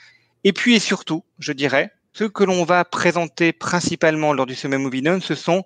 Et 0.44 0.52
puis 0.52 0.76
et 0.76 0.80
surtout, 0.80 1.24
je 1.38 1.52
dirais, 1.52 1.90
ce 2.12 2.24
que 2.24 2.44
l'on 2.44 2.64
va 2.64 2.84
présenter 2.84 3.52
principalement 3.52 4.32
lors 4.32 4.46
du 4.46 4.54
sommet 4.54 4.78
Movinon, 4.78 5.20
ce 5.20 5.34
sont 5.34 5.64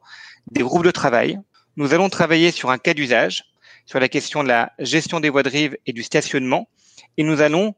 des 0.51 0.63
groupes 0.63 0.85
de 0.85 0.91
travail. 0.91 1.39
Nous 1.77 1.93
allons 1.93 2.09
travailler 2.09 2.51
sur 2.51 2.71
un 2.71 2.79
cas 2.79 2.95
d'usage, 2.95 3.45
sur 3.87 4.01
la 4.01 4.09
question 4.09 4.43
de 4.43 4.49
la 4.49 4.73
gestion 4.79 5.21
des 5.21 5.29
voies 5.29 5.43
de 5.43 5.49
rive 5.49 5.77
et 5.87 5.93
du 5.93 6.03
stationnement, 6.03 6.69
et 7.17 7.25
nous 7.25 7.41
allons 7.41 7.75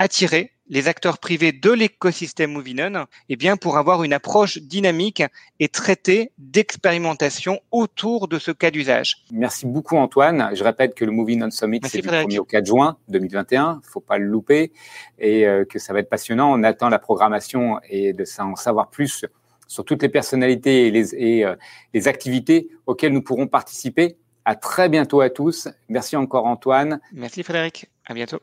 attirer 0.00 0.50
les 0.70 0.88
acteurs 0.88 1.18
privés 1.18 1.52
de 1.52 1.70
l'écosystème 1.70 2.52
Movinon 2.52 3.04
eh 3.28 3.36
bien, 3.36 3.56
pour 3.56 3.76
avoir 3.76 4.02
une 4.02 4.14
approche 4.14 4.58
dynamique 4.58 5.22
et 5.58 5.68
traiter 5.68 6.32
d'expérimentation 6.38 7.60
autour 7.70 8.26
de 8.26 8.38
ce 8.38 8.50
cas 8.50 8.70
d'usage. 8.70 9.24
Merci 9.30 9.66
beaucoup 9.66 9.98
Antoine. 9.98 10.50
Je 10.54 10.64
répète 10.64 10.94
que 10.94 11.04
le 11.04 11.12
Movinon 11.12 11.50
Summit, 11.50 11.80
c'est 11.84 12.00
du 12.00 12.08
1er 12.08 12.38
au 12.38 12.44
4 12.44 12.64
juin 12.64 12.96
2021. 13.08 13.82
faut 13.84 14.00
pas 14.00 14.16
le 14.16 14.24
louper 14.24 14.72
et 15.18 15.46
euh, 15.46 15.66
que 15.66 15.78
ça 15.78 15.92
va 15.92 15.98
être 15.98 16.08
passionnant. 16.08 16.50
On 16.50 16.62
attend 16.62 16.88
la 16.88 16.98
programmation 16.98 17.78
et 17.88 18.14
de 18.14 18.24
en 18.40 18.56
savoir 18.56 18.88
plus 18.88 19.26
sur 19.66 19.84
toutes 19.84 20.02
les 20.02 20.08
personnalités 20.08 20.86
et 20.86 20.90
les, 20.90 21.14
et, 21.14 21.44
euh, 21.44 21.56
les 21.92 22.08
activités 22.08 22.70
auxquelles 22.86 23.12
nous 23.12 23.22
pourrons 23.22 23.48
participer. 23.48 24.16
À 24.46 24.54
très 24.54 24.88
bientôt 24.88 25.20
à 25.20 25.28
tous. 25.28 25.68
Merci 25.90 26.16
encore 26.16 26.46
Antoine. 26.46 27.00
Merci 27.12 27.42
Frédéric. 27.42 27.90
À 28.06 28.14
bientôt. 28.14 28.40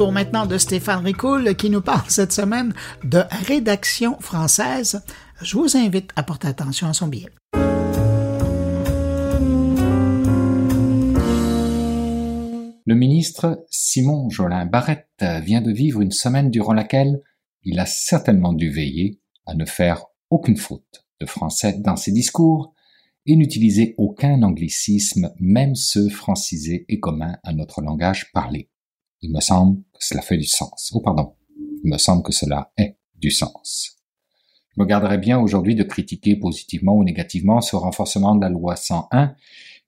Tour 0.00 0.12
maintenant 0.12 0.46
de 0.46 0.56
Stéphane 0.56 1.04
Ricoul 1.04 1.54
qui 1.56 1.68
nous 1.68 1.82
parle 1.82 2.08
cette 2.08 2.32
semaine 2.32 2.72
de 3.04 3.22
rédaction 3.46 4.18
française. 4.18 5.02
Je 5.42 5.58
vous 5.58 5.76
invite 5.76 6.10
à 6.16 6.22
porter 6.22 6.48
attention 6.48 6.88
à 6.88 6.94
son 6.94 7.06
billet. 7.06 7.28
Le 12.86 12.94
ministre 12.94 13.62
Simon 13.68 14.30
Jolin 14.30 14.64
Barrette 14.64 15.06
vient 15.20 15.60
de 15.60 15.70
vivre 15.70 16.00
une 16.00 16.12
semaine 16.12 16.50
durant 16.50 16.72
laquelle 16.72 17.20
il 17.62 17.78
a 17.78 17.86
certainement 17.86 18.52
dû 18.52 18.70
veiller 18.70 19.20
à 19.46 19.54
ne 19.54 19.64
faire 19.64 20.04
aucune 20.30 20.56
faute 20.56 21.06
de 21.20 21.26
français 21.26 21.78
dans 21.78 21.96
ses 21.96 22.12
discours 22.12 22.74
et 23.26 23.36
n'utiliser 23.36 23.94
aucun 23.98 24.42
anglicisme, 24.42 25.32
même 25.38 25.74
ceux 25.74 26.08
francisés 26.08 26.86
et 26.88 27.00
communs 27.00 27.38
à 27.42 27.52
notre 27.52 27.82
langage 27.82 28.32
parlé. 28.32 28.70
Il 29.20 29.32
me 29.32 29.40
semble 29.40 29.82
que 29.92 30.04
cela 30.04 30.22
fait 30.22 30.38
du 30.38 30.46
sens. 30.46 30.90
Oh 30.94 31.00
pardon, 31.00 31.34
il 31.84 31.90
me 31.90 31.98
semble 31.98 32.22
que 32.22 32.32
cela 32.32 32.72
est 32.78 32.96
du 33.16 33.30
sens. 33.30 33.98
Je 34.74 34.80
me 34.80 34.86
garderai 34.86 35.18
bien 35.18 35.38
aujourd'hui 35.38 35.74
de 35.74 35.82
critiquer 35.82 36.36
positivement 36.36 36.96
ou 36.96 37.04
négativement 37.04 37.60
ce 37.60 37.76
renforcement 37.76 38.34
de 38.34 38.40
la 38.40 38.48
loi 38.48 38.76
101, 38.76 39.34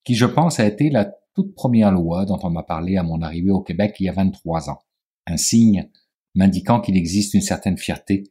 qui 0.05 0.15
je 0.15 0.27
pense 0.27 0.61
a 0.61 0.67
été 0.67 0.91
la 0.91 1.11
toute 1.35 1.55
première 1.55 1.93
loi 1.93 2.27
dont 2.27 2.39
on 2.43 2.51
m'a 2.51 2.63
parlé 2.63 2.97
à 2.97 3.03
mon 3.03 3.23
arrivée 3.23 3.53
au 3.53 3.63
Québec 3.63 3.97
il 4.01 4.07
y 4.07 4.09
a 4.09 4.13
23 4.13 4.69
ans. 4.69 4.81
Un 5.27 5.37
signe 5.37 5.89
m'indiquant 6.35 6.81
qu'il 6.81 6.97
existe 6.97 7.35
une 7.35 7.43
certaine 7.43 7.79
fierté 7.79 8.25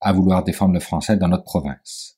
à 0.00 0.12
vouloir 0.12 0.44
défendre 0.44 0.74
le 0.74 0.80
français 0.80 1.16
dans 1.16 1.28
notre 1.28 1.44
province. 1.44 2.16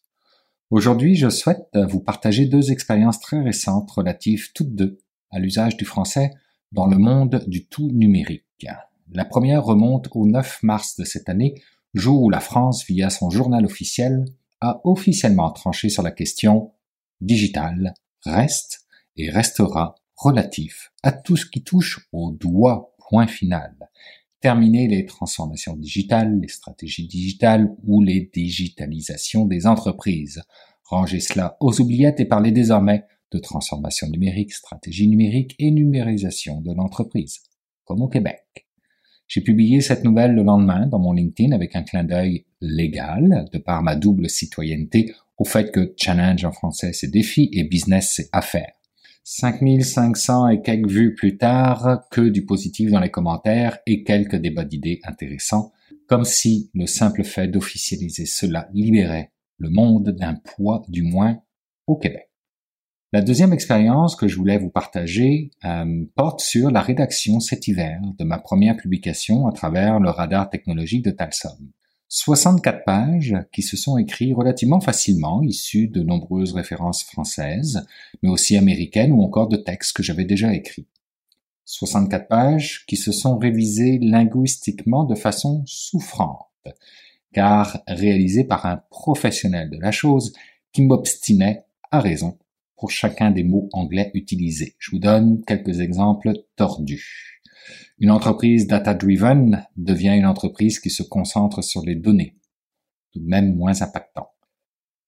Aujourd'hui, 0.71 1.17
je 1.17 1.29
souhaite 1.29 1.69
vous 1.75 2.01
partager 2.01 2.47
deux 2.47 2.71
expériences 2.71 3.21
très 3.21 3.41
récentes 3.41 3.91
relatives 3.91 4.53
toutes 4.53 4.75
deux 4.75 4.99
à 5.31 5.39
l'usage 5.39 5.77
du 5.77 5.85
français 5.85 6.33
dans 6.73 6.87
le 6.87 6.99
monde 6.99 7.45
du 7.47 7.67
tout 7.67 7.91
numérique. 7.91 8.67
La 9.13 9.25
première 9.25 9.65
remonte 9.65 10.09
au 10.13 10.27
9 10.27 10.63
mars 10.63 10.97
de 10.97 11.05
cette 11.05 11.29
année, 11.29 11.61
jour 11.95 12.23
où 12.23 12.31
la 12.31 12.41
France, 12.41 12.85
via 12.87 13.11
son 13.11 13.31
journal 13.31 13.65
officiel, 13.65 14.25
a 14.61 14.81
officiellement 14.85 15.51
tranché 15.51 15.89
sur 15.89 16.03
la 16.03 16.13
question 16.13 16.73
digital 17.21 17.95
reste 18.25 18.87
et 19.17 19.31
restera 19.31 19.97
relatif 20.17 20.93
à 21.03 21.13
tout 21.13 21.37
ce 21.37 21.47
qui 21.47 21.65
touche 21.65 22.09
au 22.13 22.31
doigt 22.31 22.95
point 22.99 23.27
final. 23.27 23.75
Terminer 24.41 24.89
les 24.89 25.05
transformations 25.05 25.77
digitales, 25.77 26.41
les 26.41 26.49
stratégies 26.49 27.07
digitales 27.07 27.71
ou 27.85 28.01
les 28.01 28.31
digitalisations 28.33 29.45
des 29.45 29.67
entreprises. 29.67 30.43
Ranger 30.85 31.21
cela 31.21 31.59
aux 31.61 31.79
oubliettes 31.81 32.21
et 32.21 32.25
parler 32.25 32.51
désormais 32.51 33.05
de 33.33 33.39
transformation 33.39 34.09
numérique, 34.09 34.53
stratégie 34.53 35.09
numérique 35.09 35.55
et 35.59 35.71
numérisation 35.71 36.63
de 36.63 36.73
l'entreprise, 36.73 37.41
comme 37.85 38.01
au 38.01 38.09
Québec. 38.09 38.67
J'ai 39.29 39.43
publié 39.43 39.83
cette 39.83 40.05
nouvelle 40.05 40.35
le 40.35 40.43
lendemain 40.43 40.87
dans 40.87 40.99
mon 40.99 41.13
LinkedIn 41.13 41.53
avec 41.53 41.77
un 41.77 41.83
clin 41.83 42.03
d'œil 42.03 42.47
légal, 42.61 43.45
de 43.53 43.59
par 43.59 43.83
ma 43.83 43.95
double 43.95 44.29
citoyenneté, 44.29 45.13
au 45.39 45.45
fait 45.45 45.71
que 45.71 45.95
challenge 45.97 46.45
en 46.45 46.53
français 46.53 46.93
c'est 46.93 47.11
défi 47.11 47.51
et 47.53 47.65
business 47.65 48.15
c'est 48.17 48.29
affaires. 48.33 48.80
5500 49.25 50.49
et 50.49 50.63
quelques 50.63 50.89
vues 50.89 51.15
plus 51.15 51.37
tard, 51.37 52.03
que 52.11 52.23
du 52.23 52.45
positif 52.45 52.91
dans 52.91 53.01
les 53.01 53.11
commentaires 53.11 53.79
et 53.87 54.03
quelques 54.03 54.37
débats 54.37 54.65
d'idées 54.65 55.01
intéressants, 55.05 55.73
comme 56.09 56.25
si 56.25 56.71
le 56.75 56.87
simple 56.87 57.25
fait 57.25 57.49
d'officialiser 57.49 58.27
cela 58.27 58.69
libérait 58.73 59.33
le 59.59 59.71
monde 59.71 60.11
d'un 60.11 60.35
poids 60.35 60.83
du 60.89 61.03
moins 61.03 61.39
au 61.87 61.97
Québec. 61.97 62.31
La 63.13 63.23
deuxième 63.23 63.53
expérience 63.53 64.15
que 64.15 64.29
je 64.29 64.37
voulais 64.37 64.59
vous 64.59 64.71
partager 64.71 65.51
euh, 65.65 66.05
porte 66.15 66.41
sur 66.41 66.71
la 66.71 66.81
rédaction 66.81 67.41
cet 67.41 67.67
hiver 67.67 68.01
de 68.19 68.25
ma 68.25 68.39
première 68.39 68.77
publication 68.77 69.49
à 69.49 69.53
travers 69.53 69.99
le 69.99 70.11
radar 70.11 70.49
technologique 70.49 71.05
de 71.05 71.11
Talsom. 71.11 71.59
64 72.13 72.85
pages 72.85 73.37
qui 73.53 73.63
se 73.63 73.77
sont 73.77 73.97
écrites 73.97 74.35
relativement 74.35 74.81
facilement, 74.81 75.43
issues 75.43 75.87
de 75.87 76.03
nombreuses 76.03 76.53
références 76.53 77.05
françaises, 77.05 77.87
mais 78.21 78.29
aussi 78.29 78.57
américaines 78.57 79.13
ou 79.13 79.23
encore 79.23 79.47
de 79.47 79.57
textes 79.57 79.97
que 79.97 80.03
j'avais 80.03 80.25
déjà 80.25 80.53
écrits. 80.53 80.89
64 81.67 82.27
pages 82.27 82.85
qui 82.87 82.97
se 82.97 83.13
sont 83.13 83.39
révisées 83.39 84.01
linguistiquement 84.01 85.05
de 85.05 85.15
façon 85.15 85.63
souffrante, 85.67 86.49
car 87.33 87.81
réalisées 87.87 88.43
par 88.43 88.67
un 88.67 88.83
professionnel 88.91 89.71
de 89.71 89.79
la 89.79 89.93
chose 89.93 90.33
qui 90.73 90.83
m'obstinait 90.83 91.63
à 91.93 92.01
raison 92.01 92.39
pour 92.77 92.91
chacun 92.91 93.31
des 93.31 93.45
mots 93.45 93.69
anglais 93.73 94.11
utilisés. 94.15 94.75
Je 94.81 94.91
vous 94.91 94.99
donne 94.99 95.45
quelques 95.45 95.79
exemples 95.79 96.33
tordus. 96.57 97.40
Une 97.99 98.11
entreprise 98.11 98.67
data-driven 98.67 99.67
devient 99.77 100.17
une 100.17 100.27
entreprise 100.27 100.81
qui 100.81 100.91
se 100.91 101.03
concentre 101.03 101.63
sur 101.63 101.85
les 101.85 101.97
données, 101.97 102.37
tout 103.13 103.21
de 103.21 103.27
même 103.27 103.55
moins 103.55 103.83
impactant. 103.83 104.31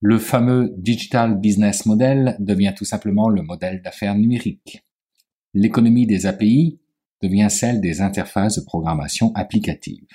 Le 0.01 0.19
fameux 0.19 0.75
Digital 0.77 1.39
Business 1.39 1.87
Model 1.87 2.37
devient 2.41 2.75
tout 2.77 2.85
simplement 2.85 3.29
le 3.29 3.43
modèle 3.43 3.83
d'affaires 3.83 4.17
numérique. 4.17 4.85
L'économie 5.55 6.07
des 6.07 6.27
API 6.27 6.81
devient 7.23 7.49
celle 7.51 7.81
des 7.81 8.01
interfaces 8.01 8.59
de 8.59 8.65
programmation 8.65 9.33
applicative. 9.35 10.09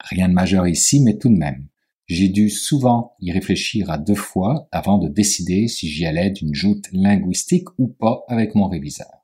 Rien 0.00 0.28
de 0.28 0.34
majeur 0.34 0.66
ici, 0.66 1.00
mais 1.00 1.16
tout 1.16 1.30
de 1.30 1.38
même. 1.38 1.66
J'ai 2.06 2.28
dû 2.28 2.50
souvent 2.50 3.14
y 3.20 3.32
réfléchir 3.32 3.90
à 3.90 3.96
deux 3.96 4.14
fois 4.14 4.68
avant 4.72 4.98
de 4.98 5.08
décider 5.08 5.68
si 5.68 5.88
j'y 5.88 6.06
allais 6.06 6.30
d'une 6.30 6.54
joute 6.54 6.86
linguistique 6.92 7.68
ou 7.78 7.88
pas 7.88 8.24
avec 8.28 8.54
mon 8.54 8.68
réviseur. 8.68 9.19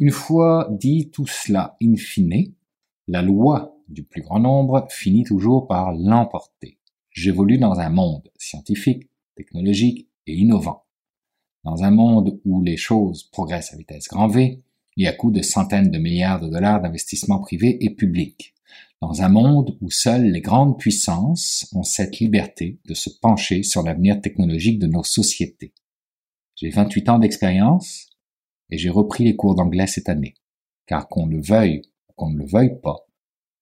Une 0.00 0.12
fois 0.12 0.66
dit 0.70 1.10
tout 1.10 1.26
cela 1.26 1.76
in 1.82 1.94
fine, 1.94 2.54
la 3.06 3.20
loi 3.20 3.76
du 3.86 4.02
plus 4.02 4.22
grand 4.22 4.40
nombre 4.40 4.86
finit 4.88 5.24
toujours 5.24 5.66
par 5.66 5.92
l'emporter. 5.92 6.78
J'évolue 7.10 7.58
dans 7.58 7.78
un 7.80 7.90
monde 7.90 8.30
scientifique, 8.38 9.10
technologique 9.36 10.08
et 10.26 10.32
innovant. 10.32 10.84
Dans 11.64 11.82
un 11.82 11.90
monde 11.90 12.40
où 12.46 12.62
les 12.62 12.78
choses 12.78 13.24
progressent 13.24 13.74
à 13.74 13.76
vitesse 13.76 14.08
grand 14.08 14.28
V 14.28 14.62
et 14.96 15.06
à 15.06 15.12
coût 15.12 15.30
de 15.30 15.42
centaines 15.42 15.90
de 15.90 15.98
milliards 15.98 16.40
de 16.40 16.48
dollars 16.48 16.80
d'investissements 16.80 17.40
privés 17.40 17.76
et 17.84 17.90
publics. 17.90 18.54
Dans 19.02 19.20
un 19.20 19.28
monde 19.28 19.76
où 19.82 19.90
seules 19.90 20.30
les 20.30 20.40
grandes 20.40 20.78
puissances 20.78 21.68
ont 21.74 21.82
cette 21.82 22.20
liberté 22.20 22.78
de 22.86 22.94
se 22.94 23.10
pencher 23.10 23.62
sur 23.62 23.82
l'avenir 23.82 24.22
technologique 24.22 24.78
de 24.78 24.86
nos 24.86 25.04
sociétés. 25.04 25.74
J'ai 26.54 26.70
28 26.70 27.08
ans 27.10 27.18
d'expérience 27.18 28.09
et 28.70 28.78
j'ai 28.78 28.90
repris 28.90 29.24
les 29.24 29.36
cours 29.36 29.54
d'anglais 29.54 29.86
cette 29.86 30.08
année. 30.08 30.34
Car 30.86 31.08
qu'on 31.08 31.26
le 31.26 31.40
veuille 31.40 31.82
ou 32.08 32.12
qu'on 32.14 32.30
ne 32.30 32.38
le 32.38 32.46
veuille 32.46 32.80
pas, 32.80 33.06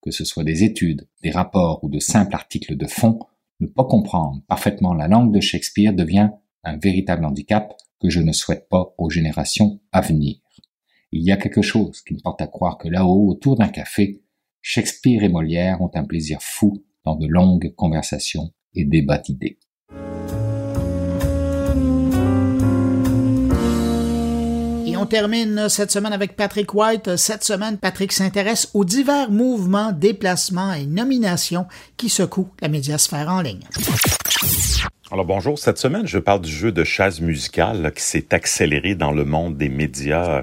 que 0.02 0.10
ce 0.10 0.24
soit 0.24 0.44
des 0.44 0.64
études, 0.64 1.08
des 1.22 1.30
rapports 1.30 1.82
ou 1.82 1.88
de 1.88 1.98
simples 1.98 2.34
articles 2.34 2.76
de 2.76 2.86
fond, 2.86 3.18
ne 3.60 3.66
pas 3.66 3.84
comprendre 3.84 4.42
parfaitement 4.46 4.94
la 4.94 5.08
langue 5.08 5.34
de 5.34 5.40
Shakespeare 5.40 5.92
devient 5.92 6.30
un 6.64 6.76
véritable 6.76 7.24
handicap 7.24 7.74
que 8.00 8.10
je 8.10 8.20
ne 8.20 8.32
souhaite 8.32 8.68
pas 8.68 8.94
aux 8.98 9.10
générations 9.10 9.80
à 9.92 10.00
venir. 10.00 10.36
Il 11.10 11.22
y 11.22 11.32
a 11.32 11.36
quelque 11.36 11.62
chose 11.62 12.02
qui 12.02 12.14
me 12.14 12.20
porte 12.20 12.42
à 12.42 12.46
croire 12.46 12.78
que 12.78 12.88
là-haut, 12.88 13.28
autour 13.28 13.56
d'un 13.56 13.68
café, 13.68 14.22
Shakespeare 14.60 15.22
et 15.24 15.28
Molière 15.28 15.80
ont 15.80 15.90
un 15.94 16.04
plaisir 16.04 16.38
fou 16.42 16.84
dans 17.04 17.16
de 17.16 17.26
longues 17.26 17.74
conversations 17.74 18.52
et 18.74 18.84
débats 18.84 19.18
d'idées. 19.18 19.58
On 24.98 25.06
termine 25.06 25.68
cette 25.68 25.90
semaine 25.90 26.12
avec 26.12 26.34
Patrick 26.34 26.74
White. 26.74 27.16
Cette 27.16 27.44
semaine, 27.44 27.78
Patrick 27.78 28.12
s'intéresse 28.12 28.70
aux 28.74 28.84
divers 28.84 29.30
mouvements, 29.30 29.92
déplacements 29.92 30.72
et 30.72 30.86
nominations 30.86 31.66
qui 31.96 32.08
secouent 32.08 32.50
la 32.60 32.68
médiasphère 32.68 33.28
en 33.28 33.40
ligne. 33.40 33.62
Alors 35.10 35.24
bonjour, 35.24 35.58
cette 35.58 35.78
semaine, 35.78 36.06
je 36.06 36.18
parle 36.18 36.40
du 36.40 36.50
jeu 36.50 36.72
de 36.72 36.84
chasse 36.84 37.20
musicale 37.20 37.92
qui 37.94 38.02
s'est 38.02 38.34
accéléré 38.34 38.94
dans 38.94 39.12
le 39.12 39.24
monde 39.24 39.56
des 39.56 39.68
médias 39.68 40.42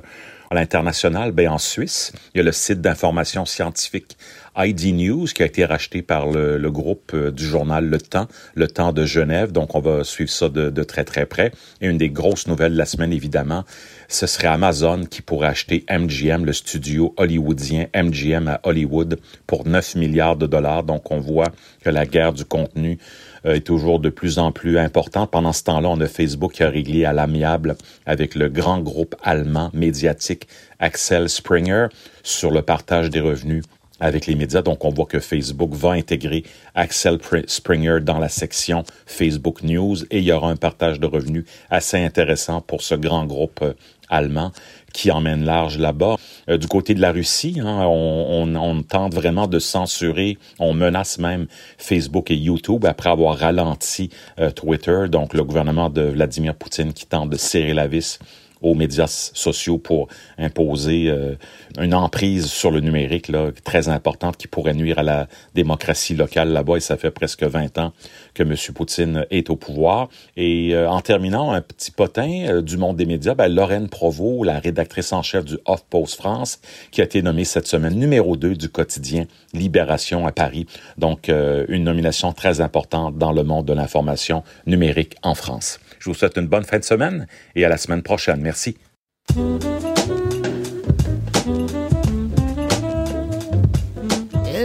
à 0.49 0.55
l'international, 0.55 1.31
ben 1.31 1.49
en 1.49 1.57
Suisse, 1.57 2.11
il 2.33 2.37
y 2.37 2.41
a 2.41 2.43
le 2.43 2.51
site 2.51 2.81
d'information 2.81 3.45
scientifique 3.45 4.17
ID 4.57 4.93
News 4.93 5.25
qui 5.25 5.43
a 5.43 5.45
été 5.45 5.65
racheté 5.65 6.01
par 6.01 6.27
le, 6.27 6.71
groupe 6.71 7.11
euh, 7.13 7.31
du 7.31 7.45
journal 7.45 7.85
Le 7.85 7.99
Temps, 7.99 8.27
Le 8.55 8.67
Temps 8.67 8.93
de 8.93 9.05
Genève. 9.05 9.51
Donc, 9.51 9.75
on 9.75 9.79
va 9.79 10.03
suivre 10.03 10.29
ça 10.29 10.49
de, 10.49 10.69
de, 10.69 10.83
très, 10.83 11.03
très 11.03 11.25
près. 11.25 11.51
Et 11.81 11.87
une 11.87 11.97
des 11.97 12.09
grosses 12.09 12.47
nouvelles 12.47 12.73
de 12.73 12.77
la 12.77 12.85
semaine, 12.85 13.11
évidemment, 13.11 13.65
ce 14.07 14.27
serait 14.27 14.47
Amazon 14.47 15.05
qui 15.05 15.21
pourrait 15.21 15.47
acheter 15.47 15.85
MGM, 15.89 16.45
le 16.45 16.53
studio 16.53 17.13
hollywoodien 17.17 17.87
MGM 17.93 18.47
à 18.47 18.59
Hollywood, 18.63 19.19
pour 19.45 19.67
9 19.67 19.95
milliards 19.95 20.37
de 20.37 20.47
dollars. 20.47 20.83
Donc, 20.83 21.11
on 21.11 21.19
voit 21.19 21.51
que 21.83 21.89
la 21.89 22.05
guerre 22.05 22.33
du 22.33 22.45
contenu 22.45 22.97
est 23.45 23.65
toujours 23.65 23.99
de 23.99 24.09
plus 24.09 24.39
en 24.39 24.51
plus 24.51 24.77
importante. 24.77 25.31
Pendant 25.31 25.53
ce 25.53 25.63
temps-là, 25.63 25.89
on 25.89 25.99
a 26.01 26.07
Facebook 26.07 26.53
qui 26.53 26.63
a 26.63 26.69
réglé 26.69 27.05
à 27.05 27.13
l'amiable 27.13 27.75
avec 28.05 28.35
le 28.35 28.49
grand 28.49 28.79
groupe 28.79 29.15
allemand 29.23 29.69
médiatique 29.73 30.47
Axel 30.79 31.29
Springer 31.29 31.87
sur 32.23 32.51
le 32.51 32.61
partage 32.61 33.09
des 33.09 33.21
revenus 33.21 33.63
avec 33.99 34.25
les 34.25 34.35
médias. 34.35 34.61
Donc, 34.61 34.83
on 34.83 34.89
voit 34.89 35.05
que 35.05 35.19
Facebook 35.19 35.73
va 35.73 35.91
intégrer 35.91 36.43
Axel 36.73 37.17
Springer 37.47 37.99
dans 38.01 38.19
la 38.19 38.29
section 38.29 38.83
Facebook 39.05 39.63
News 39.63 40.03
et 40.11 40.19
il 40.19 40.23
y 40.23 40.31
aura 40.31 40.49
un 40.49 40.57
partage 40.57 40.99
de 40.99 41.07
revenus 41.07 41.45
assez 41.69 41.97
intéressant 41.97 42.61
pour 42.61 42.81
ce 42.81 42.95
grand 42.95 43.25
groupe 43.25 43.59
euh, 43.61 43.73
allemand 44.09 44.51
qui 44.95 45.11
emmène 45.11 45.43
large 45.43 45.77
là-bas. 45.77 46.15
Euh, 46.49 46.57
du 46.57 46.67
côté 46.67 46.93
de 46.93 47.01
la 47.01 47.11
Russie, 47.11 47.59
hein, 47.59 47.85
on, 47.85 48.55
on, 48.55 48.81
tente 48.81 49.13
vraiment 49.13 49.47
de 49.47 49.59
censurer, 49.59 50.37
on 50.57 50.73
menace 50.73 51.17
même 51.19 51.47
Facebook 51.77 52.31
et 52.31 52.35
YouTube 52.35 52.85
après 52.85 53.09
avoir 53.09 53.37
ralenti 53.37 54.09
euh, 54.39 54.51
Twitter, 54.51 55.05
donc 55.09 55.33
le 55.33 55.43
gouvernement 55.43 55.89
de 55.89 56.01
Vladimir 56.03 56.55
Poutine 56.55 56.93
qui 56.93 57.05
tente 57.05 57.29
de 57.29 57.37
serrer 57.37 57.73
la 57.73 57.87
vis 57.87 58.19
aux 58.61 58.73
médias 58.73 59.07
sociaux 59.07 59.77
pour 59.77 60.07
imposer 60.37 61.07
euh, 61.07 61.35
une 61.79 61.93
emprise 61.93 62.47
sur 62.47 62.71
le 62.71 62.79
numérique 62.79 63.31
très 63.63 63.89
importante 63.89 64.37
qui 64.37 64.47
pourrait 64.47 64.73
nuire 64.73 64.99
à 64.99 65.03
la 65.03 65.27
démocratie 65.53 66.15
locale 66.15 66.49
là-bas. 66.49 66.77
Et 66.77 66.79
ça 66.79 66.97
fait 66.97 67.11
presque 67.11 67.43
20 67.43 67.77
ans 67.77 67.93
que 68.33 68.43
M. 68.43 68.55
Poutine 68.73 69.25
est 69.29 69.49
au 69.49 69.55
pouvoir. 69.55 70.09
Et 70.37 70.73
euh, 70.73 70.89
en 70.89 71.01
terminant, 71.01 71.51
un 71.51 71.61
petit 71.61 71.91
potin 71.91 72.45
euh, 72.47 72.61
du 72.61 72.77
monde 72.77 72.97
des 72.97 73.05
médias, 73.05 73.35
ben, 73.35 73.53
Lorraine 73.53 73.89
Provost, 73.89 74.45
la 74.45 74.59
rédactrice 74.59 75.13
en 75.13 75.21
chef 75.21 75.45
du 75.45 75.57
Off-Post 75.65 76.15
France, 76.15 76.59
qui 76.91 77.01
a 77.01 77.03
été 77.03 77.21
nommée 77.21 77.45
cette 77.45 77.67
semaine 77.67 77.95
numéro 77.95 78.35
2 78.35 78.55
du 78.55 78.69
quotidien 78.69 79.25
Libération 79.53 80.27
à 80.27 80.31
Paris. 80.31 80.65
Donc, 80.97 81.29
une 81.29 81.83
nomination 81.83 82.33
très 82.33 82.59
importante 82.59 83.17
dans 83.17 83.31
le 83.31 83.43
monde 83.43 83.65
de 83.65 83.73
l'information 83.73 84.43
numérique 84.65 85.15
en 85.23 85.33
France. 85.33 85.79
Je 86.05 86.11
vous 86.11 86.13
souhaite 86.13 86.37
une 86.37 86.45
bonne 86.45 86.65
fin 86.65 86.77
de 86.77 86.83
semaine 86.83 87.25
et 87.55 87.65
à 87.65 87.69
la 87.69 87.77
semaine 87.77 88.03
prochaine. 88.03 88.39
Merci. 88.39 88.77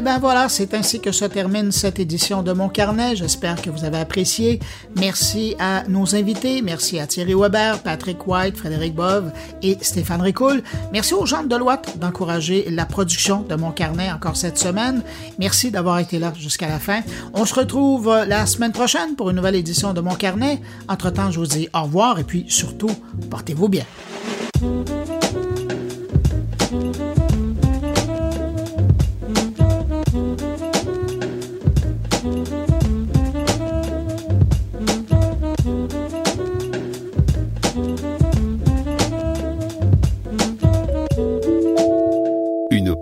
Et 0.00 0.02
ben 0.02 0.18
voilà, 0.18 0.48
c'est 0.48 0.72
ainsi 0.72 0.98
que 0.98 1.12
se 1.12 1.26
termine 1.26 1.72
cette 1.72 2.00
édition 2.00 2.42
de 2.42 2.54
Mon 2.54 2.70
Carnet. 2.70 3.16
J'espère 3.16 3.60
que 3.60 3.68
vous 3.68 3.84
avez 3.84 3.98
apprécié. 3.98 4.58
Merci 4.96 5.56
à 5.58 5.82
nos 5.88 6.16
invités. 6.16 6.62
Merci 6.62 6.98
à 6.98 7.06
Thierry 7.06 7.34
Weber, 7.34 7.82
Patrick 7.82 8.26
White, 8.26 8.56
Frédéric 8.56 8.94
Bove 8.94 9.30
et 9.60 9.76
Stéphane 9.82 10.22
Ricoul. 10.22 10.62
Merci 10.90 11.12
aux 11.12 11.26
gens 11.26 11.42
de 11.42 11.48
Deloitte 11.48 11.98
d'encourager 11.98 12.64
la 12.70 12.86
production 12.86 13.42
de 13.42 13.54
Mon 13.56 13.72
Carnet 13.72 14.10
encore 14.10 14.38
cette 14.38 14.56
semaine. 14.56 15.02
Merci 15.38 15.70
d'avoir 15.70 15.98
été 15.98 16.18
là 16.18 16.32
jusqu'à 16.34 16.68
la 16.68 16.78
fin. 16.78 17.02
On 17.34 17.44
se 17.44 17.54
retrouve 17.54 18.24
la 18.26 18.46
semaine 18.46 18.72
prochaine 18.72 19.16
pour 19.16 19.28
une 19.28 19.36
nouvelle 19.36 19.56
édition 19.56 19.92
de 19.92 20.00
Mon 20.00 20.14
Carnet. 20.14 20.62
Entre-temps, 20.88 21.30
je 21.30 21.40
vous 21.40 21.46
dis 21.46 21.68
au 21.74 21.82
revoir 21.82 22.18
et 22.18 22.24
puis 22.24 22.46
surtout, 22.48 22.90
portez-vous 23.28 23.68
bien. 23.68 23.84